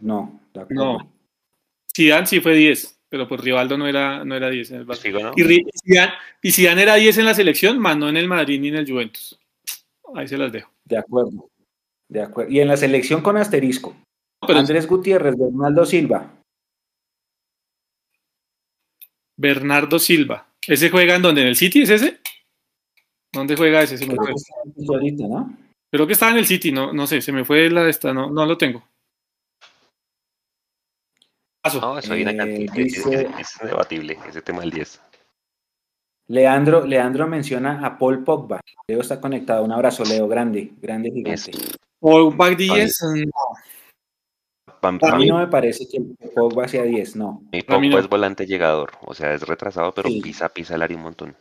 No, 0.01 0.41
de 0.53 0.61
acuerdo. 0.61 0.83
No. 0.83 1.13
Zidane 1.95 2.27
sí 2.27 2.39
fue 2.39 2.53
10, 2.55 3.01
pero 3.09 3.27
pues 3.27 3.41
Rivaldo 3.41 3.77
no 3.77 3.87
era, 3.87 4.23
no 4.23 4.35
era 4.35 4.49
10 4.49 4.71
en 4.71 4.77
el 4.77 4.85
Pues 4.85 4.99
Barcelona. 4.99 5.33
Figo, 5.33 5.47
¿no? 5.47 5.57
Y, 5.57 5.69
Zidane, 5.85 6.13
y 6.41 6.51
Zidane 6.51 6.81
era 6.83 6.95
10 6.95 7.17
en 7.17 7.25
la 7.25 7.33
selección, 7.33 7.79
más 7.79 7.97
no 7.97 8.09
en 8.09 8.17
el 8.17 8.27
Madrid 8.27 8.59
ni 8.59 8.69
en 8.69 8.75
el 8.75 8.89
Juventus. 8.89 9.39
Ahí 10.15 10.27
se 10.27 10.37
las 10.37 10.51
dejo. 10.51 10.71
De 10.85 10.97
acuerdo. 10.97 11.49
De 12.07 12.21
acuerdo. 12.21 12.51
Y 12.51 12.59
en 12.59 12.67
la 12.67 12.77
selección 12.77 13.21
con 13.21 13.37
asterisco. 13.37 13.95
Pero 14.45 14.59
Andrés 14.59 14.87
Gutiérrez, 14.87 15.35
Bernardo 15.37 15.85
Silva. 15.85 16.33
Bernardo 19.37 19.99
Silva. 19.99 20.47
¿Ese 20.67 20.89
juega 20.89 21.15
en 21.15 21.21
dónde? 21.21 21.41
¿En 21.41 21.47
el 21.47 21.55
City? 21.55 21.81
¿Es 21.81 21.89
ese? 21.89 22.19
¿Dónde 23.31 23.55
juega 23.55 23.83
ese? 23.83 23.97
Se 23.97 24.05
me 24.05 24.15
Creo 24.15 24.33
fue. 24.33 25.01
que. 25.01 25.19
Creo 25.91 26.07
que 26.07 26.13
estaba 26.13 26.31
en 26.31 26.37
el 26.39 26.45
City, 26.45 26.71
no, 26.71 26.93
no 26.93 27.07
sé, 27.07 27.21
se 27.21 27.31
me 27.31 27.43
fue 27.43 27.69
la 27.69 27.89
esta, 27.89 28.13
no, 28.13 28.29
no 28.29 28.45
lo 28.45 28.57
tengo. 28.57 28.83
Paso. 31.61 31.81
No, 31.81 31.97
eso 31.97 32.13
hay 32.13 32.21
una 32.23 32.31
Eh, 32.31 32.37
cantidad. 32.37 32.73
dice- 32.73 33.29
Es, 33.39 33.55
es 33.61 33.67
debatible 33.67 34.17
ese 34.27 34.41
tema 34.41 34.61
del 34.61 34.71
10. 34.71 35.01
Leandro, 36.27 36.85
Leandro 36.85 37.27
menciona 37.27 37.85
a 37.85 37.97
Paul 37.97 38.23
Pogba. 38.23 38.61
Leo 38.87 39.01
está 39.01 39.19
conectado. 39.19 39.63
Un 39.63 39.71
abrazo, 39.71 40.03
Leo. 40.05 40.27
Grande, 40.27 40.71
grande, 40.79 41.09
gigante. 41.11 41.51
Back 42.01 42.55
10, 42.57 42.99
Pam, 44.79 44.97
A 45.01 45.17
mí 45.17 45.25
no 45.27 45.39
me 45.39 45.47
parece 45.47 45.85
que 45.91 45.99
Pogba 46.33 46.65
sea 46.67 46.83
10, 46.83 47.15
no. 47.17 47.41
mi 47.51 47.61
Pogba 47.63 47.81
no. 47.81 47.99
es 47.99 48.07
volante 48.07 48.45
llegador. 48.45 48.91
O 49.01 49.13
sea, 49.13 49.33
es 49.33 49.41
retrasado, 49.41 49.91
pero 49.93 50.07
Sí. 50.07 50.21
pisa, 50.21 50.47
pisa 50.49 50.75
el 50.75 50.81
área 50.83 50.95
un 50.95 51.03
montón. 51.03 51.35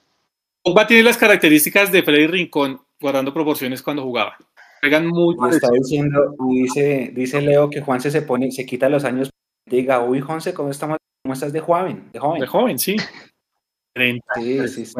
Pogba 0.64 0.86
tiene 0.88 1.04
las 1.04 1.16
características 1.18 1.92
de 1.92 2.02
Freddy 2.02 2.26
Rincón, 2.26 2.80
guardando 3.00 3.32
proporciones 3.32 3.82
cuando 3.82 4.02
jugaba. 4.02 4.36
Juegan 4.80 5.06
muy 5.06 5.36
está 5.50 5.68
diciendo, 5.70 6.34
y 6.50 6.62
dice, 6.62 7.12
dice 7.14 7.40
Leo 7.40 7.68
que 7.70 7.80
Juanse 7.80 8.10
se 8.10 8.22
pone, 8.22 8.50
se 8.50 8.66
quita 8.66 8.88
los 8.88 9.04
años. 9.04 9.30
Diga, 9.68 10.02
uy, 10.02 10.20
Juanse, 10.20 10.54
¿cómo, 10.54 10.70
estamos, 10.70 10.98
cómo 11.22 11.34
estás 11.34 11.52
de 11.52 11.60
joven? 11.60 12.10
De 12.12 12.18
joven. 12.18 12.40
de 12.40 12.46
joven, 12.46 12.78
sí. 12.78 12.96
30. 13.94 14.34
Sí, 14.34 14.68
sí, 14.68 14.86
sí. 14.86 14.94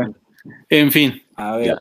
En 0.69 0.93
fin, 0.93 1.23
A 1.37 1.57
ver, 1.57 1.79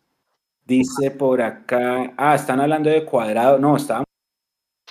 dice 0.66 1.12
por 1.12 1.42
acá, 1.42 2.14
ah, 2.18 2.36
están 2.36 2.60
hablando 2.60 2.90
de 2.90 3.06
Cuadrado, 3.06 3.58
no, 3.60 3.78
estábamos 3.78 4.08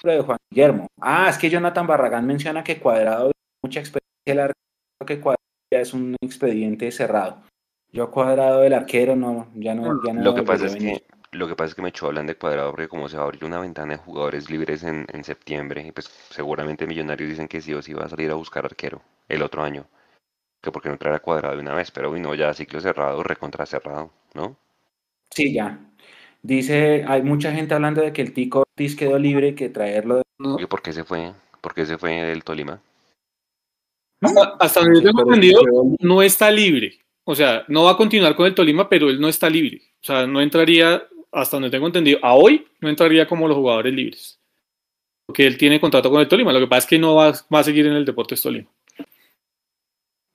hablando 0.03 0.23
de 0.23 0.27
Juan 0.27 0.39
Guillermo. 0.51 0.87
Ah, 1.01 1.29
es 1.29 1.39
que 1.39 1.51
Jonathan 1.51 1.87
Barragán 1.87 2.27
menciona 2.27 2.65
que 2.65 2.79
Cuadrado 2.79 3.33
tiene 3.33 3.61
mucha 3.63 3.81
experiencia, 3.81 4.11
el 4.27 4.39
arquero, 4.41 5.07
que 5.07 5.21
Cuadrado 5.21 5.43
ya 5.73 5.81
es 5.81 5.95
un 5.95 6.17
expediente 6.21 6.91
cerrado. 6.93 7.43
Yo 7.93 8.11
Cuadrado 8.11 8.61
del 8.61 8.75
arquero 8.75 9.17
no, 9.17 9.49
ya 9.55 9.75
no, 9.75 10.03
ya 10.05 10.13
no 10.13 10.23
Lo 10.23 10.35
que 10.35 10.43
pasa 10.43 10.67
es 10.67 10.75
venir. 10.75 11.01
que 11.01 11.16
lo 11.33 11.49
que 11.49 11.57
pasa 11.57 11.71
es 11.71 11.75
que 11.75 11.83
me 11.83 11.89
echó 11.89 12.07
hablan 12.07 12.27
de 12.27 12.37
cuadrado 12.37 12.71
porque 12.71 12.89
como 12.89 13.09
se 13.09 13.17
va 13.17 13.23
a 13.23 13.27
abrir 13.27 13.45
una 13.45 13.61
ventana 13.61 13.95
de 13.95 13.99
jugadores 13.99 14.51
libres 14.51 14.83
en, 14.83 15.07
en 15.13 15.25
septiembre, 15.25 15.87
y 15.87 15.93
pues 15.93 16.07
seguramente 16.31 16.87
Millonarios 16.87 17.29
dicen 17.29 17.49
que 17.49 17.61
sí 17.61 17.75
o 17.75 17.83
sí 17.83 17.93
va 17.93 18.05
a 18.05 18.09
salir 18.09 18.31
a 18.31 18.35
buscar 18.35 18.65
arquero 18.65 19.03
el 19.29 19.43
otro 19.43 19.63
año. 19.63 19.87
Que 20.63 20.73
porque 20.73 20.89
no 20.89 20.99
traer 20.99 21.17
a 21.17 21.21
cuadrado 21.21 21.57
de 21.57 21.63
una 21.63 21.75
vez, 21.75 21.91
pero 21.91 22.11
uy, 22.11 22.21
no, 22.21 22.35
ya 22.35 22.55
ciclo 22.55 22.81
cerrado, 22.81 23.23
recontra 23.23 23.67
cerrado, 23.67 24.11
¿no? 24.35 24.57
Sí, 25.31 25.53
ya. 25.53 25.79
Dice, 26.43 27.05
hay 27.07 27.23
mucha 27.23 27.53
gente 27.53 27.75
hablando 27.75 28.03
de 28.03 28.13
que 28.13 28.23
el 28.23 28.33
Tico 28.33 28.61
Ortiz 28.61 28.97
quedó 28.97 29.19
libre, 29.19 29.55
que 29.55 29.69
traerlo. 29.69 30.17
de-. 30.17 30.63
¿Y 30.63 30.67
por 30.67 30.83
qué 30.83 30.93
se 30.93 31.05
fue? 31.05 31.33
¿Por 31.61 31.75
qué 31.75 31.87
se 31.87 31.99
fue 31.99 32.13
del 32.13 32.45
Tolima? 32.45 32.81
hasta, 34.21 34.57
hasta 34.61 34.81
donde 34.81 35.01
yo 35.01 35.11
tengo 35.11 35.23
entendido, 35.23 35.61
no 36.01 36.23
está 36.23 36.51
libre. 36.51 37.01
O 37.25 37.35
sea, 37.35 37.65
no 37.69 37.85
va 37.85 37.93
a 37.93 37.97
continuar 37.97 38.37
con 38.37 38.47
el 38.47 38.55
Tolima, 38.55 38.89
pero 38.89 39.11
él 39.11 39.21
no 39.21 39.29
está 39.29 39.51
libre. 39.51 39.83
O 40.01 40.05
sea, 40.07 40.27
no 40.27 40.41
entraría, 40.41 41.03
hasta 41.37 41.57
donde 41.57 41.71
tengo 41.71 41.87
entendido, 41.87 42.19
a 42.23 42.35
hoy 42.35 42.67
no 42.81 42.89
entraría 42.89 43.27
como 43.27 43.47
los 43.49 43.57
jugadores 43.57 43.93
libres. 43.95 44.41
Porque 45.27 45.47
él 45.47 45.59
tiene 45.59 45.81
contrato 45.81 46.11
con 46.11 46.21
el 46.21 46.29
Tolima. 46.29 46.53
Lo 46.53 46.61
que 46.61 46.67
pasa 46.69 46.81
es 46.81 46.87
que 46.87 46.99
no 46.99 47.15
va, 47.17 47.33
va 47.53 47.59
a 47.59 47.65
seguir 47.65 47.87
en 47.87 47.95
el 47.95 48.05
Deportes 48.05 48.41
Tolima. 48.43 48.69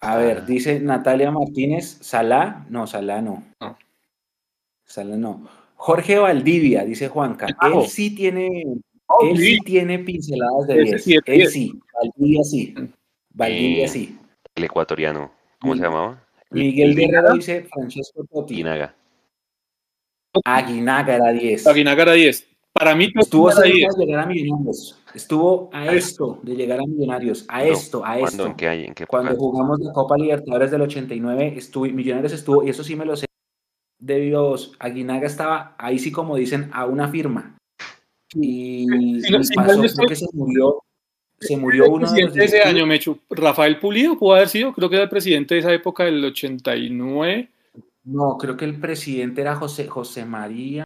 A 0.01 0.17
ver, 0.17 0.45
dice 0.45 0.79
Natalia 0.79 1.31
Martínez, 1.31 1.97
Salá, 2.01 2.65
no, 2.69 2.87
Salá 2.87 3.21
no. 3.21 3.43
No. 3.59 3.77
Salá 4.85 5.15
no. 5.15 5.47
Jorge 5.75 6.17
Valdivia, 6.17 6.83
dice 6.83 7.07
Juanca. 7.07 7.47
Claro. 7.47 7.81
Él 7.83 7.87
sí 7.89 8.13
tiene, 8.15 8.63
Oh, 9.13 9.27
él 9.29 9.37
sí. 9.37 9.55
sí 9.55 9.59
tiene 9.65 9.99
pinceladas 9.99 10.67
de 10.67 10.81
Ese 10.81 10.83
10. 10.91 11.03
sí 11.03 11.13
es 11.15 11.21
Él 11.25 11.37
10. 11.37 11.51
sí, 11.51 11.79
Valdivia 11.93 12.43
sí. 12.43 12.73
Valdivia 13.33 13.85
Eh, 13.85 13.87
sí. 13.87 14.17
El 14.55 14.63
ecuatoriano, 14.63 15.31
¿cómo 15.59 15.75
se 15.75 15.81
llamaba? 15.81 16.23
Miguel 16.49 16.89
el 16.91 16.95
Guerrero 16.95 17.33
dice 17.33 17.67
Francesco 17.73 18.25
Totti. 18.31 18.55
Guinaga. 18.55 18.93
Aguinaga 20.45 21.15
era 21.15 21.31
10. 21.31 21.67
Aguinaga 21.67 22.03
era 22.03 22.13
10. 22.13 22.47
Para 22.73 22.95
mí, 22.95 23.11
Estuvo 23.19 23.49
era 23.49 23.61
cerca 23.61 23.73
10. 23.73 23.95
de 23.95 24.05
llegar 24.05 24.23
a 24.23 24.25
Millonarios. 24.25 24.97
Estuvo 25.13 25.69
a 25.73 25.93
esto 25.93 26.39
de 26.41 26.55
llegar 26.55 26.79
a 26.79 26.83
Millonarios. 26.87 27.45
A 27.49 27.63
No, 27.63 27.71
esto, 27.71 28.05
a 28.05 28.19
esto. 28.19 28.45
¿En 28.47 28.55
qué 28.55 28.67
hay? 28.67 28.85
¿En 28.85 28.93
qué 28.93 29.05
Cuando 29.05 29.35
jugamos 29.35 29.79
la 29.81 29.91
Copa 29.91 30.15
Libertadores 30.17 30.71
del 30.71 30.81
89, 30.81 31.53
estuvo, 31.57 31.85
Millonarios 31.85 32.31
estuvo, 32.31 32.63
y 32.63 32.69
eso 32.69 32.83
sí 32.83 32.95
me 32.95 33.05
lo 33.05 33.15
sé 33.17 33.25
de 33.99 34.19
Dios, 34.19 34.73
Aguinaga 34.79 35.27
estaba 35.27 35.75
ahí 35.77 35.99
sí 35.99 36.11
como 36.11 36.35
dicen, 36.35 36.69
a 36.73 36.85
una 36.85 37.07
firma. 37.09 37.55
Y, 38.33 38.87
pasó, 39.53 39.81
creo 39.81 40.07
que 40.07 40.15
se 40.15 40.25
murió, 40.33 40.81
se 41.39 41.57
murió 41.57 41.89
uno 41.89 42.11
de 42.11 42.23
los 42.23 42.37
ese 42.37 42.61
año, 42.61 42.85
Mechu, 42.85 43.19
Rafael 43.29 43.77
Pulido, 43.79 44.17
pudo 44.17 44.35
haber 44.35 44.49
sido, 44.49 44.73
creo 44.73 44.89
que 44.89 44.95
era 44.95 45.03
el 45.03 45.09
presidente 45.09 45.53
de 45.53 45.59
esa 45.59 45.73
época 45.73 46.05
del 46.05 46.23
89. 46.25 47.49
No, 48.03 48.37
creo 48.37 48.57
que 48.57 48.65
el 48.65 48.79
presidente 48.79 49.41
era 49.41 49.55
José, 49.55 49.87
José 49.87 50.25
María, 50.25 50.83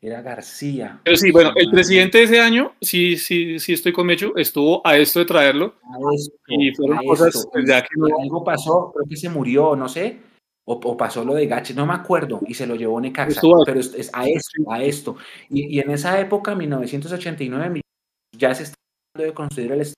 era 0.00 0.20
García. 0.20 1.00
Pero 1.02 1.16
sí, 1.16 1.30
bueno, 1.30 1.52
el 1.56 1.70
presidente 1.70 2.18
de 2.18 2.24
ese 2.24 2.40
año, 2.40 2.74
sí, 2.80 3.16
sí, 3.16 3.58
sí 3.58 3.72
estoy 3.72 3.92
con 3.92 4.06
Mechu, 4.06 4.34
estuvo 4.36 4.86
a 4.86 4.98
esto 4.98 5.20
de 5.20 5.24
traerlo. 5.24 5.76
A 5.82 5.96
esto, 6.14 6.34
Y 6.48 6.74
fueron 6.74 6.98
cosas, 7.06 7.34
esto. 7.34 7.50
pues, 7.50 7.64
ya 7.66 7.80
que 7.82 7.88
no- 7.96 8.06
Algo 8.20 8.44
pasó, 8.44 8.92
creo 8.94 9.06
que 9.08 9.16
se 9.16 9.30
murió, 9.30 9.74
no 9.76 9.88
sé, 9.88 10.18
o, 10.66 10.74
o 10.74 10.96
pasó 10.96 11.24
lo 11.24 11.34
de 11.34 11.46
Gache, 11.46 11.72
no 11.72 11.86
me 11.86 11.94
acuerdo, 11.94 12.40
y 12.46 12.52
se 12.52 12.66
lo 12.66 12.74
llevó 12.74 13.00
Necaxa, 13.00 13.36
Estuvo- 13.36 13.64
pero 13.64 13.80
es, 13.80 13.94
es 13.94 14.10
a 14.12 14.26
esto, 14.28 14.70
a 14.70 14.82
esto. 14.82 15.16
Y, 15.48 15.74
y 15.76 15.80
en 15.80 15.90
esa 15.90 16.20
época, 16.20 16.54
1989, 16.54 17.80
ya 18.36 18.54
se 18.54 18.64
está 18.64 18.74
de 19.16 19.32
construir 19.32 19.72
el 19.72 19.80
estadio 19.80 19.94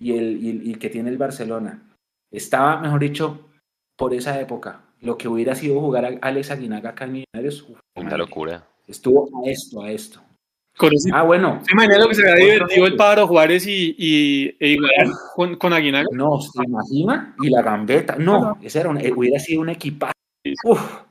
y 0.00 0.12
el, 0.16 0.36
y 0.44 0.50
el- 0.50 0.66
y 0.66 0.72
el 0.72 0.78
que 0.80 0.90
tiene 0.90 1.10
el 1.10 1.18
Barcelona. 1.18 1.86
Estaba, 2.32 2.80
mejor 2.80 3.00
dicho, 3.00 3.49
por 4.00 4.14
esa 4.14 4.40
época. 4.40 4.80
Lo 5.02 5.18
que 5.18 5.28
hubiera 5.28 5.54
sido 5.54 5.78
jugar 5.78 6.06
a 6.06 6.18
Alex 6.22 6.50
Aguinaga 6.50 6.90
acá 6.90 7.04
en 7.04 7.12
Millonarios, 7.12 7.68
Una 7.94 8.16
locura. 8.16 8.66
Estuvo 8.88 9.28
a 9.44 9.50
esto, 9.50 9.82
a 9.82 9.90
esto. 9.90 10.22
Con 10.78 10.94
ese, 10.94 11.10
Ah, 11.12 11.22
bueno. 11.22 11.60
¿se 11.62 11.72
imagina 11.72 11.98
lo 11.98 12.08
que 12.08 12.14
se 12.14 12.30
había 12.30 12.54
divertido 12.54 12.86
el. 12.86 12.96
Pájaro 12.96 13.26
Juárez 13.26 13.66
y, 13.66 13.94
y 13.98 14.56
e 14.58 14.78
con, 15.36 15.56
con 15.56 15.74
Aguinaga? 15.74 16.08
No, 16.12 16.40
¿se 16.40 16.64
imagina? 16.64 17.36
Y 17.42 17.50
la 17.50 17.60
gambeta. 17.60 18.16
No, 18.16 18.56
ese 18.62 18.80
era 18.80 18.88
un, 18.88 18.98
eh, 18.98 19.12
hubiera 19.14 19.38
sido 19.38 19.60
un 19.60 19.68
equipaje. 19.68 20.14
Uf. 20.64 21.02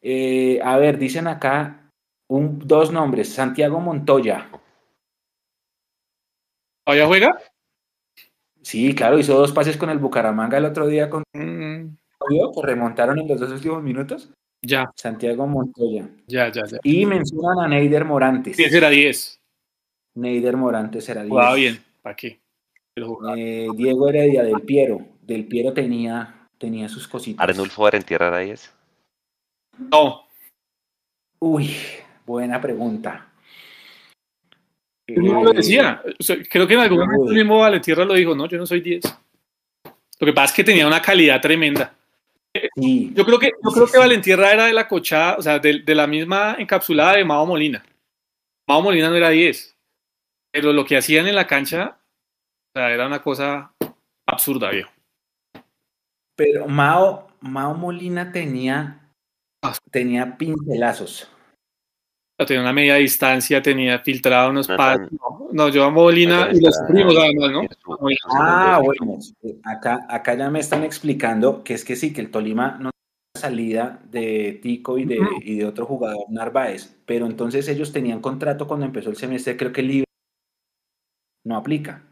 Eh, 0.00 0.60
a 0.62 0.76
ver, 0.78 0.98
dicen 0.98 1.26
acá 1.26 1.90
un, 2.28 2.60
dos 2.60 2.92
nombres. 2.92 3.28
Santiago 3.28 3.80
Montoya. 3.80 4.48
¿Todavía 6.84 7.06
juega? 7.08 7.38
Sí, 8.62 8.94
claro, 8.94 9.18
hizo 9.18 9.36
dos 9.36 9.50
pases 9.50 9.76
con 9.76 9.90
el 9.90 9.98
Bucaramanga 9.98 10.58
el 10.58 10.64
otro 10.64 10.86
día 10.86 11.10
con 11.10 11.24
Mm, 11.34 11.71
¿Vio? 12.28 12.50
que 12.52 12.62
remontaron 12.66 13.18
en 13.18 13.28
los 13.28 13.38
dos 13.40 13.50
últimos 13.50 13.82
minutos. 13.82 14.30
ya, 14.64 14.90
Santiago 14.94 15.46
Montoya. 15.46 16.08
ya, 16.26 16.50
ya, 16.52 16.64
ya. 16.66 16.78
Y 16.82 17.04
mencionan 17.06 17.60
a 17.64 17.68
Neider 17.68 18.04
Morantes. 18.04 18.58
Ese 18.58 18.76
era 18.76 18.90
10. 18.90 19.40
Neider 20.14 20.56
Morantes 20.56 21.08
era 21.08 21.22
10. 21.22 21.30
Jugaba 21.30 21.54
bien. 21.54 21.82
¿Para 22.02 22.16
qué? 22.16 22.40
Eh, 23.36 23.68
Diego 23.74 24.08
Heredia 24.08 24.42
del 24.42 24.60
Piero. 24.62 25.00
Del 25.22 25.46
Piero 25.46 25.72
tenía, 25.72 26.46
tenía 26.58 26.88
sus 26.88 27.08
cositas. 27.08 27.42
Arnulfo 27.48 27.86
Arentierra 27.86 28.28
era 28.28 28.38
10. 28.40 28.72
No, 29.90 30.26
Uy, 31.40 31.70
buena 32.24 32.60
pregunta. 32.60 33.28
Mismo 35.08 35.42
lo 35.42 35.50
Eh, 35.52 35.56
decía. 35.56 36.00
O 36.20 36.22
sea, 36.22 36.36
creo 36.48 36.66
que 36.68 36.74
en 36.74 36.80
algún 36.80 36.98
momento 37.00 37.28
el 37.30 37.34
mismo 37.36 37.58
Valentierra 37.58 38.04
lo 38.04 38.14
dijo, 38.14 38.34
no, 38.36 38.46
yo 38.46 38.58
no 38.58 38.66
soy 38.66 38.80
10. 38.80 39.02
Lo 40.20 40.26
que 40.26 40.32
pasa 40.32 40.46
es 40.46 40.52
que 40.52 40.62
tenía 40.64 40.86
una 40.86 41.02
calidad 41.02 41.40
tremenda. 41.40 41.94
Sí, 42.74 43.12
Yo 43.14 43.24
creo 43.24 43.38
que, 43.38 43.50
yo 43.62 43.70
Sí, 43.70 43.74
creo 43.74 43.86
que 43.86 43.92
sí. 43.92 43.98
Valentierra 43.98 44.52
era 44.52 44.66
de 44.66 44.72
la 44.72 44.88
cochada, 44.88 45.36
o 45.36 45.42
sea, 45.42 45.58
de, 45.58 45.80
de 45.80 45.94
la 45.94 46.06
misma 46.06 46.56
encapsulada 46.58 47.16
de 47.16 47.24
Mao 47.24 47.46
Molina. 47.46 47.84
Mao 48.68 48.82
Molina 48.82 49.08
no 49.10 49.16
era 49.16 49.30
10, 49.30 49.76
pero 50.52 50.72
lo 50.72 50.84
que 50.84 50.96
hacían 50.96 51.26
en 51.26 51.34
la 51.34 51.46
cancha 51.46 51.98
o 52.74 52.78
sea, 52.78 52.90
era 52.90 53.06
una 53.06 53.22
cosa 53.22 53.74
absurda, 54.26 54.70
viejo. 54.70 54.90
pero 56.36 56.66
Mao, 56.66 57.28
Mao 57.40 57.74
Molina 57.74 58.32
tenía, 58.32 59.12
tenía 59.90 60.38
pincelazos. 60.38 61.30
Tenía 62.36 62.62
una 62.62 62.72
media 62.72 62.96
distancia, 62.96 63.62
tenía 63.62 63.98
filtrado 64.00 64.50
unos 64.50 64.68
No, 64.68 64.76
pases. 64.76 65.12
No, 65.12 65.48
no, 65.52 65.68
yo 65.68 65.84
a 65.84 65.90
Molina 65.90 66.48
y 66.52 66.60
los 66.60 66.74
sufrimos 66.74 67.16
además, 67.16 67.50
¿no? 67.52 67.62
Ah, 68.30 68.80
bueno, 68.82 69.18
acá, 69.64 70.06
acá 70.08 70.34
ya 70.34 70.50
me 70.50 70.60
están 70.60 70.82
explicando 70.82 71.62
que 71.62 71.74
es 71.74 71.84
que 71.84 71.94
sí, 71.94 72.12
que 72.12 72.20
el 72.20 72.30
Tolima 72.30 72.78
no 72.80 72.90
tiene 72.90 73.40
salida 73.40 74.00
de 74.10 74.58
Tico 74.60 74.98
y 74.98 75.04
de, 75.04 75.20
y 75.42 75.56
de 75.56 75.66
otro 75.66 75.86
jugador, 75.86 76.24
Narváez, 76.30 76.96
pero 77.06 77.26
entonces 77.26 77.68
ellos 77.68 77.92
tenían 77.92 78.20
contrato 78.20 78.66
cuando 78.66 78.86
empezó 78.86 79.10
el 79.10 79.16
semestre, 79.16 79.56
creo 79.56 79.72
que 79.72 79.82
el 79.82 79.88
libre 79.88 80.06
no 81.44 81.56
aplica. 81.56 82.02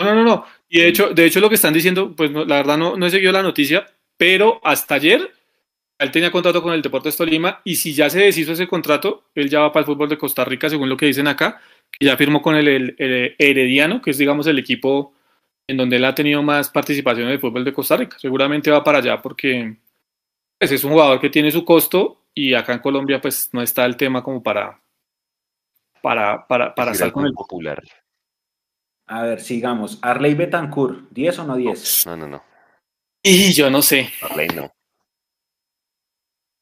No, 0.00 0.06
no, 0.06 0.14
no, 0.16 0.24
no. 0.24 0.44
Y 0.68 0.80
de 0.80 0.88
hecho, 0.88 1.14
de 1.14 1.24
hecho 1.24 1.40
lo 1.40 1.48
que 1.48 1.54
están 1.54 1.74
diciendo, 1.74 2.14
pues 2.14 2.30
no, 2.30 2.44
la 2.44 2.56
verdad 2.56 2.78
no, 2.78 2.96
no 2.96 3.06
he 3.06 3.10
seguido 3.10 3.32
la 3.32 3.42
noticia, 3.42 3.86
pero 4.16 4.60
hasta 4.64 4.96
ayer 4.96 5.30
él 5.98 6.10
tenía 6.10 6.30
contrato 6.30 6.62
con 6.62 6.72
el 6.72 6.82
Deportes 6.82 7.16
Tolima 7.16 7.60
y 7.64 7.76
si 7.76 7.92
ya 7.92 8.08
se 8.08 8.20
deshizo 8.20 8.52
ese 8.52 8.68
contrato, 8.68 9.24
él 9.34 9.48
ya 9.50 9.60
va 9.60 9.72
para 9.72 9.80
el 9.80 9.86
fútbol 9.86 10.08
de 10.08 10.18
Costa 10.18 10.44
Rica, 10.44 10.68
según 10.70 10.88
lo 10.88 10.96
que 10.96 11.06
dicen 11.06 11.26
acá, 11.26 11.60
que 11.90 12.06
ya 12.06 12.16
firmó 12.16 12.40
con 12.42 12.54
el, 12.54 12.68
el- 12.68 12.96
el 12.98 13.34
Herediano, 13.38 14.00
que 14.00 14.10
es 14.12 14.18
digamos 14.18 14.46
el 14.46 14.58
equipo 14.58 15.12
en 15.66 15.76
donde 15.76 15.96
él 15.96 16.04
ha 16.04 16.14
tenido 16.14 16.42
más 16.42 16.70
participación 16.70 17.26
en 17.26 17.32
el 17.34 17.40
fútbol 17.40 17.64
de 17.64 17.72
Costa 17.74 17.96
Rica. 17.96 18.16
Seguramente 18.18 18.70
va 18.70 18.82
para 18.84 18.98
allá 18.98 19.20
porque 19.20 19.76
pues, 20.58 20.72
es 20.72 20.84
un 20.84 20.92
jugador 20.92 21.20
que 21.20 21.30
tiene 21.30 21.50
su 21.50 21.64
costo 21.64 22.22
y 22.34 22.54
acá 22.54 22.72
en 22.74 22.78
Colombia 22.78 23.20
pues 23.20 23.50
no 23.52 23.60
está 23.62 23.84
el 23.84 23.96
tema 23.96 24.22
como 24.22 24.42
para 24.42 24.80
para, 26.00 26.46
para, 26.46 26.74
para 26.74 26.92
estar 26.92 27.12
con 27.12 27.26
el 27.26 27.32
popular. 27.32 27.82
A 29.08 29.22
ver, 29.22 29.40
sigamos. 29.40 29.98
Arley 30.02 30.34
Betancourt, 30.34 31.10
¿10 31.10 31.38
o 31.40 31.44
no 31.44 31.56
10? 31.56 32.06
No, 32.06 32.16
no, 32.16 32.28
no. 32.28 32.42
Y 33.22 33.52
yo 33.52 33.68
no 33.70 33.82
sé, 33.82 34.10
Arley 34.22 34.48
no. 34.48 34.70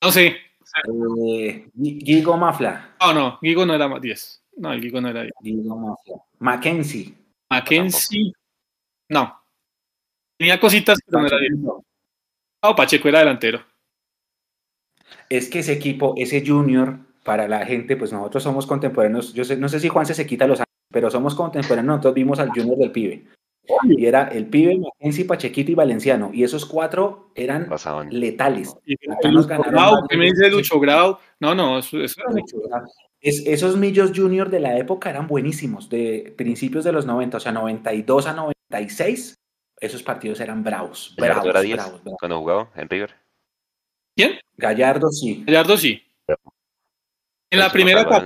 No 0.03 0.11
sé. 0.13 0.37
Eh, 1.29 1.69
Guigo 1.75 2.37
Mafla. 2.37 2.97
No, 3.01 3.15
no, 3.15 3.39
Gigo 3.41 3.65
no 3.65 3.75
era 3.75 3.89
más 3.89 4.01
10. 4.01 4.43
No, 4.57 4.73
el 4.73 4.81
Gigo 4.81 5.01
no 5.01 5.09
era 5.09 5.23
10. 5.23 5.35
Guigo 5.41 5.77
Mafla. 5.77 6.17
Mackenzie. 6.39 7.15
Mackenzie, 7.51 8.33
no. 9.09 9.41
Tenía 10.39 10.61
cositas, 10.61 10.99
pero 11.07 11.21
no 11.21 11.27
era 11.29 11.39
10. 11.39 11.53
No. 11.59 11.83
No, 12.63 12.75
Pacheco 12.77 13.09
era 13.09 13.21
delantero. 13.21 13.65
Es 15.29 15.49
que 15.49 15.61
ese 15.61 15.73
equipo, 15.73 16.15
ese 16.17 16.45
junior, 16.45 16.99
para 17.25 17.49
la 17.49 17.65
gente, 17.65 17.97
pues 17.97 18.13
nosotros 18.13 18.43
somos 18.43 18.67
contemporáneos. 18.67 19.33
Yo 19.35 19.45
sé- 19.45 19.57
no 19.57 19.69
sé 19.69 19.81
si 19.81 19.89
Juan 19.89 20.07
se 20.07 20.27
quita 20.27 20.47
los 20.47 20.59
años, 20.61 20.67
pero 20.91 21.11
somos 21.11 21.35
contemporáneos. 21.35 21.87
Nosotros 21.97 22.15
vimos 22.15 22.39
al 22.39 22.51
junior 22.51 22.77
del 22.77 22.93
pibe. 22.93 23.25
Y 23.85 24.07
era 24.07 24.29
el 24.29 24.47
pibe, 24.47 24.79
Mackenzie, 24.79 25.25
Pachequito 25.25 25.73
y 25.73 25.75
Valenciano. 25.75 26.31
Y 26.33 26.45
esos 26.45 26.65
cuatro 26.67 27.31
eran 27.35 27.69
Pasaban. 27.69 28.09
letales. 28.11 28.77
Y 28.85 28.95
Acá 29.11 29.29
el 29.29 29.35
nos 29.35 29.45
Lucho 29.47 29.49
ganaron 29.49 29.73
Grau, 29.73 29.91
varios. 29.93 30.09
¿qué 30.09 30.17
me 30.17 30.25
dice 30.27 30.51
Lucho 30.51 30.81
Grau? 30.81 31.19
No, 31.41 31.55
no, 31.55 31.79
eso, 31.79 32.01
eso 32.01 32.21
era 32.21 32.31
mucho. 32.31 32.57
Es- 33.21 33.47
esos 33.47 33.77
millos 33.77 34.13
junior 34.15 34.51
de 34.51 34.61
la 34.61 34.77
época 34.79 35.11
eran 35.11 35.27
buenísimos, 35.27 35.89
de 35.89 36.33
principios 36.37 36.85
de 36.85 36.93
los 36.93 37.07
90, 37.07 37.39
o 37.39 37.41
sea, 37.41 37.53
92 37.53 38.27
a 38.27 38.33
96. 38.35 39.35
Esos 39.81 40.03
partidos 40.03 40.41
eran 40.41 40.63
bravos, 40.65 41.15
Gallardo 41.19 41.43
bravos, 41.43 41.51
era 41.51 41.61
10 41.63 41.77
bravos, 41.77 42.03
bravos. 42.03 42.19
cuando 42.21 42.39
jugaba 42.41 42.71
en 42.77 42.89
River. 42.89 43.15
¿Quién? 44.17 44.39
Gallardo 44.57 45.11
sí. 45.11 45.45
Gallardo 45.47 45.77
sí. 45.77 46.03
En 47.51 47.59
la 47.61 47.67
Eso 47.67 47.73
primera 47.73 48.01
etapa, 48.01 48.21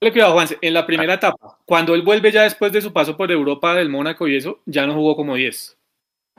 Dale 0.00 0.12
cuidado, 0.12 0.32
Juanse, 0.34 0.58
en 0.60 0.74
la 0.74 0.86
primera 0.86 1.14
etapa, 1.14 1.58
cuando 1.64 1.94
él 1.94 2.02
vuelve 2.02 2.30
ya 2.30 2.42
después 2.44 2.70
de 2.72 2.80
su 2.80 2.92
paso 2.92 3.16
por 3.16 3.32
Europa 3.32 3.74
del 3.74 3.88
Mónaco 3.88 4.28
y 4.28 4.36
eso, 4.36 4.60
ya 4.64 4.86
no 4.86 4.94
jugó 4.94 5.16
como 5.16 5.34
10. 5.34 5.76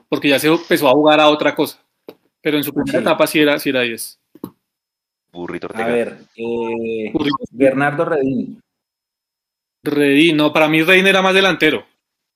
Porque 0.08 0.30
ya 0.30 0.40
se 0.40 0.48
empezó 0.48 0.88
a 0.88 0.94
jugar 0.94 1.20
a 1.20 1.28
otra 1.30 1.54
cosa. 1.56 1.84
Pero 2.42 2.58
en 2.58 2.64
su 2.64 2.74
primera 2.74 3.00
Sí. 3.00 3.04
etapa 3.04 3.28
sí 3.28 3.40
era, 3.42 3.60
sí 3.60 3.70
era 3.70 3.82
10. 3.82 4.18
Burrito 5.32 5.68
A 5.68 5.70
Ortega. 5.72 5.88
ver, 5.90 6.18
eh, 6.38 7.10
Burrito. 7.12 7.36
Bernardo 7.52 8.06
Redini. 8.06 8.58
Redín, 9.84 10.38
no, 10.38 10.52
para 10.54 10.68
mí 10.70 10.82
Redín 10.82 11.08
era 11.08 11.22
más 11.22 11.34
delantero. 11.34 11.86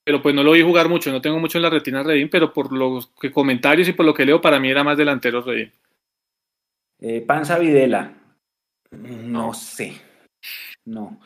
Pero 0.04 0.20
pues 0.20 0.34
no 0.34 0.42
lo 0.42 0.52
vi 0.52 0.60
jugar 0.62 0.90
mucho, 0.90 1.10
no 1.10 1.22
tengo 1.22 1.38
mucho 1.40 1.56
en 1.58 1.62
la 1.62 1.70
retina 1.70 2.02
Redín, 2.02 2.28
pero 2.28 2.52
por 2.52 2.70
los 2.72 3.06
que 3.18 3.32
comentarios 3.32 3.88
y 3.88 3.92
por 3.94 4.04
lo 4.04 4.12
que 4.12 4.26
leo, 4.26 4.40
para 4.42 4.60
mí 4.60 4.68
era 4.68 4.84
más 4.84 4.98
delantero 4.98 5.40
Redín. 5.40 5.72
Eh, 7.00 7.22
Panza 7.22 7.58
Videla. 7.58 8.12
No 8.92 9.54
sé. 9.54 9.94
No. 10.84 11.18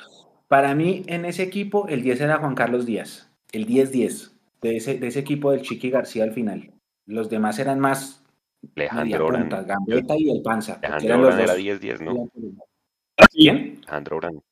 Para 0.46 0.74
mí, 0.74 1.02
en 1.06 1.24
ese 1.24 1.42
equipo, 1.42 1.88
el 1.88 2.02
10 2.02 2.20
era 2.22 2.38
Juan 2.38 2.54
Carlos 2.54 2.86
Díaz. 2.86 3.30
El 3.52 3.66
10-10. 3.66 4.32
De 4.60 4.76
ese, 4.76 4.98
de 4.98 5.06
ese 5.06 5.20
equipo 5.20 5.52
del 5.52 5.62
Chiqui 5.62 5.90
García 5.90 6.24
al 6.24 6.32
final. 6.32 6.72
Los 7.06 7.30
demás 7.30 7.58
eran 7.58 7.78
más 7.78 8.24
Alejandro 8.76 9.26
Orán. 9.26 9.48
Gambetta 9.48 10.14
y 10.16 10.30
el 10.30 10.42
Panza. 10.42 10.80
Alejandro 10.82 11.06
eran 11.06 11.20
los 11.20 11.34
Orán 11.34 11.40
era 11.40 11.52
dos. 11.54 11.62
10-10, 11.62 12.00
¿no? 12.00 12.30
¿Quién? 13.32 13.80
Alejandro 13.82 14.16
Orán. 14.16 14.42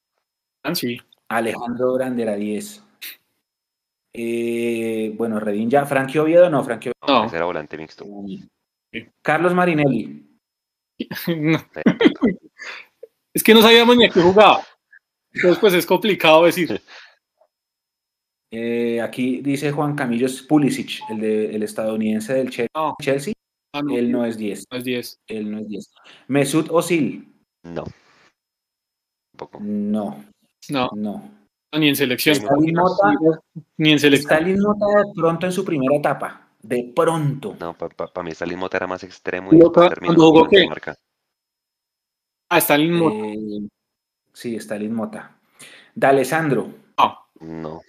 Ah, 0.62 0.74
sí. 0.74 1.00
Alejandro 1.28 1.94
Grande 1.94 2.22
era 2.22 2.36
10. 2.36 2.82
Eh, 4.12 5.12
bueno, 5.16 5.40
Redín 5.40 5.70
ya. 5.70 5.84
Frankie 5.84 6.18
Oviedo, 6.18 6.48
no, 6.48 6.64
Frankie 6.64 6.92
No. 7.06 7.26
Ese 7.26 7.36
era 7.36 7.44
volante 7.44 7.76
mixto. 7.76 8.04
Oviedo. 8.04 8.46
Sí. 8.92 9.06
Carlos 9.22 9.54
Marinelli. 9.54 10.22
No. 11.28 11.58
Es 13.34 13.44
que 13.44 13.52
no 13.52 13.60
sabíamos 13.60 13.98
ni 13.98 14.06
a 14.06 14.08
qué 14.08 14.22
jugaba. 14.22 14.62
Entonces, 15.36 15.58
pues 15.60 15.74
es 15.74 15.86
complicado 15.86 16.44
decir. 16.44 16.80
Eh, 18.50 19.00
aquí 19.02 19.40
dice 19.42 19.72
Juan 19.72 19.94
Camillo 19.96 20.26
Pulisic, 20.48 21.00
el, 21.10 21.20
de, 21.20 21.54
el 21.56 21.62
estadounidense 21.62 22.32
del 22.34 22.50
No. 22.74 22.94
Chelsea. 23.02 23.34
Ah, 23.74 23.82
no, 23.82 23.96
Él 23.96 24.10
no 24.10 24.24
es 24.24 24.38
10. 24.38 24.64
no 24.70 24.78
es 24.78 24.84
10. 24.84 25.18
Él 25.26 25.50
no 25.50 25.58
es 25.58 25.68
10. 25.68 25.90
Mesut 26.28 26.70
Özil. 26.70 27.28
No. 27.64 27.84
Tampoco. 29.36 29.58
No, 29.62 30.24
No, 30.70 30.88
no. 30.94 31.30
ni 31.78 31.88
en 31.88 31.96
selección. 31.96 32.36
Stalin 32.36 32.74
Mota, 32.74 33.12
Ni 33.76 33.92
en 33.92 33.98
selección. 33.98 34.32
Stalin 34.32 34.60
Mota 34.60 34.86
de 34.86 35.12
pronto 35.14 35.46
en 35.46 35.52
su 35.52 35.64
primera 35.64 35.96
etapa. 35.96 36.48
De 36.62 36.92
pronto. 36.96 37.56
No, 37.60 37.74
para 37.76 38.22
mí 38.22 38.30
Stalin 38.30 38.58
Mota 38.58 38.78
era 38.78 38.86
más 38.86 39.02
extremo 39.04 39.50
y 39.52 39.58
pa- 39.70 39.88
terminó 39.90 40.14
¿cuándo 40.14 40.32
jugó 40.32 40.48
qué? 40.48 40.66
marca. 40.66 40.94
Ah, 42.48 42.58
Stalin 42.58 42.92
Mota. 42.92 43.26
Eh, 43.26 43.68
sí, 44.36 44.56
Stalin 44.56 44.94
Mota. 44.94 45.38
D'Alessandro. 45.94 46.68
No. 46.98 47.18
No. 47.40 47.80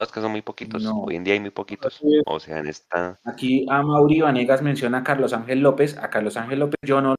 Es 0.00 0.10
que 0.10 0.20
son 0.20 0.32
muy 0.32 0.42
poquitos. 0.42 0.82
No. 0.82 1.02
Hoy 1.02 1.16
en 1.16 1.24
día 1.24 1.34
hay 1.34 1.40
muy 1.40 1.50
poquitos. 1.50 2.00
O 2.26 2.40
sea, 2.40 2.58
en 2.58 2.66
esta. 2.66 3.18
Aquí 3.24 3.64
a 3.68 3.82
Mauri 3.82 4.20
Vanegas 4.20 4.62
menciona 4.62 4.98
a 4.98 5.04
Carlos 5.04 5.32
Ángel 5.32 5.60
López. 5.60 5.96
A 5.98 6.10
Carlos 6.10 6.36
Ángel 6.36 6.58
López 6.58 6.80
yo 6.84 7.00
no. 7.00 7.14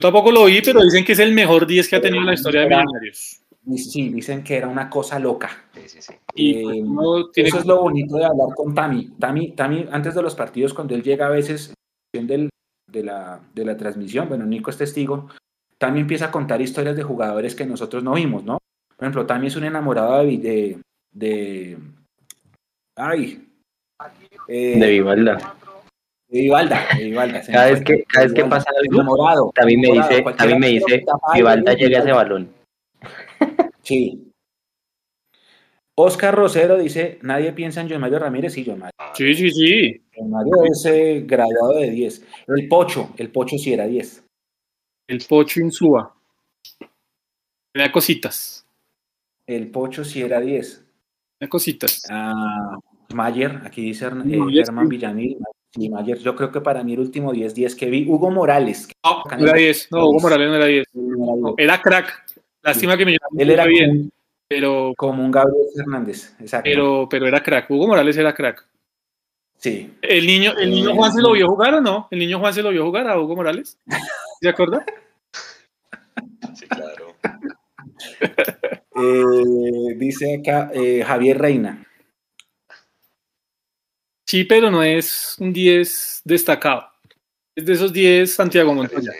Tampoco 0.00 0.30
lo 0.30 0.44
vi, 0.44 0.62
pero 0.62 0.80
dicen 0.82 1.04
que 1.04 1.12
es 1.12 1.18
el 1.18 1.32
mejor 1.32 1.66
10 1.66 1.88
que 1.88 1.96
ha 1.96 2.00
tenido 2.00 2.20
en 2.20 2.26
la 2.26 2.34
historia 2.34 2.60
de 2.62 2.68
Millonarios. 2.68 3.42
Sí, 3.76 4.08
dicen 4.10 4.42
que 4.42 4.56
era 4.56 4.68
una 4.68 4.88
cosa 4.88 5.18
loca. 5.18 5.50
Sí, 5.74 5.88
sí, 5.88 6.00
sí. 6.00 6.14
Y 6.34 6.54
Eh, 6.54 6.62
pues, 6.62 6.78
no 6.84 7.30
tiene 7.30 7.48
Eso 7.48 7.58
es 7.58 7.66
lo 7.66 7.82
bonito 7.82 8.16
de 8.16 8.24
hablar 8.24 8.54
con 8.54 8.74
Tami. 8.74 9.10
Tami, 9.18 9.52
Tami 9.52 9.86
antes 9.90 10.14
de 10.14 10.22
los 10.22 10.36
partidos, 10.36 10.72
cuando 10.72 10.94
él 10.94 11.02
llega 11.02 11.26
a 11.26 11.30
veces 11.30 11.74
del, 12.14 12.48
de, 12.90 13.02
la, 13.02 13.40
de 13.52 13.64
la 13.64 13.76
transmisión, 13.76 14.28
bueno, 14.28 14.46
Nico 14.46 14.70
es 14.70 14.78
testigo, 14.78 15.28
Tami 15.78 16.00
empieza 16.00 16.26
a 16.26 16.30
contar 16.30 16.60
historias 16.60 16.96
de 16.96 17.02
jugadores 17.02 17.54
que 17.54 17.66
nosotros 17.66 18.02
no 18.02 18.14
vimos, 18.14 18.44
¿no? 18.44 18.58
Por 18.96 19.04
ejemplo, 19.04 19.26
Tami 19.26 19.46
es 19.46 19.56
un 19.56 19.64
enamorado 19.64 20.24
de, 20.24 20.38
de, 20.38 20.78
de 21.12 21.78
ay, 22.96 23.48
eh, 24.48 24.78
de 24.78 24.90
Vivalda. 24.90 25.54
De 26.28 26.40
Vivalda, 26.40 26.86
de 26.96 27.04
Vivalda. 27.04 27.42
Cada 27.46 27.70
vez 27.70 27.84
que, 27.84 28.04
cada 28.04 28.26
vez 28.26 28.34
que 28.34 28.44
pasa 28.44 28.70
algo, 28.76 29.00
enamorado, 29.00 29.52
también 29.54 29.80
me 29.80 29.92
dice, 29.92 30.22
también 30.36 30.60
me 30.60 30.68
dice, 30.68 31.04
Vivalda 31.34 31.74
llega 31.74 31.98
a 31.98 32.02
ese 32.02 32.12
balón. 32.12 32.52
Sí, 33.82 34.28
Oscar 36.00 36.32
Rosero 36.32 36.78
dice, 36.78 37.18
nadie 37.22 37.52
piensa 37.52 37.80
en 37.80 37.90
John 37.90 38.00
Mario 38.00 38.20
Ramírez 38.20 38.56
y 38.56 38.64
John 38.64 38.78
Mario. 38.78 38.94
Sí, 39.14 39.34
sí, 39.34 39.50
sí. 39.50 40.00
John 40.14 40.30
Mario 40.30 40.52
es 40.70 40.86
eh, 40.86 41.24
graduado 41.26 41.74
de 41.74 41.90
10. 41.90 42.24
El 42.46 42.68
Pocho, 42.68 43.10
el 43.16 43.30
Pocho 43.30 43.58
sí 43.58 43.72
era 43.72 43.84
10. 43.84 44.22
El 45.08 45.24
Pocho 45.26 45.60
Insúa. 45.60 46.14
Tenía 47.72 47.90
cositas. 47.90 48.66
El 49.46 49.70
Pocho 49.70 50.04
sí 50.04 50.20
era 50.20 50.38
10. 50.38 50.84
Tenía 51.38 51.48
cositas. 51.48 52.02
Ah, 52.10 52.78
Mayer, 53.14 53.62
aquí 53.64 53.80
dice 53.80 54.06
eh, 54.06 54.10
Germán 54.64 54.88
Villamil. 54.88 55.38
Sí, 55.74 55.88
Mayer, 55.88 56.18
yo 56.18 56.36
creo 56.36 56.52
que 56.52 56.60
para 56.60 56.84
mí 56.84 56.92
el 56.92 57.00
último 57.00 57.32
10-10 57.32 57.76
que 57.76 57.86
vi, 57.86 58.06
Hugo 58.06 58.30
Morales. 58.30 58.88
No, 59.02 59.24
no 59.38 59.46
era 59.46 59.54
10. 59.54 59.88
No, 59.92 60.08
Hugo 60.10 60.20
Morales 60.20 60.48
no 60.48 60.56
era 60.56 60.66
10. 60.66 60.86
era 61.56 61.80
crack. 61.80 62.26
Lástima 62.62 62.96
que 62.98 63.06
me 63.06 63.16
Él 63.38 63.50
era 63.50 63.64
bien. 63.64 64.10
Pero, 64.46 64.92
como 64.96 65.24
un 65.24 65.30
Gabriel 65.30 65.66
Fernández, 65.74 66.34
exacto. 66.40 66.64
Pero, 66.64 67.08
pero 67.10 67.26
era 67.26 67.42
crack. 67.42 67.70
Hugo 67.70 67.86
Morales 67.86 68.16
era 68.18 68.34
crack. 68.34 68.66
Sí. 69.58 69.92
¿El 70.02 70.26
niño, 70.26 70.52
el 70.56 70.70
niño 70.70 70.94
Juan 70.94 71.12
se 71.12 71.20
lo 71.20 71.32
vio 71.32 71.48
jugar 71.48 71.74
o 71.74 71.80
no? 71.80 72.06
¿El 72.10 72.20
niño 72.20 72.38
Juan 72.38 72.54
se 72.54 72.62
lo 72.62 72.70
vio 72.70 72.84
jugar 72.84 73.08
a 73.08 73.18
Hugo 73.20 73.36
Morales? 73.36 73.78
¿Se 74.40 74.48
acuerda? 74.48 74.84
Sí, 76.54 76.66
claro. 76.66 77.14
eh, 78.96 79.94
dice 79.96 80.36
acá 80.40 80.70
eh, 80.74 81.04
Javier 81.06 81.38
Reina. 81.38 81.86
Sí, 84.26 84.44
pero 84.44 84.70
no 84.70 84.82
es 84.82 85.36
un 85.38 85.52
10 85.52 86.22
destacado. 86.24 86.88
Es 87.54 87.64
de 87.66 87.72
esos 87.72 87.92
10 87.92 88.34
Santiago 88.34 88.74
Montoya. 88.74 89.12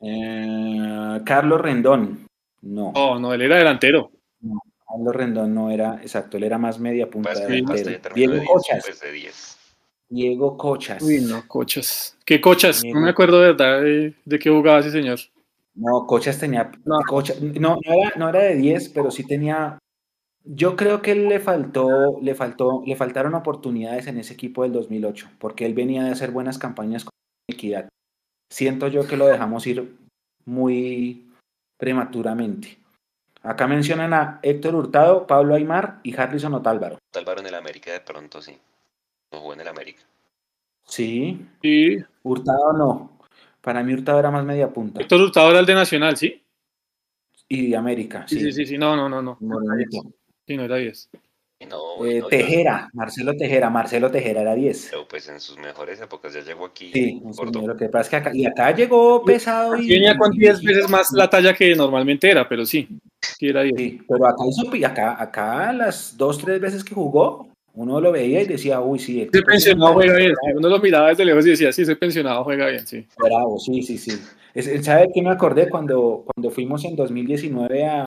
Eh, 0.00 1.20
Carlos 1.24 1.60
Rendón. 1.60 2.26
No. 2.62 2.92
No, 2.92 3.18
no, 3.18 3.34
él 3.34 3.42
era 3.42 3.56
delantero. 3.56 4.12
Carlos 4.88 5.14
Rendón 5.14 5.54
no 5.54 5.70
era, 5.70 5.96
exacto, 6.02 6.36
él 6.36 6.44
era 6.44 6.58
más 6.58 6.78
media 6.78 7.08
punta. 7.10 7.32
Pues, 7.32 7.84
delantero. 7.84 8.14
Diego 8.14 8.34
de 8.34 8.44
Cochas. 8.44 8.84
Pues 8.84 9.00
de 9.00 9.12
10. 9.12 9.58
Diego 10.08 10.56
Cochas. 10.56 11.02
Uy, 11.02 11.20
no, 11.20 11.46
Cochas. 11.46 12.16
¿Qué 12.24 12.40
Cochas? 12.40 12.82
No 12.84 13.00
me 13.00 13.10
acuerdo 13.10 13.40
de 13.40 13.52
verdad 13.52 13.82
de, 13.82 14.14
de 14.24 14.38
qué 14.38 14.50
jugaba 14.50 14.80
ese 14.80 14.90
señor. 14.90 15.18
No, 15.74 16.06
Cochas 16.06 16.38
tenía. 16.38 16.70
No, 16.84 16.98
Cochas, 17.06 17.40
no, 17.40 17.78
no, 17.84 17.92
era, 17.92 18.12
no 18.16 18.28
era 18.30 18.40
de 18.40 18.56
10, 18.56 18.88
pero 18.90 19.10
sí 19.10 19.24
tenía. 19.24 19.78
Yo 20.44 20.76
creo 20.76 21.02
que 21.02 21.14
le 21.14 21.40
faltó, 21.40 22.18
le 22.22 22.34
faltó, 22.34 22.82
le 22.86 22.96
faltaron 22.96 23.34
oportunidades 23.34 24.06
en 24.06 24.18
ese 24.18 24.32
equipo 24.32 24.62
del 24.62 24.72
2008, 24.72 25.28
porque 25.38 25.66
él 25.66 25.74
venía 25.74 26.02
de 26.04 26.10
hacer 26.10 26.30
buenas 26.30 26.58
campañas 26.58 27.04
con 27.04 27.10
equidad 27.50 27.88
siento 28.50 28.88
yo 28.88 29.06
que 29.06 29.16
lo 29.16 29.26
dejamos 29.26 29.66
ir 29.66 29.96
muy 30.44 31.30
prematuramente. 31.78 32.77
Acá 33.48 33.66
mencionan 33.66 34.12
a 34.12 34.40
Héctor 34.42 34.74
Hurtado, 34.74 35.26
Pablo 35.26 35.54
Aymar 35.54 36.00
y 36.02 36.14
Harrison 36.14 36.52
Otálvaro. 36.52 36.98
Otálvaro 37.10 37.40
en 37.40 37.46
el 37.46 37.54
América 37.54 37.90
de 37.90 38.00
pronto 38.00 38.42
sí. 38.42 38.58
No 39.32 39.38
jugó 39.38 39.54
en 39.54 39.62
el 39.62 39.68
América. 39.68 40.02
Sí. 40.84 41.46
Sí. 41.62 41.96
Hurtado 42.24 42.74
no. 42.74 43.18
Para 43.62 43.82
mí 43.82 43.94
Hurtado 43.94 44.18
era 44.18 44.30
más 44.30 44.44
media 44.44 44.68
punta. 44.68 45.00
Héctor 45.00 45.22
Hurtado 45.22 45.48
era 45.48 45.60
el 45.60 45.66
de 45.66 45.74
Nacional, 45.74 46.18
¿sí? 46.18 46.44
Y 47.48 47.70
de 47.70 47.76
América, 47.78 48.26
sí. 48.28 48.38
Sí, 48.38 48.52
sí, 48.52 48.66
sí. 48.66 48.76
No, 48.76 48.94
no, 48.94 49.08
no. 49.08 49.22
no. 49.22 49.38
Sí, 50.46 50.54
no 50.54 50.64
era 50.64 50.76
10. 50.76 51.08
No, 51.66 52.06
eh, 52.06 52.20
no, 52.20 52.28
Tejera, 52.28 52.88
yo... 52.92 52.96
Marcelo 52.98 53.34
Tejera, 53.36 53.68
Marcelo 53.68 54.10
Tejera 54.12 54.42
era 54.42 54.54
10. 54.54 54.88
Pero 54.90 55.08
pues 55.08 55.28
en 55.28 55.40
sus 55.40 55.58
mejores 55.58 56.00
épocas 56.00 56.32
ya 56.32 56.40
llegó 56.40 56.66
aquí. 56.66 56.92
Sí, 56.92 57.20
lo 57.52 57.76
que 57.76 57.88
pasa 57.88 58.02
es 58.02 58.08
que 58.08 58.16
acá, 58.16 58.30
y 58.32 58.46
acá 58.46 58.70
llegó 58.70 59.24
pesado. 59.24 59.76
Y, 59.76 59.88
Tenía 59.88 60.16
con 60.16 60.30
10 60.30 60.62
veces 60.62 60.88
más 60.88 61.10
la 61.12 61.28
talla 61.28 61.52
que 61.54 61.74
normalmente 61.74 62.30
era, 62.30 62.48
pero 62.48 62.64
sí, 62.64 62.88
sí 63.20 63.48
era 63.48 63.62
10. 63.62 63.74
Sí, 63.76 64.00
pero 64.08 64.26
acá 64.28 64.44
hizo, 64.48 64.86
acá, 64.86 65.20
acá 65.20 65.72
las 65.72 66.16
dos, 66.16 66.38
tres 66.38 66.60
veces 66.60 66.84
que 66.84 66.94
jugó, 66.94 67.48
uno 67.74 68.00
lo 68.00 68.12
veía 68.12 68.42
y 68.42 68.46
decía, 68.46 68.80
uy, 68.80 69.00
sí. 69.00 69.22
Ese 69.22 69.42
pensionado 69.42 69.94
juega 69.94 70.16
bien. 70.16 70.34
Uno 70.54 70.68
lo 70.68 70.78
miraba 70.78 71.08
desde 71.08 71.24
lejos 71.24 71.44
y 71.44 71.50
decía, 71.50 71.72
sí, 71.72 71.82
ese 71.82 71.96
pensionado 71.96 72.44
juega 72.44 72.68
bien, 72.68 72.86
sí. 72.86 73.04
Bravo, 73.16 73.58
sí, 73.58 73.82
sí, 73.82 73.98
sí. 73.98 74.12
¿Sabe 74.82 75.08
qué 75.12 75.22
me 75.22 75.30
acordé 75.30 75.68
cuando, 75.68 76.24
cuando 76.24 76.50
fuimos 76.50 76.84
en 76.84 76.94
2019 76.94 77.84
a 77.84 78.06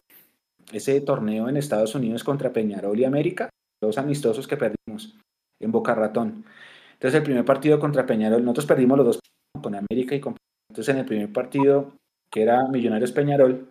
ese 0.71 1.01
torneo 1.01 1.49
en 1.49 1.57
Estados 1.57 1.95
Unidos 1.95 2.23
contra 2.23 2.53
Peñarol 2.53 2.99
y 2.99 3.05
América? 3.05 3.49
Dos 3.81 3.97
amistosos 3.97 4.47
que 4.47 4.57
perdimos 4.57 5.17
en 5.59 5.71
Boca 5.71 5.95
Ratón. 5.95 6.45
Entonces, 6.93 7.17
el 7.17 7.23
primer 7.23 7.45
partido 7.45 7.79
contra 7.79 8.05
Peñarol, 8.05 8.43
nosotros 8.43 8.65
perdimos 8.67 8.97
los 8.97 9.07
dos 9.07 9.19
con 9.61 9.75
América 9.75 10.15
y 10.15 10.19
con. 10.19 10.35
Entonces, 10.69 10.93
en 10.93 10.99
el 10.99 11.05
primer 11.05 11.31
partido, 11.33 11.93
que 12.31 12.43
era 12.43 12.67
Millonarios 12.67 13.11
Peñarol, 13.11 13.69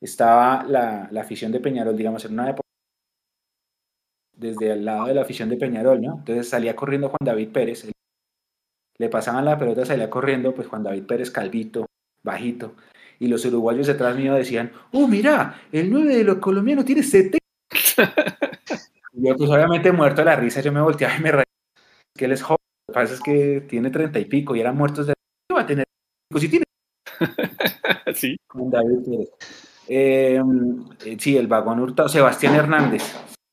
estaba 0.00 0.64
la, 0.64 1.08
la 1.10 1.20
afición 1.20 1.52
de 1.52 1.60
Peñarol, 1.60 1.96
digamos, 1.96 2.24
en 2.24 2.34
una 2.34 2.50
época 2.50 2.68
desde 4.38 4.72
al 4.72 4.84
lado 4.84 5.06
de 5.06 5.14
la 5.14 5.22
afición 5.22 5.48
de 5.48 5.56
Peñarol, 5.56 6.00
¿no? 6.00 6.18
Entonces 6.18 6.48
salía 6.48 6.76
corriendo 6.76 7.08
Juan 7.08 7.18
David 7.24 7.50
Pérez, 7.50 7.90
le 8.98 9.08
pasaban 9.08 9.44
la 9.44 9.58
pelota, 9.58 9.84
salía 9.84 10.08
corriendo, 10.08 10.54
pues 10.54 10.68
Juan 10.68 10.84
David 10.84 11.04
Pérez 11.04 11.30
calvito, 11.30 11.86
bajito, 12.22 12.74
y 13.18 13.28
los 13.28 13.44
uruguayos 13.44 13.86
detrás 13.86 14.16
mío 14.16 14.34
decían, 14.34 14.72
¡Oh, 14.92 15.06
mira! 15.06 15.62
El 15.72 15.90
9 15.90 16.16
de 16.16 16.24
los 16.24 16.38
colombianos 16.38 16.84
tiene 16.84 17.02
70. 17.02 17.38
yo, 19.12 19.36
pues 19.36 19.50
obviamente 19.50 19.92
muerto 19.92 20.20
de 20.20 20.26
la 20.26 20.36
risa, 20.36 20.60
yo 20.60 20.72
me 20.72 20.80
volteaba 20.80 21.16
y 21.16 21.20
me 21.20 21.32
reía. 21.32 21.44
Que 22.16 22.24
él 22.24 22.32
es 22.32 22.42
joven, 22.42 22.58
lo 22.88 22.92
que 22.92 23.00
pasa 23.00 23.14
es 23.14 23.20
que 23.20 23.66
tiene 23.68 23.90
30 23.90 24.18
y 24.18 24.24
pico 24.24 24.56
y 24.56 24.60
eran 24.60 24.76
muertos 24.76 25.06
de. 25.06 25.14
¿Qué 25.48 25.54
va 25.54 25.62
a 25.62 25.66
tener? 25.66 25.84
Si 26.38 26.48
tiene. 26.48 26.64
sí. 28.14 28.36
Pérez. 29.06 29.30
Eh, 29.88 30.42
sí, 31.18 31.36
el 31.36 31.46
vagón 31.46 31.80
hurtado, 31.80 32.08
Sebastián 32.08 32.54
Hernández. 32.54 33.02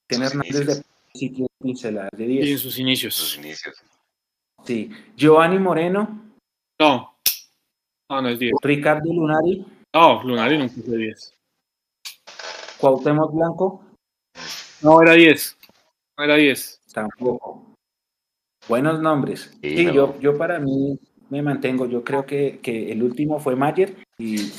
Sebastián 0.09 0.23
Hernández 0.23 0.65
de 0.65 0.83
sí 1.13 1.29
tiene 1.29 1.47
pinceladas 1.61 2.11
de 2.15 2.25
10. 2.25 2.45
Y 2.45 2.51
en 2.51 2.59
sus 2.59 2.77
inicios. 2.79 3.13
Sus 3.13 3.37
inicios. 3.37 3.75
Sí. 4.63 4.91
Giovanni 5.15 5.59
Moreno. 5.59 6.21
No. 6.79 7.14
No, 8.09 8.21
no 8.21 8.29
es 8.29 8.39
10. 8.39 8.53
Ricardo 8.61 9.11
Lunari. 9.11 9.65
No, 9.93 10.23
Lunari 10.23 10.57
nunca 10.57 10.75
fue 10.85 10.97
10. 10.97 11.33
Cuauhtémoc 12.77 13.33
Blanco. 13.33 13.83
No, 14.81 15.01
era 15.01 15.13
10. 15.13 15.57
No 16.17 16.23
era 16.23 16.35
10. 16.35 16.81
Tampoco. 16.93 17.73
Buenos 18.67 18.99
nombres. 19.01 19.55
Sí, 19.61 19.77
Sí, 19.77 19.85
no. 19.85 19.93
yo, 19.93 20.19
yo 20.19 20.37
para 20.37 20.59
mí 20.59 20.99
me 21.29 21.41
mantengo. 21.41 21.87
Yo 21.87 22.03
creo 22.03 22.25
que, 22.25 22.59
que 22.61 22.91
el 22.91 23.01
último 23.03 23.39
fue 23.39 23.55
Mayer 23.55 23.95
y 24.17 24.51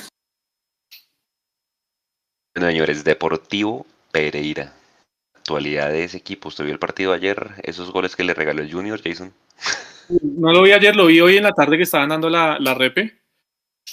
Bueno, 2.55 2.69
señores, 2.71 3.05
Deportivo 3.05 3.87
Pereira. 4.11 4.73
Actualidad 5.37 5.91
de 5.91 6.05
ese 6.05 6.17
equipo. 6.17 6.49
¿Usted 6.49 6.65
vio 6.65 6.73
el 6.73 6.81
partido 6.81 7.13
ayer? 7.13 7.53
Esos 7.63 7.93
goles 7.93 8.17
que 8.17 8.25
le 8.25 8.35
regaló 8.35 8.63
el 8.63 8.73
Junior, 8.73 9.01
Jason. 9.01 9.33
No 10.23 10.53
lo 10.53 10.63
vi 10.63 10.73
ayer, 10.73 10.97
lo 10.97 11.07
vi 11.07 11.21
hoy 11.21 11.37
en 11.37 11.45
la 11.45 11.53
tarde 11.53 11.77
que 11.77 11.83
estaban 11.85 12.09
dando 12.09 12.29
la, 12.31 12.59
la 12.59 12.75
repe. 12.75 13.19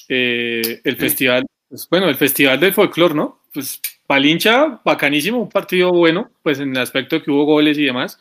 Eh, 0.09 0.81
el 0.83 0.95
festival, 0.97 1.45
pues, 1.69 1.87
bueno, 1.89 2.09
el 2.09 2.15
festival 2.15 2.59
del 2.59 2.73
folclore, 2.73 3.13
¿no? 3.13 3.41
Pues 3.53 3.81
Palincha, 4.07 4.81
bacanísimo, 4.83 5.41
un 5.41 5.49
partido 5.49 5.91
bueno, 5.91 6.31
pues 6.41 6.59
en 6.59 6.75
el 6.75 6.81
aspecto 6.81 7.15
de 7.15 7.23
que 7.23 7.31
hubo 7.31 7.45
goles 7.45 7.77
y 7.77 7.85
demás. 7.85 8.19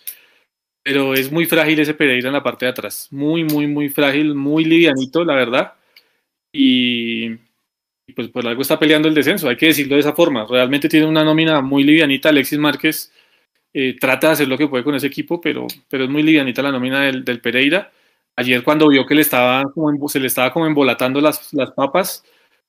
Pero 0.83 1.15
es 1.15 1.31
muy 1.31 1.47
frágil 1.47 1.79
ese 1.79 1.95
Pereira 1.95 2.29
en 2.29 2.35
la 2.35 2.43
parte 2.43 2.67
de 2.67 2.71
atrás. 2.73 3.09
Muy, 3.11 3.45
muy, 3.45 3.67
muy 3.67 3.89
frágil, 3.89 4.35
muy 4.35 4.65
livianito, 4.65 5.25
la 5.25 5.35
verdad. 5.35 5.75
Y, 6.53 7.27
y 8.07 8.13
pues 8.15 8.29
por 8.29 8.47
algo 8.47 8.63
está 8.63 8.79
peleando 8.79 9.09
el 9.09 9.15
descenso, 9.15 9.49
hay 9.49 9.57
que 9.57 9.67
decirlo 9.67 9.95
de 9.95 10.01
esa 10.01 10.13
forma. 10.13 10.47
Realmente 10.49 10.89
tiene 10.89 11.07
una 11.07 11.25
nómina 11.25 11.61
muy 11.61 11.85
livianita. 11.85 12.31
Alexis 12.31 12.59
Márquez 12.59 13.13
eh, 13.73 13.97
trata 13.99 14.29
de 14.29 14.33
hacer 14.35 14.49
lo 14.49 14.59
que 14.59 14.69
puede 14.69 14.85
con 14.85 14.95
ese 14.95 15.07
equipo, 15.07 15.41
pero, 15.41 15.67
pero 15.89 16.05
es 16.05 16.11
muy 16.11 16.23
livianita 16.23 16.63
la 16.63 16.73
nómina 16.73 17.03
del, 17.03 17.25
del 17.25 17.41
Pereira. 17.41 17.93
Ayer 18.37 18.65
cuando 18.65 18.89
vio 18.89 19.07
que 19.07 19.15
le 19.15 19.21
estaba 19.21 19.63
como 19.73 20.09
se 20.09 20.21
le 20.21 20.27
estaba 20.27 20.53
como 20.53 20.67
embolatando 20.67 21.21
las, 21.21 21.53
las 21.53 21.71
papas, 21.73 22.25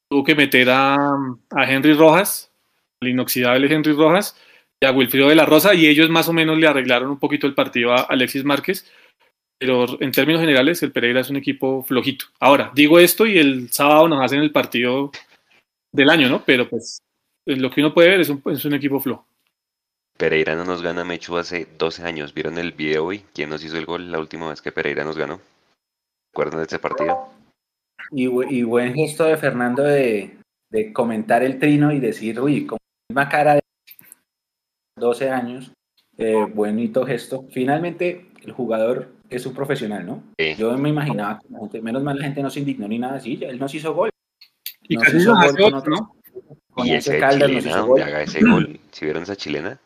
tuvo 0.10 0.24
que 0.24 0.36
meter 0.36 0.70
a, 0.70 0.96
a 1.52 1.72
Henry 1.72 1.94
Rojas, 1.94 2.52
al 3.02 3.10
inoxidable 3.10 3.74
Henry 3.74 3.94
Rojas, 3.94 4.36
y 4.82 4.86
a 4.86 4.92
Wilfrido 4.92 5.30
de 5.30 5.36
la 5.36 5.46
Rosa, 5.46 5.74
y 5.74 5.88
ellos 5.88 6.10
más 6.10 6.28
o 6.28 6.34
menos 6.34 6.58
le 6.58 6.68
arreglaron 6.68 7.10
un 7.10 7.20
poquito 7.20 7.48
el 7.48 7.54
partido 7.54 7.94
a 7.94 8.02
Alexis 8.02 8.44
Márquez. 8.44 8.92
Pero 9.58 10.02
en 10.02 10.12
términos 10.12 10.42
generales, 10.42 10.84
el 10.84 10.92
Pereira 10.92 11.22
es 11.22 11.30
un 11.30 11.38
equipo 11.38 11.84
flojito. 11.84 12.26
Ahora, 12.40 12.72
digo 12.76 13.00
esto 13.00 13.26
y 13.26 13.38
el 13.38 13.72
sábado 13.72 14.10
nos 14.10 14.22
hacen 14.22 14.42
el 14.42 14.52
partido 14.52 15.12
del 15.94 16.10
año, 16.10 16.28
¿no? 16.28 16.44
Pero 16.44 16.68
pues 16.68 17.02
lo 17.46 17.72
que 17.72 17.80
uno 17.80 17.94
puede 17.94 18.10
ver 18.10 18.22
es 18.22 18.30
un, 18.30 18.42
es 18.48 18.66
un 18.66 18.74
equipo 18.74 19.00
flojo. 19.00 19.26
Pereira 20.18 20.56
no 20.56 20.66
nos 20.66 20.82
gana 20.82 21.06
Mechu 21.06 21.38
hace 21.38 21.68
12 21.78 22.04
años. 22.04 22.34
¿Vieron 22.34 22.58
el 22.58 22.74
video 22.74 23.06
hoy? 23.06 23.24
¿Quién 23.34 23.50
nos 23.50 23.64
hizo 23.64 23.78
el 23.78 23.86
gol 23.86 24.12
la 24.12 24.20
última 24.20 24.50
vez 24.50 24.62
que 24.62 24.72
Pereira 24.72 25.04
nos 25.04 25.18
ganó? 25.18 25.40
¿Recuerdan 26.34 26.62
de 26.62 26.66
ese 26.66 26.80
partido? 26.80 27.30
y, 28.12 28.24
y, 28.24 28.64
buen 28.64 28.96
gesto 28.96 29.26
de 29.26 29.38
Fernando 29.38 29.84
de, 29.84 30.36
de, 30.72 30.92
comentar 30.92 31.44
el 31.44 31.60
trino 31.60 31.92
y 31.92 32.00
decir, 32.00 32.40
uy, 32.42 32.66
con 32.66 32.80
la 32.82 33.14
misma 33.14 33.30
cara 33.30 33.54
de 33.54 33.62
12 34.98 35.30
años, 35.30 35.72
eh, 36.18 36.44
bonito 36.52 37.06
gesto. 37.06 37.46
Finalmente, 37.52 38.32
el 38.44 38.52
jugador 38.52 39.12
es 39.30 39.46
un 39.46 39.54
profesional, 39.54 40.08
¿no? 40.08 40.24
Yo 40.58 40.76
me 40.76 40.90
imaginaba 40.90 41.40
que 41.72 41.82
menos 41.84 42.02
mal 42.02 42.18
la 42.18 42.24
gente 42.24 42.42
no 42.42 42.50
se 42.50 42.62
indignó 42.62 42.88
ni 42.88 42.98
nada 42.98 43.18
así, 43.18 43.40
él 43.44 43.60
nos 43.60 43.76
hizo 43.76 43.94
gol. 43.94 44.10
Y 44.90 44.98
casi 44.98 45.18
hizo 45.18 45.36
gol 45.36 45.56
con 45.56 45.74
otro, 45.76 45.96
¿no? 45.96 46.16
Con 46.72 46.88
y 46.88 46.96
ese 46.96 47.22
chilena, 47.30 47.82
gol. 47.82 48.02
haga 48.02 48.24
ese 48.24 48.42
gol. 48.42 48.80
Si 48.90 49.06
vieron 49.06 49.22
esa 49.22 49.36
chilena, 49.36 49.80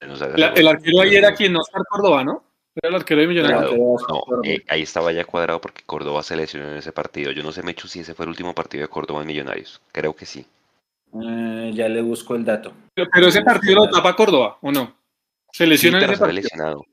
el 0.00 0.68
arquero 0.68 1.02
ahí 1.02 1.14
era 1.14 1.34
quien 1.34 1.52
no 1.52 1.60
Córdoba, 1.90 2.24
¿no? 2.24 2.42
Arquero 2.82 3.20
de 3.20 3.26
Millonarios. 3.28 3.72
no, 4.08 4.24
eh, 4.42 4.64
ahí 4.68 4.82
estaba 4.82 5.12
ya 5.12 5.24
cuadrado 5.24 5.60
porque 5.60 5.82
Córdoba 5.86 6.22
se 6.22 6.36
lesionó 6.36 6.70
en 6.70 6.78
ese 6.78 6.92
partido. 6.92 7.30
Yo 7.30 7.42
no 7.42 7.52
sé, 7.52 7.62
Mechu, 7.62 7.86
si 7.86 8.00
ese 8.00 8.14
fue 8.14 8.24
el 8.24 8.30
último 8.30 8.54
partido 8.54 8.82
de 8.82 8.88
Córdoba 8.88 9.20
en 9.20 9.28
Millonarios. 9.28 9.80
Creo 9.92 10.14
que 10.14 10.26
sí. 10.26 10.46
Eh, 11.14 11.70
ya 11.74 11.88
le 11.88 12.02
busco 12.02 12.34
el 12.34 12.44
dato. 12.44 12.72
Pero, 12.94 13.28
ese 13.28 13.42
partido 13.42 13.84
lo 13.84 13.90
tapa 13.90 14.16
Córdoba, 14.16 14.58
¿o 14.60 14.72
no? 14.72 14.96
Se 15.52 15.66
lesiona 15.66 15.98
en 15.98 16.10
ese 16.10 16.18
partido. 16.18 16.42
lesionado. 16.42 16.86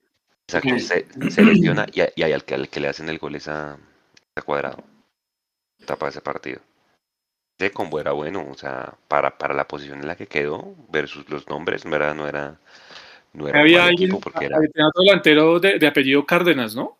Exacto, 0.47 0.79
se, 1.29 1.43
lesiona 1.43 1.85
y, 1.93 2.01
y 2.15 2.23
al, 2.23 2.43
que, 2.43 2.55
al 2.55 2.67
que 2.67 2.79
le 2.79 2.89
hacen 2.89 3.07
el 3.07 3.17
gol 3.17 3.35
es 3.35 3.47
a, 3.47 3.77
cuadrado. 4.45 4.83
Tapa 5.85 6.09
ese 6.09 6.21
partido. 6.21 6.59
Ese 7.57 7.71
combo 7.71 7.99
era 7.99 8.11
bueno, 8.11 8.45
o 8.49 8.55
sea, 8.55 8.93
para, 9.07 9.37
para 9.37 9.53
la 9.53 9.67
posición 9.67 9.99
en 10.01 10.07
la 10.07 10.15
que 10.15 10.27
quedó, 10.27 10.75
versus 10.89 11.27
los 11.29 11.47
nombres, 11.47 11.83
¿verdad? 11.85 12.13
No 12.13 12.27
era 12.27 12.59
había 13.53 13.85
alguien, 13.85 14.19
porque 14.19 14.45
era... 14.45 14.57
otro 14.57 15.03
delantero 15.03 15.59
de, 15.59 15.87
apellido 15.87 16.25
Cárdenas, 16.25 16.75
¿no? 16.75 16.97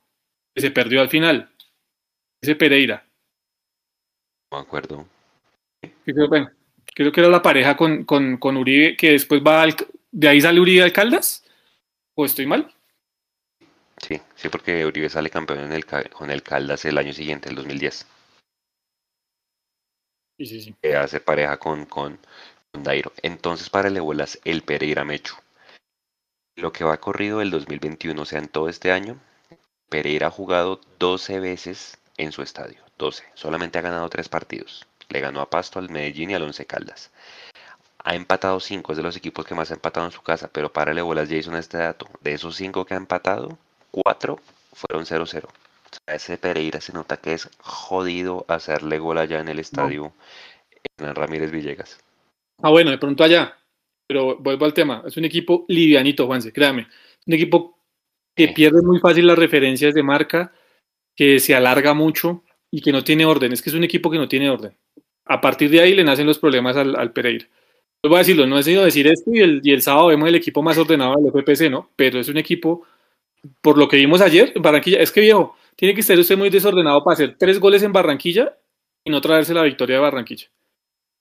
Que 0.54 0.62
se 0.62 0.72
perdió 0.72 1.02
al 1.02 1.10
final. 1.10 1.50
Ese 2.42 2.56
Pereira. 2.56 3.06
No 4.52 4.58
me 4.60 4.64
acuerdo. 4.64 5.06
Creo, 6.06 6.28
bueno, 6.28 6.52
creo 6.94 7.12
que 7.12 7.22
era 7.22 7.30
la 7.30 7.42
pareja 7.42 7.78
con, 7.78 8.04
con, 8.04 8.38
con 8.38 8.58
Uribe, 8.58 8.98
que 8.98 9.12
después 9.12 9.42
va 9.46 9.62
al, 9.62 9.76
¿De 10.12 10.28
ahí 10.28 10.42
sale 10.42 10.60
Uribe 10.60 10.84
al 10.84 10.92
Caldas? 10.92 11.46
¿O 12.16 12.26
estoy 12.26 12.46
mal? 12.46 12.74
Sí, 13.98 14.20
sí, 14.36 14.50
porque 14.50 14.86
Uribe 14.86 15.10
sale 15.10 15.30
campeón 15.30 15.60
en 15.60 15.72
el, 15.72 15.86
con 15.86 16.30
el 16.30 16.44
Caldas 16.44 16.84
el 16.86 16.98
año 16.98 17.14
siguiente, 17.14 17.50
el 17.50 17.56
2010. 17.56 18.08
Sí, 20.38 20.46
sí, 20.46 20.62
sí. 20.62 20.76
Que 20.82 20.96
hace 20.96 21.22
pareja 21.22 21.58
con, 21.58 21.86
con, 21.86 22.20
con 22.72 22.84
Dairo. 22.84 23.14
Entonces, 23.22 23.70
para 23.70 23.88
el 23.88 23.98
Ebolas, 23.98 24.40
el 24.44 24.64
Pereira 24.64 25.06
Mechu. 25.06 25.36
Lo 26.62 26.72
que 26.72 26.84
va 26.84 26.98
corrido 26.98 27.42
el 27.42 27.50
2021, 27.50 28.22
o 28.22 28.26
sea, 28.26 28.38
en 28.38 28.48
todo 28.48 28.70
este 28.70 28.92
año, 28.92 29.18
Pereira 29.90 30.28
ha 30.28 30.30
jugado 30.32 30.80
12 31.00 31.40
veces 31.40 31.98
en 32.18 32.32
su 32.32 32.44
estadio. 32.44 32.84
12. 33.00 33.24
Solamente 33.34 33.80
ha 33.80 33.82
ganado 33.82 34.08
3 34.10 34.30
partidos. 34.30 34.86
Le 35.10 35.22
ganó 35.22 35.42
a 35.42 35.50
Pasto, 35.50 35.80
al 35.80 35.90
Medellín 35.90 36.30
y 36.30 36.36
al 36.36 36.44
Once 36.44 36.64
Caldas. 36.68 37.10
Ha 38.04 38.14
empatado 38.14 38.60
5, 38.60 38.92
es 38.92 38.98
de 38.98 39.02
los 39.02 39.18
equipos 39.18 39.44
que 39.44 39.56
más 39.56 39.72
ha 39.72 39.74
empatado 39.74 40.06
en 40.06 40.12
su 40.12 40.22
casa, 40.22 40.52
pero 40.54 40.72
para 40.72 40.94
le 40.94 41.02
bolas 41.02 41.30
Jason 41.30 41.56
este 41.56 41.80
dato. 41.80 42.08
De 42.22 42.34
esos 42.34 42.56
5 42.58 42.86
que 42.86 42.94
ha 42.94 42.98
empatado, 42.98 43.58
4 43.90 44.40
fueron 44.74 45.06
0-0. 45.08 45.46
O 45.46 45.50
sea, 46.06 46.16
ese 46.16 46.38
Pereira 46.38 46.80
se 46.80 46.94
nota 46.94 47.18
que 47.18 47.34
es 47.34 47.50
jodido 47.60 48.46
hacerle 48.48 49.00
gol 49.00 49.18
allá 49.18 49.40
en 49.40 49.48
el 49.48 49.58
estadio 49.58 50.14
en 50.98 51.16
Ramírez 51.16 51.50
Villegas. 51.50 51.98
Ah, 52.62 52.70
bueno, 52.70 52.92
de 52.92 53.00
pronto 53.00 53.24
allá 53.24 53.58
pero 54.12 54.36
vuelvo 54.36 54.66
al 54.66 54.74
tema, 54.74 55.02
es 55.08 55.16
un 55.16 55.24
equipo 55.24 55.64
livianito, 55.70 56.28
Juanse, 56.28 56.52
créame, 56.52 56.86
un 57.26 57.34
equipo 57.34 57.78
que 58.36 58.50
pierde 58.50 58.82
muy 58.82 59.00
fácil 59.00 59.26
las 59.26 59.40
referencias 59.40 59.94
de 59.94 60.04
marca, 60.04 60.54
que 61.16 61.40
se 61.40 61.56
alarga 61.56 61.94
mucho 61.94 62.44
y 62.70 62.82
que 62.82 62.92
no 62.92 63.06
tiene 63.06 63.26
orden, 63.26 63.54
es 63.54 63.62
que 63.62 63.70
es 63.70 63.74
un 63.74 63.86
equipo 63.86 64.12
que 64.12 64.18
no 64.18 64.28
tiene 64.28 64.50
orden. 64.50 64.76
A 65.24 65.40
partir 65.40 65.70
de 65.70 65.80
ahí 65.80 65.94
le 65.94 66.04
nacen 66.04 66.28
los 66.28 66.40
problemas 66.40 66.76
al, 66.76 67.14
Pereira. 67.14 67.48
Voy 68.04 68.16
a 68.16 68.18
decirlo, 68.18 68.46
no 68.46 68.60
he 68.60 68.64
sido 68.64 68.84
decir 68.84 69.08
esto 69.08 69.32
y 69.34 69.40
el, 69.40 69.62
y 69.64 69.72
el 69.72 69.82
sábado 69.82 70.08
vemos 70.08 70.28
el 70.28 70.36
equipo 70.36 70.62
más 70.62 70.78
ordenado 70.78 71.16
del 71.16 71.32
FPC, 71.32 71.72
¿no? 71.72 71.90
Pero 71.96 72.20
es 72.20 72.28
un 72.28 72.36
equipo, 72.36 72.86
por 73.62 73.78
lo 73.78 73.88
que 73.88 73.96
vimos 73.96 74.20
ayer 74.20 74.52
en 74.54 74.62
Barranquilla, 74.62 75.00
es 75.00 75.14
que 75.14 75.22
viejo, 75.22 75.56
tiene 75.78 75.96
que 75.96 76.04
ser 76.04 76.20
usted 76.20 76.38
muy 76.38 76.50
desordenado 76.50 77.02
para 77.02 77.14
hacer 77.14 77.38
tres 77.40 77.62
goles 77.62 77.82
en 77.82 77.94
Barranquilla 77.94 78.58
y 79.06 79.10
no 79.10 79.22
traerse 79.22 79.54
la 79.54 79.64
victoria 79.64 79.96
de 79.96 80.02
Barranquilla. 80.02 80.48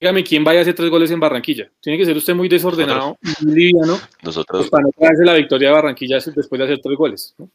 Dígame 0.01 0.23
quién 0.23 0.43
vaya 0.43 0.59
a 0.59 0.61
hacer 0.63 0.73
tres 0.73 0.89
goles 0.89 1.11
en 1.11 1.19
Barranquilla. 1.19 1.71
Tiene 1.79 1.99
que 1.99 2.05
ser 2.05 2.17
usted 2.17 2.33
muy 2.33 2.49
desordenado, 2.49 3.19
muy 3.43 3.53
liviano, 3.53 3.99
nosotros, 4.23 4.61
pues, 4.61 4.69
para 4.71 4.85
no 4.85 4.89
traerse 4.97 5.23
la 5.23 5.35
victoria 5.35 5.67
de 5.67 5.75
Barranquilla 5.75 6.15
después 6.15 6.49
de 6.49 6.63
hacer 6.63 6.79
tres 6.81 6.97
goles. 6.97 7.35
¿no? 7.37 7.47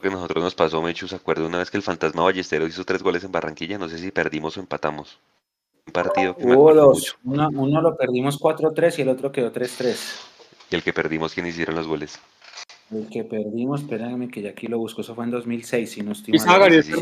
Que 0.00 0.08
nosotros 0.08 0.42
nos 0.42 0.54
pasó, 0.54 0.80
Mechu, 0.80 1.06
¿se 1.06 1.16
acuerda 1.16 1.46
una 1.46 1.58
vez 1.58 1.70
que 1.70 1.76
el 1.76 1.82
fantasma 1.82 2.22
Ballesteros 2.22 2.70
hizo 2.70 2.86
tres 2.86 3.02
goles 3.02 3.22
en 3.24 3.32
Barranquilla? 3.32 3.76
No 3.76 3.86
sé 3.90 3.98
si 3.98 4.10
perdimos 4.10 4.56
o 4.56 4.60
empatamos. 4.60 5.18
Un 5.86 5.92
partido 5.92 6.34
que 6.34 6.46
Hubo 6.46 6.72
dos. 6.72 7.18
Uno, 7.22 7.50
uno, 7.52 7.82
lo 7.82 7.94
perdimos 7.98 8.40
4-3 8.40 9.00
y 9.00 9.02
el 9.02 9.10
otro 9.10 9.30
quedó 9.30 9.52
3-3. 9.52 9.94
¿Y 10.70 10.76
el 10.76 10.82
que 10.82 10.94
perdimos, 10.94 11.34
quién 11.34 11.46
hicieron 11.46 11.74
los 11.74 11.86
goles? 11.86 12.18
El 12.90 13.10
que 13.10 13.24
perdimos, 13.24 13.82
espérame 13.82 14.30
que 14.30 14.40
ya 14.40 14.50
aquí 14.50 14.68
lo 14.68 14.78
busco, 14.78 15.02
eso 15.02 15.14
fue 15.14 15.24
en 15.24 15.32
2006, 15.32 15.90
si 15.90 16.00
no 16.00 16.12
estoy 16.12 16.32
mal. 16.46 16.82
Sí, 16.82 16.92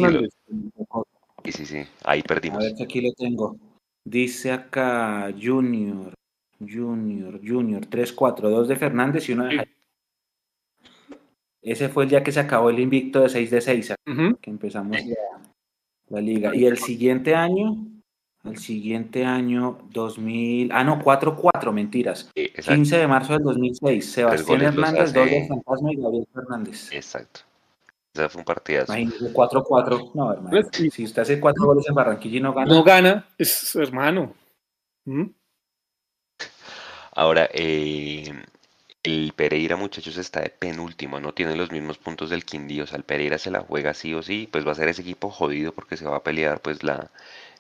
sí, 1.45 1.53
sí, 1.53 1.67
sí, 1.67 1.85
ahí 2.03 2.23
perdimos. 2.23 2.59
A 2.59 2.65
ver 2.65 2.75
que 2.75 2.83
aquí 2.83 3.01
lo 3.01 3.13
tengo. 3.13 3.57
Dice 4.05 4.51
acá 4.51 5.33
Junior, 5.41 6.13
Junior, 6.59 7.41
Junior, 7.45 7.87
3-4, 7.87 8.67
de 8.67 8.77
Fernández 8.77 9.29
y 9.29 9.33
uno 9.33 9.45
de 9.45 9.69
Ese 11.63 11.89
fue 11.89 12.05
el 12.05 12.11
día 12.11 12.23
que 12.23 12.33
se 12.33 12.41
acabó 12.41 12.71
el 12.71 12.81
invicto 12.81 13.21
de 13.21 13.29
6 13.29 13.51
de 13.51 13.61
6, 13.61 13.95
que 14.41 14.51
empezamos 14.51 14.97
la, 16.09 16.21
liga. 16.21 16.55
Y 16.55 16.67
el 16.67 16.79
siguiente 16.79 17.35
año, 17.35 17.87
el 18.45 18.59
siguiente 18.59 19.25
año, 19.25 19.79
2000, 19.91 20.73
ah 20.73 20.83
no, 20.83 21.01
4-4, 21.01 21.73
mentiras. 21.73 22.31
15 22.35 22.99
de 22.99 23.07
marzo 23.07 23.35
del 23.35 23.45
2006, 23.45 24.13
Sebastián 24.13 24.63
Hernández, 24.63 25.13
2 25.13 25.31
de 25.31 25.47
Fantasma 25.49 25.93
y 25.93 25.97
Gabriel 25.97 26.29
Fernández. 26.35 26.93
Exacto. 26.93 27.52
O 28.15 28.29
fue 28.29 28.41
un 28.41 28.45
partidazo. 28.45 28.93
4-4. 28.93 30.11
No, 30.15 30.33
hermano. 30.33 30.51
Pues, 30.51 30.93
si 30.93 31.05
usted 31.05 31.23
hace 31.23 31.41
cuatro 31.41 31.65
goles 31.65 31.89
en 31.89 31.95
Barranquilla 31.95 32.39
y 32.39 32.41
no 32.41 32.53
gana. 32.53 32.75
No 32.75 32.85
gana, 32.85 33.29
es 33.39 33.75
hermano. 33.75 34.35
¿Mm? 35.07 35.29
Ahora, 37.15 37.49
eh, 37.53 38.31
el 39.03 39.33
Pereira, 39.35 39.77
muchachos, 39.77 40.19
está 40.19 40.41
de 40.41 40.51
penúltimo, 40.51 41.21
no 41.21 41.33
tiene 41.33 41.57
los 41.57 41.73
mismos 41.73 41.97
puntos 41.97 42.29
del 42.29 42.45
Quindío. 42.45 42.85
O 42.85 42.87
sea, 42.87 42.99
el 42.99 43.05
Pereira 43.05 43.39
se 43.39 43.51
la 43.51 43.61
juega 43.61 43.95
sí 43.95 44.13
o 44.13 44.23
sí, 44.23 44.47
pues 44.51 44.67
va 44.67 44.73
a 44.73 44.77
ser 44.77 44.89
ese 44.89 45.01
equipo 45.03 45.31
jodido 45.31 45.73
porque 45.73 45.97
se 45.97 46.05
va 46.05 46.17
a 46.17 46.23
pelear 46.23 46.61
pues 46.61 46.83
la, 46.83 47.11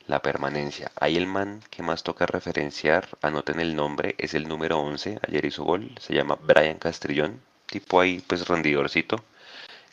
la 0.06 0.20
permanencia. 0.20 0.92
Ahí 1.00 1.16
el 1.16 1.26
man 1.26 1.60
que 1.70 1.82
más 1.82 2.02
toca 2.02 2.26
referenciar, 2.26 3.08
anoten 3.22 3.58
el 3.58 3.74
nombre, 3.74 4.14
es 4.18 4.34
el 4.34 4.48
número 4.48 4.78
11, 4.80 5.18
ayer 5.26 5.44
hizo 5.46 5.64
gol, 5.64 5.92
se 5.98 6.14
llama 6.14 6.38
Brian 6.42 6.78
Castrillón, 6.78 7.40
tipo 7.66 8.00
ahí 8.00 8.22
pues 8.26 8.46
rendidorcito 8.46 9.24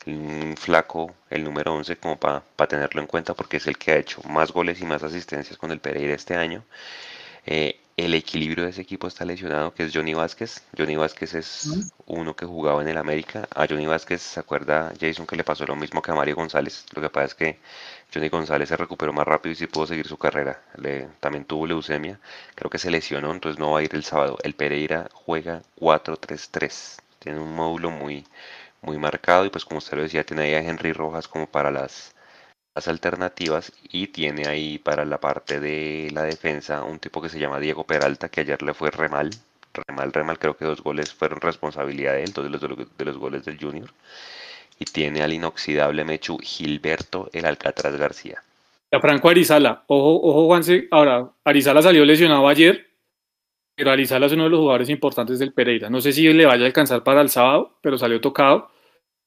un 0.06 0.56
flaco, 0.58 1.14
el 1.30 1.44
número 1.44 1.74
11, 1.76 1.98
como 1.98 2.18
para 2.18 2.44
tenerlo 2.68 3.02
en 3.02 3.08
cuenta 3.08 3.34
porque 3.34 3.58
es 3.58 3.68
el 3.68 3.78
que 3.78 3.92
ha 3.92 3.98
hecho 3.98 4.22
más 4.24 4.52
goles 4.52 4.82
y 4.82 4.86
más 4.86 5.04
asistencias 5.04 5.58
con 5.58 5.72
el 5.72 5.80
Pereira 5.80 6.14
este 6.14 6.36
año. 6.36 6.64
Eh, 7.46 7.80
el 7.98 8.14
equilibrio 8.14 8.64
de 8.64 8.70
ese 8.70 8.82
equipo 8.82 9.08
está 9.08 9.26
lesionado, 9.26 9.74
que 9.74 9.84
es 9.84 9.92
Johnny 9.94 10.14
Vázquez. 10.14 10.64
Johnny 10.78 10.96
Vázquez 10.96 11.34
es 11.34 11.92
uno 12.06 12.34
que 12.34 12.46
jugaba 12.46 12.82
en 12.82 12.88
el 12.88 12.98
América. 12.98 13.48
A 13.54 13.68
Johnny 13.68 13.88
Vázquez, 13.88 14.22
¿se 14.22 14.40
acuerda 14.40 14.94
Jason 15.00 15.28
que 15.28 15.36
le 15.36 15.44
pasó 15.44 15.66
lo 15.66 15.76
mismo 15.76 16.02
que 16.02 16.12
a 16.12 16.16
Mario 16.16 16.36
González? 16.36 16.86
Lo 16.94 17.02
que 17.02 17.10
pasa 17.10 17.26
es 17.26 17.36
que 17.36 17.60
Johnny 18.14 18.30
González 18.30 18.70
se 18.70 18.78
recuperó 18.78 19.12
más 19.12 19.28
rápido 19.28 19.52
y 19.52 19.56
sí 19.56 19.68
pudo 19.68 19.86
seguir 19.86 20.08
su 20.08 20.18
carrera. 20.18 20.62
Le, 20.78 21.08
también 21.20 21.44
tuvo 21.44 21.68
leucemia. 21.68 22.20
Creo 22.56 22.70
que 22.70 22.78
se 22.78 22.90
lesionó, 22.90 23.34
entonces 23.34 23.60
no 23.60 23.72
va 23.72 23.80
a 23.80 23.84
ir 23.84 23.94
el 23.94 24.04
sábado. 24.06 24.38
El 24.44 24.54
Pereira 24.56 25.10
juega 25.14 25.62
4-3-3. 25.80 27.02
Tiene 27.20 27.40
un 27.40 27.54
módulo 27.54 27.92
muy, 27.92 28.26
muy 28.82 28.98
marcado 28.98 29.46
y 29.46 29.50
pues 29.50 29.66
como 29.66 29.80
usted 29.80 29.98
lo 29.98 30.04
decía 30.04 30.24
tiene 30.24 30.44
ahí 30.44 30.54
a 30.54 30.68
Henry 30.68 30.94
Rojas 30.94 31.28
como 31.28 31.48
para 31.48 31.72
las, 31.72 32.16
las 32.76 32.88
alternativas 32.88 33.72
y 33.84 34.08
tiene 34.08 34.48
ahí 34.48 34.78
para 34.78 35.06
la 35.06 35.20
parte 35.20 35.60
de 35.60 36.10
la 36.14 36.24
defensa 36.24 36.84
un 36.84 37.00
tipo 37.00 37.22
que 37.22 37.30
se 37.30 37.40
llama 37.40 37.60
Diego 37.60 37.84
Peralta 37.86 38.30
que 38.30 38.42
ayer 38.42 38.62
le 38.62 38.74
fue 38.74 38.92
re 38.92 39.10
mal, 39.10 39.30
re 39.74 39.94
mal, 39.94 40.12
re 40.14 40.24
mal, 40.24 40.40
creo 40.40 40.56
que 40.56 40.66
dos 40.66 40.82
goles 40.82 41.14
fueron 41.14 41.42
responsabilidad 41.42 42.14
de 42.14 42.24
él, 42.24 42.34
dos 42.34 42.46
de 42.46 42.50
los, 42.50 42.62
de 42.98 43.06
los 43.06 43.18
goles 43.18 43.46
del 43.46 43.60
Junior. 43.60 43.90
Y 44.80 44.86
tiene 44.86 45.22
al 45.22 45.34
inoxidable 45.34 46.06
Mechu 46.06 46.38
Gilberto 46.40 47.30
el 47.34 47.46
Alcatraz 47.46 47.96
García. 47.96 48.42
A 48.92 49.00
Franco 49.00 49.30
Arizala, 49.30 49.84
ojo, 49.88 50.22
ojo 50.28 50.46
Juanse, 50.46 50.88
ahora 50.90 51.30
Arizala 51.44 51.82
salió 51.82 52.06
lesionado 52.06 52.48
ayer, 52.48 52.89
pero 53.80 53.92
Arizala 53.92 54.26
es 54.26 54.34
uno 54.34 54.44
de 54.44 54.50
los 54.50 54.60
jugadores 54.60 54.90
importantes 54.90 55.40
del 55.40 55.54
Pereira. 55.54 55.90
No 55.90 56.02
sé 56.02 56.12
si 56.12 56.28
le 56.34 56.46
vaya 56.46 56.64
a 56.64 56.68
alcanzar 56.68 57.02
para 57.02 57.22
el 57.22 57.30
sábado, 57.30 57.78
pero 57.80 57.98
salió 57.98 58.20
tocado. 58.20 58.70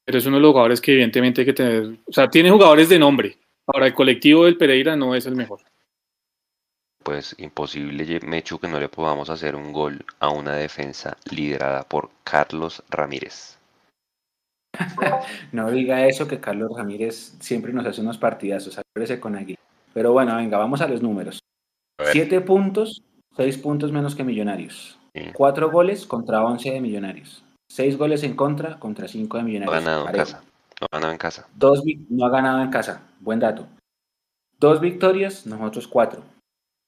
Pero 0.05 0.19
es 0.19 0.27
uno 0.27 0.37
de 0.37 0.43
los 0.43 0.51
jugadores 0.51 0.79
que 0.79 0.93
evidentemente 0.93 1.41
hay 1.41 1.47
que 1.47 1.53
tener. 1.55 1.99
O 2.07 2.13
sea, 2.13 2.29
tiene 2.29 2.51
jugadores 2.51 2.91
de 2.91 2.99
nombre. 2.99 3.39
Ahora, 3.67 3.87
el 3.87 3.95
colectivo 3.95 4.45
del 4.45 4.59
Pereira 4.59 4.95
no 4.95 5.15
es 5.15 5.25
el 5.25 5.37
mejor. 5.37 5.61
Pues 7.03 7.35
imposible, 7.39 8.21
Mechu, 8.21 8.59
que 8.59 8.69
no 8.69 8.79
le 8.79 8.91
podamos 8.91 9.31
hacer 9.31 9.57
un 9.57 9.73
gol 9.73 10.05
a 10.21 10.29
una 10.29 10.55
defensa 10.55 11.17
liderada 11.31 11.85
por 11.85 12.11
Carlos 12.23 12.83
Ramírez. 12.91 13.59
no 15.53 15.71
diga 15.71 16.07
eso, 16.07 16.29
que 16.29 16.41
Carlos 16.41 16.73
Ramírez 16.77 17.39
siempre 17.41 17.73
nos 17.73 17.87
hace 17.87 18.03
unos 18.03 18.19
partidazos. 18.19 18.77
Acuérdese 18.77 19.19
con 19.19 19.35
aquí. 19.35 19.57
Pero 19.95 20.13
bueno, 20.13 20.37
venga, 20.37 20.59
vamos 20.59 20.83
a 20.83 20.89
los 20.89 21.01
números. 21.01 21.39
Siete 22.13 22.43
puntos, 22.43 23.03
seis 23.37 23.59
puntos 23.59 23.93
menos 23.93 24.15
que 24.15 24.25
Millonarios. 24.25 24.99
Cuatro 25.35 25.71
goles 25.71 26.07
contra 26.07 26.45
once 26.45 26.71
de 26.71 26.81
Millonarios. 26.81 27.45
Seis 27.71 27.97
goles 27.97 28.23
en 28.23 28.35
contra 28.35 28.79
contra 28.79 29.09
cinco 29.09 29.37
de 29.37 29.45
Millonarios. 29.45 29.73
No 29.85 29.91
ha 29.91 29.95
ganado 29.95 30.09
en 30.09 30.15
casa. 30.15 30.43
No 30.81 30.87
ha 30.91 30.97
ganado 30.97 31.13
en 31.13 31.19
casa. 31.19 31.49
Dos, 31.55 31.83
no 32.09 32.27
ha 32.27 32.31
ganado 32.31 32.63
en 32.63 32.71
casa. 32.71 33.03
Buen 33.21 33.41
dato. 33.41 33.67
Dos 34.59 34.81
victorias, 34.81 35.47
nosotros 35.47 35.89
cuatro. 35.89 36.23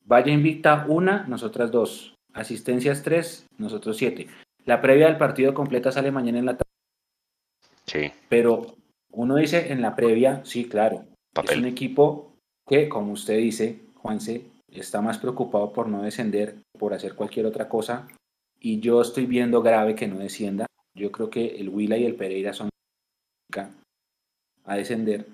Vaya 0.04 0.32
invicta 0.32 0.84
una, 0.88 1.24
nosotras 1.26 1.70
dos. 1.70 2.14
Asistencias 2.32 3.02
tres, 3.02 3.46
nosotros 3.58 3.96
siete. 3.96 4.28
La 4.64 4.80
previa 4.80 5.06
del 5.06 5.18
partido 5.18 5.54
completa 5.54 5.92
sale 5.92 6.10
mañana 6.10 6.38
en 6.38 6.46
la 6.46 6.56
tarde. 6.56 6.70
Sí. 7.86 8.12
Pero 8.28 8.76
uno 9.10 9.36
dice 9.36 9.72
en 9.72 9.82
la 9.82 9.94
previa, 9.94 10.44
sí, 10.44 10.68
claro. 10.68 11.04
Es 11.42 11.56
un 11.56 11.66
equipo 11.66 12.32
que, 12.66 12.88
como 12.88 13.12
usted 13.12 13.38
dice, 13.38 13.80
Juanse, 13.96 14.46
está 14.80 15.00
más 15.00 15.18
preocupado 15.18 15.72
por 15.72 15.88
no 15.88 16.02
descender, 16.02 16.62
por 16.78 16.94
hacer 16.94 17.14
cualquier 17.14 17.46
otra 17.46 17.68
cosa. 17.68 18.08
Y 18.58 18.80
yo 18.80 19.00
estoy 19.00 19.26
viendo 19.26 19.62
grave 19.62 19.94
que 19.94 20.08
no 20.08 20.18
descienda. 20.18 20.66
Yo 20.96 21.12
creo 21.12 21.30
que 21.30 21.56
el 21.56 21.68
Huila 21.68 21.96
y 21.96 22.04
el 22.04 22.16
Pereira 22.16 22.52
son 22.52 22.70
a 24.64 24.76
descender. 24.76 25.26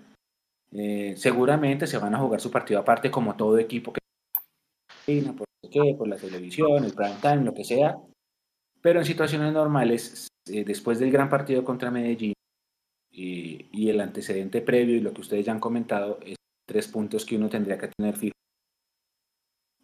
Eh, 0.72 1.14
seguramente 1.16 1.86
se 1.86 1.98
van 1.98 2.14
a 2.14 2.18
jugar 2.18 2.40
su 2.40 2.50
partido 2.50 2.80
aparte 2.80 3.10
como 3.10 3.36
todo 3.36 3.58
equipo 3.58 3.92
que 3.92 4.00
por, 5.36 5.46
por 5.96 6.08
la 6.08 6.16
televisión, 6.16 6.84
el 6.84 6.92
prime 6.92 7.16
time, 7.20 7.44
lo 7.44 7.54
que 7.54 7.64
sea. 7.64 7.96
Pero 8.80 9.00
en 9.00 9.06
situaciones 9.06 9.52
normales, 9.52 10.28
eh, 10.48 10.64
después 10.64 10.98
del 10.98 11.10
gran 11.10 11.28
partido 11.28 11.64
contra 11.64 11.90
Medellín 11.90 12.32
y, 13.10 13.88
el 13.88 14.00
antecedente 14.00 14.60
previo 14.60 14.96
y 14.96 15.00
lo 15.00 15.12
que 15.12 15.20
ustedes 15.22 15.44
ya 15.44 15.52
han 15.52 15.60
comentado, 15.60 16.20
es 16.24 16.36
tres 16.66 16.86
puntos 16.86 17.26
que 17.26 17.36
uno 17.36 17.48
tendría 17.48 17.76
que 17.76 17.88
tener 17.88 18.16
fijo. 18.16 18.34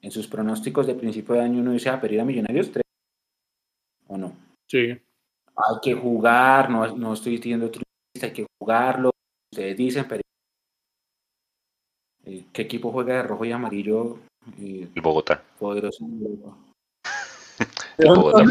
En 0.02 0.10
sus 0.10 0.26
pronósticos 0.28 0.86
de 0.86 0.94
principio 0.94 1.34
de 1.34 1.40
año 1.42 1.60
uno 1.60 1.72
dice, 1.72 1.88
ah, 1.88 2.00
pero 2.00 2.20
a 2.20 2.24
Millonarios 2.24 2.70
tres. 2.70 2.84
¿O 4.06 4.16
no? 4.16 4.32
Sí. 4.68 4.90
Hay 5.56 5.76
que 5.82 5.94
jugar, 5.94 6.70
no, 6.70 6.96
no 6.96 7.14
estoy 7.14 7.36
diciendo 7.36 7.70
hay 8.22 8.32
que 8.32 8.46
jugarlo. 8.58 9.10
Ustedes 9.52 9.76
dicen, 9.76 10.06
pero 10.08 10.22
eh, 12.24 12.44
¿qué 12.52 12.62
equipo 12.62 12.92
juega 12.92 13.16
de 13.16 13.22
rojo 13.22 13.44
y 13.44 13.52
amarillo? 13.52 14.18
Eh, 14.58 14.88
el 14.94 15.02
Bogotá. 15.02 15.42
Poderoso. 15.58 16.04
el 17.98 18.08
Bogotá 18.08 18.44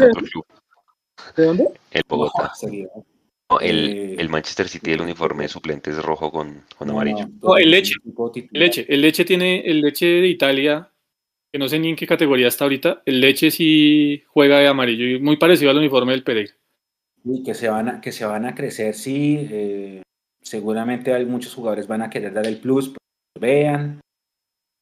¿De 1.36 1.44
dónde? 1.44 1.68
El 1.90 2.02
Bogotá. 2.08 2.52
el, 3.60 3.88
eh, 3.88 4.16
el, 4.18 4.28
Manchester 4.28 4.68
City, 4.68 4.92
el 4.92 5.00
uniforme 5.02 5.44
de 5.44 5.48
suplente 5.48 5.90
es 5.90 6.02
rojo 6.02 6.30
con, 6.30 6.64
con 6.76 6.90
amarillo. 6.90 7.28
No, 7.42 7.56
el 7.56 7.70
leche. 7.70 7.94
El 8.04 8.46
leche. 8.60 8.86
El 8.88 9.00
leche 9.02 9.24
tiene 9.24 9.60
el 9.60 9.80
leche 9.80 10.06
de 10.06 10.28
Italia, 10.28 10.90
no 11.58 11.68
sé 11.68 11.78
ni 11.78 11.90
en 11.90 11.96
qué 11.96 12.06
categoría 12.06 12.48
está 12.48 12.64
ahorita. 12.64 13.02
El 13.04 13.20
leche 13.20 13.50
sí 13.50 14.22
juega 14.26 14.58
de 14.58 14.68
amarillo 14.68 15.06
y 15.06 15.20
muy 15.20 15.36
parecido 15.36 15.70
al 15.70 15.78
uniforme 15.78 16.12
del 16.12 16.24
Pereira. 16.24 16.52
Y 17.24 17.42
que 17.42 17.54
se 17.54 17.68
van 17.68 17.88
a, 17.88 18.00
que 18.00 18.12
se 18.12 18.24
van 18.24 18.44
a 18.44 18.54
crecer, 18.54 18.94
sí. 18.94 19.48
Eh, 19.50 20.02
seguramente 20.42 21.12
hay 21.12 21.26
muchos 21.26 21.54
jugadores 21.54 21.88
van 21.88 22.02
a 22.02 22.10
querer 22.10 22.32
dar 22.32 22.46
el 22.46 22.58
plus, 22.58 22.94
vean. 23.38 24.00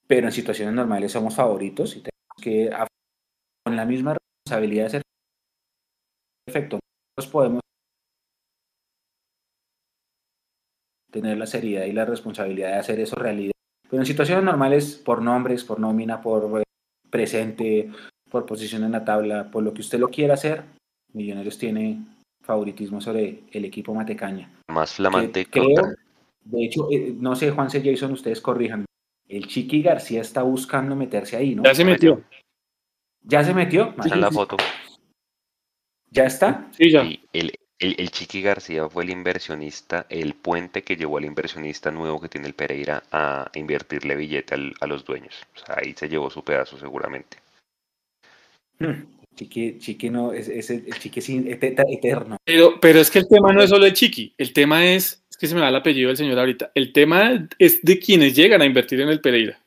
Pero 0.07 0.27
en 0.27 0.33
situaciones 0.33 0.75
normales 0.75 1.13
somos 1.13 1.35
favoritos 1.35 1.97
y 1.97 2.03
tenemos 2.03 2.43
que, 2.43 2.71
con 3.65 3.77
la 3.77 3.87
misma 3.87 4.17
responsabilidad 4.45 4.89
ser 4.91 5.03
perfecto, 6.45 6.79
nosotros 7.17 7.33
podemos 7.33 7.61
tener 11.11 11.39
la 11.39 11.47
seriedad 11.47 11.87
y 11.87 11.93
la 11.93 12.05
responsabilidad 12.05 12.73
de 12.73 12.79
hacer 12.79 13.01
eso 13.01 13.17
realidad. 13.17 13.53
Pero 13.89 14.03
en 14.03 14.07
situaciones 14.07 14.45
normales, 14.45 14.97
por 14.97 15.23
nombres, 15.23 15.65
por 15.65 15.79
nómina, 15.79 16.21
por 16.21 16.61
eh, 16.61 16.64
presente, 17.15 17.93
por 18.29 18.45
posición 18.45 18.83
en 18.83 18.91
la 18.91 19.05
tabla, 19.05 19.49
por 19.49 19.63
lo 19.63 19.73
que 19.73 19.83
usted 19.83 20.01
lo 20.01 20.09
quiera 20.09 20.35
hacer, 20.35 20.65
Millonarios 21.13 21.57
tiene 21.57 22.01
favoritismo 22.43 23.01
sobre 23.01 23.45
el 23.53 23.65
equipo 23.65 23.95
Matecaña. 23.95 24.51
Más 24.69 24.95
flamante. 24.95 25.47
creo, 25.47 25.95
de 26.45 26.65
hecho, 26.65 26.89
eh, 26.91 27.15
no 27.17 27.37
sé, 27.37 27.53
Juan 27.53 27.71
C. 27.71 27.81
Jason, 27.85 28.11
ustedes 28.11 28.41
corrijan. 28.41 28.85
El 29.29 29.47
Chiqui 29.47 29.81
García 29.81 30.23
está 30.23 30.43
buscando 30.43 30.97
meterse 30.97 31.37
ahí, 31.37 31.55
¿no? 31.55 31.63
Ya 31.63 31.73
se 31.73 31.85
metió. 31.85 32.21
¿Ya 33.23 33.45
se 33.45 33.55
metió? 33.55 33.95
Está 33.97 34.17
en 34.17 34.21
la 34.21 34.33
foto. 34.33 34.57
¿Ya 36.11 36.25
está? 36.25 36.69
Sí, 36.73 36.91
ya. 36.91 37.09
el, 37.33 37.53
el, 37.79 38.11
Chiqui 38.11 38.41
García 38.41 38.89
fue 38.89 39.05
el 39.05 39.11
inversionista, 39.11 40.07
el 40.09 40.35
puente 40.35 40.83
que 40.83 40.97
llevó 40.97 41.19
al 41.19 41.25
inversionista 41.25 41.91
nuevo 41.91 42.21
que 42.21 42.29
tiene 42.29 42.47
el 42.47 42.55
Pereira 42.55 43.03
a 43.11 43.51
invertirle 43.55 44.17
billete 44.17 44.55
a 44.81 44.87
los 44.87 45.05
dueños. 45.05 45.35
O 45.55 45.67
sea, 45.67 45.77
ahí 45.79 45.93
se 45.97 46.09
llevó 46.09 46.31
su 46.31 46.43
pedazo 46.43 46.79
seguramente. 46.79 47.39
Hmm. 48.79 49.15
Chiqui, 49.35 49.79
Chiqui 49.79 50.11
no, 50.11 50.33
es, 50.33 50.49
el 50.49 50.95
Chiqui 50.99 51.19
es 51.19 51.29
eterno. 51.29 52.37
Pero, 52.45 52.79
pero 52.81 53.01
es 53.01 53.11
que 53.11 53.19
el 53.19 53.29
tema 53.29 53.53
no 53.53 53.63
es 53.63 53.71
solo 53.71 53.85
el 53.85 53.93
Chiqui, 53.93 54.33
el 54.39 54.53
tema 54.53 54.87
es, 54.87 55.25
es 55.29 55.37
que 55.37 55.49
se 55.49 55.55
me 55.55 55.61
da 55.61 55.69
el 55.69 55.77
apellido 55.77 56.09
del 56.09 56.17
señor 56.17 56.39
ahorita, 56.39 56.71
el 56.75 56.93
tema 56.93 57.49
es 57.59 57.83
de 57.83 57.99
quienes 57.99 58.37
llegan 58.37 58.63
a 58.63 58.65
invertir 58.65 59.01
en 59.01 59.09
el 59.09 59.21
Pereira. 59.21 59.59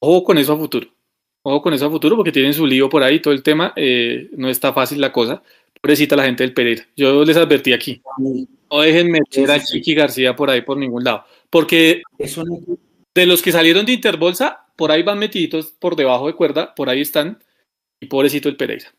Ojo 0.00 0.24
con 0.24 0.38
eso 0.38 0.54
a 0.54 0.58
futuro. 0.58 0.88
Ojo 1.42 1.62
con 1.62 1.74
eso 1.74 1.86
a 1.86 1.90
futuro 1.90 2.16
porque 2.16 2.32
tienen 2.32 2.54
su 2.54 2.66
lío 2.66 2.88
por 2.88 3.02
ahí, 3.02 3.20
todo 3.20 3.32
el 3.32 3.42
tema, 3.42 3.72
eh, 3.76 4.30
no 4.36 4.48
está 4.48 4.72
fácil 4.72 5.00
la 5.00 5.12
cosa. 5.12 5.42
Pobrecita 5.84 6.16
la 6.16 6.24
gente 6.24 6.42
del 6.42 6.54
Pereira. 6.54 6.82
Yo 6.96 7.26
les 7.26 7.36
advertí 7.36 7.74
aquí. 7.74 8.00
No 8.70 8.80
dejen 8.80 9.10
meter 9.10 9.50
a 9.50 9.62
Chiqui 9.62 9.94
García 9.94 10.34
por 10.34 10.48
ahí 10.48 10.62
por 10.62 10.78
ningún 10.78 11.04
lado. 11.04 11.26
Porque 11.50 12.00
de 13.14 13.26
los 13.26 13.42
que 13.42 13.52
salieron 13.52 13.84
de 13.84 13.92
Interbolsa, 13.92 14.64
por 14.76 14.90
ahí 14.90 15.02
van 15.02 15.18
metiditos 15.18 15.72
por 15.72 15.94
debajo 15.94 16.26
de 16.26 16.32
cuerda, 16.32 16.74
por 16.74 16.88
ahí 16.88 17.02
están. 17.02 17.38
Y 18.00 18.06
pobrecito 18.06 18.48
el 18.48 18.56
Pereira. 18.56 18.94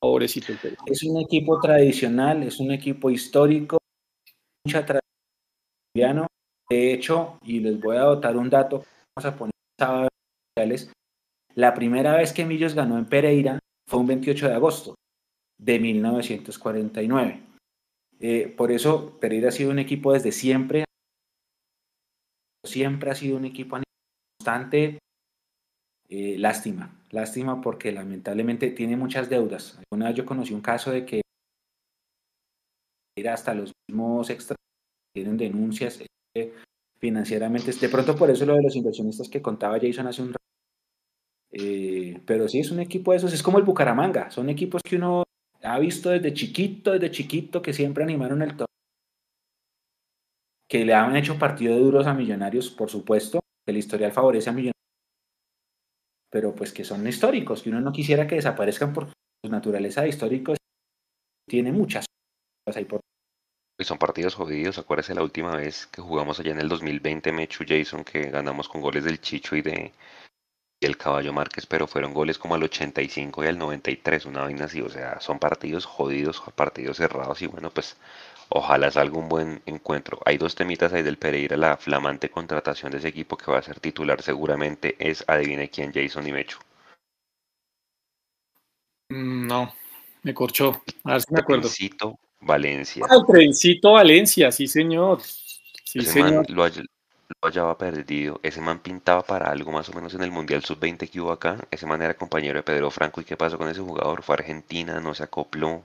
Pobrecito 0.00 0.54
Es 0.86 1.02
un 1.02 1.20
equipo 1.20 1.60
tradicional, 1.60 2.42
es 2.42 2.58
un 2.58 2.72
equipo 2.72 3.10
histórico, 3.10 3.76
mucha 4.64 4.86
tradición. 4.86 6.26
De 6.70 6.94
hecho, 6.94 7.38
y 7.44 7.60
les 7.60 7.78
voy 7.78 7.98
a 7.98 8.04
dotar 8.04 8.34
un 8.38 8.48
dato, 8.48 8.82
vamos 9.14 9.30
a 9.30 9.36
poner 9.36 9.52
sábado 9.78 10.08
la 11.54 11.74
primera 11.74 12.16
vez 12.16 12.32
que 12.32 12.46
Millos 12.46 12.74
ganó 12.74 12.96
en 12.96 13.04
Pereira 13.04 13.58
fue 13.86 14.00
un 14.00 14.06
28 14.06 14.48
de 14.48 14.54
agosto 14.54 14.94
de 15.60 15.78
1949. 15.78 17.40
Eh, 18.18 18.54
por 18.56 18.72
eso 18.72 19.18
Pereira 19.20 19.48
ha 19.48 19.52
sido 19.52 19.70
un 19.70 19.78
equipo 19.78 20.12
desde 20.12 20.32
siempre, 20.32 20.84
siempre 22.64 23.10
ha 23.10 23.14
sido 23.14 23.36
un 23.36 23.44
equipo 23.44 23.78
constante. 24.38 24.98
Eh, 26.08 26.36
lástima, 26.38 27.00
Lástima 27.10 27.60
porque 27.60 27.92
lamentablemente 27.92 28.70
tiene 28.70 28.96
muchas 28.96 29.28
deudas. 29.28 29.80
Una 29.92 30.08
vez 30.08 30.16
yo 30.16 30.26
conocí 30.26 30.54
un 30.54 30.60
caso 30.60 30.90
de 30.90 31.04
que 31.04 31.22
hasta 33.28 33.52
los 33.52 33.72
mismos 33.88 34.30
extras 34.30 34.56
tienen 35.12 35.36
denuncias 35.36 36.02
eh, 36.34 36.54
financieramente. 36.98 37.72
De 37.72 37.88
pronto 37.88 38.16
por 38.16 38.30
eso 38.30 38.46
lo 38.46 38.54
de 38.54 38.62
los 38.62 38.76
inversionistas 38.76 39.28
que 39.28 39.42
contaba 39.42 39.78
Jason 39.80 40.06
hace 40.06 40.22
un 40.22 40.28
rato. 40.28 40.38
Eh, 41.52 42.22
pero 42.24 42.48
sí, 42.48 42.60
es 42.60 42.70
un 42.70 42.80
equipo 42.80 43.10
de 43.10 43.18
esos, 43.18 43.32
es 43.32 43.42
como 43.42 43.58
el 43.58 43.64
Bucaramanga, 43.64 44.30
son 44.30 44.48
equipos 44.48 44.82
que 44.82 44.96
uno 44.96 45.24
ha 45.62 45.78
visto 45.78 46.10
desde 46.10 46.32
chiquito, 46.32 46.92
desde 46.92 47.10
chiquito, 47.10 47.62
que 47.62 47.72
siempre 47.72 48.04
animaron 48.04 48.42
el 48.42 48.50
torneo, 48.50 48.66
que 50.68 50.84
le 50.84 50.94
han 50.94 51.16
hecho 51.16 51.38
partido 51.38 51.74
de 51.74 51.80
duros 51.80 52.06
a 52.06 52.14
Millonarios, 52.14 52.70
por 52.70 52.90
supuesto, 52.90 53.40
que 53.64 53.72
el 53.72 53.78
historial 53.78 54.12
favorece 54.12 54.50
a 54.50 54.52
Millonarios 54.52 54.80
pero 56.30 56.54
pues 56.54 56.72
que 56.72 56.84
son 56.84 57.06
históricos, 57.06 57.62
que 57.62 57.70
uno 57.70 57.80
no 57.80 57.92
quisiera 57.92 58.26
que 58.26 58.36
desaparezcan 58.36 58.92
por 58.92 59.08
su 59.08 59.50
naturaleza 59.50 60.02
de 60.02 60.10
históricos. 60.10 60.56
Tiene 61.48 61.72
muchas 61.72 62.06
cosas 62.64 62.78
ahí 62.78 62.84
por 62.84 63.00
y 63.78 63.84
son 63.84 63.98
partidos 63.98 64.34
jodidos. 64.34 64.78
Acuérdese 64.78 65.14
la 65.14 65.22
última 65.22 65.56
vez 65.56 65.86
que 65.86 66.02
jugamos 66.02 66.38
allá 66.38 66.52
en 66.52 66.60
el 66.60 66.68
2020, 66.68 67.32
Mechu 67.32 67.64
Jason, 67.66 68.04
que 68.04 68.30
ganamos 68.30 68.68
con 68.68 68.82
goles 68.82 69.04
del 69.04 69.20
Chicho 69.20 69.56
y 69.56 69.62
de 69.62 69.92
el 70.80 70.96
Caballo 70.96 71.32
Márquez, 71.32 71.66
pero 71.66 71.86
fueron 71.86 72.14
goles 72.14 72.38
como 72.38 72.54
al 72.54 72.62
85 72.62 73.44
y 73.44 73.46
al 73.46 73.58
93, 73.58 74.26
una 74.26 74.42
vaina 74.42 74.64
así. 74.64 74.80
O 74.80 74.88
sea, 74.88 75.20
son 75.20 75.38
partidos 75.38 75.84
jodidos, 75.84 76.42
partidos 76.54 76.96
cerrados 76.96 77.42
y 77.42 77.46
bueno, 77.46 77.70
pues 77.70 77.96
Ojalá 78.52 78.90
salga 78.90 79.16
un 79.16 79.28
buen 79.28 79.62
encuentro. 79.64 80.18
Hay 80.24 80.36
dos 80.36 80.56
temitas 80.56 80.92
ahí 80.92 81.04
del 81.04 81.18
Pereira. 81.18 81.56
La 81.56 81.76
flamante 81.76 82.30
contratación 82.30 82.90
de 82.90 82.98
ese 82.98 83.06
equipo 83.06 83.36
que 83.36 83.48
va 83.48 83.58
a 83.58 83.62
ser 83.62 83.78
titular 83.78 84.20
seguramente 84.22 84.96
es, 84.98 85.24
adivine 85.28 85.70
quién, 85.70 85.92
Jason 85.92 86.26
y 86.26 86.32
Mecho. 86.32 86.58
Mm, 89.08 89.46
no, 89.46 89.72
me 90.24 90.34
corchó. 90.34 90.82
A 91.04 91.12
ver 91.12 91.22
si 91.22 91.32
me 91.32 91.38
acuerdo. 91.38 91.62
Trencito 91.62 92.18
Valencia. 92.40 93.06
Ah, 93.08 93.24
Trencito 93.24 93.92
Valencia, 93.92 94.50
sí 94.50 94.66
señor. 94.66 95.20
Sí, 95.22 96.00
ese 96.00 96.10
señor. 96.14 96.32
Man 96.32 96.46
lo, 96.48 96.64
hallaba 97.42 97.76
perdido. 97.78 98.40
Ese 98.42 98.60
man 98.60 98.80
pintaba 98.80 99.22
para 99.22 99.50
algo 99.50 99.72
más 99.72 99.88
o 99.88 99.92
menos 99.92 100.14
en 100.14 100.22
el 100.22 100.30
Mundial 100.30 100.64
Sub-20 100.64 101.08
que 101.08 101.20
hubo 101.20 101.32
acá. 101.32 101.58
Ese 101.70 101.86
man 101.86 102.02
era 102.02 102.14
compañero 102.14 102.58
de 102.58 102.62
Pedro 102.62 102.90
Franco. 102.90 103.20
¿Y 103.20 103.24
qué 103.24 103.36
pasó 103.36 103.58
con 103.58 103.68
ese 103.68 103.80
jugador? 103.80 104.22
Fue 104.22 104.34
a 104.34 104.38
Argentina, 104.38 105.00
no 105.00 105.14
se 105.14 105.22
acopló. 105.22 105.82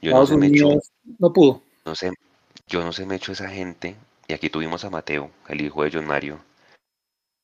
Yo 0.00 0.12
no 0.12 0.26
sé, 0.26 0.36
Mecho. 0.36 0.80
No 1.18 1.32
pudo. 1.32 1.62
No 1.84 1.94
sé, 1.94 2.12
yo 2.66 2.82
no 2.82 2.92
sé, 2.92 3.04
me 3.04 3.16
hecho 3.16 3.32
esa 3.32 3.48
gente, 3.48 3.94
y 4.26 4.32
aquí 4.32 4.48
tuvimos 4.48 4.84
a 4.84 4.90
Mateo, 4.90 5.30
el 5.48 5.60
hijo 5.60 5.84
de 5.84 5.90
John 5.92 6.06
Mario, 6.06 6.40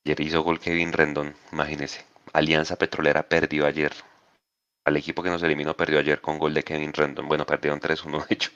Ayer 0.06 0.20
hizo 0.22 0.42
gol 0.42 0.58
Kevin 0.58 0.94
Rendón, 0.94 1.34
imagínese. 1.52 2.06
Alianza 2.32 2.76
Petrolera 2.76 3.22
perdió 3.22 3.66
ayer. 3.66 3.92
Al 4.86 4.96
equipo 4.96 5.22
que 5.22 5.28
nos 5.28 5.42
eliminó 5.42 5.76
perdió 5.76 5.98
ayer 5.98 6.22
con 6.22 6.38
gol 6.38 6.54
de 6.54 6.62
Kevin 6.62 6.94
Rendón. 6.94 7.28
Bueno, 7.28 7.44
perdieron 7.44 7.80
3-1 7.80 8.26
de 8.26 8.34
hecho. 8.34 8.50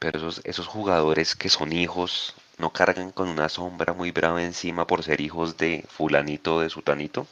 Pero 0.00 0.18
esos, 0.18 0.40
esos 0.42 0.66
jugadores 0.66 1.36
que 1.36 1.48
son 1.48 1.72
hijos 1.72 2.34
no 2.58 2.70
cargan 2.72 3.10
con 3.10 3.28
una 3.28 3.48
sombra 3.48 3.92
muy 3.92 4.10
brava 4.10 4.42
encima 4.42 4.86
por 4.86 5.02
ser 5.02 5.20
hijos 5.20 5.56
de 5.56 5.84
fulanito 5.88 6.60
de 6.60 6.70
sutanito. 6.70 7.26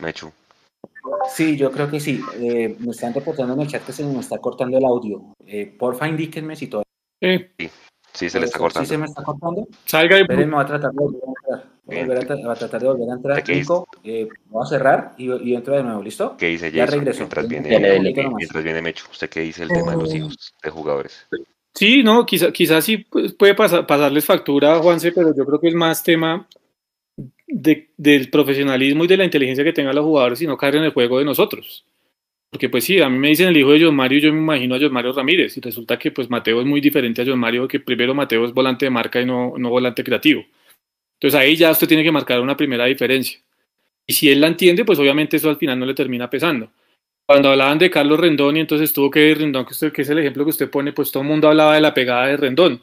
Mechu. 0.00 0.32
Sí, 1.34 1.56
yo 1.56 1.70
creo 1.70 1.90
que 1.90 2.00
sí. 2.00 2.22
Eh, 2.34 2.76
me 2.78 2.90
están 2.90 3.12
reportando 3.14 3.54
en 3.54 3.60
el 3.60 3.68
chat 3.68 3.84
que 3.84 3.92
se 3.92 4.04
me 4.04 4.20
está 4.20 4.38
cortando 4.38 4.78
el 4.78 4.84
audio. 4.84 5.34
Eh, 5.46 5.66
porfa, 5.78 6.08
indíquenme 6.08 6.56
si 6.56 6.68
todo. 6.68 6.82
Eh, 7.20 7.52
Sí, 8.12 8.28
se 8.28 8.40
le 8.40 8.46
está 8.46 8.58
cortando. 8.58 8.86
¿Sí 8.86 8.94
se 8.94 8.98
me 8.98 9.06
está 9.06 9.22
cortando? 9.22 9.68
salga 9.84 10.18
y 10.18 10.22
Espérenme, 10.22 10.54
voy 10.56 10.64
a 10.64 10.66
tratar 10.66 10.90
de 10.90 10.98
volver 10.98 11.22
a 11.22 11.28
entrar. 11.28 11.70
Voy 11.84 11.96
a, 11.96 12.00
volver 12.00 12.18
a, 12.18 12.20
tra- 12.22 12.50
a 12.50 12.54
tratar 12.56 12.80
de 12.80 12.88
volver 12.88 13.08
a 13.10 13.12
entrar. 13.14 13.36
¿De 13.36 13.42
qué 13.44 13.54
Nico, 13.54 13.86
eh, 14.02 14.28
voy 14.46 14.64
a 14.64 14.68
cerrar 14.68 15.14
y, 15.16 15.32
y 15.48 15.54
entro 15.54 15.76
de 15.76 15.84
nuevo, 15.84 16.02
¿listo? 16.02 16.36
¿Qué 16.36 16.46
dice 16.46 16.72
Ya 16.72 16.84
Jason 16.86 16.98
regresó. 17.00 17.18
mientras 17.20 17.46
viene, 17.48 18.00
mientras 18.36 18.64
viene 18.64 18.82
Mechu? 18.82 19.06
¿Usted 19.12 19.30
qué 19.30 19.40
dice 19.40 19.62
el 19.62 19.68
tema 19.68 19.92
de 19.92 19.98
los 19.98 20.12
hijos 20.12 20.54
de 20.60 20.70
jugadores? 20.70 21.28
Sí, 21.74 22.02
no, 22.02 22.26
quizá, 22.26 22.52
quizás 22.52 22.84
sí 22.84 22.98
pues, 22.98 23.32
puede 23.34 23.54
pasar- 23.54 23.86
pasarles 23.86 24.24
factura 24.24 24.74
a 24.76 24.80
Juanse, 24.80 25.12
pero 25.12 25.34
yo 25.34 25.44
creo 25.46 25.60
que 25.60 25.68
es 25.68 25.74
más 25.74 26.02
tema 26.02 26.46
de- 27.46 27.88
del 27.96 28.30
profesionalismo 28.30 29.04
y 29.04 29.08
de 29.08 29.16
la 29.16 29.24
inteligencia 29.24 29.64
que 29.64 29.72
tengan 29.72 29.94
los 29.94 30.04
jugadores 30.04 30.40
y 30.42 30.46
no 30.46 30.56
caer 30.56 30.76
en 30.76 30.84
el 30.84 30.92
juego 30.92 31.18
de 31.18 31.24
nosotros. 31.24 31.84
Porque 32.50 32.68
pues 32.68 32.84
sí, 32.84 33.00
a 33.00 33.08
mí 33.10 33.18
me 33.18 33.28
dicen 33.28 33.48
el 33.48 33.56
hijo 33.58 33.72
de 33.72 33.84
John 33.84 33.96
Mario 33.96 34.20
yo 34.20 34.32
me 34.32 34.38
imagino 34.40 34.74
a 34.76 34.78
John 34.80 34.92
Mario 34.92 35.12
Ramírez 35.12 35.56
y 35.56 35.60
resulta 35.60 35.98
que 35.98 36.12
pues 36.12 36.30
Mateo 36.30 36.60
es 36.60 36.66
muy 36.66 36.80
diferente 36.80 37.22
a 37.22 37.26
John 37.26 37.38
Mario, 37.40 37.68
que 37.68 37.80
primero 37.80 38.14
Mateo 38.14 38.44
es 38.46 38.52
volante 38.54 38.86
de 38.86 38.90
marca 38.90 39.20
y 39.20 39.26
no, 39.26 39.54
no 39.58 39.70
volante 39.70 40.04
creativo. 40.04 40.44
Entonces 41.20 41.40
ahí 41.40 41.56
ya 41.56 41.70
usted 41.72 41.88
tiene 41.88 42.04
que 42.04 42.12
marcar 42.12 42.40
una 42.40 42.56
primera 42.56 42.86
diferencia. 42.86 43.40
Y 44.06 44.14
si 44.14 44.30
él 44.30 44.40
la 44.40 44.48
entiende, 44.48 44.84
pues 44.84 44.98
obviamente 44.98 45.36
eso 45.38 45.50
al 45.50 45.56
final 45.58 45.78
no 45.78 45.86
le 45.86 45.94
termina 45.94 46.30
pesando. 46.30 46.72
Cuando 47.30 47.50
hablaban 47.50 47.78
de 47.78 47.90
Carlos 47.90 48.18
Rendón 48.18 48.56
y 48.56 48.60
entonces 48.60 48.92
tuvo 48.92 49.08
que 49.08 49.32
Rendón, 49.36 49.64
que, 49.64 49.70
usted, 49.70 49.92
que 49.92 50.02
es 50.02 50.08
el 50.10 50.18
ejemplo 50.18 50.42
que 50.42 50.50
usted 50.50 50.68
pone, 50.68 50.92
pues 50.92 51.12
todo 51.12 51.22
el 51.22 51.28
mundo 51.28 51.46
hablaba 51.46 51.76
de 51.76 51.80
la 51.80 51.94
pegada 51.94 52.26
de 52.26 52.36
Rendón. 52.36 52.82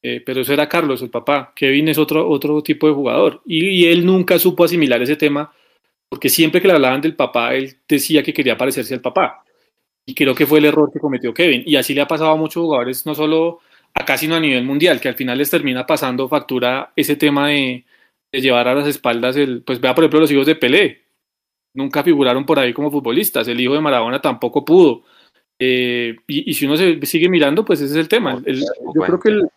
Eh, 0.00 0.22
pero 0.24 0.42
eso 0.42 0.52
era 0.52 0.68
Carlos, 0.68 1.02
el 1.02 1.10
papá. 1.10 1.52
Kevin 1.56 1.88
es 1.88 1.98
otro, 1.98 2.28
otro 2.28 2.62
tipo 2.62 2.86
de 2.86 2.92
jugador. 2.94 3.42
Y, 3.44 3.66
y 3.70 3.86
él 3.86 4.06
nunca 4.06 4.38
supo 4.38 4.62
asimilar 4.62 5.02
ese 5.02 5.16
tema, 5.16 5.52
porque 6.08 6.28
siempre 6.28 6.60
que 6.60 6.68
le 6.68 6.74
hablaban 6.74 7.00
del 7.00 7.16
papá, 7.16 7.56
él 7.56 7.74
decía 7.88 8.22
que 8.22 8.32
quería 8.32 8.56
parecerse 8.56 8.94
al 8.94 9.00
papá. 9.00 9.42
Y 10.06 10.14
creo 10.14 10.32
que 10.32 10.46
fue 10.46 10.60
el 10.60 10.66
error 10.66 10.92
que 10.92 11.00
cometió 11.00 11.34
Kevin. 11.34 11.64
Y 11.66 11.74
así 11.74 11.92
le 11.92 12.02
ha 12.02 12.06
pasado 12.06 12.30
a 12.30 12.36
muchos 12.36 12.62
jugadores, 12.62 13.04
no 13.04 13.16
solo 13.16 13.62
acá, 13.94 14.16
sino 14.16 14.36
a 14.36 14.40
nivel 14.40 14.62
mundial, 14.62 15.00
que 15.00 15.08
al 15.08 15.16
final 15.16 15.38
les 15.38 15.50
termina 15.50 15.84
pasando 15.88 16.28
factura 16.28 16.92
ese 16.94 17.16
tema 17.16 17.48
de, 17.48 17.84
de 18.30 18.40
llevar 18.40 18.68
a 18.68 18.76
las 18.76 18.86
espaldas 18.86 19.34
el. 19.34 19.62
Pues 19.62 19.80
vea, 19.80 19.92
por 19.92 20.04
ejemplo, 20.04 20.20
los 20.20 20.30
hijos 20.30 20.46
de 20.46 20.54
Pelé. 20.54 21.01
Nunca 21.74 22.02
figuraron 22.02 22.44
por 22.44 22.58
ahí 22.58 22.72
como 22.72 22.90
futbolistas. 22.90 23.48
El 23.48 23.60
hijo 23.60 23.74
de 23.74 23.80
Maradona 23.80 24.20
tampoco 24.20 24.64
pudo. 24.64 25.02
Eh, 25.58 26.16
y, 26.26 26.50
y 26.50 26.54
si 26.54 26.66
uno 26.66 26.76
se 26.76 27.04
sigue 27.06 27.28
mirando, 27.28 27.64
pues 27.64 27.80
ese 27.80 27.92
es 27.92 27.98
el 27.98 28.08
tema. 28.08 28.42
El- 28.44 28.60
yo 28.60 29.02
creo 29.06 29.20
que 29.20 29.28
el, 29.30 29.48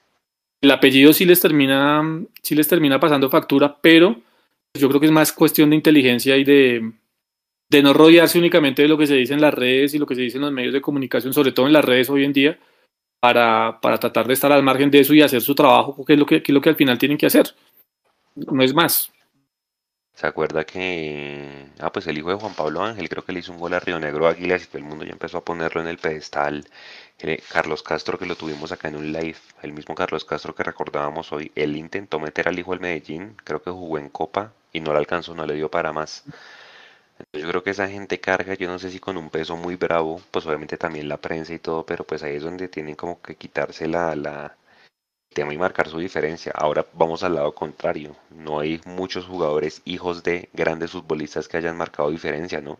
el 0.62 0.72
apellido 0.72 1.12
sí 1.14 1.26
les 1.26 1.40
termina, 1.40 2.04
sí 2.42 2.56
les 2.56 2.68
termina 2.68 3.00
pasando 3.00 3.30
factura, 3.30 3.78
pero 3.82 4.22
yo 4.74 4.88
creo 4.88 5.00
que 5.00 5.08
es 5.08 5.12
más 5.12 5.34
cuestión 5.34 5.70
de 5.70 5.76
inteligencia 5.78 6.38
y 6.38 6.44
de, 6.44 6.92
de 7.70 7.84
no 7.84 7.94
rodearse 7.94 8.38
únicamente 8.40 8.82
de 8.82 8.88
lo 8.88 8.98
que 8.98 9.08
se 9.08 9.16
dice 9.16 9.34
en 9.34 9.42
las 9.42 9.54
redes 9.54 9.94
y 9.94 10.00
lo 10.00 10.06
que 10.06 10.16
se 10.16 10.22
dice 10.22 10.38
en 10.38 10.44
los 10.44 10.52
medios 10.52 10.74
de 10.74 10.82
comunicación, 10.82 11.34
sobre 11.34 11.52
todo 11.52 11.68
en 11.68 11.74
las 11.74 11.84
redes 11.86 12.10
hoy 12.10 12.24
en 12.24 12.34
día, 12.34 12.60
para, 13.20 13.80
para 13.82 13.98
tratar 13.98 14.28
de 14.28 14.34
estar 14.34 14.52
al 14.52 14.64
margen 14.64 14.92
de 14.92 15.00
eso 15.00 15.14
y 15.14 15.22
hacer 15.22 15.42
su 15.42 15.56
trabajo, 15.56 15.96
porque 15.96 16.14
es 16.14 16.20
lo 16.20 16.26
que, 16.26 16.44
que 16.44 16.52
es 16.52 16.54
lo 16.54 16.62
que 16.62 16.70
al 16.70 16.76
final 16.76 16.98
tienen 16.98 17.18
que 17.18 17.26
hacer. 17.26 17.48
No 18.36 18.62
es 18.64 18.74
más. 18.74 19.12
¿Se 20.16 20.26
acuerda 20.28 20.66
que, 20.66 21.68
ah, 21.80 21.92
pues 21.92 22.08
el 22.08 22.18
hijo 22.18 22.30
de 22.30 22.36
Juan 22.36 22.54
Pablo 22.56 22.82
Ángel, 22.84 23.10
creo 23.10 23.24
que 23.26 23.34
le 23.34 23.40
hizo 23.40 23.52
un 23.52 23.60
gol 23.60 23.74
a 23.74 23.80
Río 23.80 24.00
Negro 24.00 24.28
Águilas 24.28 24.64
y 24.64 24.68
todo 24.68 24.78
el 24.78 24.86
mundo 24.86 25.04
ya 25.06 25.12
empezó 25.12 25.38
a 25.38 25.46
ponerlo 25.46 25.82
en 25.82 25.88
el 25.88 25.98
pedestal? 25.98 26.66
Carlos 27.52 27.84
Castro, 27.84 28.18
que 28.20 28.26
lo 28.26 28.36
tuvimos 28.38 28.72
acá 28.72 28.88
en 28.90 28.98
un 28.98 29.12
live, 29.14 29.38
el 29.62 29.74
mismo 29.74 29.96
Carlos 29.96 30.26
Castro 30.26 30.56
que 30.56 30.64
recordábamos 30.64 31.32
hoy, 31.34 31.52
él 31.56 31.76
intentó 31.78 32.20
meter 32.20 32.48
al 32.48 32.60
hijo 32.60 32.72
del 32.72 32.82
Medellín, 32.82 33.36
creo 33.44 33.62
que 33.62 33.72
jugó 33.72 33.98
en 33.98 34.10
Copa 34.10 34.54
y 34.74 34.80
no 34.82 34.94
le 34.94 35.00
alcanzó, 35.00 35.36
no 35.36 35.46
le 35.46 35.56
dio 35.56 35.70
para 35.72 35.94
más. 35.94 36.24
Entonces 37.20 37.44
yo 37.44 37.50
creo 37.50 37.64
que 37.64 37.72
esa 37.72 37.88
gente 37.88 38.20
carga, 38.20 38.54
yo 38.56 38.68
no 38.70 38.80
sé 38.80 38.92
si 38.92 39.00
con 39.00 39.18
un 39.18 39.30
peso 39.30 39.56
muy 39.58 39.76
bravo, 39.76 40.22
pues 40.32 40.46
obviamente 40.46 40.78
también 40.78 41.08
la 41.10 41.18
prensa 41.18 41.54
y 41.54 41.60
todo, 41.60 41.86
pero 41.86 42.06
pues 42.06 42.24
ahí 42.24 42.36
es 42.36 42.44
donde 42.44 42.68
tienen 42.68 42.96
como 42.96 43.22
que 43.22 43.36
quitarse 43.36 43.88
la, 43.88 44.56
tema 45.36 45.54
y 45.54 45.58
marcar 45.58 45.88
su 45.88 46.00
diferencia. 46.00 46.52
Ahora 46.56 46.86
vamos 46.94 47.22
al 47.24 47.36
lado 47.36 47.52
contrario, 47.54 48.16
no 48.32 48.60
hay 48.60 48.80
muchos 48.86 49.26
jugadores 49.26 49.82
hijos 49.86 50.24
de 50.24 50.50
grandes 50.54 50.92
futbolistas 50.92 51.48
que 51.48 51.58
hayan 51.58 51.78
marcado 51.78 52.10
diferencia, 52.10 52.62
¿no? 52.62 52.80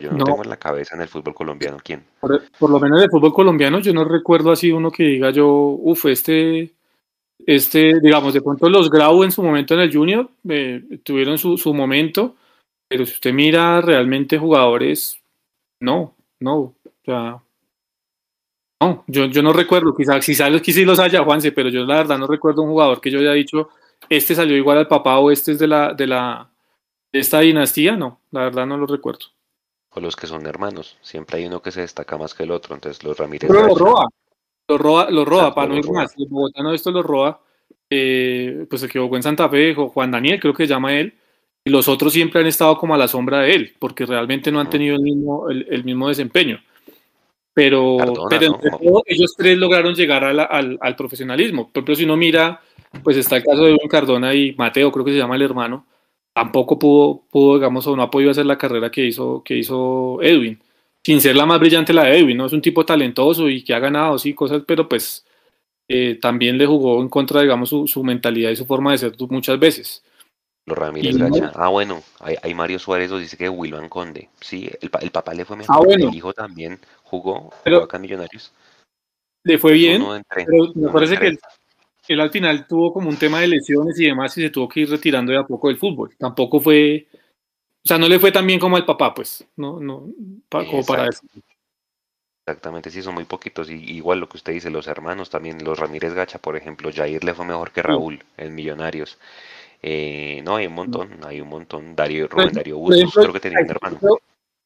Yo 0.00 0.10
no, 0.12 0.18
No. 0.18 0.24
tengo 0.24 0.42
en 0.44 0.48
la 0.48 0.56
cabeza 0.56 0.94
en 0.94 1.02
el 1.02 1.08
fútbol 1.08 1.34
colombiano 1.34 1.76
quién. 1.84 2.02
Por, 2.20 2.40
por 2.58 2.70
lo 2.70 2.80
menos 2.80 2.98
en 2.98 3.04
el 3.04 3.10
fútbol 3.10 3.34
colombiano, 3.34 3.80
yo 3.80 3.92
no 3.92 4.04
recuerdo 4.04 4.50
así 4.52 4.70
uno 4.72 4.90
que 4.90 5.02
diga 5.02 5.30
yo, 5.30 5.48
uff, 5.50 6.06
este, 6.06 6.70
este, 7.44 8.00
digamos, 8.00 8.32
de 8.32 8.40
pronto 8.40 8.70
los 8.70 8.88
Grau 8.88 9.22
en 9.24 9.32
su 9.32 9.42
momento 9.42 9.74
en 9.74 9.80
el 9.80 9.92
Junior 9.92 10.30
eh, 10.48 10.82
tuvieron 11.04 11.36
su, 11.36 11.58
su 11.58 11.74
momento, 11.74 12.36
pero 12.88 13.04
si 13.04 13.12
usted 13.14 13.32
mira 13.34 13.80
realmente 13.82 14.38
jugadores, 14.38 15.20
no, 15.80 16.14
no, 16.40 16.56
o 16.58 16.74
sea, 17.04 17.42
no, 18.82 19.04
yo, 19.06 19.26
yo 19.26 19.42
no 19.42 19.52
recuerdo, 19.52 19.94
quizás 19.94 20.24
quizá, 20.24 20.50
quizá 20.60 20.80
sí 20.80 20.84
los 20.84 20.98
haya, 20.98 21.22
Juanse, 21.22 21.52
pero 21.52 21.68
yo 21.68 21.84
la 21.84 21.96
verdad 21.96 22.18
no 22.18 22.26
recuerdo 22.26 22.62
un 22.62 22.70
jugador 22.70 23.00
que 23.00 23.10
yo 23.10 23.20
haya 23.20 23.32
dicho, 23.32 23.70
este 24.08 24.34
salió 24.34 24.56
igual 24.56 24.78
al 24.78 24.88
papá 24.88 25.18
o 25.18 25.30
este 25.30 25.52
es 25.52 25.58
de 25.58 25.68
la, 25.68 25.94
de 25.94 26.06
la, 26.06 26.50
de 27.12 27.18
esta 27.20 27.40
dinastía, 27.40 27.96
no, 27.96 28.20
la 28.32 28.40
verdad 28.42 28.66
no 28.66 28.76
lo 28.76 28.86
recuerdo. 28.86 29.26
O 29.90 30.00
los 30.00 30.16
que 30.16 30.26
son 30.26 30.46
hermanos, 30.46 30.96
siempre 31.02 31.38
hay 31.38 31.46
uno 31.46 31.62
que 31.62 31.70
se 31.70 31.82
destaca 31.82 32.16
más 32.18 32.34
que 32.34 32.42
el 32.42 32.50
otro, 32.50 32.74
entonces 32.74 33.04
los 33.04 33.16
Ramírez. 33.16 33.48
Pero 33.50 33.66
lo 33.68 33.74
roba, 33.74 34.08
lo 34.68 34.78
roba, 34.78 35.10
lo 35.10 35.24
roba, 35.24 35.42
Exacto, 35.42 35.54
para 35.54 35.68
no 35.68 35.76
ir 35.76 35.84
roba. 35.84 36.02
más. 36.02 36.14
El 36.18 36.26
bogotano 36.28 36.72
esto 36.72 36.90
lo 36.90 37.02
roba, 37.02 37.40
eh, 37.88 38.66
pues 38.68 38.86
que 38.86 38.98
jugó 38.98 39.16
en 39.16 39.22
Santa 39.22 39.48
Fe, 39.48 39.74
Juan 39.74 40.10
Daniel, 40.10 40.40
creo 40.40 40.54
que 40.54 40.64
se 40.64 40.72
llama 40.72 40.94
él, 40.94 41.14
y 41.64 41.70
los 41.70 41.86
otros 41.88 42.12
siempre 42.12 42.40
han 42.40 42.46
estado 42.46 42.76
como 42.78 42.94
a 42.94 42.98
la 42.98 43.06
sombra 43.06 43.40
de 43.40 43.54
él, 43.54 43.76
porque 43.78 44.06
realmente 44.06 44.50
no 44.50 44.58
han 44.58 44.70
tenido 44.70 44.96
el 44.96 45.02
mismo, 45.02 45.48
el, 45.50 45.66
el 45.70 45.84
mismo 45.84 46.08
desempeño. 46.08 46.60
Pero, 47.54 47.96
Cardona, 47.98 48.28
pero 48.30 48.48
¿no? 48.48 48.54
entre 48.54 48.70
todo, 48.70 49.02
ellos 49.06 49.34
tres 49.36 49.58
lograron 49.58 49.94
llegar 49.94 50.24
a 50.24 50.32
la- 50.32 50.44
al, 50.44 50.78
al 50.80 50.96
profesionalismo. 50.96 51.64
Por 51.64 51.80
ejemplo, 51.80 51.94
si 51.96 52.04
uno 52.04 52.16
mira, 52.16 52.60
pues 53.02 53.16
está 53.16 53.36
el 53.36 53.44
caso 53.44 53.64
de 53.64 53.72
Edwin 53.72 53.88
Cardona 53.88 54.34
y 54.34 54.54
Mateo, 54.56 54.90
creo 54.90 55.04
que 55.04 55.12
se 55.12 55.18
llama 55.18 55.36
el 55.36 55.42
hermano, 55.42 55.86
tampoco 56.34 56.78
pudo, 56.78 57.22
pudo 57.30 57.56
digamos, 57.56 57.86
o 57.86 57.94
no 57.94 58.02
ha 58.02 58.10
podido 58.10 58.30
hacer 58.30 58.46
la 58.46 58.56
carrera 58.56 58.90
que 58.90 59.04
hizo, 59.04 59.42
que 59.44 59.56
hizo 59.56 60.18
Edwin 60.22 60.58
sin 61.04 61.20
ser 61.20 61.34
la 61.36 61.44
más 61.46 61.58
brillante 61.58 61.92
la 61.92 62.04
de 62.04 62.18
Edwin, 62.20 62.36
¿no? 62.36 62.46
Es 62.46 62.52
un 62.52 62.62
tipo 62.62 62.86
talentoso 62.86 63.48
y 63.48 63.62
que 63.64 63.74
ha 63.74 63.80
ganado, 63.80 64.18
sí, 64.18 64.34
cosas, 64.34 64.62
pero 64.66 64.88
pues 64.88 65.26
eh, 65.88 66.16
también 66.22 66.56
le 66.56 66.64
jugó 66.64 67.02
en 67.02 67.08
contra, 67.08 67.42
digamos, 67.42 67.68
su, 67.68 67.86
su 67.88 68.04
mentalidad 68.04 68.50
y 68.50 68.56
su 68.56 68.66
forma 68.66 68.92
de 68.92 68.98
ser 68.98 69.12
muchas 69.28 69.58
veces. 69.58 70.04
Los 70.64 70.78
Ramírez 70.78 71.16
Y 71.16 71.18
no-. 71.18 71.50
Ah, 71.56 71.68
bueno, 71.70 72.00
hay, 72.20 72.36
hay 72.40 72.54
Mario 72.54 72.78
Suárez 72.78 73.10
nos 73.10 73.20
dice 73.20 73.36
que 73.36 73.48
Wilman 73.48 73.88
Conde. 73.88 74.28
Sí, 74.40 74.70
el, 74.80 74.90
el 75.00 75.10
papá 75.10 75.34
le 75.34 75.44
fue 75.44 75.56
mejor. 75.56 75.74
Ah, 75.76 75.80
bueno. 75.84 76.08
El 76.08 76.14
hijo 76.14 76.32
también 76.32 76.78
jugó, 77.12 77.50
Pero- 77.62 77.76
jugó 77.76 77.84
acá 77.84 77.96
en 77.98 78.02
Millonarios. 78.02 78.52
Le 79.44 79.58
fue 79.58 79.72
bien, 79.74 80.02
pero 80.34 80.72
me 80.74 80.88
parece 80.90 81.18
que 81.18 81.26
él, 81.26 81.38
él 82.08 82.20
al 82.20 82.30
final 82.30 82.66
tuvo 82.66 82.92
como 82.92 83.08
un 83.08 83.16
tema 83.18 83.40
de 83.40 83.48
lesiones 83.48 83.98
y 84.00 84.06
demás 84.06 84.36
y 84.38 84.42
se 84.42 84.50
tuvo 84.50 84.68
que 84.68 84.80
ir 84.80 84.90
retirando 84.90 85.30
de 85.32 85.38
a 85.38 85.44
poco 85.46 85.68
del 85.68 85.76
fútbol. 85.78 86.14
Tampoco 86.16 86.60
fue, 86.60 87.06
o 87.84 87.86
sea, 87.88 87.98
no 87.98 88.08
le 88.08 88.18
fue 88.20 88.30
tan 88.32 88.46
bien 88.46 88.58
como 88.60 88.76
al 88.76 88.86
papá, 88.86 89.12
pues, 89.12 89.44
no, 89.56 89.78
no, 89.80 90.06
pa- 90.48 90.64
como 90.64 90.84
para 90.86 91.08
eso. 91.08 91.20
Exactamente, 92.46 92.90
sí, 92.90 93.02
son 93.02 93.14
muy 93.14 93.24
poquitos. 93.24 93.68
Y 93.68 93.74
igual 93.74 94.20
lo 94.20 94.28
que 94.28 94.36
usted 94.36 94.52
dice, 94.52 94.70
los 94.70 94.86
hermanos 94.86 95.28
también, 95.28 95.62
los 95.62 95.78
Ramírez 95.78 96.14
Gacha, 96.14 96.38
por 96.38 96.56
ejemplo, 96.56 96.90
Jair 96.94 97.22
le 97.24 97.34
fue 97.34 97.44
mejor 97.44 97.72
que 97.72 97.82
Raúl 97.82 98.24
en 98.36 98.54
Millonarios. 98.54 99.18
Eh, 99.82 100.40
no, 100.44 100.56
hay 100.56 100.68
un 100.68 100.74
montón, 100.74 101.18
hay 101.24 101.40
un 101.40 101.48
montón. 101.48 101.96
Darío, 101.96 102.28
Rubén 102.28 102.52
Darío 102.52 102.78
Bustos, 102.78 103.12
creo 103.14 103.32
que 103.32 103.40
tenía 103.40 103.58
un 103.60 103.70
hermano. 103.70 103.98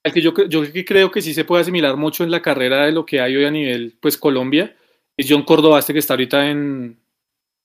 Al 0.07 0.12
que 0.12 0.23
yo, 0.23 0.33
yo 0.49 0.73
que 0.73 0.85
creo 0.85 1.11
que 1.11 1.20
sí 1.20 1.35
se 1.35 1.45
puede 1.45 1.62
asimilar 1.62 1.97
mucho 1.97 2.23
en 2.23 2.31
la 2.31 2.41
carrera 2.41 2.87
de 2.87 2.93
lo 2.93 3.05
que 3.05 3.20
hay 3.20 3.35
hoy 3.35 3.45
a 3.45 3.51
nivel 3.51 3.97
pues 4.01 4.16
Colombia 4.16 4.74
es 5.16 5.27
John 5.28 5.43
Córdoba, 5.43 5.81
este 5.81 5.93
que 5.93 5.99
está 5.99 6.15
ahorita 6.15 6.49
en, 6.49 6.97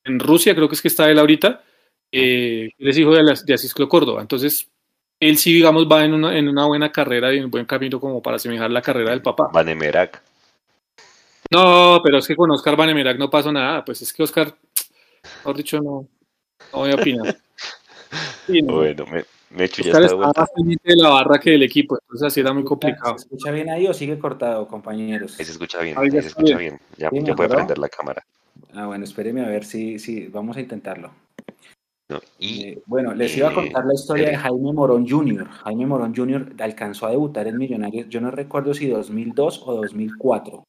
en 0.05 0.19
Rusia, 0.19 0.55
creo 0.55 0.67
que 0.67 0.73
es 0.73 0.81
que 0.81 0.87
está 0.87 1.09
él 1.09 1.19
ahorita, 1.19 1.63
eh, 2.11 2.71
él 2.79 2.87
es 2.87 2.97
hijo 2.97 3.11
de, 3.11 3.39
de 3.45 3.53
Asisclo 3.53 3.87
Córdoba, 3.87 4.21
entonces 4.21 4.71
él 5.19 5.37
sí 5.37 5.53
digamos 5.53 5.85
va 5.85 6.03
en 6.03 6.15
una, 6.15 6.35
en 6.35 6.47
una 6.49 6.65
buena 6.65 6.91
carrera 6.91 7.31
y 7.31 7.37
en 7.37 7.45
un 7.45 7.51
buen 7.51 7.65
camino 7.65 7.99
como 7.99 8.23
para 8.23 8.37
asemejar 8.37 8.71
la 8.71 8.81
carrera 8.81 9.11
del 9.11 9.21
papá. 9.21 9.49
Vanemerac. 9.53 10.23
No, 11.51 12.01
pero 12.03 12.17
es 12.17 12.27
que 12.27 12.35
con 12.35 12.49
Oscar 12.49 12.75
Vanemerac 12.75 13.19
no 13.19 13.29
pasó 13.29 13.51
nada, 13.51 13.85
pues 13.85 14.01
es 14.01 14.11
que 14.11 14.23
Oscar, 14.23 14.55
mejor 15.37 15.57
dicho, 15.57 15.77
no, 15.79 16.07
no 16.73 16.79
voy 16.79 16.91
a 16.91 16.95
opinar. 16.95 17.37
Sí, 18.45 18.61
no. 18.61 18.73
Bueno, 18.73 19.05
me, 19.05 19.23
Mechu 19.53 19.83
ya 19.83 19.91
está 19.91 20.07
de 20.07 20.13
vuelta. 20.13 20.47
de 20.55 20.95
la 20.95 21.09
barra 21.09 21.39
que 21.39 21.51
del 21.51 21.63
equipo, 21.63 21.97
entonces 22.01 22.27
así 22.27 22.39
era 22.39 22.53
muy 22.53 22.63
complicado. 22.63 23.17
¿Se 23.17 23.25
escucha 23.25 23.51
bien 23.51 23.69
ahí 23.69 23.87
o 23.87 23.93
sigue 23.93 24.17
cortado, 24.17 24.67
compañeros? 24.67 25.37
Ahí 25.39 25.45
se 25.45 25.51
escucha 25.51 25.81
bien, 25.81 25.97
Ahí 25.97 26.09
se 26.09 26.19
escucha 26.19 26.57
bien. 26.57 26.79
bien. 26.79 26.81
Ya, 26.97 27.09
Sí, 27.09 27.25
ya 27.25 27.35
puede 27.35 27.49
prender 27.49 27.77
la 27.77 27.89
cámara. 27.89 28.23
Ah, 28.73 28.85
bueno, 28.87 29.03
espéreme 29.03 29.41
a 29.41 29.49
ver 29.49 29.65
si, 29.65 29.99
si 29.99 30.27
vamos 30.27 30.55
a 30.55 30.61
intentarlo. 30.61 31.11
y, 32.39 32.63
Eh, 32.63 32.81
bueno, 32.85 33.13
les 33.13 33.35
iba 33.35 33.49
a 33.49 33.51
eh, 33.51 33.55
contar 33.55 33.85
la 33.85 33.93
historia 33.93 34.25
de 34.25 34.31
Pérez. 34.31 34.43
Jaime 34.43 34.73
Morón 34.73 35.07
Jr. 35.07 35.47
Jaime 35.47 35.85
Morón 35.85 36.15
Jr. 36.15 36.53
alcanzó 36.59 37.07
a 37.07 37.11
debutar 37.11 37.47
en 37.47 37.57
Millonarios, 37.57 38.07
yo 38.09 38.21
no 38.21 38.31
recuerdo 38.31 38.73
si 38.73 38.87
2002 38.87 39.63
o 39.65 39.75
2004. 39.75 40.65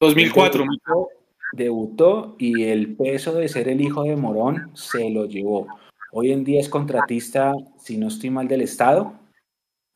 2004. 0.00 0.62
Debutó, 0.62 1.08
debutó 1.52 2.36
y 2.38 2.64
el 2.64 2.96
peso 2.96 3.32
de 3.34 3.48
ser 3.48 3.68
el 3.68 3.80
hijo 3.80 4.02
de 4.02 4.16
Morón 4.16 4.70
se 4.74 5.08
lo 5.10 5.26
llevó. 5.26 5.66
Hoy 6.16 6.30
en 6.30 6.44
día 6.44 6.60
es 6.60 6.68
contratista, 6.68 7.52
si 7.76 7.96
no 7.96 8.06
estoy 8.06 8.30
mal, 8.30 8.46
del 8.46 8.60
Estado 8.60 9.14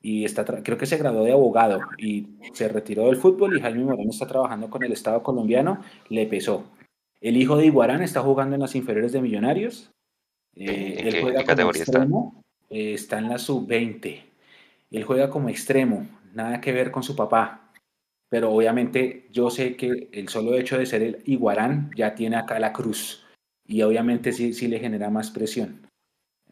y 0.03 0.25
está 0.25 0.45
creo 0.45 0.77
que 0.77 0.87
se 0.87 0.97
graduó 0.97 1.23
de 1.23 1.31
abogado 1.31 1.81
y 1.97 2.27
se 2.53 2.69
retiró 2.69 3.07
del 3.07 3.17
fútbol 3.19 3.57
y 3.57 3.61
Jaime 3.61 3.85
Morón 3.85 4.09
está 4.11 4.27
trabajando 4.27 4.69
con 4.69 4.83
el 4.83 4.91
Estado 4.91 5.23
colombiano, 5.23 5.81
le 6.09 6.27
pesó. 6.27 6.65
El 7.21 7.37
hijo 7.37 7.57
de 7.57 7.67
Iguarán 7.67 8.03
está 8.03 8.21
jugando 8.21 8.57
en 8.57 8.63
las 8.63 8.75
inferiores 8.75 9.13
de 9.13 9.23
Millonarios. 9.23 9.93
Eh, 10.57 10.97
¿En 10.99 11.07
él 11.07 11.15
qué- 11.15 11.21
juega 11.23 11.39
qué 11.39 11.45
como 11.45 11.57
categoría 11.57 11.83
está? 11.85 12.07
eh, 12.71 12.95
está 12.95 13.19
en 13.19 13.29
la 13.29 13.39
sub-20. 13.39 14.25
Él 14.91 15.05
juega 15.05 15.31
como 15.31 15.49
extremo, 15.49 16.05
nada 16.35 16.61
que 16.61 16.73
ver 16.73 16.91
con 16.91 17.05
su 17.05 17.15
papá. 17.15 17.71
Pero 18.29 18.51
obviamente 18.53 19.29
yo 19.31 19.51
sé 19.51 19.77
que 19.77 20.09
el 20.13 20.29
solo 20.29 20.57
hecho 20.57 20.79
de 20.79 20.87
ser 20.87 21.03
el 21.03 21.23
Iguarán 21.27 21.93
ya 21.97 22.17
tiene 22.17 22.35
acá 22.37 22.59
la 22.59 22.73
cruz. 22.73 23.25
Y 23.65 23.83
obviamente 23.83 24.33
sí, 24.33 24.53
sí 24.53 24.67
le 24.67 24.81
genera 24.81 25.11
más 25.11 25.31
presión. 25.31 25.88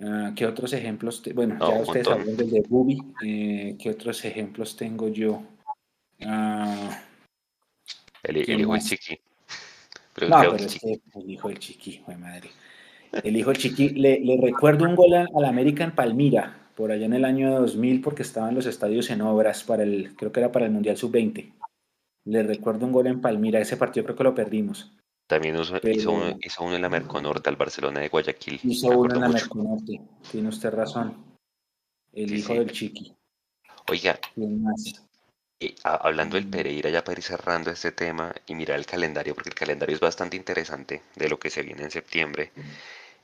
Ah, 0.00 0.32
¿Qué 0.36 0.46
otros 0.46 0.72
ejemplos? 0.72 1.22
Bueno, 1.34 1.54
No, 1.54 1.68
ya 1.70 1.80
ustedes 1.80 2.08
hablan 2.08 2.36
del 2.36 2.50
de 2.50 2.62
Bubi. 2.68 2.98
Eh, 3.24 3.76
¿Qué 3.78 3.90
otros 3.90 4.24
ejemplos 4.24 4.76
tengo 4.76 5.08
yo? 5.08 5.42
Ah, 6.22 7.02
el, 8.22 8.36
el 8.38 8.44
¿quién 8.44 8.60
hijo 8.60 8.72
del? 8.72 8.82
Chiqui. 8.82 9.20
Pero 10.14 10.28
no, 10.28 10.40
pero 10.40 10.56
es 10.56 10.66
Chiqui. 10.66 11.02
el 11.14 11.30
hijo 11.30 11.48
del 11.48 11.58
Chiqui, 11.58 12.02
madre. 12.18 12.50
El 13.22 13.36
hijo 13.36 13.50
del 13.50 13.58
Chiqui, 13.58 13.90
le, 13.90 14.20
le 14.20 14.38
recuerdo 14.40 14.84
un 14.84 14.96
gol 14.96 15.14
al 15.14 15.44
América 15.44 15.84
en 15.84 15.94
Palmira, 15.94 16.70
por 16.74 16.92
allá 16.92 17.06
en 17.06 17.14
el 17.14 17.24
año 17.24 17.58
2000, 17.60 18.00
porque 18.02 18.22
estaban 18.22 18.54
los 18.54 18.66
estadios 18.66 19.08
en 19.10 19.22
obras 19.22 19.64
para 19.64 19.82
el, 19.82 20.14
creo 20.16 20.32
que 20.32 20.40
era 20.40 20.52
para 20.52 20.66
el 20.66 20.72
Mundial 20.72 20.96
Sub-20. 20.96 21.52
Le 22.24 22.42
recuerdo 22.42 22.86
un 22.86 22.92
gol 22.92 23.06
en 23.06 23.20
Palmira, 23.20 23.60
ese 23.60 23.76
partido 23.76 24.04
creo 24.04 24.16
que 24.16 24.24
lo 24.24 24.34
perdimos. 24.34 24.92
También 25.26 25.60
hizo, 25.60 25.72
Pero- 25.80 25.94
hizo, 25.94 26.12
uno, 26.12 26.38
hizo 26.40 26.62
uno 26.64 26.76
en 26.76 26.82
la 26.82 26.88
Merconorte 26.88 27.48
al 27.48 27.56
Barcelona 27.56 28.00
de 28.00 28.08
Guayaquil. 28.08 28.60
Hizo 28.62 28.88
uno 28.88 29.14
en 29.14 29.20
la 29.20 29.26
mucho. 29.28 29.38
Merconorte, 29.40 30.00
tiene 30.30 30.48
usted 30.48 30.70
razón. 30.72 31.24
El 32.12 32.28
Sí, 32.28 32.34
hijo 32.36 32.52
sí. 32.52 32.58
del 32.60 32.72
Chiqui. 32.72 33.16
Oiga, 33.88 34.18
hablando 35.82 36.36
del. 36.36 36.46
Pereira, 36.48 36.90
ya 36.90 37.02
para 37.02 37.18
ir 37.18 37.24
cerrando 37.24 37.70
este 37.70 37.92
tema 37.92 38.34
y 38.46 38.54
mirar 38.54 38.78
el 38.78 38.86
calendario, 38.86 39.34
porque 39.34 39.50
el 39.50 39.54
calendario 39.54 39.94
es 39.94 40.00
bastante 40.00 40.36
interesante 40.36 41.02
de 41.16 41.28
lo 41.28 41.38
que 41.38 41.50
se 41.50 41.62
viene 41.62 41.82
en 41.82 41.90
septiembre. 41.90 42.52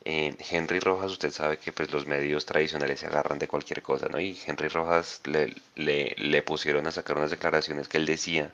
Eh, 0.04 0.34
Henry 0.50 0.80
Rojas, 0.80 1.12
usted 1.12 1.30
sabe 1.30 1.58
que 1.58 1.70
pues 1.72 1.92
los 1.92 2.06
medios 2.06 2.44
tradicionales 2.44 3.00
se 3.00 3.06
agarran 3.06 3.38
de 3.38 3.46
cualquier 3.46 3.82
cosa, 3.82 4.08
¿no? 4.08 4.18
Y 4.18 4.36
Henry 4.44 4.68
Rojas 4.68 5.20
le, 5.24 5.54
le, 5.76 6.14
le 6.18 6.42
pusieron 6.42 6.86
a 6.88 6.90
sacar 6.90 7.16
unas 7.16 7.30
declaraciones 7.30 7.86
que 7.88 7.98
él 7.98 8.06
decía 8.06 8.50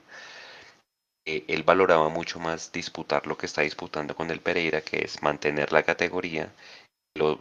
que 1.28 1.44
él 1.46 1.62
valoraba 1.62 2.08
mucho 2.08 2.38
más 2.40 2.72
disputar 2.72 3.26
lo 3.26 3.36
que 3.36 3.44
está 3.44 3.60
disputando 3.60 4.14
con 4.16 4.30
el 4.30 4.40
Pereira, 4.40 4.80
que 4.80 5.04
es 5.04 5.22
mantener 5.22 5.72
la 5.72 5.82
categoría, 5.82 6.50
lo, 7.14 7.38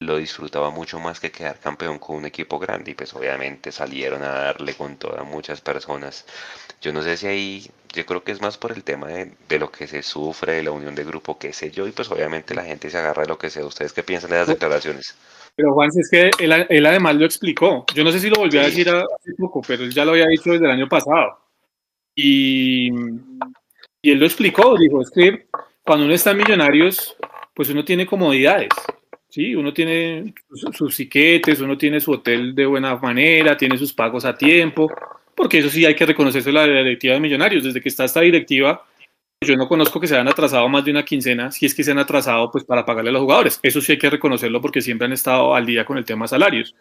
lo 0.00 0.16
disfrutaba 0.16 0.70
mucho 0.70 0.98
más 0.98 1.20
que 1.20 1.30
quedar 1.30 1.60
campeón 1.60 2.00
con 2.00 2.16
un 2.16 2.26
equipo 2.26 2.58
grande 2.58 2.90
y 2.90 2.94
pues 2.94 3.14
obviamente 3.14 3.70
salieron 3.70 4.24
a 4.24 4.30
darle 4.30 4.74
con 4.74 4.96
todas 4.96 5.24
muchas 5.24 5.60
personas. 5.60 6.26
Yo 6.80 6.92
no 6.92 7.02
sé 7.02 7.16
si 7.16 7.28
ahí, 7.28 7.70
yo 7.92 8.04
creo 8.04 8.24
que 8.24 8.32
es 8.32 8.40
más 8.40 8.58
por 8.58 8.72
el 8.72 8.82
tema 8.82 9.06
de, 9.06 9.32
de 9.48 9.58
lo 9.60 9.70
que 9.70 9.86
se 9.86 10.02
sufre, 10.02 10.54
de 10.54 10.64
la 10.64 10.72
unión 10.72 10.96
de 10.96 11.04
grupo, 11.04 11.38
qué 11.38 11.52
sé 11.52 11.70
yo, 11.70 11.86
y 11.86 11.92
pues 11.92 12.10
obviamente 12.10 12.54
la 12.54 12.64
gente 12.64 12.90
se 12.90 12.98
agarra 12.98 13.22
de 13.22 13.28
lo 13.28 13.38
que 13.38 13.50
sea. 13.50 13.64
¿Ustedes 13.64 13.92
qué 13.92 14.02
piensan 14.02 14.30
de 14.30 14.38
las 14.38 14.48
declaraciones? 14.48 15.14
Pero 15.54 15.72
Juan, 15.72 15.90
es 15.94 16.10
que 16.10 16.30
él, 16.40 16.66
él 16.68 16.86
además 16.86 17.14
lo 17.14 17.26
explicó. 17.26 17.84
Yo 17.94 18.02
no 18.02 18.10
sé 18.10 18.18
si 18.18 18.28
lo 18.28 18.40
volvió 18.40 18.60
a 18.60 18.64
decir 18.64 18.88
hace 18.88 19.34
poco, 19.38 19.62
pero 19.64 19.84
él 19.84 19.94
ya 19.94 20.04
lo 20.04 20.12
había 20.12 20.26
dicho 20.26 20.50
desde 20.50 20.64
el 20.64 20.72
año 20.72 20.88
pasado. 20.88 21.49
Y, 22.14 22.90
él 24.02 24.18
lo 24.18 24.26
explicó, 24.26 24.76
dijo, 24.76 25.02
es 25.02 25.10
que 25.10 25.46
cuando 25.82 26.04
uno 26.04 26.14
está 26.14 26.30
en 26.30 26.38
Millonarios, 26.38 27.16
pues 27.54 27.68
uno 27.70 27.84
tiene 27.84 28.06
comodidades, 28.06 28.70
¿sí? 29.28 29.54
Uno 29.54 29.72
tiene 29.72 30.34
sus, 30.72 30.96
tiquetes, 30.96 31.60
uno 31.60 31.76
tiene 31.76 32.00
su 32.00 32.12
hotel 32.12 32.54
de 32.54 32.66
buena 32.66 32.96
manera, 32.96 33.56
tiene 33.56 33.76
sus 33.76 33.92
pagos 33.92 34.24
a 34.24 34.36
tiempo, 34.36 34.90
porque 35.34 35.58
eso 35.58 35.70
sí 35.70 35.84
hay 35.84 35.94
que 35.94 36.06
reconocerse 36.06 36.52
la 36.52 36.66
directiva 36.66 37.14
de 37.14 37.20
Millonarios. 37.20 37.64
Desde 37.64 37.80
que 37.80 37.88
está 37.88 38.04
esta 38.04 38.20
directiva, 38.20 38.84
yo 39.42 39.56
no 39.56 39.68
conozco 39.68 39.98
que 39.98 40.06
se 40.06 40.14
hayan 40.14 40.28
atrasado 40.28 40.68
más 40.68 40.84
de 40.84 40.90
una 40.90 41.04
quincena, 41.04 41.50
si 41.50 41.64
es 41.64 41.74
que 41.74 41.82
se 41.82 41.92
han 41.92 41.98
atrasado 41.98 42.50
pues 42.50 42.64
para 42.64 42.84
pagarle 42.84 43.10
a 43.10 43.14
los 43.14 43.22
jugadores. 43.22 43.58
Eso 43.62 43.80
sí 43.80 43.92
hay 43.92 43.98
que 43.98 44.10
reconocerlo 44.10 44.60
porque 44.60 44.82
siempre 44.82 45.06
han 45.06 45.12
estado 45.12 45.54
al 45.54 45.64
día 45.64 45.84
con 45.86 45.96
el 45.96 46.04
tema 46.04 46.28
salarios. 46.28 46.74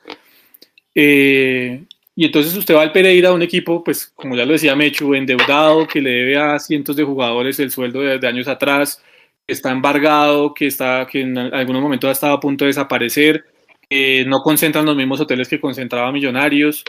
Eh, 0.93 1.83
y 2.19 2.25
entonces 2.25 2.53
usted 2.57 2.75
va 2.75 2.81
al 2.81 2.91
Pereira, 2.91 3.31
un 3.31 3.41
equipo, 3.41 3.81
pues 3.81 4.07
como 4.13 4.35
ya 4.35 4.43
lo 4.43 4.51
decía 4.51 4.75
Mechu, 4.75 5.15
endeudado, 5.15 5.87
que 5.87 6.01
le 6.01 6.09
debe 6.09 6.37
a 6.37 6.59
cientos 6.59 6.97
de 6.97 7.05
jugadores 7.05 7.57
el 7.61 7.71
sueldo 7.71 8.01
de, 8.01 8.19
de 8.19 8.27
años 8.27 8.49
atrás, 8.49 9.01
que 9.47 9.53
está 9.53 9.71
embargado, 9.71 10.53
que, 10.53 10.67
está, 10.67 11.07
que 11.09 11.21
en 11.21 11.37
algunos 11.37 11.81
momentos 11.81 12.09
ha 12.09 12.11
estado 12.11 12.33
a 12.33 12.39
punto 12.41 12.65
de 12.65 12.71
desaparecer, 12.71 13.45
que 13.89 14.25
no 14.27 14.41
concentran 14.41 14.85
los 14.85 14.97
mismos 14.97 15.21
hoteles 15.21 15.47
que 15.47 15.61
concentraba 15.61 16.11
Millonarios. 16.11 16.83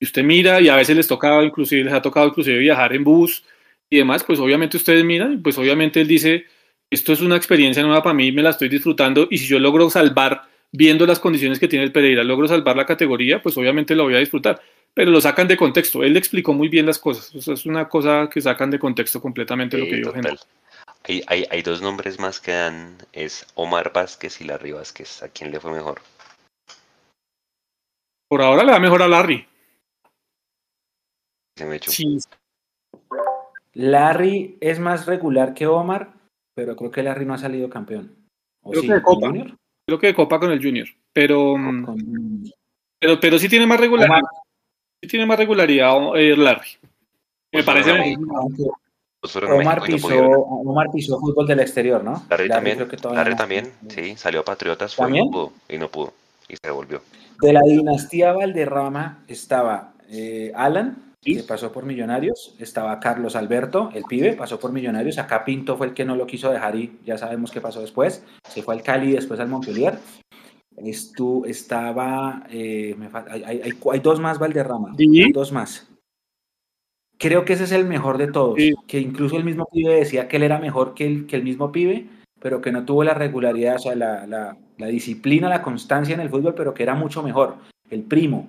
Y 0.00 0.06
usted 0.06 0.24
mira 0.24 0.60
y 0.60 0.68
a 0.68 0.74
veces 0.74 0.96
les 0.96 1.06
toca, 1.06 1.44
inclusive 1.44 1.84
les 1.84 1.92
ha 1.94 2.02
tocado 2.02 2.26
inclusive 2.26 2.58
viajar 2.58 2.92
en 2.92 3.04
bus 3.04 3.44
y 3.88 3.98
demás, 3.98 4.24
pues 4.24 4.40
obviamente 4.40 4.76
ustedes 4.76 5.04
miran, 5.04 5.34
y 5.34 5.36
pues 5.36 5.56
obviamente 5.58 6.00
él 6.00 6.08
dice, 6.08 6.44
esto 6.90 7.12
es 7.12 7.20
una 7.20 7.36
experiencia 7.36 7.84
nueva 7.84 8.02
para 8.02 8.14
mí, 8.14 8.32
me 8.32 8.42
la 8.42 8.50
estoy 8.50 8.68
disfrutando 8.68 9.28
y 9.30 9.38
si 9.38 9.46
yo 9.46 9.60
logro 9.60 9.88
salvar, 9.90 10.42
viendo 10.72 11.06
las 11.06 11.20
condiciones 11.20 11.58
que 11.58 11.68
tiene 11.68 11.84
el 11.84 11.92
Pereira, 11.92 12.24
logro 12.24 12.48
salvar 12.48 12.76
la 12.76 12.86
categoría, 12.86 13.42
pues 13.42 13.56
obviamente 13.56 13.94
lo 13.94 14.04
voy 14.04 14.14
a 14.14 14.20
disfrutar, 14.20 14.60
pero 14.94 15.10
lo 15.10 15.20
sacan 15.20 15.48
de 15.48 15.56
contexto, 15.56 16.02
él 16.02 16.12
le 16.12 16.18
explicó 16.18 16.52
muy 16.52 16.68
bien 16.68 16.86
las 16.86 16.98
cosas, 16.98 17.34
o 17.34 17.40
sea, 17.40 17.54
es 17.54 17.66
una 17.66 17.88
cosa 17.88 18.28
que 18.30 18.40
sacan 18.40 18.70
de 18.70 18.78
contexto 18.78 19.20
completamente 19.20 19.78
lo 19.78 19.84
que 19.86 19.96
dijo. 19.96 20.14
Henry. 20.14 20.36
Hay, 21.04 21.22
hay, 21.28 21.46
hay 21.50 21.62
dos 21.62 21.80
nombres 21.82 22.18
más 22.18 22.40
que 22.40 22.52
dan, 22.52 22.96
es 23.12 23.46
Omar 23.54 23.92
Vázquez 23.92 24.40
y 24.40 24.44
Larry 24.44 24.72
Vázquez. 24.72 25.22
¿A 25.22 25.28
quién 25.28 25.52
le 25.52 25.60
fue 25.60 25.70
mejor? 25.70 26.00
Por 28.28 28.42
ahora 28.42 28.64
le 28.64 28.72
va 28.72 28.80
mejor 28.80 29.02
a 29.02 29.08
Larry. 29.08 29.46
Se 31.56 31.64
me 31.64 31.76
echó. 31.76 31.92
Sí, 31.92 32.18
Larry 33.74 34.56
es 34.60 34.80
más 34.80 35.06
regular 35.06 35.54
que 35.54 35.66
Omar, 35.66 36.14
pero 36.54 36.74
creo 36.74 36.90
que 36.90 37.02
Larry 37.02 37.24
no 37.24 37.34
ha 37.34 37.38
salido 37.38 37.70
campeón. 37.70 38.26
¿O 38.62 38.70
Creo 38.70 38.82
sí? 38.82 38.88
que 38.88 38.94
de 38.94 39.02
¿Con 39.02 39.14
Copa. 39.14 39.26
Junior? 39.28 39.56
Creo 39.86 39.98
que 39.98 40.08
de 40.08 40.14
Copa 40.14 40.40
con 40.40 40.50
el 40.50 40.62
Junior, 40.62 40.88
pero, 41.12 41.56
mm, 41.56 42.44
pero, 42.98 43.20
pero 43.20 43.38
sí 43.38 43.48
tiene 43.48 43.66
más 43.66 43.78
regularidad, 43.78 44.18
Omar, 44.18 44.30
sí 45.00 45.08
tiene 45.08 45.26
más 45.26 45.38
regularidad 45.38 45.94
eh, 46.16 46.36
Larry. 46.36 46.70
Me 47.52 47.62
Pues 47.62 47.64
parece 47.64 47.90
Omar 47.92 49.80
México 49.80 50.08
pisó. 50.08 50.28
Omar 50.28 50.90
pisó 50.92 51.20
fútbol 51.20 51.46
del 51.46 51.60
exterior, 51.60 52.02
¿no? 52.02 52.24
Larry 52.28 52.48
también, 52.48 52.76
creo 52.76 52.88
que 52.88 52.96
todavía 52.96 53.22
Larry 53.22 53.36
también, 53.36 53.72
sí, 53.88 54.16
salió 54.16 54.40
a 54.40 54.44
Patriotas, 54.44 54.94
fue 54.94 55.04
y 55.04 55.06
¿También? 55.06 55.26
no 55.26 55.30
pudo, 55.30 55.52
y 55.68 55.78
no 55.78 55.88
pudo, 55.88 56.12
y 56.48 56.56
se 56.56 56.66
devolvió. 56.66 57.00
De 57.40 57.52
la 57.52 57.60
dinastía 57.62 58.32
Valderrama 58.32 59.24
estaba 59.28 59.92
eh, 60.08 60.52
Alan, 60.54 61.05
Sí. 61.26 61.36
que 61.36 61.42
pasó 61.42 61.72
por 61.72 61.84
Millonarios, 61.84 62.54
estaba 62.58 62.98
Carlos 63.00 63.36
Alberto, 63.36 63.90
el 63.94 64.04
pibe, 64.04 64.32
pasó 64.34 64.58
por 64.60 64.72
Millonarios, 64.72 65.18
acá 65.18 65.44
Pinto 65.44 65.76
fue 65.76 65.88
el 65.88 65.92
que 65.94 66.04
no 66.04 66.16
lo 66.16 66.26
quiso 66.26 66.50
dejar 66.50 66.76
y 66.76 66.98
ya 67.04 67.18
sabemos 67.18 67.50
qué 67.50 67.60
pasó 67.60 67.80
después, 67.80 68.24
se 68.48 68.62
fue 68.62 68.74
al 68.74 68.82
Cali 68.82 69.10
y 69.10 69.12
después 69.16 69.40
al 69.40 69.48
Montpellier. 69.48 69.98
Estu, 70.76 71.44
estaba, 71.46 72.44
eh, 72.50 72.94
me 72.98 73.08
hay, 73.30 73.42
hay- 73.42 74.00
dos 74.00 74.20
más 74.20 74.38
Valderrama, 74.38 74.94
Sí. 74.96 75.22
hay 75.22 75.32
dos 75.32 75.50
más. 75.52 75.88
Creo 77.18 77.44
que 77.46 77.54
ese 77.54 77.64
es 77.64 77.72
el 77.72 77.86
mejor 77.86 78.18
de 78.18 78.26
todos, 78.30 78.56
Sí. 78.58 78.74
que 78.86 79.00
incluso 79.00 79.36
el 79.36 79.44
mismo 79.44 79.66
pibe 79.72 79.94
decía 79.94 80.28
que 80.28 80.36
él 80.36 80.42
era 80.42 80.58
mejor 80.58 80.94
que 80.94 81.06
el, 81.06 81.26
que 81.26 81.36
el 81.36 81.44
mismo 81.44 81.72
pibe, 81.72 82.06
pero 82.40 82.60
que 82.60 82.72
no 82.72 82.84
tuvo 82.84 83.04
la 83.04 83.14
regularidad, 83.14 83.76
o 83.76 83.78
sea, 83.78 83.94
la, 83.96 84.26
la- 84.26 84.56
la 84.76 84.86
disciplina, 84.88 85.48
la 85.48 85.62
constancia 85.62 86.14
en 86.14 86.20
el 86.20 86.28
fútbol, 86.28 86.54
pero 86.54 86.74
que 86.74 86.82
era 86.82 86.94
mucho 86.94 87.22
mejor. 87.22 87.56
El 87.88 88.02
primo. 88.02 88.48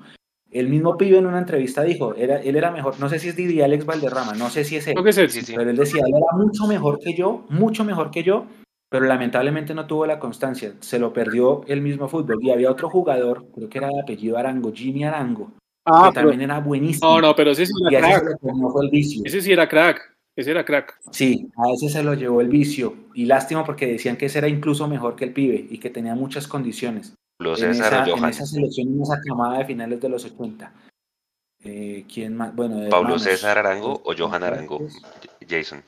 El 0.51 0.69
mismo 0.69 0.97
pibe 0.97 1.17
en 1.17 1.25
una 1.25 1.39
entrevista 1.39 1.83
dijo, 1.83 2.15
era, 2.15 2.37
él 2.41 2.55
era 2.55 2.71
mejor, 2.71 2.99
no 2.99 3.09
sé 3.09 3.19
si 3.19 3.27
es 3.29 3.35
Didi 3.35 3.61
Alex 3.61 3.85
Valderrama, 3.85 4.33
no 4.33 4.49
sé 4.49 4.63
si 4.63 4.77
es 4.77 4.87
él, 4.87 4.93
Creo 4.93 5.03
que 5.03 5.09
es 5.09 5.17
él. 5.17 5.29
Sí, 5.29 5.41
sí. 5.41 5.53
pero 5.55 5.69
él 5.69 5.75
decía, 5.75 6.01
él 6.05 6.13
era 6.15 6.37
mucho 6.37 6.65
mejor 6.67 6.99
que 6.99 7.13
yo, 7.13 7.45
mucho 7.49 7.83
mejor 7.83 8.11
que 8.11 8.23
yo, 8.23 8.45
pero 8.89 9.05
lamentablemente 9.05 9.73
no 9.73 9.85
tuvo 9.87 10.05
la 10.05 10.19
constancia, 10.19 10.73
se 10.79 10.99
lo 10.99 11.11
perdió 11.11 11.63
el 11.67 11.81
mismo 11.81 12.07
fútbol. 12.07 12.37
Y 12.41 12.51
había 12.51 12.71
otro 12.71 12.89
jugador, 12.89 13.45
creo 13.53 13.67
que 13.69 13.77
era 13.79 13.87
de 13.89 13.99
apellido 14.01 14.37
Arango, 14.37 14.71
Jimmy 14.73 15.03
Arango, 15.03 15.51
Ah, 15.85 16.07
que 16.09 16.15
pero- 16.15 16.29
también 16.29 16.49
era 16.49 16.59
buenísimo. 16.61 17.09
no, 17.15 17.21
no, 17.21 17.35
pero 17.35 17.51
ese 17.51 17.65
sí 17.65 17.73
y 17.89 17.95
era 17.95 18.19
crack. 18.21 18.37
el 18.81 18.89
vicio. 18.89 19.21
Ese 19.25 19.41
sí 19.41 19.51
era 19.51 19.67
crack. 19.67 20.13
Ese 20.37 20.51
era 20.51 20.63
crack. 20.63 20.97
Sí, 21.11 21.49
a 21.57 21.71
ese 21.73 21.89
se 21.89 22.03
lo 22.03 22.13
llevó 22.13 22.41
el 22.41 22.47
vicio. 22.47 22.93
Y 23.15 23.25
lástima 23.25 23.65
porque 23.65 23.87
decían 23.87 24.15
que 24.17 24.27
ese 24.27 24.37
era 24.37 24.47
incluso 24.47 24.87
mejor 24.87 25.15
que 25.15 25.25
el 25.25 25.33
pibe 25.33 25.65
y 25.69 25.79
que 25.79 25.89
tenía 25.89 26.13
muchas 26.13 26.47
condiciones. 26.47 27.15
Pablo 27.37 27.51
en, 27.51 27.57
César 27.57 27.93
esa, 27.93 28.03
o 28.03 28.07
en 28.07 28.17
Johan. 28.19 28.29
esa 28.31 28.45
selección, 28.45 28.87
en 28.87 29.01
esa 29.01 29.21
camada 29.21 29.59
de 29.59 29.65
finales 29.65 30.01
de 30.01 30.09
los 30.09 30.25
80. 30.25 30.73
Eh, 31.63 32.05
¿Quién 32.11 32.35
más? 32.35 32.55
Bueno, 32.55 32.77
de 32.77 32.89
Pablo. 32.89 33.19
César 33.19 33.57
Arango 33.57 34.01
o 34.03 34.13
Johan 34.17 34.43
Arango. 34.43 34.77
Uf, 34.77 34.93
Jason. 35.47 35.83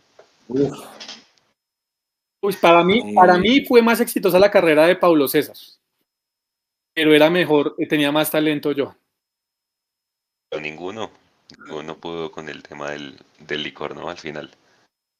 Pues 2.41 2.55
para 2.57 2.83
mí, 2.83 2.99
Eh, 2.99 3.13
para 3.15 3.37
mí 3.37 3.65
fue 3.65 3.81
más 3.81 3.99
exitosa 3.99 4.39
la 4.39 4.51
carrera 4.51 4.85
de 4.87 4.95
Paulo 4.95 5.27
César. 5.27 5.55
Pero 6.93 7.13
era 7.13 7.29
mejor, 7.29 7.75
eh, 7.77 7.87
tenía 7.87 8.11
más 8.11 8.31
talento 8.31 8.71
yo. 8.71 8.95
Pero 10.49 10.61
ninguno, 10.61 11.11
ninguno 11.65 11.97
pudo 11.97 12.31
con 12.31 12.49
el 12.49 12.63
tema 12.63 12.91
del, 12.91 13.17
del 13.39 13.63
licor, 13.63 13.95
¿no? 13.95 14.09
Al 14.09 14.17
final. 14.17 14.49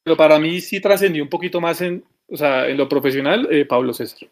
Pero 0.04 0.18
para 0.18 0.40
mí 0.40 0.62
sí 0.62 0.80
trascendió 0.80 1.24
un 1.24 1.30
poquito 1.30 1.62
más 1.62 1.82
en, 1.82 2.04
o 2.28 2.38
sea, 2.38 2.68
en 2.68 2.78
lo 2.78 2.90
profesional, 2.90 3.48
eh, 3.52 3.66
Pablo 3.66 3.94
César. 3.94 4.28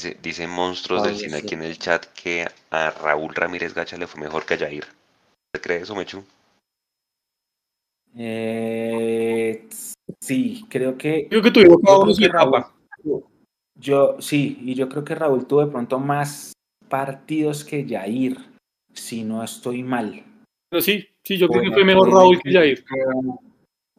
Dice, 0.00 0.16
dice 0.22 0.46
Monstruos 0.46 1.02
del 1.02 1.14
Cine 1.14 1.36
aquí 1.36 1.52
en 1.52 1.62
el 1.62 1.78
chat 1.78 2.06
que 2.14 2.46
a 2.70 2.90
Raúl 2.90 3.34
Ramírez 3.34 3.74
Gacha 3.74 3.98
le 3.98 4.06
fue 4.06 4.18
mejor 4.18 4.46
que 4.46 4.54
a 4.54 4.58
Jair. 4.58 4.86
¿Te 5.52 5.60
crees 5.60 5.82
eso, 5.82 5.94
Mechu? 5.94 6.24
Eh, 8.16 9.68
sí, 10.18 10.64
creo 10.70 10.96
que. 10.96 11.28
Creo 11.28 11.42
que 11.42 11.50
tuvieron 11.50 11.82
cada 11.82 12.72
yo 13.78 14.16
sí, 14.20 14.58
y 14.62 14.74
yo 14.74 14.88
creo 14.88 15.04
que 15.04 15.14
Raúl 15.14 15.46
tuvo 15.46 15.66
de 15.66 15.70
pronto 15.70 15.98
más 15.98 16.54
partidos 16.88 17.62
que 17.62 17.86
Jair, 17.86 18.38
si 18.94 19.22
no 19.22 19.44
estoy 19.44 19.82
mal. 19.82 20.24
Pero 20.70 20.80
sí, 20.80 21.06
sí, 21.22 21.36
yo 21.36 21.46
creo 21.46 21.64
que 21.64 21.72
fue 21.72 21.84
mejor 21.84 22.10
Raúl 22.10 22.40
que 22.40 22.52
Jair. 22.52 22.82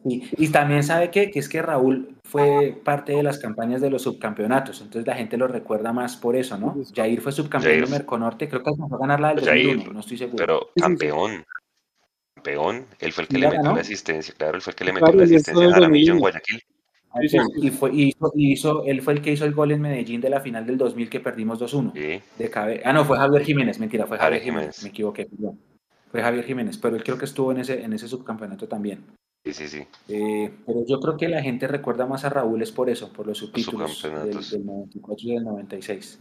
Sí, 0.04 0.28
Y 0.36 0.48
también 0.48 0.82
sabe 0.82 1.12
que, 1.12 1.30
que 1.30 1.38
es 1.38 1.48
que 1.48 1.62
Raúl 1.62 2.16
fue 2.32 2.80
parte 2.82 3.12
de 3.12 3.22
las 3.22 3.38
campañas 3.38 3.80
de 3.80 3.90
los 3.90 4.02
subcampeonatos, 4.02 4.80
entonces 4.80 5.06
la 5.06 5.14
gente 5.14 5.36
lo 5.36 5.46
recuerda 5.46 5.92
más 5.92 6.16
por 6.16 6.34
eso, 6.34 6.56
¿no? 6.58 6.74
Jair 6.94 7.20
fue 7.20 7.30
subcampeón 7.30 7.74
Jair. 7.74 7.84
de 7.84 7.90
Merconorte, 7.90 8.48
creo 8.48 8.62
que 8.62 8.70
alcanzó 8.70 8.96
a 8.96 8.98
ganar 8.98 9.20
la 9.20 9.34
del 9.34 9.44
Jair, 9.44 9.66
2001, 9.66 9.92
no 9.92 10.00
estoy 10.00 10.16
seguro. 10.18 10.36
Pero 10.38 10.68
campeón. 10.74 11.44
Campeón. 12.34 12.86
Él 12.98 13.12
fue 13.12 13.22
el 13.22 13.28
que 13.28 13.34
¿Sí 13.36 13.40
le 13.40 13.46
metió 13.48 13.62
ganó? 13.62 13.74
la 13.76 13.80
asistencia. 13.82 14.34
Claro, 14.36 14.56
él 14.56 14.62
fue 14.62 14.70
el 14.72 14.76
que 14.76 14.84
le 14.84 14.90
Claro, 14.92 15.06
metió 15.06 15.18
la 15.20 15.24
asistencia 15.26 15.66
a 15.68 15.72
Jaramillo 15.72 16.12
en 16.14 16.18
2001. 16.18 16.20
Guayaquil. 16.20 16.60
Sí, 17.20 17.28
sí, 17.28 17.38
sí. 17.38 17.66
Y, 17.66 17.70
fue, 17.70 17.90
y 17.92 18.02
hizo, 18.08 18.32
hizo- 18.34 18.84
él 18.86 19.02
fue 19.02 19.12
el 19.12 19.20
que 19.22 19.32
hizo 19.32 19.44
el 19.44 19.52
gol 19.52 19.70
en 19.72 19.82
Medellín 19.82 20.20
de 20.22 20.30
la 20.30 20.40
final 20.40 20.64
del 20.66 20.78
2000 20.78 21.10
que 21.10 21.20
perdimos 21.20 21.58
2-1. 21.60 21.92
Sí. 21.94 22.22
De 22.38 22.50
cabe- 22.50 22.80
Ah, 22.84 22.92
no, 22.94 23.04
fue 23.04 23.18
Javier 23.18 23.44
Jiménez, 23.44 23.78
mentira, 23.78 24.06
fue 24.06 24.16
Javier, 24.16 24.40
Javier 24.40 24.42
Jiménez. 24.42 24.76
Jiménez. 24.76 24.82
me 24.82 24.88
equivoqué, 24.88 25.26
perdón. 25.26 25.60
Fue 26.10 26.22
Javier 26.22 26.44
Jiménez, 26.44 26.78
pero 26.78 26.96
él 26.96 27.04
creo 27.04 27.18
que 27.18 27.26
estuvo 27.26 27.52
en 27.52 27.58
ese, 27.58 27.82
en 27.84 27.92
ese 27.92 28.08
subcampeonato 28.08 28.66
también. 28.66 29.04
Sí, 29.44 29.52
sí, 29.54 29.68
sí. 29.68 29.86
Eh, 30.08 30.52
pero 30.66 30.86
yo 30.86 31.00
creo 31.00 31.16
que 31.16 31.28
la 31.28 31.42
gente 31.42 31.66
recuerda 31.66 32.06
más 32.06 32.24
a 32.24 32.28
Raúl 32.30 32.62
es 32.62 32.70
por 32.70 32.88
eso, 32.88 33.12
por 33.12 33.26
los 33.26 33.38
subtítulos 33.38 33.88
del, 33.88 33.96
subcampeonatos. 33.96 34.50
del 34.52 34.64
94 34.66 35.16
y 35.28 35.34
del 35.34 35.44
96. 35.44 36.20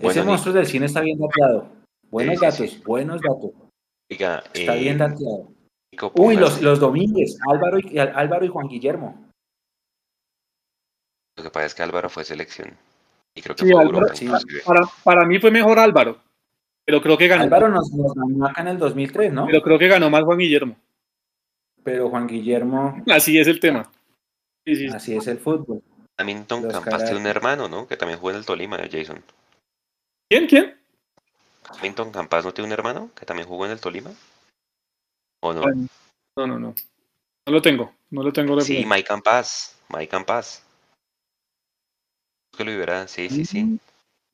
Bueno, 0.00 0.10
ese 0.10 0.22
monstruo 0.22 0.54
del 0.54 0.66
cine 0.66 0.86
está 0.86 1.00
bien 1.02 1.18
dateado. 1.18 1.68
Buenos 2.10 2.34
Sí, 2.34 2.38
sí, 2.38 2.44
datos, 2.46 2.70
sí. 2.76 2.82
buenos 2.86 3.20
datos. 3.20 3.50
Oiga, 4.10 4.42
Está 4.54 4.76
eh, 4.76 4.80
bien 4.80 4.98
dateado. 4.98 5.48
Nico, 5.92 6.12
Uy, 6.16 6.36
los, 6.36 6.62
los 6.62 6.80
Domínguez, 6.80 7.38
Álvaro 7.50 7.78
y, 7.78 7.98
Álvaro 7.98 8.44
y 8.46 8.48
Juan 8.48 8.68
Guillermo. 8.68 9.28
Lo 11.36 11.44
que 11.44 11.50
pasa 11.50 11.66
es 11.66 11.74
que 11.74 11.82
Álvaro 11.82 12.08
fue 12.08 12.24
selección. 12.24 12.76
Y 13.34 13.42
creo 13.42 13.54
que 13.56 13.64
Sí, 13.66 13.70
fue 13.72 13.80
Álvaro- 13.82 14.06
Europa. 14.08 14.40
Para, 14.64 14.80
para 15.04 15.26
mí 15.26 15.38
fue 15.38 15.50
mejor 15.50 15.78
Álvaro. 15.78 16.18
Pero 16.86 17.00
creo 17.02 17.16
que 17.18 17.28
ganó. 17.28 17.42
Álvaro 17.44 17.68
nos, 17.68 17.90
nos 17.92 18.12
ganó 18.14 18.46
acá 18.46 18.62
en 18.62 18.68
el 18.68 18.78
2003, 18.78 19.32
¿no? 19.32 19.46
Pero 19.46 19.62
creo 19.62 19.78
que 19.78 19.88
ganó 19.88 20.08
más 20.10 20.24
Juan 20.24 20.38
Guillermo. 20.38 20.76
Pero 21.84 22.08
Juan 22.10 22.26
Guillermo, 22.26 23.02
Así 23.08 23.38
es 23.38 23.46
el 23.46 23.60
tema. 23.60 23.90
Sí, 24.64 24.76
sí. 24.76 24.86
así 24.88 25.16
es 25.16 25.26
el 25.26 25.38
fútbol. 25.38 25.82
Hamilton 26.18 26.62
Los 26.62 26.72
Campas 26.72 27.04
tiene 27.04 27.20
un 27.20 27.26
hermano, 27.26 27.68
¿no? 27.68 27.88
Que 27.88 27.96
también 27.96 28.20
juega 28.20 28.36
en 28.36 28.40
el 28.40 28.46
Tolima, 28.46 28.78
Jason. 28.90 29.22
¿Quién? 30.28 30.46
¿Quién? 30.46 30.76
Hamilton 31.78 32.12
Campas 32.12 32.44
no 32.44 32.52
tiene 32.52 32.66
un 32.68 32.72
hermano 32.72 33.10
que 33.18 33.26
también 33.26 33.48
jugó 33.48 33.66
en 33.66 33.72
el 33.72 33.80
Tolima. 33.80 34.10
¿O 35.40 35.52
no? 35.52 35.62
Bueno, 35.62 35.88
No, 36.36 36.46
no, 36.46 36.58
no. 36.58 36.74
No 37.46 37.52
lo 37.52 37.62
tengo. 37.62 37.92
No 38.10 38.22
lo 38.22 38.32
tengo. 38.32 38.60
Sí. 38.60 38.84
Mike 38.86 39.08
Campas. 39.08 39.76
Mike 39.88 40.08
Campas. 40.08 40.64
Que 42.56 42.64
lo 42.64 42.72
hubiera, 42.72 43.08
sí, 43.08 43.28
sí, 43.28 43.44
sí. 43.44 43.78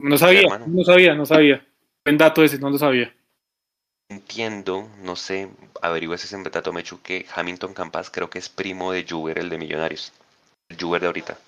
No 0.01 0.19
sabía, 0.19 0.59
no 0.59 0.85
sabía, 0.85 1.15
no 1.15 1.25
sabía. 1.25 1.65
Buen 2.05 2.19
dato 2.19 2.43
ese, 2.43 2.59
no 2.59 2.71
lo 2.71 2.79
sabía. 2.79 3.15
Entiendo, 4.11 4.89
no 5.03 5.17
sé, 5.17 5.51
averigües 5.83 6.25
ese 6.25 6.43
dato, 6.51 6.73
Mechu, 6.73 7.01
que 7.03 7.27
Hamilton 7.35 7.75
Campas 7.75 8.11
creo 8.11 8.31
que 8.31 8.39
es 8.39 8.49
primo 8.49 8.91
de 8.91 9.05
Juber, 9.07 9.39
el 9.39 9.51
de 9.51 9.59
Millonarios. 9.59 10.13
El 10.71 10.79
Juber 10.81 11.01
de 11.03 11.07
ahorita. 11.09 11.39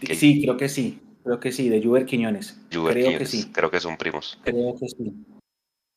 Que- 0.00 0.14
Sí, 0.14 0.40
creo 0.42 0.56
que 0.56 0.68
sí. 0.68 1.00
Creo 1.24 1.38
que 1.40 1.52
sí, 1.52 1.68
de 1.68 1.82
Juber 1.82 2.04
Quiñones. 2.04 2.58
Juber 2.72 2.94
creo 2.94 3.18
que 3.18 3.26
sí. 3.26 3.50
Creo 3.52 3.70
que 3.70 3.80
son 3.80 3.96
primos. 3.96 4.38
Creo 4.44 4.74
que 4.78 4.88
sí. 4.88 5.12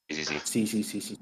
Sí, 0.09 0.15
sí, 0.15 0.25
sí. 0.25 0.39
Sí, 0.43 0.67
sí, 0.67 0.83
sí, 0.83 1.01
sí. 1.01 1.17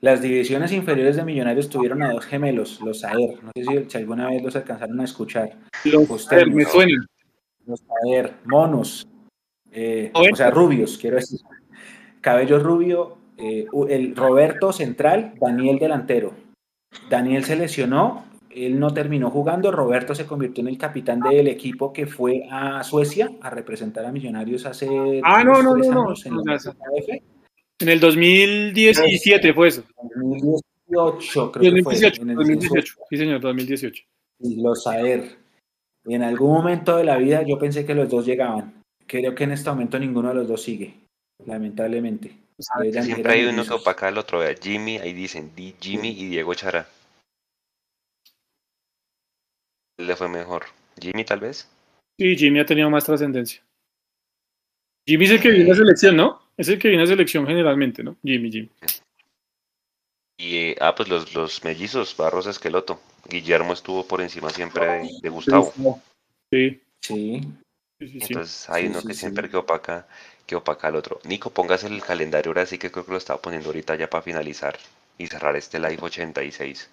Las 0.00 0.22
divisiones 0.22 0.70
inferiores 0.72 1.16
de 1.16 1.24
Millonarios 1.24 1.68
tuvieron 1.68 2.02
a 2.02 2.12
dos 2.12 2.24
gemelos, 2.24 2.80
los 2.80 3.02
Aer. 3.04 3.42
No 3.42 3.50
sé 3.54 3.86
si, 3.90 3.96
alguna 3.98 4.28
vez 4.28 4.42
los 4.42 4.54
alcanzaron 4.56 5.00
a 5.00 5.04
escuchar. 5.04 5.58
Los, 5.84 6.08
Usted, 6.08 6.46
me 6.46 6.62
no. 6.64 6.70
suena. 6.70 7.06
Los 7.66 7.82
Aer, 8.06 8.34
monos. 8.44 9.06
eh, 9.72 10.10
o 10.14 10.36
sea, 10.36 10.50
rubios, 10.50 10.96
quiero 10.96 11.16
decir. 11.16 11.40
Cabello 12.20 12.58
rubio, 12.58 13.16
eh, 13.36 13.66
el 13.88 14.16
Roberto 14.16 14.72
central, 14.72 15.34
Daniel 15.40 15.78
delantero. 15.78 16.32
Daniel 17.10 17.44
se 17.44 17.56
lesionó, 17.56 18.24
él 18.50 18.80
no 18.80 18.92
terminó 18.92 19.30
jugando, 19.30 19.70
Roberto 19.70 20.14
se 20.14 20.26
convirtió 20.26 20.62
en 20.62 20.68
el 20.68 20.78
capitán 20.78 21.20
del 21.20 21.48
equipo 21.48 21.92
que 21.92 22.06
fue 22.06 22.42
a 22.50 22.82
Suecia 22.82 23.30
a 23.40 23.50
representar 23.50 24.04
a 24.04 24.12
Millonarios 24.12 24.66
hace 24.66 24.88
Ah, 25.22 25.44
no, 25.44 25.62
no, 25.62 25.76
no, 25.76 25.92
no. 25.92 26.06
años 26.08 26.26
en 26.26 26.36
la. 26.36 26.58
En 27.80 27.88
el 27.88 28.00
2017 28.00 29.54
fue 29.54 29.68
eso. 29.68 29.84
2018 30.14 31.52
creo 31.52 31.74
que 31.74 31.82
fue. 31.82 31.92
2018, 31.94 32.22
en 32.22 32.30
el 32.30 32.36
2018. 32.36 32.94
Sí, 33.10 33.16
señor, 33.16 33.40
2018. 33.40 34.04
Y 34.40 34.62
los 34.62 34.82
Saer. 34.82 35.36
En 36.04 36.22
algún 36.22 36.52
momento 36.52 36.96
de 36.96 37.04
la 37.04 37.18
vida 37.18 37.42
yo 37.46 37.58
pensé 37.58 37.84
que 37.84 37.94
los 37.94 38.08
dos 38.08 38.24
llegaban. 38.24 38.82
Creo 39.06 39.34
que 39.34 39.44
en 39.44 39.52
este 39.52 39.70
momento 39.70 39.98
ninguno 39.98 40.28
de 40.30 40.34
los 40.34 40.48
dos 40.48 40.62
sigue, 40.62 40.94
lamentablemente. 41.44 42.32
Eran- 42.82 43.04
Siempre 43.04 43.34
eran 43.34 43.46
hay 43.48 43.54
uno 43.54 43.64
que 43.64 43.74
opaca 43.74 44.08
al 44.08 44.18
otro. 44.18 44.40
vea, 44.40 44.54
Jimmy, 44.60 44.98
ahí 44.98 45.12
dicen 45.12 45.54
Di- 45.54 45.76
Jimmy 45.80 46.08
y 46.10 46.26
Diego 46.28 46.54
Chara. 46.54 46.88
¿Él 49.98 50.06
le 50.06 50.16
fue 50.16 50.28
mejor? 50.28 50.64
¿Jimmy 51.00 51.24
tal 51.24 51.40
vez? 51.40 51.68
Sí, 52.18 52.36
Jimmy 52.36 52.60
ha 52.60 52.66
tenido 52.66 52.90
más 52.90 53.04
trascendencia. 53.04 53.62
Jimmy 55.06 55.24
es 55.26 55.30
el 55.32 55.40
que 55.40 55.50
viene 55.50 55.70
a 55.72 55.74
selección, 55.76 56.16
¿no? 56.16 56.42
Es 56.56 56.68
el 56.68 56.78
que 56.78 56.88
viene 56.88 57.04
a 57.04 57.06
selección 57.06 57.46
generalmente, 57.46 58.02
¿no? 58.02 58.16
Jimmy, 58.22 58.50
Jimmy. 58.50 58.70
Y, 60.40 60.56
eh, 60.56 60.76
ah, 60.80 60.94
pues 60.94 61.08
los, 61.08 61.34
los 61.34 61.64
mellizos, 61.64 62.16
Barros 62.16 62.46
Esqueloto. 62.46 63.00
Guillermo 63.28 63.72
estuvo 63.72 64.06
por 64.06 64.20
encima 64.20 64.50
siempre 64.50 64.84
de, 64.86 65.08
de 65.22 65.28
Gustavo. 65.28 65.72
Sí, 66.50 66.80
Sí. 67.00 67.40
sí, 67.98 68.08
sí. 68.08 68.20
sí. 68.20 68.26
Entonces 68.28 68.68
hay 68.70 68.84
Sí, 68.84 68.88
uno 68.90 69.00
sí, 69.00 69.06
que 69.08 69.14
sí. 69.14 69.20
siempre 69.20 69.48
que 69.50 69.56
opaca, 69.56 70.06
que 70.48 70.56
opaca 70.56 70.88
al 70.88 70.96
otro. 70.96 71.20
Nico, 71.24 71.50
pongas 71.50 71.84
el 71.84 72.02
calendario 72.02 72.50
ahora 72.50 72.64
sí 72.66 72.78
que 72.78 72.90
creo 72.90 73.04
que 73.04 73.12
lo 73.12 73.18
estaba 73.18 73.40
poniendo 73.40 73.68
ahorita 73.68 73.94
ya 73.96 74.08
para 74.08 74.22
finalizar 74.22 74.78
y 75.18 75.26
cerrar 75.26 75.54
este 75.56 75.78
live 75.78 75.98
86. 76.00 76.88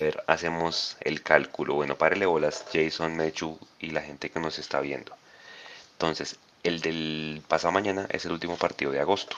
A 0.00 0.04
ver, 0.04 0.24
hacemos 0.26 0.96
el 1.02 1.22
cálculo. 1.22 1.74
Bueno, 1.74 1.98
párele 1.98 2.24
bolas, 2.24 2.64
Jason, 2.72 3.14
Mechu 3.14 3.58
y 3.78 3.90
la 3.90 4.00
gente 4.00 4.30
que 4.30 4.40
nos 4.40 4.58
está 4.58 4.80
viendo. 4.80 5.14
Entonces, 5.92 6.38
el 6.62 6.80
del 6.80 7.42
pasado 7.46 7.72
mañana 7.72 8.06
es 8.10 8.24
el 8.24 8.32
último 8.32 8.56
partido 8.56 8.90
de 8.90 9.00
agosto. 9.00 9.36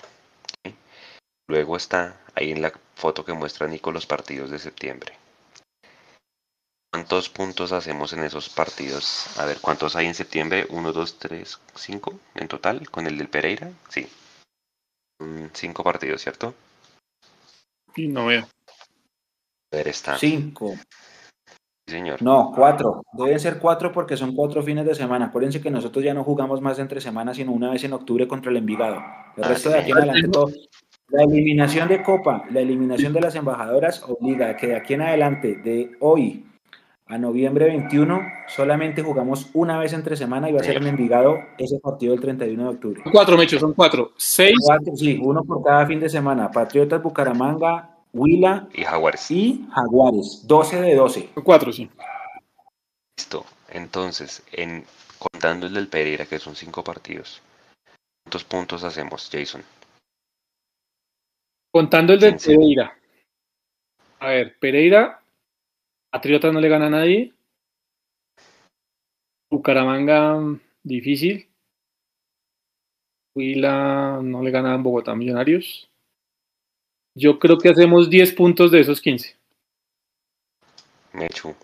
Luego 1.49 1.77
está 1.77 2.21
ahí 2.37 2.53
en 2.53 2.63
la 2.63 2.73
foto 2.95 3.25
que 3.25 3.33
muestra 3.33 3.67
Nico 3.67 3.91
los 3.91 4.07
partidos 4.07 4.51
de 4.51 4.61
septiembre. 4.61 5.13
¿Cuántos 6.93 7.29
puntos 7.29 7.73
hacemos 7.73 8.13
en 8.15 8.25
esos 8.25 8.49
partidos? 8.49 9.39
A 9.39 9.45
ver, 9.45 9.59
¿cuántos 9.61 9.95
hay 9.95 10.07
en 10.07 10.15
septiembre? 10.15 10.67
1, 10.71 10.93
2, 10.93 11.19
3, 11.19 11.61
5 11.75 12.21
en 12.35 12.49
total 12.49 12.91
con 12.91 13.07
el 13.07 13.19
del 13.19 13.29
Pereira. 13.29 13.71
Sí. 13.89 14.07
Mm, 15.21 15.47
Cinco 15.53 15.85
partidos, 15.85 16.23
¿cierto? 16.23 16.55
Y 17.95 18.09
no 18.09 18.27
veo. 18.27 18.43
A 19.73 19.77
ver, 19.77 19.89
está. 19.89 20.17
Sí, 20.17 20.31
Cinco. 20.31 20.75
señor. 21.87 22.23
No, 22.23 22.53
cuatro. 22.55 23.03
Deben 23.13 23.39
ser 23.39 23.59
cuatro 23.59 23.93
porque 23.93 24.17
son 24.17 24.35
cuatro 24.35 24.63
fines 24.63 24.87
de 24.87 24.95
semana. 24.95 25.27
Acuérdense 25.27 25.61
que 25.61 25.71
nosotros 25.71 26.03
ya 26.05 26.15
no 26.15 26.25
jugamos 26.25 26.63
más 26.63 26.77
de 26.79 26.85
entre 26.85 27.01
semanas, 27.03 27.37
sino 27.37 27.53
una 27.53 27.71
vez 27.71 27.85
en 27.85 27.93
octubre 27.93 28.27
contra 28.27 28.51
el 28.51 28.57
Envigado. 28.59 28.97
El 29.37 29.45
Ah, 29.45 29.49
resto 29.49 29.69
de 29.69 29.77
sí. 29.77 29.81
aquí 29.83 29.91
en 29.91 29.97
adelante 29.99 30.29
todo. 30.29 30.51
La 31.11 31.23
eliminación 31.23 31.89
de 31.89 32.03
Copa, 32.03 32.45
la 32.51 32.61
eliminación 32.61 33.13
de 33.13 33.21
las 33.21 33.35
embajadoras 33.35 34.03
obliga 34.07 34.51
a 34.51 34.57
que 34.57 34.69
de 34.69 34.77
aquí 34.77 34.95
en 34.95 35.03
adelante, 35.03 35.57
de 35.57 35.97
hoy 36.01 36.45
a 37.09 37.17
noviembre 37.17 37.67
21, 37.67 38.21
solamente 38.49 39.03
jugamos 39.03 39.49
una 39.55 39.79
vez 39.79 39.93
entre 39.95 40.17
semana 40.17 40.51
y 40.51 40.53
va 40.53 40.61
a 40.61 40.65
ser 40.65 40.77
en 40.77 40.87
Envigado 40.89 41.39
ese 41.57 41.81
partido 41.81 42.13
del 42.13 42.21
31 42.21 42.63
de 42.63 42.69
octubre. 42.69 43.03
Son 43.03 43.13
cuatro, 43.13 43.37
Mecho, 43.39 43.59
son 43.59 43.73
cuatro. 43.73 44.13
Seis. 44.17 44.55
Cuatro, 44.63 44.95
sí, 44.95 45.19
uno 45.23 45.43
por 45.43 45.65
cada 45.65 45.87
fin 45.87 46.01
de 46.01 46.09
semana. 46.11 46.51
Patriotas, 46.51 47.03
Bucaramanga, 47.03 47.97
Huila 48.13 48.69
Y 48.75 48.83
Jaguares. 48.85 49.31
y 49.31 49.67
Jaguares. 49.73 50.43
12 50.47 50.81
de 50.83 50.95
12. 50.95 51.31
Son 51.35 51.43
cuatro, 51.43 51.73
sí. 51.73 51.91
Listo. 53.17 53.45
Entonces, 53.71 54.43
en 54.53 54.85
contando 55.19 55.67
el 55.67 55.75
del 55.75 55.89
Pereira, 55.89 56.27
que 56.27 56.39
son 56.39 56.55
cinco 56.55 56.85
partidos. 56.85 57.41
¿Cuántos 58.25 58.45
puntos 58.45 58.85
hacemos, 58.85 59.29
Jason? 59.33 59.63
Contando 61.73 62.13
el 62.13 62.21
de 62.21 62.31
Quince. 62.31 62.55
Pereira. 62.55 62.99
A 64.21 64.29
ver, 64.29 64.59
Pereira, 64.59 65.21
Patriotas 66.19 66.53
no 66.53 66.61
le 66.61 66.69
gana 66.69 66.87
a 66.87 66.91
nadie. 66.91 67.33
Bucaramanga, 69.49 70.59
difícil. 70.83 71.49
Huila 73.37 74.19
no 74.21 74.43
le 74.43 74.51
gana 74.51 74.75
a 74.75 74.79
Bogotá 74.79 75.15
Millonarios. 75.15 75.89
Yo 77.15 77.39
creo 77.39 77.57
que 77.57 77.69
hacemos 77.69 78.11
10 78.11 78.33
puntos 78.33 78.73
de 78.73 78.81
esos 78.81 79.01
15. 79.01 79.37
Mechu. 81.13 81.55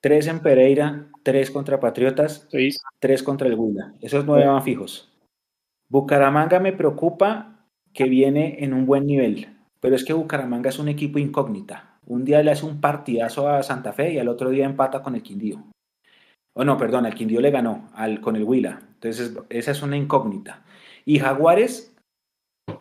3 0.00 0.28
en 0.28 0.38
Pereira, 0.38 1.10
3 1.24 1.50
contra 1.50 1.80
Patriotas, 1.80 2.46
6. 2.52 2.78
3 3.00 3.22
contra 3.24 3.48
el 3.48 3.56
Huila. 3.56 3.94
Esos 4.00 4.24
nueve 4.24 4.46
van 4.46 4.62
fijos. 4.62 5.12
Bucaramanga 5.88 6.60
me 6.60 6.72
preocupa 6.72 7.66
que 7.92 8.04
viene 8.04 8.62
en 8.62 8.72
un 8.72 8.86
buen 8.86 9.06
nivel, 9.06 9.58
pero 9.80 9.96
es 9.96 10.04
que 10.04 10.12
Bucaramanga 10.12 10.70
es 10.70 10.78
un 10.78 10.88
equipo 10.88 11.18
incógnita. 11.18 11.95
Un 12.06 12.24
día 12.24 12.42
le 12.42 12.52
hace 12.52 12.64
un 12.64 12.80
partidazo 12.80 13.48
a 13.48 13.62
Santa 13.62 13.92
Fe 13.92 14.12
y 14.12 14.18
al 14.18 14.28
otro 14.28 14.50
día 14.50 14.64
empata 14.64 15.02
con 15.02 15.14
el 15.14 15.22
Quindío. 15.22 15.64
O 16.54 16.64
no, 16.64 16.78
perdón, 16.78 17.04
el 17.06 17.14
Quindío 17.14 17.40
le 17.40 17.50
ganó 17.50 17.90
al, 17.94 18.20
con 18.20 18.36
el 18.36 18.44
Huila. 18.44 18.80
Entonces, 18.94 19.36
esa 19.50 19.70
es 19.72 19.82
una 19.82 19.96
incógnita. 19.96 20.64
Y 21.04 21.18
Jaguares, 21.18 21.94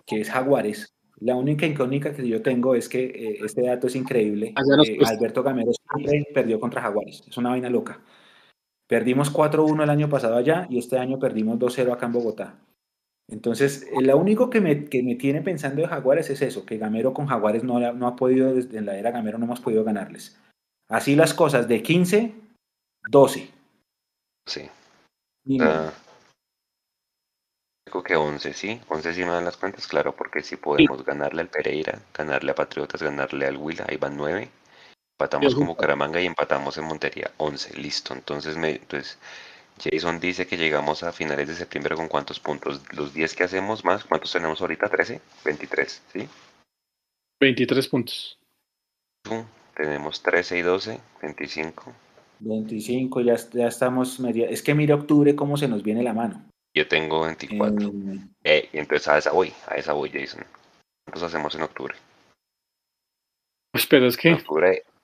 que 0.05 0.21
es 0.21 0.29
Jaguares, 0.29 0.95
la 1.19 1.35
única 1.35 1.65
incógnita 1.65 2.13
que 2.13 2.27
yo 2.27 2.41
tengo 2.41 2.75
es 2.75 2.87
que 2.87 3.05
eh, 3.05 3.39
este 3.43 3.63
dato 3.63 3.87
es 3.87 3.95
increíble. 3.95 4.53
Nos 4.55 4.87
Eh. 4.87 4.97
Alberto 5.05 5.43
Gamero 5.43 5.71
siempre 5.73 6.27
perdió 6.33 6.59
contra 6.59 6.81
Jaguares. 6.81 7.23
Es 7.27 7.37
una 7.37 7.49
vaina 7.49 7.69
loca. 7.69 8.01
Perdimos 8.87 9.33
4-1 9.33 9.83
el 9.83 9.89
año 9.89 10.09
pasado 10.09 10.35
allá 10.35 10.67
y 10.69 10.77
este 10.77 10.99
año 10.99 11.17
perdimos 11.17 11.57
2-0 11.57 11.91
acá 11.91 12.05
en 12.05 12.11
Bogotá. 12.13 12.59
Entonces, 13.27 13.83
eh, 13.83 14.01
lo 14.01 14.17
único 14.17 14.49
que 14.49 14.61
me, 14.61 14.85
que 14.85 15.01
me 15.01 15.15
tiene 15.15 15.41
pensando 15.41 15.81
de 15.81 15.87
Jaguares 15.87 16.29
es 16.29 16.41
eso, 16.41 16.65
que 16.65 16.77
Gamero 16.77 17.13
con 17.13 17.25
Jaguares 17.25 17.63
no, 17.63 17.79
no 17.93 18.07
ha 18.07 18.15
podido, 18.15 18.53
desde 18.53 18.77
en 18.77 18.85
la 18.85 18.97
era 18.97 19.11
Gamero 19.11 19.37
no 19.37 19.45
hemos 19.45 19.61
podido 19.61 19.83
ganarles. 19.83 20.39
Así 20.87 21.15
las 21.15 21.33
cosas, 21.33 21.67
de 21.67 21.81
15, 21.81 22.33
12. 23.09 23.49
Sí. 24.47 24.69
mínimo. 25.43 25.69
Ah, 25.71 25.91
Digo 27.85 28.03
que 28.03 28.15
11, 28.15 28.53
sí. 28.53 28.81
11 28.89 29.13
sí 29.13 29.21
me 29.21 29.31
dan 29.31 29.45
las 29.45 29.57
cuentas, 29.57 29.87
claro, 29.87 30.15
porque 30.15 30.41
sí 30.41 30.55
podemos 30.55 31.03
ganarle 31.03 31.41
al 31.41 31.49
Pereira, 31.49 31.99
ganarle 32.13 32.51
a 32.51 32.55
Patriotas, 32.55 33.01
ganarle 33.01 33.45
al 33.45 33.57
Huila, 33.57 33.85
ahí 33.87 33.97
van 33.97 34.17
9. 34.17 34.49
Empatamos 35.17 35.55
con. 35.55 35.67
Bucaramanga 35.67 36.19
y 36.19 36.25
empatamos 36.25 36.77
en 36.77 36.85
Montería, 36.85 37.31
11, 37.37 37.77
listo. 37.77 38.13
Entonces, 38.13 38.57
me, 38.57 38.71
entonces 38.71 39.17
Jason 39.83 40.19
dice 40.19 40.47
que 40.47 40.57
llegamos 40.57 41.03
a 41.03 41.11
finales 41.11 41.47
de 41.47 41.55
septiembre 41.55 41.95
con 41.95 42.07
cuántos 42.07 42.39
puntos, 42.39 42.81
los 42.93 43.13
10 43.13 43.35
que 43.35 43.43
hacemos 43.43 43.83
más, 43.83 44.05
¿cuántos 44.05 44.31
tenemos 44.31 44.61
ahorita? 44.61 44.87
13, 44.89 45.21
23, 45.43 46.03
¿sí? 46.13 46.27
23 47.41 47.87
puntos. 47.87 48.39
Tenemos 49.75 50.21
13 50.23 50.57
y 50.57 50.61
12, 50.61 50.99
25. 51.21 51.93
25, 52.39 53.21
ya, 53.21 53.35
ya 53.53 53.67
estamos 53.67 54.19
media. 54.19 54.47
Es 54.49 54.61
que 54.61 54.73
mire 54.73 54.93
octubre 54.93 55.35
cómo 55.35 55.57
se 55.57 55.67
nos 55.67 55.83
viene 55.83 56.03
la 56.03 56.13
mano. 56.13 56.45
Yo 56.73 56.87
tengo 56.87 57.21
24. 57.25 57.89
Eh, 57.89 58.19
Eh, 58.43 58.69
y 58.73 58.77
entonces 58.77 59.07
a 59.07 59.17
esa 59.17 59.31
voy, 59.31 59.53
a 59.67 59.75
esa 59.75 59.93
voy, 59.93 60.09
Jason. 60.11 60.45
¿Cuántos 61.05 61.23
hacemos 61.23 61.55
en 61.55 61.63
octubre? 61.63 61.95
Pues, 63.71 63.85
pero 63.87 64.07
es 64.07 64.15
En 64.15 64.21
que 64.21 64.33
octubre, 64.33 64.83
su 64.85 64.91
mer- 64.91 64.94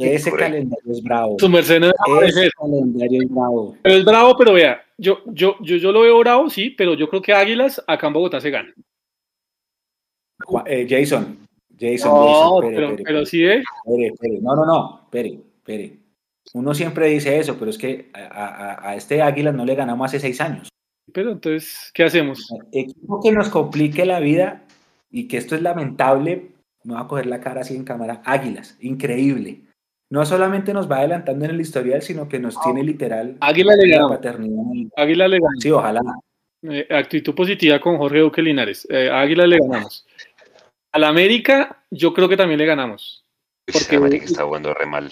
ese 0.00 0.30
calendario 0.32 0.92
es 0.92 1.02
bravo. 1.02 1.36
su 1.38 1.48
merced 1.48 1.80
no 1.80 1.88
es 2.22 2.36
Ese 2.36 2.50
calendario 2.52 3.22
es 3.22 3.28
bravo. 3.30 3.76
Pero 3.82 3.94
es 3.96 4.04
bravo, 4.04 4.36
pero 4.36 4.52
vea, 4.52 4.80
yo, 4.98 5.18
yo, 5.26 5.56
yo, 5.60 5.76
yo 5.76 5.92
lo 5.92 6.00
veo 6.02 6.18
bravo, 6.18 6.48
sí, 6.50 6.70
pero 6.70 6.94
yo 6.94 7.08
creo 7.08 7.22
que 7.22 7.32
Águilas 7.32 7.82
acá 7.86 8.06
en 8.06 8.12
Bogotá 8.12 8.40
se 8.40 8.50
gana. 8.50 8.72
Eh, 10.66 10.86
Jason, 10.88 11.38
Jason, 11.78 12.10
No, 12.12 12.26
Jason, 12.26 12.74
pero, 12.74 12.86
espere, 12.90 13.04
pero 13.04 13.26
sí, 13.26 13.44
¿eh? 13.44 13.62
espere, 13.84 14.06
espere. 14.08 14.38
No, 14.40 14.54
no, 14.54 14.66
no, 14.66 15.00
espere, 15.04 15.40
espere. 15.58 15.98
Uno 16.54 16.74
siempre 16.74 17.08
dice 17.08 17.38
eso, 17.38 17.56
pero 17.58 17.70
es 17.70 17.78
que 17.78 18.10
a, 18.12 18.20
a- 18.84 18.90
a 18.90 18.94
este 18.96 19.20
Águila 19.22 19.50
no 19.52 19.64
le 19.64 19.74
ganamos 19.74 20.06
hace 20.06 20.20
seis 20.20 20.40
años. 20.40 20.68
Pero 21.12 21.32
entonces, 21.32 21.90
¿qué 21.94 22.04
hacemos? 22.04 22.46
Equipo 22.72 23.20
que 23.22 23.32
nos 23.32 23.48
complique 23.48 24.04
la 24.04 24.20
vida 24.20 24.62
y 25.10 25.26
que 25.28 25.38
esto 25.38 25.54
es 25.54 25.62
lamentable, 25.62 26.48
me 26.86 26.94
va 26.94 27.00
a 27.00 27.08
coger 27.08 27.26
la 27.26 27.40
cara 27.40 27.60
así 27.62 27.74
en 27.74 27.84
cámara. 27.84 28.22
Águilas, 28.24 28.76
increíble. 28.80 29.62
No 30.10 30.24
solamente 30.24 30.72
nos 30.72 30.90
va 30.90 30.98
adelantando 30.98 31.44
en 31.44 31.50
el 31.50 31.60
historial, 31.60 32.00
sino 32.00 32.28
que 32.28 32.38
nos 32.38 32.60
tiene 32.60 32.84
literal 32.84 33.36
Águila 33.40 33.74
le 33.74 33.88
la 33.88 34.08
paternidad. 34.08 34.62
Águila 34.96 35.26
le 35.26 35.38
ganamos. 35.38 35.62
Sí, 35.62 35.70
ojalá. 35.70 36.00
Eh, 36.62 36.86
actitud 36.90 37.34
positiva 37.34 37.80
con 37.80 37.98
Jorge 37.98 38.20
Duque 38.20 38.40
Linares. 38.40 38.86
Eh, 38.88 39.10
Águila 39.10 39.46
le 39.46 39.58
ganamos. 39.58 40.06
Al 40.92 41.04
América, 41.04 41.82
yo 41.90 42.14
creo 42.14 42.28
que 42.28 42.36
también 42.36 42.58
le 42.58 42.66
ganamos. 42.66 43.24
Porque- 43.70 43.96
América 43.96 44.26
está 44.26 44.44
jugando 44.44 44.72
re 44.72 44.86
mal. 44.86 45.10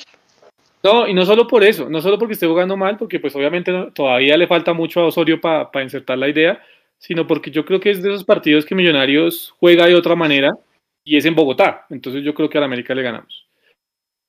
No, 0.84 1.09
y 1.09 1.14
no 1.14 1.24
solo 1.24 1.48
por 1.48 1.64
eso, 1.64 1.88
no 1.88 2.01
solo 2.01 2.18
porque 2.18 2.34
esté 2.34 2.46
jugando 2.46 2.76
mal, 2.76 2.96
porque 2.96 3.18
pues 3.18 3.34
obviamente 3.34 3.72
no- 3.72 3.90
todavía 3.92 4.36
le 4.36 4.46
falta 4.46 4.74
mucho 4.74 5.01
a 5.01 5.06
Osorio 5.06 5.40
para 5.40 5.82
insertar 5.82 6.18
la 6.18 6.28
idea, 6.28 6.62
sino 6.98 7.26
porque 7.26 7.51
yo 7.51 7.64
creo 7.64 7.80
que 7.80 7.90
es 7.90 8.02
de 8.02 8.10
esos 8.10 8.24
partidos 8.24 8.64
que 8.64 8.74
Millonarios 8.76 9.55
juega 9.59 9.86
de 9.86 9.94
otra 9.94 10.14
manera 10.14 10.56
y 11.05 11.16
es 11.16 11.24
en 11.24 11.35
Bogotá. 11.35 11.86
Entonces 11.90 12.24
yo 12.24 12.35
creo 12.35 12.48
que 12.48 12.59
al 12.59 12.64
América 12.64 12.94
le 12.94 13.02
ganamos. 13.02 13.48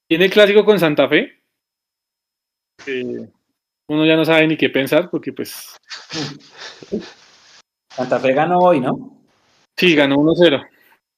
Tiene 0.07 0.25
el 0.25 0.31
clásico 0.31 0.63
con 0.63 0.79
Santa 0.79 1.07
Fe. 1.07 1.41
Eh, 2.85 3.27
uno 3.87 4.05
ya 4.05 4.15
no 4.15 4.25
sabe 4.25 4.47
ni 4.47 4.57
qué 4.57 4.69
pensar, 4.69 5.09
porque 5.09 5.31
pues 5.33 5.77
Santa 7.89 8.19
Fe 8.19 8.33
ganó 8.33 8.59
hoy, 8.59 8.79
¿no? 8.79 9.23
sí, 9.77 9.95
ganó 9.95 10.17
1-0. 10.17 10.67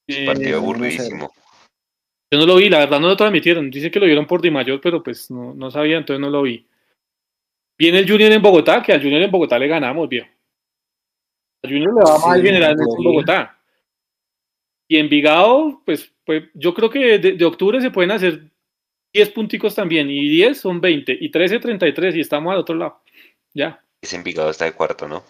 Eh, 0.06 0.26
Partido 0.26 0.48
sé. 0.48 0.54
aburridísimo. 0.54 1.30
Yo 2.30 2.38
no 2.38 2.46
lo 2.46 2.56
vi, 2.56 2.68
la 2.68 2.78
verdad 2.80 3.00
no 3.00 3.08
lo 3.08 3.16
transmitieron. 3.16 3.70
Dicen 3.70 3.90
que 3.90 4.00
lo 4.00 4.06
vieron 4.06 4.26
por 4.26 4.40
Di 4.42 4.50
Mayor, 4.50 4.80
pero 4.80 5.02
pues 5.02 5.30
no, 5.30 5.54
no 5.54 5.70
sabía, 5.70 5.96
entonces 5.96 6.20
no 6.20 6.30
lo 6.30 6.42
vi. 6.42 6.66
Viene 7.78 8.00
el 8.00 8.10
Junior 8.10 8.32
en 8.32 8.42
Bogotá, 8.42 8.82
que 8.82 8.92
al 8.92 9.02
Junior 9.02 9.22
en 9.22 9.30
Bogotá 9.30 9.58
le 9.58 9.68
ganamos, 9.68 10.08
viejo. 10.08 10.28
Al 11.64 11.70
Junior 11.70 11.94
le 11.94 12.00
va 12.00 12.18
Sí, 12.18 12.26
mal 12.26 12.42
generalmente 12.42 12.92
en. 12.98 13.04
Bogotá. 13.04 13.57
Y 14.88 14.96
Envigado, 14.96 15.82
pues, 15.84 16.12
pues 16.24 16.44
yo 16.54 16.72
creo 16.74 16.88
que 16.90 17.18
de, 17.18 17.32
de 17.32 17.44
octubre 17.44 17.80
se 17.80 17.90
pueden 17.90 18.10
hacer 18.10 18.50
10 19.14 19.30
punticos 19.30 19.74
también, 19.74 20.10
y 20.10 20.28
10 20.28 20.58
son 20.58 20.80
20, 20.80 21.16
y 21.20 21.30
13, 21.30 21.58
33, 21.60 22.16
y 22.16 22.20
estamos 22.20 22.52
al 22.52 22.58
otro 22.60 22.74
lado. 22.74 23.00
Ya. 23.54 23.82
Ese 24.02 24.16
Envigado 24.16 24.50
está 24.50 24.64
de 24.64 24.72
cuarto, 24.72 25.08
¿no? 25.08 25.22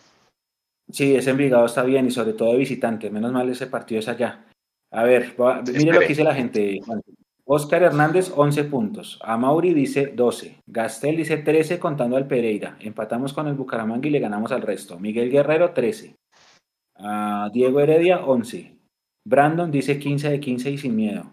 Sí, 0.90 1.14
ese 1.14 1.30
Envigado 1.30 1.66
está 1.66 1.82
bien 1.82 2.06
y 2.06 2.10
sobre 2.10 2.32
todo 2.32 2.52
de 2.52 2.58
visitante. 2.58 3.10
Menos 3.10 3.32
mal 3.32 3.48
ese 3.48 3.66
partido 3.66 3.98
es 4.00 4.08
allá. 4.08 4.44
A 4.90 5.02
ver, 5.04 5.34
va- 5.40 5.62
mire 5.62 5.92
lo 5.92 6.00
que 6.00 6.08
dice 6.08 6.24
la 6.24 6.34
gente. 6.34 6.80
Oscar 7.44 7.82
Hernández, 7.82 8.32
11 8.34 8.64
puntos. 8.64 9.18
Amauri 9.22 9.74
dice 9.74 10.06
12. 10.14 10.60
Gastel 10.66 11.16
dice 11.16 11.38
13 11.38 11.78
contando 11.78 12.16
al 12.16 12.26
Pereira. 12.26 12.76
Empatamos 12.80 13.32
con 13.32 13.48
el 13.48 13.54
Bucaramanga 13.54 14.06
y 14.06 14.10
le 14.10 14.18
ganamos 14.18 14.52
al 14.52 14.62
resto. 14.62 14.98
Miguel 14.98 15.30
Guerrero, 15.30 15.72
13. 15.72 16.14
Ah, 16.96 17.48
Diego 17.52 17.80
Heredia, 17.80 18.24
11. 18.24 18.77
Brandon 19.24 19.70
dice 19.70 19.98
15 19.98 20.30
de 20.30 20.40
15 20.40 20.70
y 20.70 20.78
sin 20.78 20.96
miedo. 20.96 21.24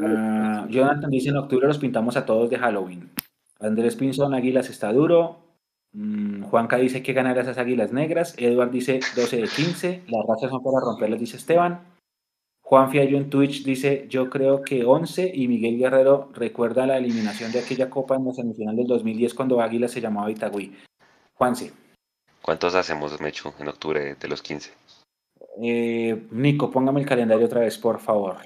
Ah, 0.00 0.66
Jonathan 0.68 1.10
dice 1.10 1.30
en 1.30 1.36
octubre 1.36 1.66
los 1.66 1.78
pintamos 1.78 2.16
a 2.16 2.26
todos 2.26 2.50
de 2.50 2.58
Halloween. 2.58 3.10
Andrés 3.60 3.96
Pinzón, 3.96 4.34
Águilas 4.34 4.70
está 4.70 4.92
duro. 4.92 5.38
Mm, 5.92 6.44
Juanca 6.44 6.76
dice 6.76 7.02
que 7.02 7.12
ganar 7.12 7.38
esas 7.38 7.58
águilas 7.58 7.92
negras. 7.92 8.34
Edward 8.38 8.70
dice 8.70 9.00
12 9.16 9.36
de 9.36 9.48
15. 9.48 10.02
Las 10.08 10.26
razas 10.26 10.50
son 10.50 10.62
para 10.62 10.80
romperlas, 10.80 11.20
dice 11.20 11.36
Esteban. 11.36 11.80
Juan 12.62 12.90
Fiallo 12.90 13.16
en 13.16 13.30
Twitch 13.30 13.64
dice 13.64 14.06
yo 14.08 14.30
creo 14.30 14.62
que 14.62 14.84
11. 14.84 15.32
Y 15.34 15.48
Miguel 15.48 15.78
Guerrero 15.78 16.30
recuerda 16.34 16.86
la 16.86 16.98
eliminación 16.98 17.52
de 17.52 17.60
aquella 17.60 17.90
copa 17.90 18.16
en 18.16 18.24
la 18.24 18.32
semifinal 18.32 18.76
del 18.76 18.86
2010 18.86 19.34
cuando 19.34 19.60
Águilas 19.60 19.90
se 19.90 20.00
llamaba 20.00 20.30
Itagüí. 20.30 20.76
Juanse. 21.34 21.72
¿Cuántos 22.42 22.74
hacemos, 22.74 23.20
Mechu, 23.20 23.52
en 23.58 23.68
octubre 23.68 24.14
de 24.14 24.28
los 24.28 24.40
15? 24.40 24.72
Eh, 25.62 26.26
Nico, 26.30 26.70
póngame 26.70 27.00
el 27.00 27.06
calendario 27.06 27.46
otra 27.46 27.60
vez, 27.60 27.76
por 27.78 27.98
favor. 28.00 28.36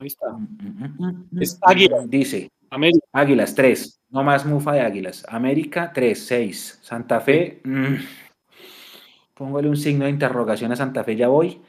Ahí 0.00 0.06
está. 0.06 0.32
Mm, 0.32 1.28
Es 1.40 1.58
Águila. 1.62 1.98
Dice 2.06 2.48
América. 2.70 3.06
Águilas 3.12 3.54
3. 3.54 4.00
No 4.10 4.22
más 4.24 4.44
mufa 4.46 4.72
de 4.72 4.80
Águilas. 4.80 5.24
América 5.28 5.92
3, 5.92 6.18
6. 6.26 6.78
Santa 6.82 7.20
Fe. 7.20 7.60
mm, 7.64 7.94
póngale 9.34 9.68
un 9.68 9.76
signo 9.76 10.04
de 10.04 10.10
interrogación 10.10 10.72
a 10.72 10.76
Santa 10.76 11.04
Fe, 11.04 11.16
ya 11.16 11.28
voy. 11.28 11.60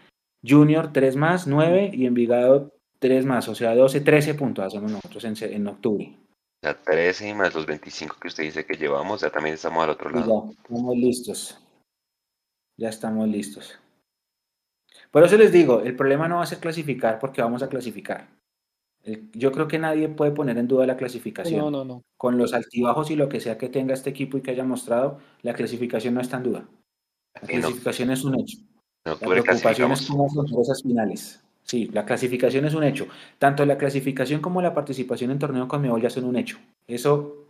Junior 0.45 0.91
3 0.91 1.15
más, 1.15 1.47
9. 1.47 1.91
Y 1.93 2.05
Envigado 2.05 2.71
3 2.99 3.25
más, 3.25 3.47
o 3.47 3.55
sea, 3.55 3.75
12, 3.75 4.01
13 4.01 4.33
puntos 4.35 4.65
hacemos 4.65 4.91
nosotros 4.91 5.23
en, 5.25 5.53
en 5.53 5.67
octubre. 5.67 6.15
O 6.63 6.67
sea, 6.67 6.79
13 6.81 7.33
más 7.33 7.53
los 7.55 7.65
25 7.65 8.17
que 8.21 8.27
usted 8.27 8.43
dice 8.43 8.65
que 8.65 8.75
llevamos, 8.77 9.21
ya 9.21 9.29
también 9.31 9.55
estamos 9.55 9.83
al 9.83 9.89
otro 9.91 10.09
Y 10.11 10.13
lado. 10.13 10.45
ya, 10.45 10.51
estamos 10.61 10.95
listos. 10.95 11.59
Ya 12.77 12.89
estamos 12.89 13.27
listos. 13.27 13.79
Por 15.11 15.23
eso 15.23 15.37
les 15.37 15.51
digo, 15.51 15.81
el 15.81 15.95
problema 15.95 16.27
no 16.27 16.37
va 16.37 16.43
a 16.43 16.47
ser 16.47 16.59
clasificar 16.59 17.19
porque 17.19 17.41
vamos 17.41 17.61
a 17.61 17.69
clasificar. 17.69 18.29
El- 19.03 19.29
yo 19.33 19.51
creo 19.51 19.67
que 19.67 19.77
nadie 19.77 20.07
puede 20.07 20.31
poner 20.31 20.57
en 20.57 20.67
duda 20.67 20.87
la 20.87 20.95
clasificación. 20.95 21.59
No, 21.59 21.71
no, 21.71 21.83
no. 21.83 22.03
Con 22.17 22.37
los 22.37 22.53
altibajos 22.53 23.11
y 23.11 23.15
lo 23.15 23.27
que 23.27 23.41
sea 23.41 23.57
que 23.57 23.67
tenga 23.67 23.93
este 23.93 24.09
equipo 24.09 24.37
y 24.37 24.41
que 24.41 24.51
haya 24.51 24.63
mostrado, 24.63 25.19
la 25.41 25.53
clasificación 25.53 26.13
no 26.13 26.21
está 26.21 26.37
en 26.37 26.43
duda. 26.43 26.65
La 27.35 27.47
clasificación 27.47 28.11
es 28.11 28.23
un 28.23 28.39
hecho. 28.39 28.57
La 29.03 29.15
preocupación 29.15 29.91
es 29.91 30.07
cómo 30.07 30.27
afrontar 30.27 30.59
esas 30.61 30.81
finales. 30.83 31.41
Sí, 31.63 31.89
la 31.93 32.05
clasificación 32.05 32.65
es 32.65 32.73
un 32.73 32.83
hecho. 32.83 33.07
Tanto 33.39 33.65
la 33.65 33.77
clasificación 33.77 34.41
como 34.41 34.61
la 34.61 34.73
participación 34.73 35.31
en 35.31 35.39
torneo 35.39 35.63
con 35.63 35.79
Conmebol 35.79 36.01
ya 36.01 36.09
son 36.09 36.25
un 36.25 36.35
hecho. 36.35 36.57
Eso, 36.87 37.47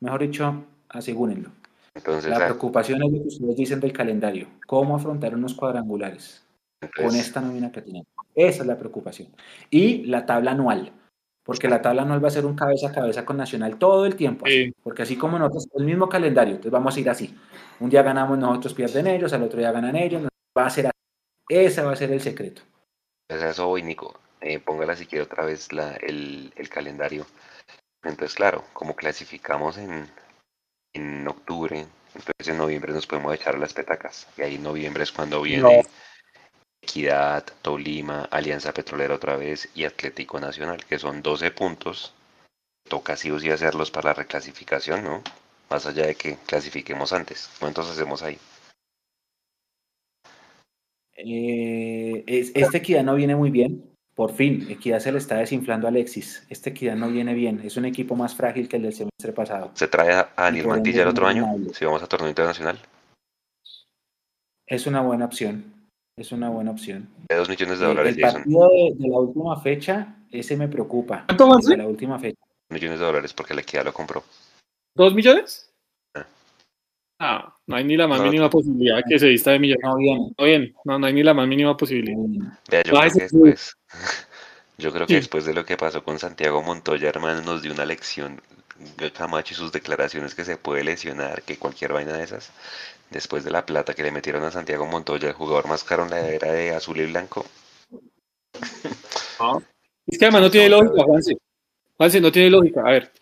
mejor 0.00 0.22
dicho, 0.22 0.64
asegúrenlo. 0.88 1.50
Entonces, 1.94 2.30
La 2.30 2.36
ah, 2.36 2.44
preocupación 2.46 3.02
es 3.02 3.12
lo 3.12 3.22
que 3.22 3.28
ustedes 3.28 3.56
dicen 3.56 3.80
del 3.80 3.92
calendario. 3.92 4.48
¿Cómo 4.66 4.96
afrontar 4.96 5.34
unos 5.34 5.54
cuadrangulares 5.54 6.42
con 6.88 7.14
esta 7.14 7.40
nómina 7.40 7.70
que 7.70 7.82
tenemos? 7.82 8.08
Esa 8.34 8.62
es 8.62 8.66
la 8.66 8.78
preocupación. 8.78 9.28
Y 9.70 10.04
la 10.06 10.24
tabla 10.26 10.52
anual. 10.52 10.92
Porque 11.42 11.68
la 11.68 11.82
tabla 11.82 12.02
anual 12.02 12.22
va 12.22 12.28
a 12.28 12.32
ser 12.32 12.46
un 12.46 12.54
cabeza 12.54 12.88
a 12.88 12.92
cabeza 12.92 13.24
con 13.24 13.36
Nacional 13.36 13.78
todo 13.78 14.06
el 14.06 14.14
tiempo. 14.14 14.46
así. 14.46 14.72
Porque 14.82 15.02
así 15.02 15.16
como 15.16 15.38
nosotros, 15.38 15.68
el 15.74 15.84
mismo 15.84 16.08
calendario. 16.08 16.52
Entonces 16.54 16.72
vamos 16.72 16.96
a 16.96 17.00
ir 17.00 17.10
así. 17.10 17.36
Un 17.80 17.90
día 17.90 18.02
ganamos 18.02 18.38
nosotros, 18.38 18.74
pierden 18.74 19.06
ellos, 19.08 19.32
al 19.32 19.42
otro 19.42 19.58
día 19.58 19.72
ganan 19.72 19.96
ellos. 19.96 20.22
Va 20.56 20.66
a 20.66 20.70
ser 20.70 20.86
así. 20.86 20.96
Ese 21.48 21.82
va 21.82 21.92
a 21.92 21.96
ser 21.96 22.12
el 22.12 22.20
secreto. 22.20 22.62
pues 23.26 23.42
eso 23.42 23.66
voy, 23.66 23.82
Nico. 23.82 24.18
Eh, 24.40 24.58
póngala 24.58 24.96
si 24.96 25.06
quiere 25.06 25.24
otra 25.24 25.44
vez 25.44 25.72
la, 25.72 25.94
el, 25.96 26.52
el 26.56 26.68
calendario. 26.68 27.26
Entonces, 28.02 28.34
claro, 28.34 28.64
como 28.72 28.94
clasificamos 28.94 29.76
en, 29.76 30.06
en 30.94 31.26
octubre, 31.28 31.80
entonces 32.14 32.48
en 32.48 32.56
noviembre 32.58 32.92
nos 32.92 33.06
podemos 33.06 33.34
echar 33.34 33.58
las 33.58 33.74
petacas. 33.74 34.28
Y 34.38 34.42
ahí 34.42 34.54
en 34.54 34.62
noviembre 34.62 35.02
es 35.02 35.12
cuando 35.12 35.42
viene 35.42 35.82
Equidad, 36.90 37.44
Tolima, 37.62 38.24
Alianza 38.32 38.72
Petrolera 38.74 39.14
otra 39.14 39.36
vez 39.36 39.68
y 39.76 39.84
Atlético 39.84 40.40
Nacional, 40.40 40.84
que 40.84 40.98
son 40.98 41.22
12 41.22 41.52
puntos. 41.52 42.12
Toca 42.88 43.16
sí 43.16 43.30
o 43.30 43.38
sí 43.38 43.48
hacerlos 43.48 43.92
para 43.92 44.08
la 44.10 44.14
reclasificación, 44.14 45.04
¿no? 45.04 45.22
Más 45.70 45.86
allá 45.86 46.06
de 46.06 46.16
que 46.16 46.36
clasifiquemos 46.46 47.12
antes. 47.12 47.48
¿Cuántos 47.60 47.88
hacemos 47.88 48.22
ahí? 48.24 48.36
Eh, 51.16 52.24
es- 52.26 52.50
este 52.56 52.78
Equidad 52.78 53.04
no 53.04 53.14
viene 53.14 53.36
muy 53.36 53.50
bien. 53.50 53.84
Por 54.16 54.34
fin, 54.34 54.66
Equidad 54.68 54.98
se 54.98 55.12
le 55.12 55.18
está 55.18 55.36
desinflando 55.36 55.86
a 55.86 55.90
Alexis. 55.90 56.44
Este 56.50 56.70
Equidad 56.70 56.96
no 56.96 57.08
viene 57.08 57.34
bien. 57.34 57.60
Es 57.62 57.76
un 57.76 57.84
equipo 57.84 58.16
más 58.16 58.34
frágil 58.34 58.68
que 58.68 58.76
el 58.76 58.82
del 58.82 58.92
semestre 58.94 59.32
pasado. 59.32 59.70
¿Se 59.74 59.86
trae 59.86 60.12
a 60.12 60.32
a 60.34 60.44
Daniel 60.44 60.64
por 60.64 60.76
ende 60.76 60.88
Mantilla 60.88 61.02
el 61.02 61.08
otro 61.08 61.28
año? 61.28 61.46
Si 61.72 61.84
vamos 61.84 62.02
a 62.02 62.08
torneo 62.08 62.28
internacional. 62.28 62.80
Es 64.66 64.86
una 64.88 65.02
buena 65.02 65.26
opción. 65.26 65.79
Es 66.20 66.32
una 66.32 66.50
buena 66.50 66.70
opción. 66.72 67.08
De 67.30 67.34
2 67.34 67.48
millones 67.48 67.78
de 67.78 67.84
Eh, 67.86 67.88
dólares, 67.88 68.14
el 68.14 68.20
partido 68.20 68.68
de, 68.68 68.92
de 68.94 69.08
la 69.08 69.18
última 69.20 69.58
fecha, 69.58 70.16
ese 70.30 70.54
me 70.54 70.68
preocupa. 70.68 71.24
¿Cuánto 71.26 71.60
ser? 71.62 71.78
De 71.78 71.82
la 71.82 71.88
última 71.88 72.18
fecha. 72.18 72.36
millones 72.68 73.00
de 73.00 73.06
dólares 73.06 73.32
porque 73.32 73.54
la 73.54 73.62
equidad 73.62 73.86
lo 73.86 73.94
compró. 73.94 74.22
¿Dos 74.94 75.14
millones? 75.14 75.72
Ah. 76.14 76.26
Ah, 77.20 77.54
no 77.66 77.74
hay 77.76 77.84
ni 77.84 77.96
la 77.96 78.06
más 78.06 78.18
No, 78.18 78.24
mínima 78.26 78.44
no. 78.44 78.50
posibilidad 78.50 79.00
que 79.08 79.18
se 79.18 79.28
vista 79.28 79.52
de 79.52 79.60
millones. 79.60 79.82
No 79.82 79.96
viene. 79.96 80.34
No, 80.36 80.44
bien, 80.44 80.74
no, 80.84 80.98
no 80.98 81.06
hay 81.06 81.14
ni 81.14 81.22
la 81.22 81.32
más 81.32 81.48
mínima 81.48 81.74
posibilidad. 81.74 82.18
no. 82.18 82.52
Vea, 82.70 82.82
yo 82.82 82.92
creo 82.92 83.10
que 83.12 83.20
después, 83.20 83.76
yo 84.76 84.92
creo 84.92 85.06
que 85.06 85.14
Sí. 85.14 85.20
después 85.20 85.46
de 85.46 85.54
lo 85.54 85.64
que 85.64 85.78
pasó 85.78 86.04
con 86.04 86.18
Santiago 86.18 86.62
Montoya, 86.62 87.08
hermano, 87.08 87.40
nos 87.40 87.62
dio 87.62 87.72
una 87.72 87.86
lección 87.86 88.42
Camacho 89.14 89.54
y 89.54 89.56
sus 89.56 89.72
declaraciones 89.72 90.34
que 90.34 90.44
se 90.44 90.56
puede 90.56 90.84
lesionar, 90.84 91.42
que 91.42 91.58
cualquier 91.58 91.92
vaina 91.92 92.12
de 92.12 92.24
esas. 92.24 92.50
Después 93.10 93.44
de 93.44 93.50
la 93.50 93.66
plata 93.66 93.94
que 93.94 94.02
le 94.02 94.12
metieron 94.12 94.44
a 94.44 94.50
Santiago 94.50 94.86
Montoya, 94.86 95.28
el 95.28 95.34
jugador 95.34 95.66
más 95.66 95.84
caro 95.84 96.04
en 96.04 96.10
la 96.10 96.28
era 96.28 96.52
de 96.52 96.74
azul 96.74 96.98
y 96.98 97.06
blanco. 97.06 97.44
Es 100.06 100.18
que 100.18 100.24
además 100.24 100.42
no 100.42 100.50
tiene 100.50 100.68
lógica, 100.68 101.02
Juanse. 101.04 101.36
Juanse, 101.96 102.20
no 102.20 102.32
tiene 102.32 102.50
lógica. 102.50 102.82
A 102.82 102.90
ver, 102.90 103.12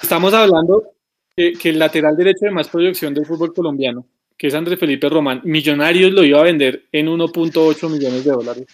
estamos 0.00 0.32
hablando 0.34 0.92
que, 1.36 1.52
que 1.52 1.70
el 1.70 1.78
lateral 1.78 2.16
derecho 2.16 2.46
de 2.46 2.50
más 2.50 2.68
proyección 2.68 3.14
del 3.14 3.26
fútbol 3.26 3.54
colombiano, 3.54 4.06
que 4.36 4.48
es 4.48 4.54
Andrés 4.54 4.78
Felipe 4.78 5.08
Román, 5.08 5.40
Millonarios 5.44 6.12
lo 6.12 6.24
iba 6.24 6.40
a 6.40 6.44
vender 6.44 6.86
en 6.92 7.08
1.8 7.08 7.90
millones 7.90 8.24
de 8.24 8.30
dólares. 8.30 8.66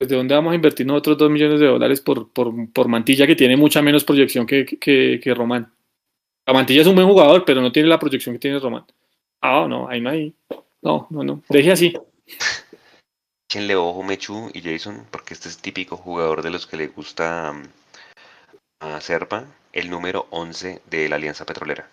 Pues, 0.00 0.08
¿De 0.08 0.16
dónde 0.16 0.34
vamos 0.34 0.52
a 0.52 0.54
invertir 0.54 0.86
nosotros 0.86 1.18
2 1.18 1.30
millones 1.30 1.60
de 1.60 1.66
dólares 1.66 2.00
por, 2.00 2.32
por, 2.32 2.72
por 2.72 2.88
Mantilla, 2.88 3.26
que 3.26 3.36
tiene 3.36 3.54
mucha 3.58 3.82
menos 3.82 4.02
proyección 4.02 4.46
que, 4.46 4.64
que, 4.64 5.20
que 5.22 5.34
Román? 5.34 5.70
La 6.46 6.54
Mantilla 6.54 6.80
es 6.80 6.86
un 6.86 6.94
buen 6.94 7.06
jugador, 7.06 7.44
pero 7.44 7.60
no 7.60 7.70
tiene 7.70 7.90
la 7.90 7.98
proyección 7.98 8.34
que 8.34 8.38
tiene 8.38 8.58
Román. 8.58 8.86
Ah, 9.42 9.66
no, 9.68 9.90
ahí 9.90 10.00
no 10.00 10.08
hay. 10.08 10.34
No, 10.80 11.06
no, 11.10 11.22
no. 11.22 11.42
Deje 11.50 11.72
así. 11.72 11.92
Échenle 13.46 13.76
ojo 13.76 14.02
Mechu 14.02 14.50
y 14.54 14.62
Jason, 14.62 15.04
porque 15.10 15.34
este 15.34 15.50
es 15.50 15.58
típico 15.58 15.98
jugador 15.98 16.40
de 16.40 16.50
los 16.50 16.66
que 16.66 16.78
le 16.78 16.86
gusta 16.86 17.52
mm, 17.52 17.62
a 18.80 19.02
Serpa, 19.02 19.48
el 19.74 19.90
número 19.90 20.28
11 20.30 20.80
de 20.88 21.10
la 21.10 21.16
Alianza 21.16 21.44
Petrolera. 21.44 21.90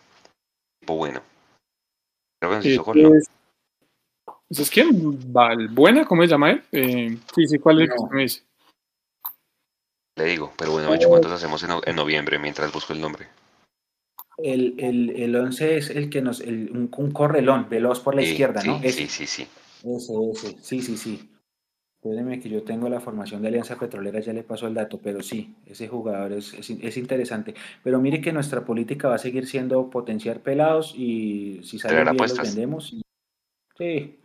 Tipo 0.79 0.95
bueno. 0.95 1.21
Creo 2.39 2.51
que 2.51 2.55
nos 2.55 2.65
hizo 2.67 2.83
gol, 2.85 3.01
¿no? 3.01 3.15
Es, 3.15 3.23
¿Eso 3.23 3.31
es 4.49 4.69
quién? 4.69 5.31
¿Valbuena? 5.31 6.05
¿Cómo 6.05 6.21
se 6.23 6.27
llama 6.29 6.51
él? 6.51 6.63
Eh, 6.71 7.17
sí, 7.35 7.47
sí, 7.47 7.59
¿cuál 7.59 7.81
es 7.81 7.83
el 7.83 7.89
que 7.89 8.03
No. 8.03 8.09
me 8.11 8.21
dice? 8.23 8.43
Le 10.15 10.25
digo, 10.25 10.51
pero 10.57 10.71
bueno, 10.71 10.89
Mechu, 10.89 11.09
¿cuántos 11.09 11.31
hacemos 11.31 11.61
en, 11.63 11.69
no- 11.69 11.81
en 11.85 11.95
noviembre 11.95 12.39
mientras 12.39 12.71
busco 12.71 12.93
el 12.93 13.01
nombre? 13.01 13.27
El, 14.37 14.75
el, 14.79 15.09
el 15.11 15.35
11 15.35 15.77
es 15.77 15.89
el 15.89 16.09
que 16.09 16.21
nos. 16.21 16.41
El, 16.41 16.71
un, 16.71 16.89
un 16.95 17.11
correlón 17.11 17.67
veloz 17.69 17.99
por 17.99 18.15
la 18.15 18.21
Sí, 18.23 18.29
izquierda, 18.31 18.61
sí, 18.61 18.67
¿no? 18.67 18.79
Ese, 18.83 19.07
sí, 19.07 19.07
sí, 19.07 19.27
sí. 19.27 19.47
ese, 19.83 20.13
ese. 20.31 20.57
Sí, 20.61 20.81
sí, 20.81 20.97
sí. 20.97 21.29
Espérenme 22.01 22.39
que 22.39 22.49
yo 22.49 22.63
tengo 22.63 22.87
la 22.89 22.99
formación 22.99 23.41
de 23.41 23.47
Alianza 23.49 23.77
Petrolera, 23.77 24.19
ya 24.19 24.31
le 24.31 24.43
paso 24.43 24.67
el 24.67 24.73
dato, 24.75 24.99
pero 25.03 25.21
sí, 25.21 25.55
ese 25.65 25.87
jugador 25.87 26.31
es, 26.33 26.53
es, 26.53 26.69
es 26.69 26.97
interesante. 26.97 27.53
Pero 27.83 27.99
mire 27.99 28.21
que 28.21 28.31
nuestra 28.31 28.63
política 28.63 29.07
va 29.07 29.15
a 29.15 29.19
seguir 29.19 29.47
siendo 29.47 29.89
potenciar 29.89 30.39
pelados 30.41 30.93
y 30.95 31.61
si 31.63 31.79
salen 31.79 31.97
bien 32.05 32.17
los 32.17 32.31
apuestas. 32.31 32.55
vendemos. 32.55 32.95
Sí, 33.77 34.19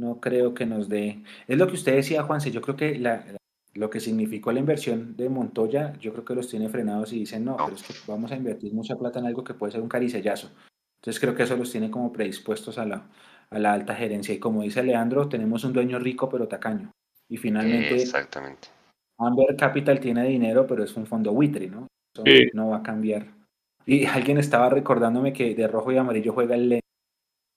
no 0.00 0.20
creo 0.20 0.54
que 0.54 0.66
nos 0.66 0.88
dé. 0.88 1.22
Es 1.46 1.58
lo 1.58 1.66
que 1.66 1.74
usted 1.74 1.94
decía, 1.94 2.22
Juanse, 2.22 2.50
yo 2.50 2.60
creo 2.62 2.76
que 2.76 2.98
la, 2.98 3.24
lo 3.74 3.90
que 3.90 4.00
significó 4.00 4.50
la 4.52 4.60
inversión 4.60 5.16
de 5.16 5.28
Montoya, 5.28 5.92
yo 6.00 6.12
creo 6.12 6.24
que 6.24 6.34
los 6.34 6.48
tiene 6.48 6.68
frenados 6.68 7.12
y 7.12 7.20
dicen, 7.20 7.44
no, 7.44 7.56
No. 7.56 7.64
pero 7.66 7.76
es 7.76 7.82
que 7.82 7.94
vamos 8.10 8.32
a 8.32 8.36
invertir 8.36 8.72
mucha 8.74 8.96
plata 8.96 9.18
en 9.20 9.26
algo 9.26 9.44
que 9.44 9.54
puede 9.54 9.72
ser 9.72 9.80
un 9.80 9.88
caricellazo. 9.88 10.50
Entonces 11.00 11.20
creo 11.20 11.34
que 11.34 11.44
eso 11.44 11.56
los 11.56 11.70
tiene 11.70 11.90
como 11.90 12.12
predispuestos 12.12 12.78
a 12.78 12.84
la, 12.84 13.06
a 13.50 13.58
la 13.58 13.72
alta 13.72 13.94
gerencia. 13.94 14.34
Y 14.34 14.38
como 14.38 14.62
dice 14.62 14.82
Leandro, 14.82 15.28
tenemos 15.28 15.64
un 15.64 15.72
dueño 15.72 15.98
rico 15.98 16.28
pero 16.28 16.48
tacaño. 16.48 16.90
Y 17.28 17.36
finalmente 17.36 17.94
Exactamente. 17.94 18.68
Amber 19.18 19.54
Capital 19.56 20.00
tiene 20.00 20.26
dinero, 20.26 20.66
pero 20.66 20.82
es 20.82 20.96
un 20.96 21.06
fondo 21.06 21.32
buitre, 21.32 21.68
¿no? 21.68 21.86
Eso 22.14 22.24
Sí. 22.26 22.48
no 22.54 22.70
va 22.70 22.78
a 22.78 22.82
cambiar. 22.82 23.26
Y 23.86 24.04
alguien 24.06 24.38
estaba 24.38 24.68
recordándome 24.68 25.32
que 25.32 25.54
de 25.54 25.68
rojo 25.68 25.92
y 25.92 25.96
amarillo 25.96 26.32
juega 26.32 26.54
el 26.54 26.79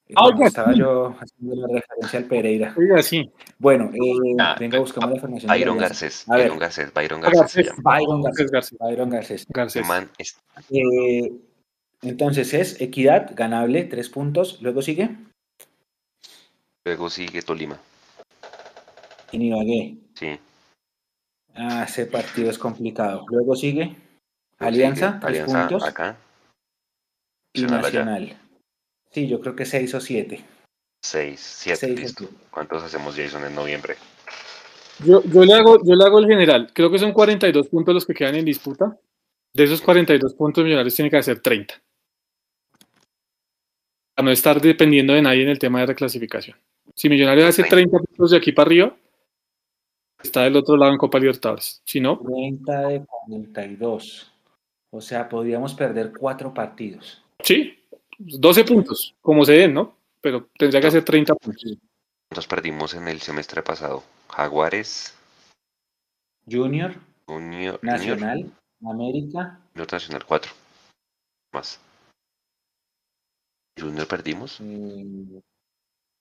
Eh, 0.10 0.14
bueno, 0.16 0.46
estaba 0.48 0.74
sí. 0.74 0.80
yo 0.80 1.16
haciendo 1.20 1.56
la 1.68 1.74
referencia 1.80 2.20
al 2.20 2.26
Pereira. 2.26 2.74
Oiga, 2.78 3.02
sí. 3.02 3.32
Bueno, 3.58 3.90
eh, 3.94 4.36
Ah, 4.40 4.56
venga, 4.60 4.80
buscamos 4.80 5.12
la 5.16 5.20
formación. 5.22 5.48
de 5.52 5.58
la 5.60 5.64
Byron. 5.66 5.78
Garcés, 5.78 6.30
A 6.30 6.36
ver. 6.36 6.44
Byron 6.44 6.60
Garcés, 6.60 6.94
Byron 6.94 7.22
Garcés. 7.22 7.66
Byron 7.82 8.22
Garcés. 8.22 8.52
Garcés. 8.52 8.78
Byron 8.80 9.10
Garcés. 9.10 9.46
Garcés. 9.50 9.88
man 9.88 10.10
es- 10.18 10.38
Eh, 10.70 11.32
entonces 12.02 12.54
es 12.54 12.82
Equidad, 12.82 13.32
ganable, 13.36 13.84
tres 13.86 14.10
puntos. 14.10 14.62
Luego 14.62 14.82
sigue 14.82 15.10
Luego 16.86 17.10
sigue 17.10 17.42
Tolima. 17.42 17.78
Inibagué. 19.32 19.96
Sí. 20.16 20.38
Ah, 21.56 21.84
ese 21.88 22.06
partido 22.08 22.50
es 22.50 22.60
complicado. 22.60 23.26
Luego 23.30 23.56
sigue 23.56 23.84
Luego 23.86 23.96
Alianza, 24.60 25.08
sigue 25.14 25.20
tres 25.22 25.30
Alianza 25.44 25.60
puntos. 25.70 25.88
acá. 25.88 26.18
Y 27.54 27.62
Nacional 27.64 28.24
allá. 28.24 28.38
Sí, 29.14 29.28
yo 29.28 29.40
creo 29.40 29.56
que 29.56 29.66
seis 29.66 29.94
o 29.94 30.02
siete. 30.02 30.44
Seis, 31.04 31.40
siete, 31.40 31.80
Seis 31.80 32.00
listo. 32.00 32.26
siete. 32.28 32.46
¿Cuántos 32.50 32.84
hacemos 32.84 33.16
Jason 33.16 33.44
en 33.46 33.54
noviembre? 33.56 33.96
Yo, 35.06 35.24
yo, 35.24 35.44
le 35.44 35.54
hago, 35.54 35.78
yo 35.84 35.96
le 35.96 36.04
hago 36.06 36.20
el 36.20 36.28
general. 36.28 36.72
Creo 36.74 36.90
que 36.90 37.00
son 37.00 37.14
42 37.14 37.68
puntos 37.68 37.94
los 37.94 38.06
que 38.06 38.14
quedan 38.14 38.36
en 38.36 38.46
disputa. 38.46 38.98
De 39.54 39.64
esos 39.66 39.82
42 39.82 40.34
puntos, 40.34 40.64
Millonarios 40.64 40.96
tiene 40.96 41.12
que 41.12 41.18
hacer 41.18 41.40
30. 41.40 41.76
Para 44.16 44.26
no 44.26 44.32
estar 44.32 44.62
dependiendo 44.62 45.14
de 45.14 45.22
nadie 45.22 45.44
en 45.44 45.50
el 45.50 45.60
tema 45.60 45.80
de 45.82 45.88
reclasificación. 45.88 46.58
Si 46.96 47.10
Millonarios 47.10 47.50
hace 47.50 47.64
30 47.64 47.98
puntos 48.00 48.32
de 48.32 48.38
aquí 48.38 48.52
para 48.52 48.68
arriba, 48.68 48.98
está 50.24 50.44
del 50.44 50.56
otro 50.56 50.78
lado 50.78 50.92
en 50.92 50.98
Copa 50.98 51.20
Libertadores. 51.20 51.82
Si 51.86 52.00
no, 52.00 52.20
30 52.20 52.88
de 52.88 53.06
42. 53.06 54.32
O 54.92 55.02
sea, 55.02 55.28
podríamos 55.28 55.74
perder 55.74 56.14
cuatro 56.18 56.54
partidos. 56.54 57.24
sí, 57.44 57.80
12 58.26 58.64
puntos, 58.64 59.16
como 59.22 59.46
se 59.46 59.54
den, 59.54 59.74
¿no? 59.74 59.98
Pero 60.22 60.50
tendría 60.58 60.82
que 60.82 60.88
hacer 60.88 61.04
30 61.04 61.36
puntos. 61.36 61.78
¿Cuántos 62.30 62.48
perdimos 62.48 62.94
en 62.94 63.08
el 63.08 63.22
semestre 63.22 63.62
pasado? 63.62 64.04
Jaguares, 64.30 65.14
Junior, 66.50 66.96
Junior, 67.26 67.80
Junior, 67.80 67.84
Nacional, 67.84 68.52
América. 68.84 69.60
Junior 69.74 69.92
Nacional 69.92 70.26
4. 70.26 70.52
Más. 71.54 71.80
Junior 73.80 74.08
perdimos 74.08 74.60
eh, 74.62 75.42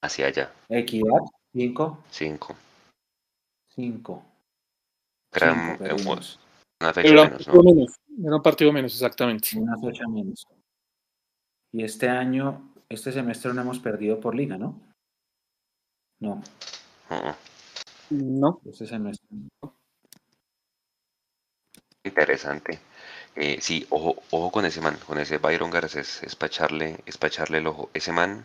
hacia 0.01 0.27
allá. 0.27 0.53
Equidad, 0.69 1.21
5. 1.53 2.03
5. 2.09 2.55
5. 3.75 4.23
Gran, 5.31 5.77
una 6.79 6.93
fecha 6.93 7.13
menos, 7.13 7.47
¿no? 7.47 7.63
menos, 7.63 7.95
era 8.23 8.35
un 8.35 8.41
partido 8.41 8.71
menos, 8.71 8.93
exactamente. 8.93 9.49
Una 9.57 9.77
fecha 9.79 10.07
menos. 10.07 10.45
Y 11.73 11.83
este 11.83 12.07
año, 12.07 12.71
este 12.87 13.11
semestre 13.11 13.53
no 13.53 13.61
hemos 13.61 13.79
perdido 13.79 14.19
por 14.19 14.35
liga, 14.35 14.57
¿no? 14.57 14.79
No. 16.19 16.41
Uh-uh. 17.09 17.33
No. 18.11 18.61
Ese 18.65 18.85
semestre. 18.85 19.27
Interesante. 22.03 22.79
Eh, 23.35 23.57
sí, 23.59 23.87
ojo, 23.89 24.21
ojo 24.29 24.51
con 24.51 24.65
ese 24.65 24.81
man, 24.81 24.97
con 25.07 25.17
ese 25.17 25.39
Byron 25.39 25.71
Garcés, 25.71 26.21
es 26.21 26.35
para 26.35 26.47
echarle, 26.47 26.99
es 27.07 27.17
pa' 27.17 27.27
echarle 27.27 27.57
el 27.57 27.65
ojo. 27.67 27.89
Ese 27.95 28.11
man 28.11 28.43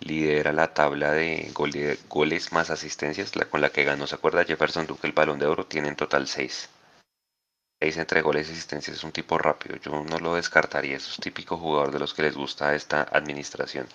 lidera 0.00 0.52
la 0.52 0.72
tabla 0.72 1.12
de 1.12 1.50
gole- 1.52 1.98
goles 2.08 2.52
más 2.52 2.70
asistencias, 2.70 3.36
la, 3.36 3.44
con 3.44 3.60
la 3.60 3.70
que 3.70 3.84
ganó, 3.84 4.06
¿se 4.06 4.14
acuerda 4.14 4.44
Jefferson 4.44 4.86
Duque 4.86 5.06
el 5.06 5.12
Balón 5.12 5.38
de 5.38 5.46
Oro? 5.46 5.66
Tiene 5.66 5.88
en 5.88 5.96
total 5.96 6.26
seis. 6.26 6.70
Seis 7.84 7.98
entre 7.98 8.22
goles 8.22 8.48
y 8.48 8.52
asistencias, 8.52 8.96
es 8.96 9.04
un 9.04 9.12
tipo 9.12 9.36
rápido, 9.36 9.76
yo 9.76 10.02
no 10.04 10.18
lo 10.18 10.36
descartaría, 10.36 10.96
es 10.96 11.18
un 11.18 11.22
típico 11.22 11.58
jugador 11.58 11.92
de 11.92 11.98
los 11.98 12.14
que 12.14 12.22
les 12.22 12.34
gusta 12.34 12.74
esta 12.74 13.02
administración. 13.02 13.86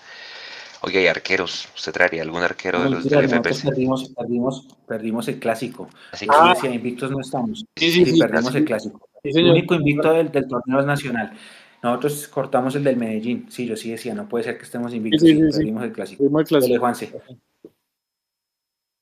Oye, 0.81 1.01
y 1.01 1.07
arqueros, 1.07 1.67
¿usted 1.75 1.91
traería 1.91 2.21
algún 2.21 2.43
arquero 2.43 2.83
de 2.83 2.91
los 2.91 3.03
del 3.03 3.23
FPC? 3.27 3.63
perdimos, 3.63 4.09
perdimos, 4.15 4.67
perdimos 4.87 5.27
el 5.27 5.39
clásico. 5.39 5.89
Así 6.11 6.27
que 6.27 6.35
Ah. 6.37 6.53
decía, 6.53 6.69
invictos 6.69 7.09
no 7.09 7.19
estamos. 7.19 7.65
Sí, 7.75 7.91
sí, 7.91 8.05
Sí, 8.05 8.11
sí. 8.11 8.19
perdimos 8.19 8.53
el 8.53 8.65
clásico. 8.65 9.09
Sí, 9.23 9.31
El 9.33 9.49
único 9.49 9.73
invicto 9.73 10.13
del, 10.13 10.31
del 10.31 10.47
torneo 10.47 10.81
es 10.81 10.85
nacional. 10.85 11.35
Nosotros 11.81 12.27
cortamos 12.27 12.75
el 12.75 12.83
del 12.83 12.95
Medellín. 12.95 13.47
Sí, 13.49 13.65
yo 13.65 13.75
sí 13.75 13.89
decía, 13.89 14.13
no 14.13 14.29
puede 14.29 14.43
ser 14.43 14.59
que 14.59 14.65
estemos 14.65 14.93
invictos. 14.93 15.21
Sí, 15.21 15.29
Sí, 15.33 15.41
sí, 15.41 15.51
sí. 15.51 15.57
perdimos 15.57 15.83
el 15.83 15.91
clásico. 15.93 16.23
Fuimos 16.25 16.41
al 16.41 16.45
clásico. 16.47 16.67
Dele, 16.67 16.77
Juanse. 16.79 17.21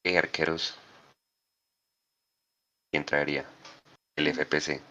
¿qué 0.01 0.17
arqueros? 0.17 0.77
¿Quién 2.89 3.03
traería? 3.03 3.45
El 4.17 4.27
FPC. 4.33 4.81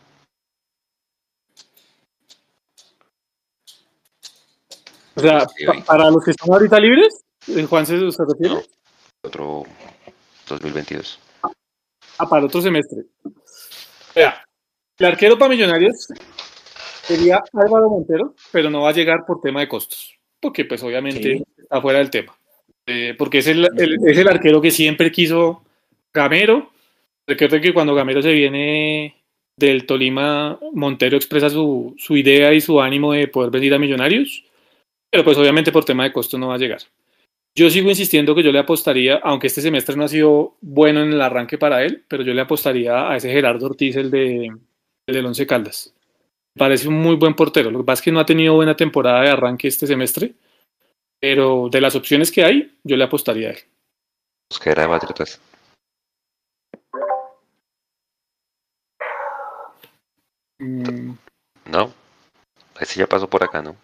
O 5.15 5.21
sea, 5.21 5.39
pa- 5.41 5.73
hoy. 5.73 5.83
para 5.83 6.11
los 6.11 6.25
que 6.25 6.31
están 6.31 6.53
ahorita 6.53 6.79
libres, 6.79 7.25
Juan 7.69 7.87
se, 7.87 7.99
se 8.13 8.23
refiere 8.25 8.55
No, 8.55 8.63
otro 9.23 9.63
2022. 10.49 11.19
Ah, 12.19 12.29
para 12.29 12.47
otro 12.47 12.61
semestre. 12.61 13.03
Vea, 14.15 14.43
el 14.99 15.07
arquero 15.07 15.39
para 15.39 15.49
Millonarios 15.51 16.07
sería 17.03 17.43
Álvaro 17.53 17.89
Montero, 17.91 18.35
pero 18.53 18.71
no 18.71 18.83
va 18.83 18.91
a 18.91 18.95
llegar 18.95 19.25
por 19.27 19.41
tema 19.41 19.61
de 19.61 19.69
costos, 19.69 20.17
porque 20.41 20.65
pues 20.65 20.83
obviamente 20.83 21.39
Sí. 21.39 21.45
está 21.57 21.81
fuera 21.81 21.99
del 21.99 22.11
tema. 22.11 22.37
Eh, 22.87 23.15
porque 23.19 23.39
es 23.39 23.47
el, 23.49 23.67
el- 23.77 23.99
es 24.07 24.19
el 24.19 24.29
arquero 24.29 24.61
que 24.61 24.71
siempre 24.71 25.11
quiso 25.11 25.65
Gamero. 26.13 26.71
Recuerden 27.29 27.63
que 27.63 27.75
cuando 27.75 27.95
Gamero 27.95 28.23
se 28.23 28.33
viene 28.33 29.17
del 29.59 29.87
Tolima, 29.87 30.59
Montero 30.73 31.17
expresa 31.17 31.51
su, 31.51 31.95
su 31.99 32.17
idea 32.17 32.53
y 32.53 32.61
su 32.61 32.81
ánimo 32.81 33.13
de 33.13 33.29
poder 33.29 33.51
venir 33.51 33.75
a 33.75 33.79
Millonarios, 33.79 34.45
pero 35.11 35.25
pues 35.25 35.39
obviamente 35.39 35.73
por 35.73 35.85
tema 35.85 36.05
de 36.05 36.13
costos 36.13 36.39
no 36.39 36.49
va 36.49 36.55
a 36.55 36.59
llegar. 36.59 36.83
Yo 37.57 37.71
sigo 37.71 37.89
insistiendo 37.89 38.35
que 38.35 38.43
yo 38.43 38.53
le 38.53 38.59
apostaría, 38.59 39.17
aunque 39.17 39.47
este 39.47 39.63
semestre 39.63 39.97
no 39.97 40.05
ha 40.05 40.09
sido 40.09 40.57
bueno 40.61 41.03
en 41.03 41.15
el 41.15 41.23
arranque 41.23 41.57
para 41.57 41.83
él, 41.85 42.05
pero 42.07 42.23
yo 42.23 42.35
le 42.35 42.43
apostaría 42.43 43.11
a 43.11 43.17
ese 43.17 43.33
Gerardo 43.33 43.65
Ortiz, 43.65 43.97
el, 43.97 44.11
de, 44.11 44.47
el 44.47 45.15
del 45.15 45.25
Once 45.25 45.47
Caldas. 45.47 45.95
Parece 46.57 46.87
un 46.89 47.01
muy 47.01 47.17
buen 47.17 47.35
portero. 47.35 47.71
Lo 47.71 47.79
que 47.79 47.85
pasa 47.85 48.01
es 48.01 48.05
que 48.05 48.13
no 48.13 48.21
ha 48.21 48.27
tenido 48.27 48.55
buena 48.55 48.77
temporada 48.77 49.23
de 49.23 49.31
arranque 49.31 49.69
este 49.69 49.87
semestre, 49.87 50.35
pero 51.19 51.69
de 51.71 51.81
las 51.81 51.97
opciones 51.97 52.31
que 52.31 52.45
hay, 52.45 52.73
yo 52.85 52.97
le 52.97 53.05
apostaría 53.05 53.49
a 53.49 53.53
él. 53.53 53.59
Mosquera 54.53 54.83
de 54.83 54.89
Patriotas. 54.89 55.41
Mm, 60.59 61.13
No. 61.71 61.93
Ese 62.81 63.01
ya 63.01 63.07
pasó 63.07 63.29
por 63.29 63.43
acá, 63.43 63.63
¿no? 63.63 63.75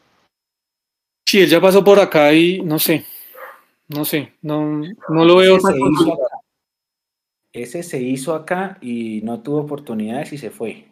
Sí, 1.27 1.40
él 1.40 1.49
ya 1.49 1.61
pasó 1.61 1.82
por 1.82 1.99
acá 1.99 2.32
y 2.35 2.61
no 2.61 2.78
sé, 2.78 3.07
no 3.89 4.05
sé, 4.05 4.35
no, 4.43 4.81
no 5.09 5.24
lo 5.24 5.36
veo 5.36 5.57
Ese 5.57 5.66
tan 5.66 5.74
se, 5.74 5.81
hizo 5.81 6.12
acá. 6.12 6.36
Ese 7.55 7.82
se 7.82 8.03
hizo 8.03 8.35
acá 8.35 8.78
y 8.82 9.20
no 9.23 9.43
tuvo 9.43 9.61
oportunidades 9.62 10.32
y 10.35 10.39
se 10.39 10.51
fue. 10.51 10.86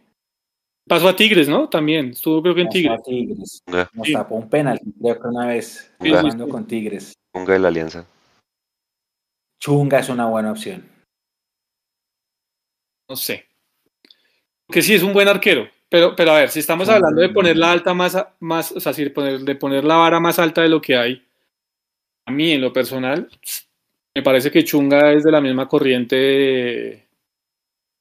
Pasó 0.89 1.09
a 1.09 1.15
Tigres, 1.17 1.49
¿no? 1.49 1.69
También, 1.69 2.11
estuvo 2.11 2.41
creo 2.43 2.55
que 2.55 2.63
en 2.63 2.67
Pasó 2.69 2.79
Tigres. 2.79 2.99
a 2.99 3.03
Tigres. 3.03 3.63
Nos 3.93 4.07
Sí. 4.07 4.13
tapó 4.15 4.37
un 4.37 4.49
penalti, 4.49 4.93
creo 5.01 5.21
que 5.21 5.29
una 5.29 5.47
vez, 5.47 5.93
jugando 5.99 6.49
con 6.49 6.67
Tigres. 6.67 7.13
Unga 7.35 7.53
de 7.53 7.59
la 7.59 7.69
Alianza. 7.69 8.07
Chunga 9.63 9.99
es 9.99 10.09
una 10.09 10.27
buena 10.27 10.53
opción. 10.53 10.89
No 13.11 13.17
sé. 13.17 13.47
Que 14.71 14.83
sí 14.83 14.95
es 14.95 15.03
un 15.03 15.13
buen 15.13 15.29
arquero. 15.29 15.69
Pero, 15.89 16.15
pero 16.15 16.33
a 16.33 16.41
ver, 16.41 16.51
si 16.51 16.61
estamos 16.61 16.89
hablando 16.89 17.21
de 17.21 17.31
poner 17.31 17.57
la 17.57 17.73
alta 17.73 17.95
más, 17.95 18.17
más 18.39 18.71
o 18.73 18.81
sea, 18.81 18.93
si 18.93 19.09
poner, 19.11 19.41
de 19.41 19.57
poner 19.57 19.85
la 19.85 19.97
vara 19.97 20.21
más 20.21 20.39
alta 20.39 20.63
de 20.63 20.69
lo 20.69 20.81
que 20.81 20.97
hay, 20.97 21.23
a 22.27 22.31
mí 22.31 22.53
en 22.53 22.61
lo 22.61 22.73
personal, 22.73 23.29
me 24.15 24.23
parece 24.23 24.51
que 24.51 24.65
Chunga 24.65 25.13
es 25.13 25.25
de 25.25 25.33
la 25.33 25.41
misma 25.41 25.67
corriente 25.67 26.15
de, 26.17 27.07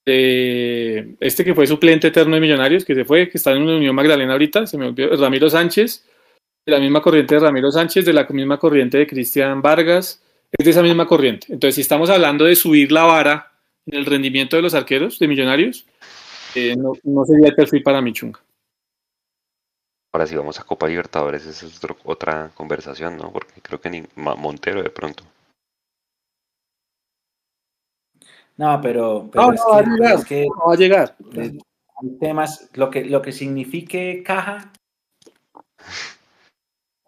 de 0.05 1.15
este 1.19 1.43
que 1.43 1.55
fue 1.55 1.65
suplente 1.65 2.07
eterno 2.07 2.35
de 2.35 2.41
Millonarios, 2.41 2.85
que 2.85 2.93
se 2.93 3.05
fue, 3.05 3.27
que 3.29 3.37
está 3.39 3.51
en 3.53 3.65
la 3.65 3.75
Unión 3.75 3.95
Magdalena 3.95 4.33
ahorita, 4.33 4.67
se 4.67 4.77
me 4.77 4.87
olvidó, 4.87 5.15
Ramiro 5.15 5.49
Sánchez, 5.49 6.05
de 6.65 6.71
la 6.71 6.79
misma 6.79 7.01
corriente 7.01 7.35
de 7.35 7.41
Ramiro 7.41 7.71
Sánchez, 7.71 8.05
de 8.05 8.13
la 8.13 8.27
misma 8.27 8.59
corriente 8.59 8.99
de 8.99 9.07
Cristian 9.07 9.61
Vargas, 9.61 10.23
es 10.51 10.65
de 10.65 10.71
esa 10.71 10.83
misma 10.83 11.07
corriente. 11.07 11.47
Entonces, 11.49 11.75
si 11.75 11.81
estamos 11.81 12.09
hablando 12.09 12.45
de 12.45 12.55
subir 12.55 12.91
la 12.91 13.03
vara 13.03 13.51
en 13.85 13.97
el 13.97 14.05
rendimiento 14.05 14.55
de 14.55 14.61
los 14.61 14.73
arqueros 14.73 15.19
de 15.19 15.27
Millonarios, 15.27 15.85
eh, 16.55 16.75
no, 16.75 16.93
no 17.03 17.25
sería 17.25 17.47
el 17.49 17.55
perfil 17.55 17.83
para 17.83 18.01
mi 18.01 18.13
Chunga. 18.13 18.39
Ahora 20.13 20.25
sí 20.25 20.35
vamos 20.35 20.59
a 20.59 20.63
Copa 20.63 20.87
Libertadores, 20.87 21.45
esa 21.45 21.65
es 21.67 21.77
otro- 21.77 21.97
otra 22.03 22.49
conversación, 22.55 23.17
¿no? 23.17 23.31
Porque 23.31 23.61
creo 23.61 23.79
que 23.79 23.89
ni 23.91 24.03
Montero 24.15 24.81
de 24.81 24.89
pronto. 24.89 25.23
No, 28.57 28.79
pero, 28.81 29.29
pero 29.31 29.47
No, 29.47 29.53
es, 29.53 29.61
no, 29.61 29.69
va 29.71 29.77
a 29.77 29.83
llegar. 29.83 30.13
es 30.19 30.25
que 30.25 30.45
No 30.47 30.65
va 30.67 30.73
a 30.73 30.77
llegar. 30.77 31.15
eh, 31.35 31.57
hay 32.01 32.09
temas, 32.19 32.69
lo 32.73 32.89
que, 32.89 33.05
lo 33.05 33.21
que 33.21 33.31
signifique 33.31 34.23
caja. 34.23 34.71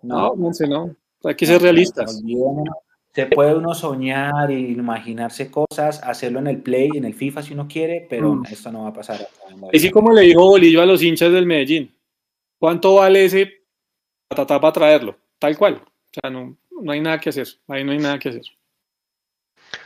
No, 0.03 0.35
Monse, 0.35 0.68
no. 0.68 0.95
Hay 1.23 1.35
que 1.35 1.45
ser 1.45 1.61
realistas. 1.61 2.15
olvidémonos. 2.23 2.73
Se 3.13 3.25
puede 3.25 3.53
uno 3.55 3.73
soñar 3.73 4.51
y 4.51 4.71
imaginarse 4.71 5.51
cosas, 5.51 6.01
hacerlo 6.03 6.39
en 6.39 6.47
el 6.47 6.61
Play, 6.61 6.89
en 6.95 7.03
el 7.03 7.13
FIFA 7.13 7.43
si 7.43 7.53
uno 7.53 7.67
quiere, 7.67 8.07
pero 8.09 8.35
Mm. 8.35 8.45
esto 8.49 8.71
no 8.71 8.83
va 8.83 8.89
a 8.89 8.93
pasar. 8.93 9.27
Y 9.73 9.79
sí, 9.79 9.91
como 9.91 10.13
le 10.13 10.21
dijo 10.21 10.45
Bolillo 10.45 10.81
a 10.81 10.85
los 10.85 11.03
hinchas 11.03 11.31
del 11.33 11.45
Medellín, 11.45 11.93
¿cuánto 12.57 12.95
vale 12.95 13.25
ese 13.25 13.65
patatá 14.29 14.61
para 14.61 14.71
traerlo? 14.73 15.17
Tal 15.39 15.57
cual. 15.57 15.83
O 15.83 16.19
sea, 16.21 16.29
no, 16.29 16.55
no 16.81 16.91
hay 16.91 17.01
nada 17.01 17.19
que 17.19 17.29
hacer. 17.29 17.47
Ahí 17.67 17.83
no 17.83 17.91
hay 17.91 17.97
nada 17.97 18.17
que 18.17 18.29
hacer. 18.29 18.43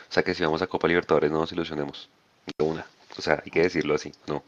O 0.08 0.12
sea 0.16 0.22
que 0.22 0.36
si 0.36 0.44
vamos 0.44 0.62
a 0.62 0.68
Copa 0.68 0.88
Libertadores 0.88 1.32
no 1.32 1.40
nos 1.40 1.52
ilusionemos. 1.52 2.10
De 2.58 2.64
una. 2.64 2.86
O 3.18 3.22
sea, 3.22 3.42
hay 3.44 3.50
que 3.50 3.64
decirlo 3.64 3.96
así, 3.96 4.12
¿no? 4.28 4.44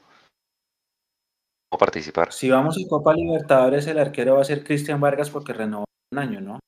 A 1.71 1.77
participar. 1.77 2.31
Si 2.31 2.49
vamos 2.49 2.77
a 2.77 2.87
Copa 2.87 3.13
Libertadores, 3.13 3.87
el 3.87 3.97
arquero 3.97 4.35
va 4.35 4.41
a 4.41 4.45
ser 4.45 4.63
Cristian 4.63 5.01
Vargas 5.01 5.29
porque 5.31 5.53
renovó 5.53 5.85
un 6.13 6.19
año, 6.19 6.41
¿no? 6.41 6.59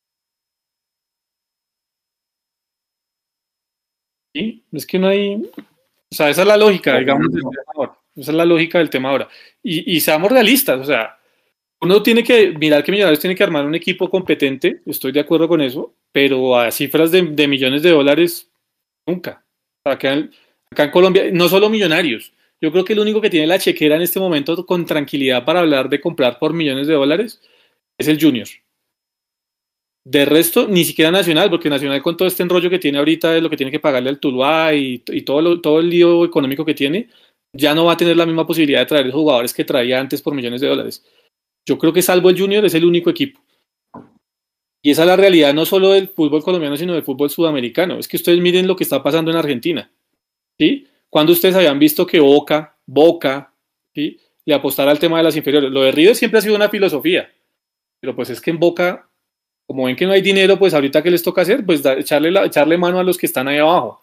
Sí, 4.34 4.62
es 4.72 4.86
que 4.86 4.98
no 4.98 5.08
hay. 5.08 5.34
O 5.34 6.14
sea, 6.14 6.30
esa 6.30 6.42
es 6.42 6.48
la 6.48 6.56
lógica, 6.56 6.98
digamos, 6.98 7.32
del 7.32 7.42
tema 7.42 7.62
ahora. 7.74 7.98
Esa 8.16 8.30
es 8.30 8.36
la 8.36 8.44
lógica 8.44 8.78
del 8.78 8.90
tema 8.90 9.10
ahora. 9.10 9.28
Y, 9.62 9.96
y 9.96 10.00
seamos 10.00 10.30
realistas, 10.30 10.80
o 10.80 10.84
sea, 10.84 11.18
uno 11.80 12.02
tiene 12.02 12.22
que 12.22 12.52
mirar 12.58 12.84
que 12.84 12.92
Millonarios 12.92 13.20
tiene 13.20 13.34
que 13.34 13.42
armar 13.42 13.64
un 13.64 13.74
equipo 13.74 14.10
competente, 14.10 14.82
estoy 14.86 15.12
de 15.12 15.20
acuerdo 15.20 15.48
con 15.48 15.60
eso, 15.60 15.94
pero 16.12 16.58
a 16.58 16.70
cifras 16.70 17.10
de, 17.10 17.22
de 17.22 17.48
millones 17.48 17.82
de 17.82 17.90
dólares, 17.90 18.50
nunca. 19.06 19.44
Acá 19.84 20.12
en, 20.12 20.30
acá 20.70 20.84
en 20.84 20.90
Colombia, 20.90 21.30
no 21.32 21.48
solo 21.48 21.70
Millonarios. 21.70 22.32
Yo 22.60 22.70
creo 22.70 22.84
que 22.84 22.92
el 22.92 22.98
único 22.98 23.22
que 23.22 23.30
tiene 23.30 23.46
la 23.46 23.58
chequera 23.58 23.96
en 23.96 24.02
este 24.02 24.20
momento 24.20 24.66
con 24.66 24.84
tranquilidad 24.84 25.44
para 25.46 25.60
hablar 25.60 25.88
de 25.88 26.00
comprar 26.00 26.38
por 26.38 26.52
millones 26.52 26.86
de 26.86 26.94
dólares 26.94 27.40
es 27.96 28.08
el 28.08 28.20
Junior. 28.20 28.48
De 30.04 30.24
resto, 30.24 30.66
ni 30.66 30.84
siquiera 30.84 31.10
Nacional, 31.10 31.50
porque 31.50 31.68
Nacional 31.68 32.02
con 32.02 32.16
todo 32.16 32.26
este 32.26 32.42
enrollo 32.42 32.70
que 32.70 32.78
tiene 32.78 32.98
ahorita 32.98 33.32
de 33.32 33.40
lo 33.40 33.50
que 33.50 33.56
tiene 33.56 33.70
que 33.70 33.80
pagarle 33.80 34.08
al 34.08 34.18
Tuluá 34.18 34.74
y, 34.74 35.02
y 35.08 35.22
todo, 35.22 35.42
lo- 35.42 35.60
todo 35.60 35.80
el 35.80 35.90
lío 35.90 36.24
económico 36.24 36.64
que 36.64 36.74
tiene, 36.74 37.08
ya 37.54 37.74
no 37.74 37.84
va 37.84 37.92
a 37.92 37.96
tener 37.96 38.16
la 38.16 38.26
misma 38.26 38.46
posibilidad 38.46 38.80
de 38.80 38.86
traer 38.86 39.10
jugadores 39.10 39.52
que 39.52 39.64
traía 39.64 40.00
antes 40.00 40.22
por 40.22 40.34
millones 40.34 40.60
de 40.62 40.68
dólares. 40.68 41.04
Yo 41.68 41.78
creo 41.78 41.92
que 41.92 42.00
salvo 42.02 42.30
el 42.30 42.38
Junior 42.40 42.64
es 42.64 42.74
el 42.74 42.84
único 42.84 43.10
equipo. 43.10 43.40
Y 44.82 44.90
esa 44.90 45.02
es 45.02 45.08
la 45.08 45.16
realidad 45.16 45.52
no 45.52 45.66
solo 45.66 45.90
del 45.90 46.08
fútbol 46.08 46.42
colombiano, 46.42 46.76
sino 46.76 46.94
del 46.94 47.02
fútbol 47.02 47.28
sudamericano. 47.28 47.98
Es 47.98 48.08
que 48.08 48.16
ustedes 48.16 48.40
miren 48.40 48.66
lo 48.66 48.76
que 48.76 48.84
está 48.84 49.02
pasando 49.02 49.30
en 49.30 49.36
Argentina. 49.36 49.90
¿sí? 50.58 50.86
Cuando 51.10 51.32
ustedes 51.32 51.54
habían 51.54 51.78
visto 51.78 52.06
que 52.06 52.20
Boca, 52.20 52.78
Boca, 52.86 53.52
¿sí? 53.94 54.18
le 54.46 54.54
apostara 54.54 54.90
al 54.90 54.98
tema 54.98 55.18
de 55.18 55.24
las 55.24 55.36
inferiores. 55.36 55.70
Lo 55.70 55.82
de 55.82 55.92
River 55.92 56.16
siempre 56.16 56.38
ha 56.38 56.42
sido 56.42 56.56
una 56.56 56.70
filosofía, 56.70 57.30
pero 58.00 58.16
pues 58.16 58.30
es 58.30 58.40
que 58.40 58.50
en 58.50 58.58
Boca 58.58 59.09
como 59.70 59.84
ven 59.84 59.94
que 59.94 60.04
no 60.04 60.10
hay 60.10 60.20
dinero, 60.20 60.58
pues 60.58 60.74
ahorita 60.74 61.00
que 61.00 61.12
les 61.12 61.22
toca 61.22 61.42
hacer, 61.42 61.64
pues 61.64 61.80
da- 61.80 61.96
echarle, 61.96 62.32
la- 62.32 62.44
echarle 62.46 62.76
mano 62.76 62.98
a 62.98 63.04
los 63.04 63.16
que 63.16 63.26
están 63.26 63.46
ahí 63.46 63.58
abajo. 63.58 64.00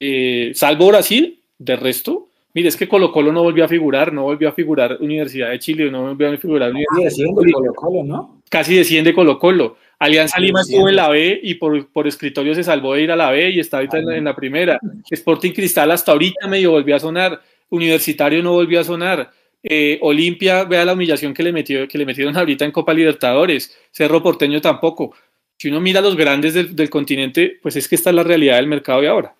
Eh, 0.00 0.50
salvo 0.56 0.88
Brasil, 0.88 1.38
de 1.56 1.76
resto, 1.76 2.28
Mire, 2.54 2.70
es 2.70 2.76
que 2.76 2.88
Colo 2.88 3.12
Colo 3.12 3.30
no 3.30 3.44
volvió 3.44 3.64
a 3.64 3.68
figurar, 3.68 4.12
no 4.12 4.24
volvió 4.24 4.48
a 4.48 4.52
figurar 4.52 4.96
Universidad 5.00 5.50
de 5.50 5.60
Chile, 5.60 5.92
no 5.92 6.02
volvió 6.02 6.28
a 6.28 6.36
figurar 6.36 6.72
Casi 6.72 7.04
desciende 7.04 7.52
Colo 7.52 7.72
Colo, 7.74 8.02
¿no? 8.02 8.42
Casi 8.50 8.74
desciende 8.74 9.14
Colo 9.14 9.38
Colo. 9.38 9.76
Alianza 10.00 10.40
Lima 10.40 10.62
estuvo 10.62 10.88
en 10.88 10.96
la 10.96 11.08
B 11.08 11.38
y 11.40 11.54
por, 11.54 11.86
por 11.92 12.08
escritorio 12.08 12.56
se 12.56 12.64
salvó 12.64 12.94
de 12.94 13.02
ir 13.02 13.12
a 13.12 13.16
la 13.16 13.30
B 13.30 13.50
y 13.50 13.60
está 13.60 13.76
ahorita 13.76 13.98
en, 13.98 14.24
la 14.24 14.34
primera. 14.34 14.80
Sporting 15.08 15.52
Cristal 15.52 15.92
hasta 15.92 16.10
ahorita 16.10 16.48
medio 16.48 16.72
volvió 16.72 16.96
a 16.96 16.98
sonar. 16.98 17.40
Universitario 17.70 18.42
no 18.42 18.54
volvió 18.54 18.80
a 18.80 18.84
sonar. 18.84 19.30
Eh, 19.62 19.98
Olimpia, 20.02 20.64
vea 20.64 20.84
la 20.84 20.92
humillación 20.92 21.34
que 21.34 21.42
le, 21.42 21.52
metió, 21.52 21.88
que 21.88 21.98
le 21.98 22.06
metieron 22.06 22.36
ahorita 22.36 22.64
en 22.64 22.72
Copa 22.72 22.94
Libertadores. 22.94 23.76
Cerro 23.90 24.22
Porteño 24.22 24.60
tampoco. 24.60 25.14
Si 25.58 25.68
uno 25.68 25.80
mira 25.80 25.98
a 25.98 26.02
los 26.02 26.16
grandes 26.16 26.54
del, 26.54 26.90
continente, 26.90 27.58
pues 27.60 27.74
es 27.76 27.88
que 27.88 27.96
esta 27.96 28.10
es 28.10 28.16
la 28.16 28.22
realidad 28.22 28.56
del 28.56 28.68
mercado 28.68 29.00
de 29.00 29.08
ahora. 29.08 29.36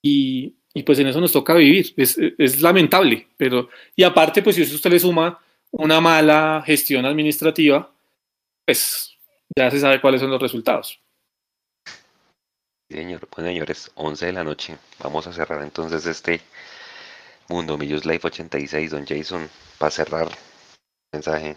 Y, 0.00 0.54
y 0.74 0.82
pues 0.84 0.98
en 1.00 1.08
eso 1.08 1.20
nos 1.20 1.32
toca 1.32 1.54
vivir. 1.54 1.92
Es, 1.96 2.62
lamentable, 2.62 3.28
pero 3.36 3.68
y 3.96 4.02
aparte, 4.04 4.42
pues 4.42 4.56
si 4.56 4.62
usted 4.62 4.90
le 4.90 5.00
suma 5.00 5.40
una 5.72 6.00
mala 6.00 6.62
gestión 6.64 7.04
administrativa, 7.04 7.92
pues 8.64 9.16
ya 9.56 9.70
se 9.70 9.80
sabe 9.80 10.00
cuáles 10.00 10.20
son 10.20 10.30
los 10.30 10.40
resultados. 10.40 11.00
Señor, 12.88 13.28
señores, 13.36 13.90
11 13.96 14.26
de 14.26 14.32
la 14.32 14.44
noche. 14.44 14.76
Vamos 15.02 15.26
a 15.26 15.32
cerrar 15.32 15.62
entonces 15.62 16.06
este 16.06 16.40
Mundo 17.48 17.78
Millos 17.78 18.04
Life 18.04 18.26
86, 18.26 18.90
don 18.90 19.06
Jason, 19.06 19.48
para 19.78 19.90
cerrar 19.90 20.28
mensaje 21.12 21.56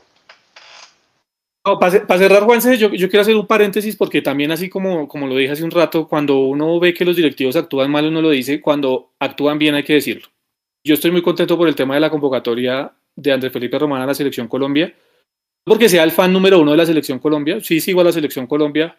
para, 1.64 2.18
cerrar, 2.18 2.44
Juanse, 2.44 2.78
yo, 2.78 2.90
yo, 2.90 3.08
quiero 3.08 3.22
hacer 3.22 3.36
un 3.36 3.46
paréntesis 3.46 3.96
porque 3.96 4.22
también 4.22 4.52
así 4.52 4.68
como, 4.68 5.08
como 5.08 5.28
lo 5.28 5.36
dije 5.36 5.52
hace 5.52 5.64
un 5.64 5.70
rato, 5.70 6.08
cuando 6.08 6.40
uno 6.40 6.80
ve 6.80 6.94
que 6.94 7.06
los 7.06 7.16
directivos 7.16 7.56
actúan 7.56 7.92
mal, 7.92 8.08
uno 8.08 8.22
lo 8.22 8.32
dice, 8.32 8.60
cuando 8.60 9.12
actúan 9.20 9.60
bien 9.60 9.76
hay 9.76 9.84
que 9.84 9.94
decirlo. 9.94 10.28
Yo 10.84 10.96
estoy 10.96 11.12
muy 11.12 11.22
contento 11.22 11.58
por 11.58 11.68
el 11.68 11.76
tema 11.76 11.94
de 11.94 12.00
la 12.00 12.10
convocatoria 12.10 12.92
de 13.16 13.32
Andrés 13.32 13.54
Felipe 13.54 13.78
Román 13.78 14.02
a 14.02 14.08
la 14.08 14.16
Selección 14.16 14.48
Colombia, 14.48 14.92
porque 15.64 15.88
sea 15.88 16.04
el 16.04 16.12
fan 16.12 16.34
número 16.34 16.60
uno 16.60 16.72
de 16.72 16.78
la 16.78 16.86
Selección 16.86 17.20
Colombia, 17.20 17.60
sí 17.62 17.80
sigo 17.80 18.02
a 18.02 18.06
la 18.06 18.12
Selección 18.12 18.48
Colombia, 18.48 18.98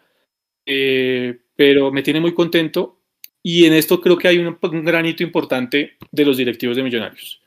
eh, 0.65 1.37
pero 1.57 1.91
me 1.91 2.01
tiene 2.01 2.21
muy 2.21 2.33
contento 2.33 3.01
y 3.43 3.65
en 3.65 3.73
esto 3.73 4.01
creo 4.01 4.17
que 4.17 4.29
hay 4.29 4.39
un, 4.39 4.57
un 4.59 4.85
granito 4.85 5.21
importante 5.21 5.97
de 6.11 6.25
los 6.25 6.37
directivos 6.37 6.77
de 6.77 6.83
Millonarios. 6.83 7.41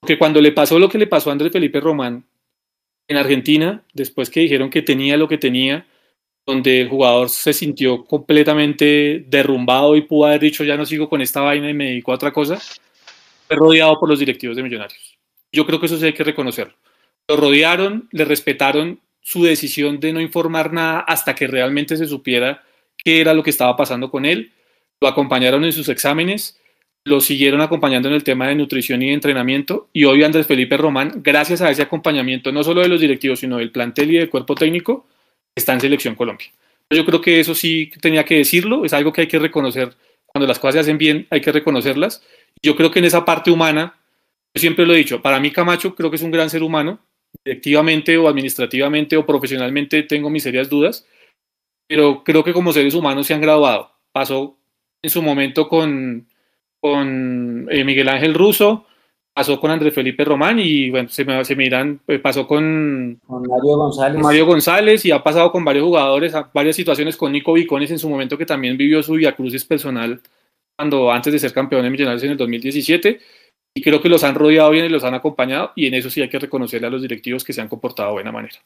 Porque 0.00 0.16
cuando 0.16 0.40
le 0.40 0.52
pasó 0.52 0.78
lo 0.78 0.88
que 0.88 0.96
le 0.96 1.06
pasó 1.06 1.28
a 1.28 1.32
Andrés 1.32 1.52
Felipe 1.52 1.80
Román, 1.80 2.24
en 3.08 3.16
Argentina, 3.16 3.82
después 3.92 4.30
que 4.30 4.40
dijeron 4.40 4.70
que 4.70 4.82
tenía 4.82 5.16
lo 5.16 5.28
que 5.28 5.36
tenía, 5.36 5.84
donde 6.46 6.80
el 6.80 6.88
jugador 6.88 7.28
se 7.28 7.52
sintió 7.52 8.04
completamente 8.04 9.24
derrumbado 9.26 9.96
y 9.96 10.02
pudo 10.02 10.26
haber 10.26 10.40
dicho 10.40 10.64
ya 10.64 10.76
no 10.76 10.86
sigo 10.86 11.08
con 11.08 11.20
esta 11.20 11.40
vaina 11.40 11.68
y 11.68 11.74
me 11.74 11.86
dedico 11.86 12.12
a 12.12 12.14
otra 12.14 12.32
cosa, 12.32 12.58
fue 13.46 13.56
rodeado 13.56 13.98
por 13.98 14.08
los 14.08 14.20
directivos 14.20 14.56
de 14.56 14.62
Millonarios. 14.62 15.18
Yo 15.52 15.66
creo 15.66 15.80
que 15.80 15.86
eso 15.86 15.98
sí 15.98 16.06
hay 16.06 16.12
que 16.12 16.24
reconocerlo. 16.24 16.74
Lo 17.28 17.36
rodearon, 17.36 18.08
le 18.12 18.24
respetaron 18.24 19.00
su 19.20 19.42
decisión 19.42 20.00
de 20.00 20.12
no 20.12 20.20
informar 20.20 20.72
nada 20.72 21.00
hasta 21.00 21.34
que 21.34 21.46
realmente 21.46 21.96
se 21.96 22.06
supiera 22.06 22.62
qué 22.96 23.20
era 23.20 23.34
lo 23.34 23.42
que 23.42 23.50
estaba 23.50 23.76
pasando 23.76 24.10
con 24.10 24.24
él. 24.24 24.52
Lo 25.00 25.08
acompañaron 25.08 25.64
en 25.64 25.72
sus 25.72 25.88
exámenes 25.88 26.60
lo 27.04 27.20
siguieron 27.20 27.60
acompañando 27.60 28.08
en 28.08 28.14
el 28.14 28.24
tema 28.24 28.48
de 28.48 28.54
nutrición 28.54 29.02
y 29.02 29.06
de 29.06 29.14
entrenamiento 29.14 29.88
y 29.92 30.04
hoy 30.04 30.22
Andrés 30.22 30.46
Felipe 30.46 30.76
Román, 30.76 31.22
gracias 31.22 31.62
a 31.62 31.70
ese 31.70 31.82
acompañamiento 31.82 32.52
no 32.52 32.62
solo 32.62 32.82
de 32.82 32.88
los 32.88 33.00
directivos, 33.00 33.40
sino 33.40 33.56
del 33.56 33.72
plantel 33.72 34.10
y 34.10 34.18
del 34.18 34.28
cuerpo 34.28 34.54
técnico, 34.54 35.06
está 35.54 35.72
en 35.72 35.80
Selección 35.80 36.14
Colombia. 36.14 36.48
Yo 36.90 37.04
creo 37.06 37.20
que 37.20 37.40
eso 37.40 37.54
sí 37.54 37.90
tenía 38.00 38.24
que 38.24 38.36
decirlo, 38.36 38.84
es 38.84 38.92
algo 38.92 39.12
que 39.12 39.22
hay 39.22 39.28
que 39.28 39.38
reconocer. 39.38 39.94
Cuando 40.26 40.46
las 40.46 40.58
cosas 40.58 40.74
se 40.74 40.80
hacen 40.80 40.98
bien, 40.98 41.26
hay 41.30 41.40
que 41.40 41.52
reconocerlas. 41.52 42.22
Yo 42.62 42.76
creo 42.76 42.90
que 42.90 42.98
en 42.98 43.06
esa 43.06 43.24
parte 43.24 43.50
humana, 43.50 43.98
yo 44.54 44.60
siempre 44.60 44.84
lo 44.84 44.92
he 44.92 44.98
dicho, 44.98 45.22
para 45.22 45.40
mí 45.40 45.50
Camacho 45.50 45.94
creo 45.94 46.10
que 46.10 46.16
es 46.16 46.22
un 46.22 46.30
gran 46.30 46.50
ser 46.50 46.62
humano, 46.62 47.00
directivamente 47.44 48.18
o 48.18 48.28
administrativamente 48.28 49.16
o 49.16 49.24
profesionalmente 49.24 50.02
tengo 50.02 50.28
mis 50.28 50.42
serias 50.42 50.68
dudas, 50.68 51.06
pero 51.88 52.22
creo 52.24 52.44
que 52.44 52.52
como 52.52 52.72
seres 52.72 52.94
humanos 52.94 53.26
se 53.26 53.34
han 53.34 53.40
graduado. 53.40 53.92
Pasó 54.12 54.59
en 55.02 55.10
su 55.10 55.22
momento 55.22 55.68
con 55.68 56.26
con 56.80 57.68
eh, 57.70 57.84
Miguel 57.84 58.08
Ángel 58.08 58.34
Russo, 58.34 58.86
pasó 59.34 59.60
con 59.60 59.70
Andrés 59.70 59.94
Felipe 59.94 60.24
Román 60.24 60.58
y 60.58 60.90
bueno, 60.90 61.08
se, 61.08 61.24
me, 61.24 61.44
se 61.44 61.54
miran, 61.54 62.00
eh, 62.08 62.18
pasó 62.18 62.46
con, 62.46 63.20
Mario 63.28 63.76
González. 63.76 64.20
Mario 64.20 64.46
González 64.46 65.04
y 65.04 65.10
ha 65.10 65.22
pasado 65.22 65.52
con 65.52 65.64
varios 65.64 65.84
jugadores, 65.84 66.34
varias 66.52 66.76
situaciones 66.76 67.16
con 67.16 67.32
Nico 67.32 67.52
Vicones 67.52 67.90
en 67.90 67.98
su 67.98 68.08
momento 68.08 68.38
que 68.38 68.46
también 68.46 68.76
vivió 68.76 69.02
su 69.02 69.18
Crucis 69.36 69.64
personal 69.64 70.20
cuando 70.76 71.12
antes 71.12 71.32
de 71.32 71.38
ser 71.38 71.52
campeón 71.52 71.82
de 71.82 71.90
Millonarios 71.90 72.22
en 72.24 72.30
el 72.30 72.36
2017 72.38 73.20
y 73.74 73.82
creo 73.82 74.00
que 74.00 74.08
los 74.08 74.24
han 74.24 74.34
rodeado 74.34 74.70
bien 74.70 74.86
y 74.86 74.88
los 74.88 75.04
han 75.04 75.14
acompañado 75.14 75.72
y 75.76 75.86
en 75.86 75.94
eso 75.94 76.10
sí 76.10 76.22
hay 76.22 76.28
que 76.28 76.38
reconocerle 76.38 76.86
a 76.86 76.90
los 76.90 77.02
directivos 77.02 77.44
que 77.44 77.52
se 77.52 77.60
han 77.60 77.68
comportado 77.68 78.08
de 78.08 78.14
buena 78.14 78.32
manera. 78.32 78.58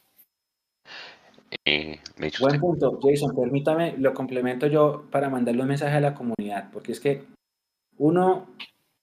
Eh, 1.64 1.98
Buen 2.40 2.60
punto, 2.60 2.98
Jason. 3.02 3.34
Permítame, 3.34 3.94
lo 3.98 4.14
complemento 4.14 4.66
yo 4.66 5.04
para 5.10 5.30
mandarle 5.30 5.62
un 5.62 5.68
mensaje 5.68 5.96
a 5.96 6.00
la 6.00 6.14
comunidad, 6.14 6.70
porque 6.72 6.92
es 6.92 7.00
que 7.00 7.24
uno 7.96 8.46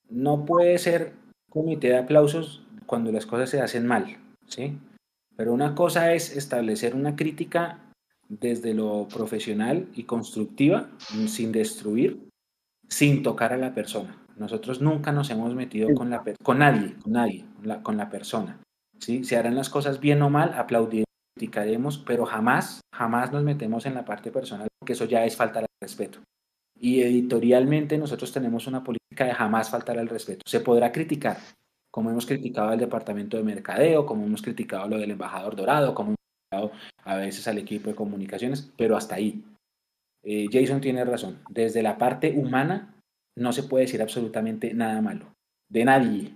no 0.08 0.44
puede 0.44 0.78
ser 0.78 1.12
comité 1.48 1.88
de 1.88 1.98
aplausos 1.98 2.62
cuando 2.86 3.12
las 3.12 3.26
cosas 3.26 3.50
se 3.50 3.60
hacen 3.60 3.86
mal, 3.86 4.16
¿sí? 4.46 4.78
Pero 5.36 5.52
una 5.52 5.74
cosa 5.74 6.12
es 6.12 6.36
establecer 6.36 6.94
una 6.94 7.16
crítica 7.16 7.78
desde 8.28 8.74
lo 8.74 9.08
profesional 9.08 9.88
y 9.94 10.04
constructiva, 10.04 10.88
sin 11.26 11.52
destruir, 11.52 12.28
sin 12.88 13.22
tocar 13.22 13.52
a 13.52 13.58
la 13.58 13.74
persona. 13.74 14.16
Nosotros 14.36 14.80
nunca 14.80 15.12
nos 15.12 15.30
hemos 15.30 15.54
metido 15.54 15.92
con, 15.94 16.10
la, 16.10 16.22
con 16.42 16.58
nadie, 16.58 16.94
con 17.02 17.12
nadie, 17.12 17.44
con 17.82 17.96
la 17.96 18.08
persona. 18.08 18.58
¿sí? 18.98 19.24
Se 19.24 19.36
harán 19.36 19.54
las 19.54 19.68
cosas 19.68 20.00
bien 20.00 20.22
o 20.22 20.30
mal, 20.30 20.54
aplaudiremos, 20.54 21.06
pero 22.04 22.24
jamás, 22.24 22.80
jamás 22.94 23.32
nos 23.32 23.42
metemos 23.42 23.86
en 23.86 23.94
la 23.94 24.04
parte 24.04 24.30
personal, 24.30 24.68
porque 24.78 24.92
eso 24.92 25.04
ya 25.04 25.24
es 25.24 25.36
falta 25.36 25.60
de 25.60 25.66
respeto. 25.80 26.20
Y 26.78 27.00
editorialmente 27.00 27.96
nosotros 27.98 28.32
tenemos 28.32 28.66
una 28.66 28.82
política 28.82 29.24
de 29.24 29.34
jamás 29.34 29.70
faltar 29.70 29.98
al 29.98 30.08
respeto. 30.08 30.42
Se 30.46 30.60
podrá 30.60 30.90
criticar, 30.90 31.38
como 31.90 32.10
hemos 32.10 32.26
criticado 32.26 32.70
al 32.70 32.78
departamento 32.78 33.36
de 33.36 33.44
mercadeo, 33.44 34.04
como 34.04 34.24
hemos 34.24 34.42
criticado 34.42 34.88
lo 34.88 34.98
del 34.98 35.12
embajador 35.12 35.54
dorado, 35.54 35.94
como 35.94 36.10
hemos 36.10 36.18
criticado 36.50 36.72
a 37.04 37.16
veces 37.16 37.46
al 37.48 37.58
equipo 37.58 37.90
de 37.90 37.96
comunicaciones, 37.96 38.72
pero 38.76 38.96
hasta 38.96 39.14
ahí. 39.14 39.44
Eh, 40.24 40.46
Jason 40.50 40.80
tiene 40.80 41.04
razón. 41.04 41.38
Desde 41.50 41.82
la 41.82 41.98
parte 41.98 42.32
humana 42.36 42.94
no 43.36 43.52
se 43.52 43.64
puede 43.64 43.84
decir 43.84 44.02
absolutamente 44.02 44.74
nada 44.74 45.00
malo. 45.00 45.26
De 45.68 45.84
nadie. 45.84 46.34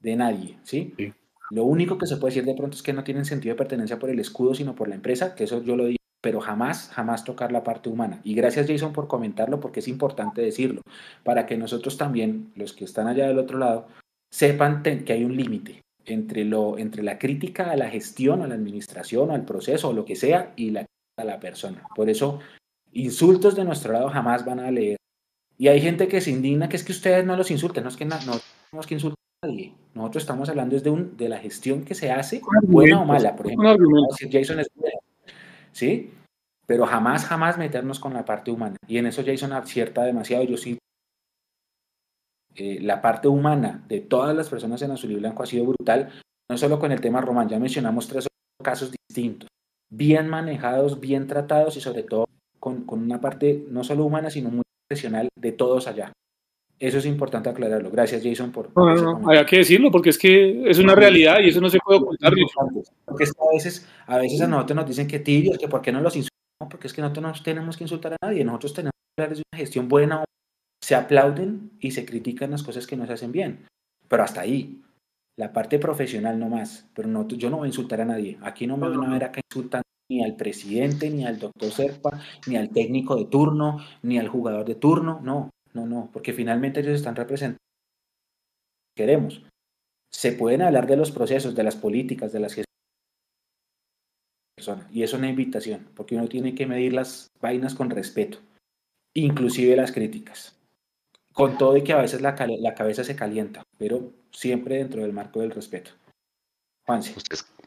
De 0.00 0.16
nadie. 0.16 0.58
¿sí? 0.62 0.94
sí. 0.96 1.12
Lo 1.52 1.64
único 1.64 1.98
que 1.98 2.06
se 2.06 2.16
puede 2.16 2.34
decir 2.34 2.46
de 2.46 2.54
pronto 2.54 2.76
es 2.76 2.82
que 2.82 2.94
no 2.94 3.04
tienen 3.04 3.26
sentido 3.26 3.54
de 3.54 3.58
pertenencia 3.58 3.98
por 3.98 4.08
el 4.08 4.18
escudo, 4.18 4.54
sino 4.54 4.74
por 4.74 4.88
la 4.88 4.94
empresa, 4.94 5.34
que 5.34 5.44
eso 5.44 5.62
yo 5.62 5.76
lo 5.76 5.84
digo 5.84 5.98
pero 6.22 6.40
jamás, 6.40 6.88
jamás 6.90 7.24
tocar 7.24 7.50
la 7.50 7.64
parte 7.64 7.88
humana. 7.88 8.20
Y 8.22 8.34
gracias 8.34 8.68
Jason 8.68 8.92
por 8.92 9.08
comentarlo 9.08 9.58
porque 9.58 9.80
es 9.80 9.88
importante 9.88 10.40
decirlo, 10.40 10.80
para 11.24 11.46
que 11.46 11.56
nosotros 11.56 11.98
también, 11.98 12.52
los 12.54 12.72
que 12.72 12.84
están 12.84 13.08
allá 13.08 13.26
del 13.26 13.40
otro 13.40 13.58
lado, 13.58 13.88
sepan 14.30 14.84
que 14.84 15.12
hay 15.12 15.24
un 15.24 15.36
límite 15.36 15.80
entre, 16.06 16.42
entre 16.78 17.02
la 17.02 17.18
crítica 17.18 17.72
a 17.72 17.76
la 17.76 17.90
gestión, 17.90 18.40
a 18.40 18.46
la 18.46 18.54
administración, 18.54 19.32
al 19.32 19.44
proceso, 19.44 19.88
o 19.88 19.92
lo 19.92 20.04
que 20.04 20.14
sea, 20.14 20.52
y 20.54 20.70
la 20.70 20.86
a 21.18 21.24
la 21.24 21.40
persona. 21.40 21.86
Por 21.94 22.08
eso, 22.08 22.40
insultos 22.92 23.56
de 23.56 23.64
nuestro 23.64 23.92
lado 23.92 24.08
jamás 24.08 24.44
van 24.44 24.60
a 24.60 24.70
leer. 24.70 24.96
Y 25.58 25.68
hay 25.68 25.80
gente 25.80 26.08
que 26.08 26.20
se 26.20 26.30
indigna 26.30 26.68
que 26.68 26.76
es 26.76 26.84
que 26.84 26.92
ustedes 26.92 27.26
no 27.26 27.36
los 27.36 27.50
insulten, 27.50 27.84
no 27.84 27.90
es 27.90 27.96
que 27.96 28.04
no, 28.04 28.16
tenemos 28.70 28.86
que 28.86 28.94
insultar 28.94 29.21
nadie. 29.42 29.74
Nosotros 29.94 30.22
estamos 30.22 30.48
hablando 30.48 30.74
desde 30.74 30.90
un, 30.90 31.16
de 31.16 31.28
la 31.28 31.38
gestión 31.38 31.84
que 31.84 31.94
se 31.94 32.10
hace, 32.10 32.40
buena 32.62 33.02
o 33.02 33.04
mala. 33.04 33.36
Por 33.36 33.46
ejemplo, 33.46 33.76
Jason 34.30 34.60
es 34.60 34.70
¿sí? 35.72 36.12
Pero 36.66 36.86
jamás, 36.86 37.26
jamás 37.26 37.58
meternos 37.58 38.00
con 38.00 38.14
la 38.14 38.24
parte 38.24 38.50
humana. 38.50 38.76
Y 38.86 38.98
en 38.98 39.06
eso 39.06 39.22
Jason 39.24 39.52
acierta 39.52 40.04
demasiado. 40.04 40.44
Yo 40.44 40.56
sí, 40.56 40.78
eh, 42.54 42.78
la 42.80 43.02
parte 43.02 43.28
humana 43.28 43.84
de 43.88 44.00
todas 44.00 44.34
las 44.34 44.48
personas 44.48 44.80
en 44.82 44.92
Azul 44.92 45.12
y 45.12 45.16
Blanco 45.16 45.42
ha 45.42 45.46
sido 45.46 45.66
brutal, 45.66 46.10
no 46.48 46.56
solo 46.56 46.78
con 46.78 46.92
el 46.92 47.00
tema 47.00 47.20
Román, 47.20 47.48
ya 47.48 47.58
mencionamos 47.58 48.08
tres 48.08 48.28
casos 48.62 48.92
distintos, 49.08 49.48
bien 49.90 50.28
manejados, 50.28 51.00
bien 51.00 51.26
tratados 51.26 51.76
y 51.76 51.80
sobre 51.80 52.04
todo 52.04 52.26
con, 52.60 52.84
con 52.84 53.02
una 53.02 53.20
parte 53.20 53.66
no 53.68 53.82
solo 53.84 54.04
humana, 54.04 54.30
sino 54.30 54.50
muy 54.50 54.62
profesional 54.86 55.28
de 55.36 55.52
todos 55.52 55.88
allá. 55.88 56.12
Eso 56.82 56.98
es 56.98 57.06
importante 57.06 57.48
aclararlo. 57.48 57.92
Gracias, 57.92 58.24
Jason, 58.24 58.50
por. 58.50 58.76
No, 58.76 58.92
no, 58.96 59.20
no, 59.20 59.30
hay 59.30 59.46
que 59.46 59.58
decirlo 59.58 59.88
porque 59.92 60.10
es 60.10 60.18
que 60.18 60.68
es 60.68 60.80
una 60.80 60.96
realidad 60.96 61.36
y 61.40 61.50
eso 61.50 61.60
no 61.60 61.70
se 61.70 61.78
puede 61.78 62.00
ocultar. 62.00 62.34
Porque 63.04 63.24
a 63.24 63.54
veces, 63.54 63.88
a 64.04 64.18
veces 64.18 64.40
a 64.40 64.48
nosotros 64.48 64.74
nos 64.74 64.88
dicen 64.88 65.06
que 65.06 65.20
tibios, 65.20 65.58
que 65.58 65.68
por 65.68 65.80
qué 65.80 65.92
no 65.92 66.00
los 66.00 66.16
insultamos, 66.16 66.68
porque 66.68 66.88
es 66.88 66.92
que 66.92 67.00
nosotros 67.00 67.22
no 67.24 67.44
tenemos 67.44 67.76
que 67.76 67.84
insultar 67.84 68.14
a 68.14 68.26
nadie. 68.26 68.44
Nosotros 68.44 68.74
tenemos 68.74 68.94
que 69.16 69.22
hablar 69.22 69.36
de 69.36 69.42
una 69.52 69.58
gestión 69.60 69.88
buena. 69.88 70.24
Se 70.82 70.96
aplauden 70.96 71.70
y 71.78 71.92
se 71.92 72.04
critican 72.04 72.50
las 72.50 72.64
cosas 72.64 72.84
que 72.88 72.96
no 72.96 73.06
se 73.06 73.12
hacen 73.12 73.30
bien. 73.30 73.64
Pero 74.08 74.24
hasta 74.24 74.40
ahí. 74.40 74.82
La 75.38 75.52
parte 75.52 75.78
profesional 75.78 76.36
no 76.36 76.48
más. 76.48 76.90
Pero 76.96 77.06
no, 77.06 77.28
yo 77.28 77.48
no 77.48 77.58
voy 77.58 77.66
a 77.66 77.68
insultar 77.68 78.00
a 78.00 78.06
nadie. 78.06 78.38
Aquí 78.42 78.66
no 78.66 78.76
me 78.76 78.88
van 78.88 79.04
a 79.04 79.12
ver 79.12 79.22
acá 79.22 79.40
insultando 79.48 79.84
ni 80.10 80.24
al 80.24 80.34
presidente, 80.34 81.10
ni 81.10 81.24
al 81.24 81.38
doctor 81.38 81.70
Serpa, 81.70 82.20
ni 82.48 82.56
al 82.56 82.70
técnico 82.70 83.14
de 83.14 83.26
turno, 83.26 83.78
ni 84.02 84.18
al 84.18 84.26
jugador 84.26 84.66
de 84.66 84.74
turno. 84.74 85.20
No, 85.22 85.50
no, 85.74 85.86
no, 85.86 86.10
porque 86.12 86.32
finalmente 86.32 86.80
ellos 86.80 86.94
están 86.94 87.16
representando 87.16 87.62
queremos. 88.94 89.42
Se 90.10 90.32
pueden 90.32 90.62
hablar 90.62 90.86
de 90.86 90.96
los 90.96 91.10
procesos, 91.10 91.54
de 91.54 91.62
las 91.62 91.76
políticas, 91.76 92.32
de 92.32 92.40
las 92.40 92.54
que 92.54 92.64
y 94.92 95.02
es 95.02 95.12
una 95.12 95.28
invitación, 95.28 95.88
porque 95.96 96.14
uno 96.14 96.28
tiene 96.28 96.54
que 96.54 96.66
medir 96.66 96.92
las 96.92 97.30
vainas 97.40 97.74
con 97.74 97.90
respeto, 97.90 98.38
inclusive 99.14 99.74
las 99.74 99.90
críticas. 99.90 100.56
Con 101.32 101.58
todo 101.58 101.76
y 101.76 101.82
que 101.82 101.94
a 101.94 102.00
veces 102.00 102.20
la, 102.20 102.36
cabeza 102.36 103.02
se 103.02 103.16
calienta, 103.16 103.64
pero 103.78 104.12
siempre 104.30 104.76
dentro 104.76 105.02
del 105.02 105.12
marco 105.12 105.40
del 105.40 105.50
respeto. 105.50 105.90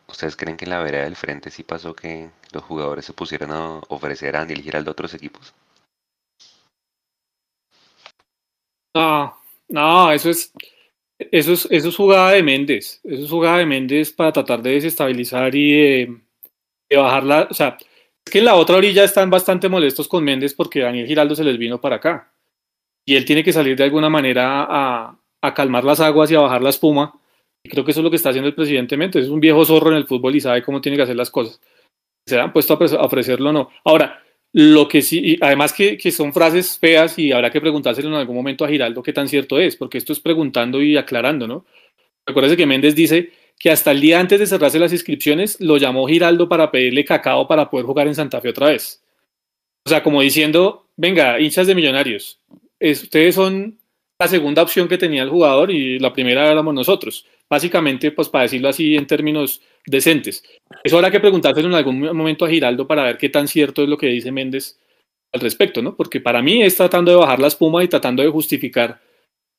¿Ustedes, 0.07 0.36
creen 0.38 0.56
que 0.56 0.65
en 0.65 0.72
la 0.72 0.84
vereda 0.84 1.03
del 1.03 1.15
frente 1.15 1.49
sí 1.49 1.64
pasó 1.64 1.95
que 1.95 2.30
los 2.53 2.64
jugadores 2.64 3.06
se 3.06 3.14
pusieron 3.14 3.52
a 3.52 3.80
ofrecer 3.90 4.38
a 4.38 4.45
Giraldo 4.45 4.91
a 4.91 4.94
otros 4.94 5.15
equipos? 5.15 5.53
No, 8.95 9.38
no, 9.67 10.11
eso 10.13 10.30
es, 10.30 10.53
eso 11.19 11.51
es, 11.51 11.67
eso 11.69 11.89
es 11.89 11.95
jugada 11.95 12.31
de 12.31 12.41
Méndez. 12.41 13.01
Eso 13.03 13.23
es 13.26 13.30
jugada 13.30 13.57
de 13.57 13.65
Méndez 13.65 14.13
para 14.13 14.31
tratar 14.31 14.61
de 14.61 14.72
desestabilizar 14.72 15.53
y 15.53 15.72
de, 15.73 16.17
de 16.89 16.97
bajarla. 16.97 17.47
O 17.51 17.53
sea, 17.53 17.77
es 18.26 18.31
que 18.31 18.39
en 18.39 18.45
la 18.45 18.55
otra 18.55 18.77
orilla 18.77 19.03
están 19.03 19.30
bastante 19.30 19.67
molestos 19.67 20.07
con 20.07 20.23
Méndez 20.23 20.53
porque 20.53 20.80
Daniel 20.80 21.07
Giraldo 21.07 21.35
se 21.35 21.43
les 21.43 21.57
vino 21.57 21.81
para 21.81 21.97
acá. 21.97 22.31
Y 23.05 23.15
él 23.17 23.26
tiene 23.26 23.43
que 23.43 23.53
salir 23.53 23.76
de 23.76 23.84
alguna 23.84 24.09
manera 24.09 24.65
a, 24.67 25.19
a 25.41 25.53
calmar 25.53 25.84
las 25.84 25.99
aguas 25.99 26.31
y 26.31 26.35
a 26.35 26.39
bajar 26.39 26.61
la 26.63 26.69
espuma. 26.69 27.19
Y 27.63 27.69
creo 27.69 27.84
que 27.84 27.91
eso 27.91 27.99
es 27.99 28.03
lo 28.05 28.09
que 28.09 28.15
está 28.15 28.30
haciendo 28.30 28.47
el 28.47 28.55
presidente 28.55 28.95
Méndez. 28.95 29.26
Es 29.26 29.30
un 29.30 29.41
viejo 29.41 29.65
zorro 29.65 29.89
en 29.91 29.97
el 29.97 30.07
fútbol 30.07 30.35
y 30.35 30.41
sabe 30.41 30.63
cómo 30.63 30.80
tiene 30.80 30.95
que 30.95 31.03
hacer 31.03 31.17
las 31.17 31.31
cosas. 31.31 31.59
Se 32.26 32.39
han 32.39 32.53
puesto 32.53 32.73
a 32.73 33.05
ofrecerlo 33.05 33.49
o 33.49 33.53
no. 33.53 33.69
Ahora, 33.84 34.24
lo 34.57 34.88
que 34.88 35.02
sí, 35.02 35.38
además 35.41 35.73
que, 35.73 35.98
que, 35.98 36.11
son 36.11 36.32
frases 36.32 36.80
feas 36.80 37.19
y 37.19 37.34
habrá 37.34 37.52
que 37.52 37.60
preguntárselo 37.60 38.07
en 38.07 38.14
algún 38.14 38.38
momento 38.38 38.64
a 38.64 38.69
Giraldo 38.69 39.03
qué 39.03 39.11
tan 39.11 39.27
cierto 39.27 39.60
es, 39.60 39.76
porque 39.76 39.98
esto 39.98 40.14
es 40.14 40.22
preguntando 40.22 40.82
y 40.82 40.95
aclarando, 40.95 41.45
¿no? 41.45 41.65
Recuérdese 42.26 42.56
que 42.56 42.65
Méndez 42.65 42.95
dice 42.95 43.34
que 43.60 43.69
hasta 43.69 43.91
el 43.91 43.99
día 43.99 44.18
antes 44.18 44.40
de 44.40 44.48
cerrarse 44.48 44.80
las 44.80 44.94
inscripciones 44.94 45.60
lo 45.60 45.76
llamó 45.76 46.07
Giraldo 46.07 46.48
para 46.48 46.72
pedirle 46.72 47.03
cacao 47.03 47.49
para 47.49 47.69
poder 47.69 47.86
jugar 47.86 48.07
en 48.07 48.15
Santa 48.15 48.40
Fe 48.40 48.48
otra 48.48 48.68
vez. 48.68 49.03
O 49.84 49.90
sea, 49.90 50.02
como 50.02 50.22
diciendo, 50.22 50.88
venga, 50.95 51.38
hinchas 51.38 51.68
de 51.68 51.76
millonarios, 51.76 52.40
ustedes 52.80 53.36
son 53.36 53.77
la 54.18 54.30
segunda 54.30 54.61
opción 54.61 54.88
que 54.88 54.98
tenía 54.98 55.23
el 55.23 55.30
jugador 55.30 55.69
y 55.69 55.99
la 55.99 56.14
primera 56.14 56.49
éramos 56.49 56.73
nosotros. 56.73 57.26
Básicamente, 57.49 58.11
pues 58.11 58.30
para 58.30 58.43
decirlo 58.43 58.69
así 58.69 58.95
en 58.95 59.05
términos 59.05 59.61
decentes. 59.85 60.43
Eso 60.84 60.97
habrá 60.97 61.11
que 61.11 61.19
preguntárselo 61.19 61.67
en 61.67 61.76
algún 61.76 61.99
momento 62.01 62.45
a 62.45 62.49
Giraldo 62.49 62.88
para 62.88 63.03
ver 63.03 63.17
qué 63.17 63.30
tan 63.30 63.47
cierto 63.47 63.84
es 63.84 63.89
lo 63.89 63.97
que 63.97 64.07
dice 64.07 64.31
Méndez 64.31 64.80
al 65.31 65.41
respecto, 65.41 65.81
¿no? 65.81 65.95
Porque 65.95 66.19
para 66.19 66.41
mí 66.41 66.63
es 66.63 66.76
tratando 66.76 67.11
de 67.11 67.17
bajar 67.17 67.39
la 67.39 67.47
espuma 67.47 67.84
y 67.84 67.88
tratando 67.88 68.23
de 68.23 68.30
justificar 68.30 68.99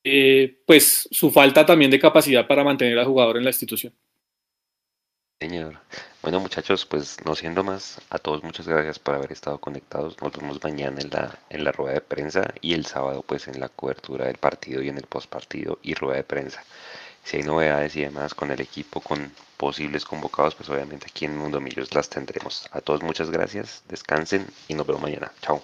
eh, 0.02 0.62
pues 0.66 1.08
su 1.10 1.30
falta 1.30 1.66
también 1.66 1.90
de 1.90 1.98
capacidad 1.98 2.46
para 2.46 2.64
mantener 2.64 2.98
al 2.98 3.06
jugador 3.06 3.36
en 3.36 3.44
la 3.44 3.50
institución. 3.50 3.92
Señor. 5.40 5.78
Bueno, 6.22 6.40
muchachos, 6.40 6.86
pues 6.86 7.18
no 7.24 7.34
siendo 7.34 7.62
más, 7.62 8.00
a 8.10 8.18
todos 8.18 8.42
muchas 8.42 8.66
gracias 8.66 8.98
por 8.98 9.14
haber 9.14 9.32
estado 9.32 9.58
conectados. 9.58 10.16
Nos 10.22 10.32
vemos 10.32 10.62
mañana 10.64 11.00
en 11.00 11.10
la, 11.10 11.38
en 11.50 11.62
la 11.62 11.72
rueda 11.72 11.94
de 11.94 12.00
prensa 12.00 12.54
y 12.60 12.72
el 12.72 12.86
sábado, 12.86 13.22
pues 13.22 13.46
en 13.46 13.60
la 13.60 13.68
cobertura 13.68 14.26
del 14.26 14.38
partido 14.38 14.82
y 14.82 14.88
en 14.88 14.96
el 14.96 15.04
postpartido 15.04 15.78
y 15.82 15.94
rueda 15.94 16.16
de 16.16 16.24
prensa 16.24 16.64
si 17.26 17.38
hay 17.38 17.42
novedades 17.42 17.96
y 17.96 18.02
demás 18.02 18.34
con 18.34 18.52
el 18.52 18.60
equipo, 18.60 19.00
con 19.00 19.32
posibles 19.56 20.04
convocados, 20.04 20.54
pues 20.54 20.68
obviamente 20.68 21.06
aquí 21.10 21.24
en 21.24 21.36
Mundo 21.36 21.60
Millos 21.60 21.92
las 21.92 22.08
tendremos. 22.08 22.68
A 22.70 22.80
todos 22.80 23.02
muchas 23.02 23.30
gracias, 23.30 23.82
descansen 23.88 24.46
y 24.68 24.74
nos 24.74 24.86
vemos 24.86 25.02
mañana. 25.02 25.32
Chao. 25.42 25.60